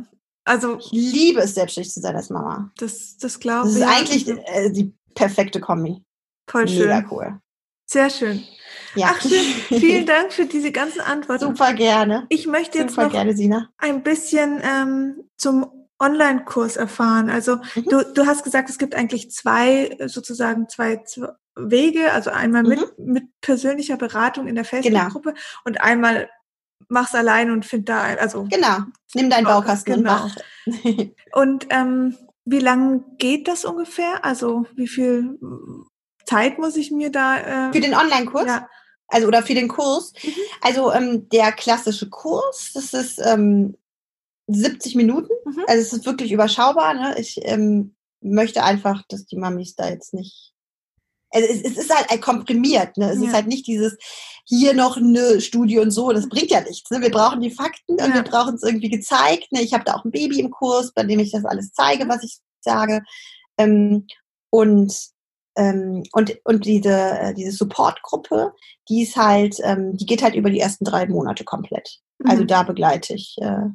Also 0.44 0.78
ich 0.78 0.90
liebe 0.92 1.40
es, 1.40 1.54
selbstständig 1.54 1.92
zu 1.92 2.00
sein 2.00 2.16
als 2.16 2.30
Mama. 2.30 2.70
Das, 2.78 3.16
das 3.16 3.38
glaube 3.38 3.68
ich. 3.68 3.78
Das 3.78 3.82
ist 3.82 3.88
eigentlich 3.88 4.28
äh, 4.28 4.70
die 4.70 4.92
perfekte 5.14 5.60
Kombi. 5.60 6.02
Voll 6.48 6.68
schön. 6.68 6.88
Mega 6.88 7.04
cool. 7.10 7.38
Sehr 7.86 8.10
schön. 8.10 8.42
Ja. 8.94 9.14
Ach 9.14 9.20
schön, 9.20 9.78
vielen 9.80 10.06
Dank 10.06 10.32
für 10.32 10.46
diese 10.46 10.72
ganzen 10.72 11.00
Antworten. 11.00 11.44
Super 11.44 11.74
gerne. 11.74 12.26
Ich 12.30 12.46
möchte 12.46 12.78
jetzt 12.78 12.92
Super 12.92 13.04
noch 13.04 13.12
gerne, 13.12 13.68
ein 13.78 14.02
bisschen 14.02 14.60
ähm, 14.62 15.28
zum 15.36 15.82
Online-Kurs 16.02 16.76
erfahren? 16.76 17.30
Also 17.30 17.56
mhm. 17.74 17.84
du, 17.88 18.04
du 18.12 18.26
hast 18.26 18.44
gesagt, 18.44 18.68
es 18.68 18.78
gibt 18.78 18.94
eigentlich 18.94 19.30
zwei, 19.30 19.96
sozusagen 20.06 20.68
zwei, 20.68 20.96
zwei 21.04 21.28
Wege, 21.54 22.12
also 22.12 22.30
einmal 22.30 22.64
mit, 22.64 22.80
mhm. 22.98 23.12
mit 23.12 23.24
persönlicher 23.40 23.96
Beratung 23.96 24.48
in 24.48 24.56
der 24.56 24.64
genau. 24.64 24.80
Facebook-Gruppe 24.80 25.30
genau. 25.30 25.42
und 25.64 25.80
einmal 25.80 26.28
mach's 26.88 27.14
allein 27.14 27.50
und 27.50 27.64
find 27.64 27.88
da 27.88 28.02
also 28.02 28.44
genau, 28.44 28.78
nimm 29.14 29.30
deinen 29.30 29.44
Baukasten 29.44 29.94
genau. 29.94 30.24
und 30.24 30.34
mach. 30.66 31.06
und 31.32 31.66
ähm, 31.70 32.16
wie 32.44 32.58
lang 32.58 33.04
geht 33.18 33.48
das 33.48 33.64
ungefähr? 33.64 34.24
Also 34.24 34.66
wie 34.74 34.88
viel 34.88 35.38
Zeit 36.26 36.58
muss 36.58 36.76
ich 36.76 36.90
mir 36.90 37.10
da 37.10 37.68
äh, 37.68 37.72
für 37.72 37.80
den 37.80 37.94
Online-Kurs? 37.94 38.46
Ja. 38.46 38.68
Also 39.08 39.28
oder 39.28 39.42
für 39.42 39.54
den 39.54 39.68
Kurs. 39.68 40.12
Mhm. 40.22 40.32
Also 40.62 40.92
ähm, 40.92 41.28
der 41.28 41.52
klassische 41.52 42.08
Kurs, 42.08 42.70
das 42.74 42.94
ist 42.94 43.20
ähm, 43.24 43.76
70 44.46 44.94
Minuten. 44.94 45.32
Mhm. 45.44 45.64
Also 45.66 45.82
es 45.82 45.92
ist 45.92 46.06
wirklich 46.06 46.32
überschaubar. 46.32 46.94
Ne? 46.94 47.14
Ich 47.18 47.38
ähm, 47.42 47.94
möchte 48.20 48.62
einfach, 48.62 49.02
dass 49.08 49.26
die 49.26 49.36
Mamis 49.36 49.74
da 49.74 49.88
jetzt 49.88 50.14
nicht. 50.14 50.51
Also 51.32 51.48
es, 51.48 51.62
es 51.62 51.78
ist 51.78 51.94
halt 51.94 52.20
komprimiert. 52.20 52.96
Ne? 52.96 53.10
Es 53.10 53.20
ja. 53.20 53.28
ist 53.28 53.34
halt 53.34 53.46
nicht 53.46 53.66
dieses 53.66 53.96
hier 54.44 54.74
noch 54.74 54.96
eine 54.96 55.40
Studie 55.40 55.78
und 55.78 55.90
so. 55.90 56.12
Das 56.12 56.28
bringt 56.28 56.50
ja 56.50 56.60
nichts. 56.60 56.90
Ne? 56.90 57.00
Wir 57.00 57.10
brauchen 57.10 57.40
die 57.40 57.50
Fakten 57.50 57.92
und 57.92 57.98
ja. 57.98 58.14
wir 58.14 58.22
brauchen 58.22 58.54
es 58.54 58.62
irgendwie 58.62 58.90
gezeigt. 58.90 59.50
Ne? 59.52 59.62
Ich 59.62 59.72
habe 59.72 59.84
da 59.84 59.94
auch 59.94 60.04
ein 60.04 60.10
Baby 60.10 60.40
im 60.40 60.50
Kurs, 60.50 60.92
bei 60.92 61.04
dem 61.04 61.20
ich 61.20 61.30
das 61.30 61.44
alles 61.44 61.72
zeige, 61.72 62.08
was 62.08 62.22
ich 62.22 62.38
sage. 62.60 63.02
Ähm, 63.58 64.06
und 64.50 65.12
ähm, 65.56 66.02
und, 66.12 66.38
und 66.44 66.64
diese, 66.64 66.90
äh, 66.90 67.34
diese 67.34 67.52
Supportgruppe, 67.52 68.54
die 68.88 69.02
ist 69.02 69.16
halt, 69.16 69.56
ähm, 69.62 69.96
die 69.96 70.06
geht 70.06 70.22
halt 70.22 70.34
über 70.34 70.48
die 70.48 70.60
ersten 70.60 70.84
drei 70.84 71.06
Monate 71.06 71.44
komplett. 71.44 72.00
Also 72.24 72.44
mhm. 72.44 72.46
da 72.46 72.62
begleite 72.62 73.14
ich 73.14 73.36
äh, 73.40 73.68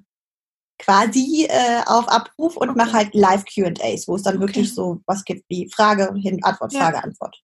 quasi 0.79 1.47
äh, 1.49 1.81
auf 1.85 2.07
Abruf 2.07 2.57
und 2.57 2.69
okay. 2.69 2.77
mache 2.77 2.93
halt 2.93 3.13
Live 3.13 3.45
QAs, 3.45 4.07
wo 4.07 4.15
es 4.15 4.23
dann 4.23 4.37
okay. 4.37 4.47
wirklich 4.47 4.73
so 4.73 5.01
was 5.05 5.23
gibt 5.23 5.45
wie 5.49 5.69
Frage, 5.73 6.13
hin, 6.15 6.43
Antwort, 6.43 6.73
ja. 6.73 6.79
Frage, 6.79 7.03
Antwort. 7.03 7.37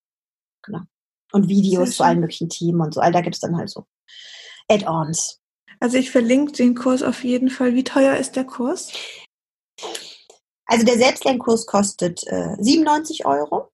Genau. 0.64 0.82
Und 1.32 1.50
Videos 1.50 1.96
zu 1.96 2.04
allen 2.04 2.20
möglichen 2.20 2.50
Themen 2.50 2.82
und 2.82 2.94
so. 2.94 3.02
All 3.02 3.12
da 3.12 3.22
gibt 3.22 3.36
es 3.36 3.42
dann 3.42 3.58
halt 3.58 3.70
so 3.70 3.86
Add-ons. 4.68 5.40
Also 5.80 5.98
ich 5.98 6.12
verlinke 6.12 6.54
den 6.54 6.76
Kurs 6.76 7.04
auf 7.04 7.24
jeden 7.24 7.50
Fall. 7.50 7.76
Wie 7.76 7.84
teuer 7.84 8.16
ist 8.16 8.36
der 8.36 8.46
Kurs? 8.46 8.92
Also 10.66 10.86
der 10.86 10.98
Selbstlernkurs 10.98 11.66
kostet 11.66 12.26
äh, 12.28 12.56
97 12.60 13.26
Euro 13.26 13.72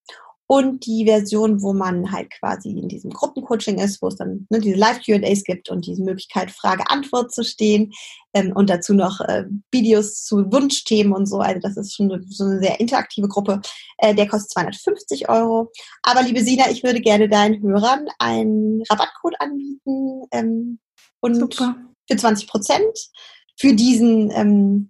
und 0.51 0.87
die 0.87 1.05
Version, 1.05 1.61
wo 1.61 1.73
man 1.73 2.11
halt 2.11 2.31
quasi 2.31 2.71
in 2.71 2.89
diesem 2.89 3.11
Gruppencoaching 3.11 3.77
ist, 3.77 4.01
wo 4.01 4.07
es 4.07 4.15
dann 4.15 4.47
ne, 4.49 4.59
diese 4.59 4.77
Live-QAs 4.77 5.43
gibt 5.43 5.69
und 5.69 5.85
diese 5.85 6.01
Möglichkeit, 6.01 6.49
Frage-Antwort 6.49 7.31
zu 7.31 7.43
stehen 7.43 7.91
ähm, 8.33 8.53
und 8.55 8.67
dazu 8.67 8.95
noch 8.95 9.21
äh, 9.21 9.45
Videos 9.71 10.23
zu 10.23 10.51
Wunschthemen 10.51 11.13
und 11.13 11.27
so. 11.27 11.37
Also 11.37 11.59
das 11.59 11.77
ist 11.77 11.95
schon 11.95 12.11
eine, 12.11 12.23
so 12.27 12.45
eine 12.45 12.59
sehr 12.59 12.79
interaktive 12.79 13.27
Gruppe. 13.27 13.61
Äh, 13.99 14.15
der 14.15 14.27
kostet 14.27 14.49
250 14.53 15.29
Euro. 15.29 15.71
Aber 16.01 16.23
liebe 16.23 16.41
Sina, 16.41 16.67
ich 16.71 16.81
würde 16.81 16.99
gerne 16.99 17.29
deinen 17.29 17.61
Hörern 17.61 18.07
einen 18.17 18.81
Rabattcode 18.89 19.35
anbieten 19.39 20.23
ähm, 20.31 20.79
und 21.19 21.35
Super. 21.35 21.75
für 22.09 22.17
20 22.17 22.47
Prozent 22.47 22.97
für 23.55 23.75
diesen 23.75 24.31
ähm, 24.31 24.87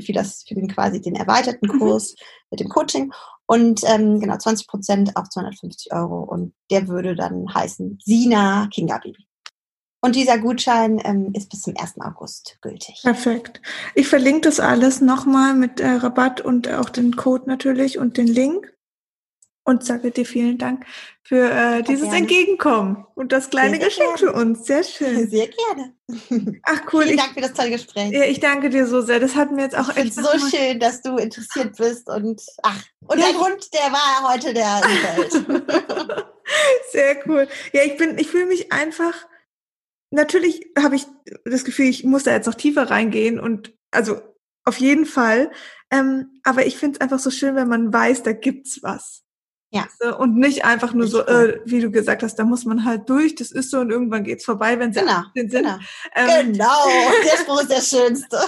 für 0.00 0.12
das, 0.12 0.44
für 0.46 0.54
den 0.54 0.68
quasi 0.68 1.00
den 1.00 1.16
erweiterten 1.16 1.66
mhm. 1.66 1.78
Kurs 1.78 2.12
mhm. 2.12 2.24
mit 2.52 2.60
dem 2.60 2.68
Coaching 2.68 3.12
und 3.52 3.82
ähm, 3.84 4.18
genau 4.18 4.38
20 4.38 4.66
Prozent 4.66 5.16
auf 5.16 5.28
250 5.28 5.92
Euro 5.92 6.22
und 6.22 6.54
der 6.70 6.88
würde 6.88 7.14
dann 7.14 7.52
heißen 7.52 7.98
Sina 8.02 8.66
Kinga 8.72 8.96
Baby. 8.96 9.26
Und 10.00 10.16
dieser 10.16 10.38
Gutschein 10.38 10.98
ähm, 11.04 11.32
ist 11.34 11.50
bis 11.50 11.60
zum 11.60 11.74
1. 11.76 12.00
August 12.00 12.56
gültig. 12.62 13.02
Perfekt. 13.02 13.60
Ich 13.94 14.08
verlinke 14.08 14.40
das 14.40 14.58
alles 14.58 15.02
nochmal 15.02 15.54
mit 15.54 15.80
äh, 15.80 15.86
Rabatt 15.86 16.40
und 16.40 16.66
auch 16.66 16.88
den 16.88 17.14
Code 17.14 17.44
natürlich 17.46 17.98
und 17.98 18.16
den 18.16 18.26
Link. 18.26 18.72
Und 19.64 19.84
sage 19.84 20.10
dir 20.10 20.26
vielen 20.26 20.58
Dank 20.58 20.84
für 21.22 21.48
äh, 21.48 21.82
dieses 21.82 22.02
gerne. 22.02 22.18
Entgegenkommen 22.18 23.06
und 23.14 23.30
das 23.30 23.48
kleine 23.48 23.76
sehr, 23.76 23.78
sehr 23.78 23.88
Geschenk 23.88 24.16
gerne. 24.16 24.32
für 24.32 24.38
uns. 24.38 24.66
Sehr 24.66 24.82
schön. 24.82 25.30
Sehr 25.30 25.48
gerne. 25.48 25.94
Ach 26.64 26.80
cool. 26.92 27.04
Vielen 27.04 27.14
ich, 27.14 27.20
Dank 27.20 27.34
für 27.34 27.40
das 27.40 27.52
tolle 27.52 27.70
Gespräch. 27.70 28.10
Ja, 28.10 28.24
ich 28.24 28.40
danke 28.40 28.70
dir 28.70 28.86
so 28.86 29.00
sehr. 29.00 29.20
Das 29.20 29.36
hat 29.36 29.52
mir 29.52 29.62
jetzt 29.62 29.76
auch 29.78 29.88
ich 29.90 29.96
echt. 29.96 30.14
so 30.14 30.28
schön, 30.50 30.80
dass 30.80 31.00
du 31.00 31.16
interessiert 31.16 31.76
bist 31.78 32.08
und 32.08 32.42
ach 32.64 32.82
und 33.06 33.18
ja, 33.18 33.26
der 33.26 33.34
Grund, 33.34 33.72
der 33.72 33.92
war 33.92 34.32
heute 34.32 34.52
der 34.52 34.64
Welt. 35.16 35.64
sehr 36.90 37.16
cool. 37.28 37.48
Ja, 37.72 37.82
ich 37.84 37.96
bin, 37.96 38.18
ich 38.18 38.28
fühle 38.28 38.46
mich 38.46 38.72
einfach. 38.72 39.14
Natürlich 40.10 40.66
habe 40.76 40.96
ich 40.96 41.06
das 41.44 41.64
Gefühl, 41.64 41.86
ich 41.86 42.04
muss 42.04 42.24
da 42.24 42.32
jetzt 42.32 42.46
noch 42.46 42.54
tiefer 42.54 42.90
reingehen 42.90 43.38
und 43.38 43.72
also 43.92 44.20
auf 44.64 44.78
jeden 44.78 45.06
Fall. 45.06 45.50
Ähm, 45.90 46.40
aber 46.42 46.66
ich 46.66 46.76
finde 46.76 46.96
es 46.96 47.00
einfach 47.00 47.18
so 47.18 47.30
schön, 47.30 47.54
wenn 47.54 47.68
man 47.68 47.92
weiß, 47.92 48.22
da 48.22 48.32
gibt's 48.32 48.82
was. 48.82 49.22
Ja. 49.72 49.88
Und 50.18 50.36
nicht 50.36 50.66
einfach 50.66 50.92
nur 50.92 51.06
so, 51.06 51.24
äh, 51.24 51.60
wie 51.64 51.80
du 51.80 51.90
gesagt 51.90 52.22
hast, 52.22 52.36
da 52.36 52.44
muss 52.44 52.66
man 52.66 52.84
halt 52.84 53.08
durch, 53.08 53.34
das 53.34 53.50
ist 53.50 53.70
so 53.70 53.80
und 53.80 53.90
irgendwann 53.90 54.22
geht's 54.22 54.44
vorbei, 54.44 54.78
wenn 54.78 54.92
sie 54.92 55.00
genau, 55.00 55.22
sind. 55.34 55.50
Genau. 55.50 55.78
Ähm, 56.14 56.52
genau, 56.52 56.86
der 57.24 57.38
Spruch 57.38 57.62
ist 57.62 57.70
der 57.70 57.80
schönste. 57.80 58.38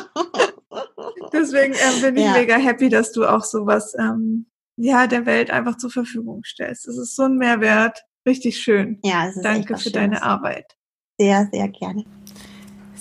Deswegen 1.32 1.74
ähm, 1.74 2.02
bin 2.02 2.16
ich 2.16 2.24
ja. 2.24 2.32
mega 2.32 2.56
happy, 2.56 2.90
dass 2.90 3.12
du 3.12 3.24
auch 3.24 3.42
sowas 3.42 3.94
ähm, 3.98 4.46
ja, 4.76 5.06
der 5.06 5.24
Welt 5.24 5.50
einfach 5.50 5.78
zur 5.78 5.90
Verfügung 5.90 6.42
stellst. 6.44 6.86
Das 6.86 6.98
ist 6.98 7.16
so 7.16 7.22
ein 7.22 7.36
Mehrwert. 7.36 8.04
Richtig 8.26 8.58
schön. 8.58 8.98
Ja, 9.02 9.28
es 9.28 9.36
ist 9.36 9.44
Danke 9.44 9.78
für 9.78 9.90
deine 9.90 10.22
Arbeit. 10.22 10.76
Sehr, 11.18 11.48
sehr 11.52 11.68
gerne. 11.68 12.04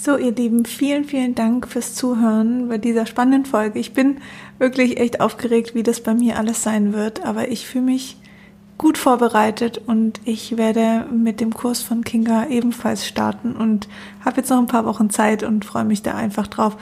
So, 0.06 0.18
ihr 0.18 0.34
Lieben, 0.34 0.66
vielen, 0.66 1.06
vielen 1.06 1.34
Dank 1.34 1.66
fürs 1.66 1.95
Zuhören 1.95 2.68
bei 2.68 2.78
dieser 2.78 3.06
spannenden 3.06 3.45
Folge. 3.45 3.80
Ich 3.80 3.93
bin 3.93 4.18
wirklich 4.60 4.99
echt 4.99 5.22
aufgeregt, 5.22 5.76
wie 5.76 5.84
das 5.84 6.01
bei 6.01 6.14
mir 6.14 6.38
alles 6.38 6.62
sein 6.62 6.91
wird, 6.91 7.26
aber 7.26 7.47
ich 7.47 7.66
fühle 7.66 7.86
mich 7.86 8.18
gut 8.78 8.97
vorbereitet 8.97 9.82
und 9.86 10.20
ich 10.26 10.58
werde 10.58 11.06
mit 11.10 11.39
dem 11.39 11.54
Kurs 11.54 11.82
von 11.82 12.04
Kinga 12.04 12.47
ebenfalls 12.47 13.08
starten 13.08 13.54
und 13.56 13.88
habe 14.26 14.41
jetzt 14.41 14.49
noch 14.49 14.58
ein 14.58 14.68
paar 14.68 14.84
Wochen 14.84 15.10
Zeit 15.10 15.41
und 15.41 15.64
freue 15.64 15.86
mich 15.86 16.01
da 16.01 16.16
einfach 16.16 16.47
drauf. 16.47 16.76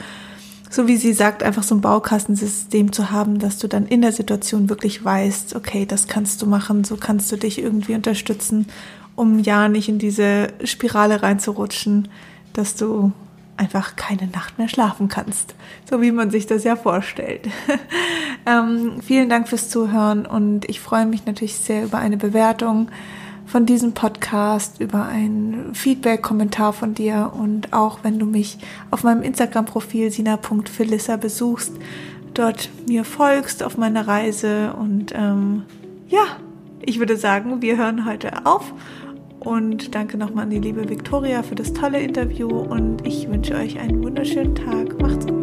So 0.71 0.87
wie 0.87 0.97
sie 0.97 1.13
sagt, 1.13 1.43
einfach 1.43 1.61
so 1.61 1.75
ein 1.75 1.81
Baukastensystem 1.81 2.91
zu 2.91 3.11
haben, 3.11 3.37
dass 3.37 3.59
du 3.59 3.67
dann 3.67 3.85
in 3.85 4.01
der 4.01 4.13
Situation 4.13 4.67
wirklich 4.67 5.05
weißt, 5.05 5.55
okay, 5.55 5.85
das 5.85 6.07
kannst 6.07 6.41
du 6.41 6.47
machen, 6.47 6.83
so 6.83 6.97
kannst 6.97 7.31
du 7.31 7.35
dich 7.35 7.61
irgendwie 7.61 7.93
unterstützen, 7.93 8.65
um 9.15 9.37
ja 9.37 9.67
nicht 9.67 9.89
in 9.89 9.99
diese 9.99 10.47
Spirale 10.63 11.21
reinzurutschen 11.21 12.07
dass 12.53 12.75
du 12.75 13.11
einfach 13.57 13.95
keine 13.95 14.27
Nacht 14.27 14.57
mehr 14.57 14.67
schlafen 14.67 15.07
kannst, 15.07 15.53
so 15.89 16.01
wie 16.01 16.11
man 16.11 16.31
sich 16.31 16.47
das 16.47 16.63
ja 16.63 16.75
vorstellt. 16.75 17.47
ähm, 18.45 19.01
vielen 19.01 19.29
Dank 19.29 19.47
fürs 19.47 19.69
Zuhören 19.69 20.25
und 20.25 20.67
ich 20.67 20.79
freue 20.79 21.05
mich 21.05 21.25
natürlich 21.25 21.57
sehr 21.57 21.83
über 21.83 21.99
eine 21.99 22.17
Bewertung 22.17 22.89
von 23.45 23.65
diesem 23.65 23.93
Podcast, 23.93 24.79
über 24.79 25.05
ein 25.05 25.71
Feedback, 25.73 26.21
Kommentar 26.21 26.73
von 26.73 26.95
dir 26.95 27.33
und 27.37 27.73
auch 27.73 27.99
wenn 28.01 28.17
du 28.17 28.25
mich 28.25 28.57
auf 28.89 29.03
meinem 29.03 29.21
Instagram-Profil 29.21 30.09
sina.philissa 30.09 31.17
besuchst, 31.17 31.73
dort 32.33 32.69
mir 32.87 33.03
folgst 33.03 33.61
auf 33.61 33.77
meiner 33.77 34.07
Reise 34.07 34.73
und 34.73 35.13
ähm, 35.13 35.63
ja, 36.07 36.23
ich 36.81 36.97
würde 36.97 37.17
sagen, 37.17 37.61
wir 37.61 37.77
hören 37.77 38.05
heute 38.05 38.45
auf 38.45 38.73
und 39.41 39.95
danke 39.95 40.17
nochmal 40.17 40.43
an 40.43 40.49
die 40.51 40.59
liebe 40.59 40.87
Viktoria 40.87 41.43
für 41.43 41.55
das 41.55 41.73
tolle 41.73 41.99
Interview 41.99 42.47
und 42.47 43.05
ich 43.05 43.27
wünsche 43.29 43.55
euch 43.55 43.79
einen 43.79 44.03
wunderschönen 44.03 44.55
Tag. 44.55 45.01
Macht's 45.01 45.25
gut. 45.25 45.40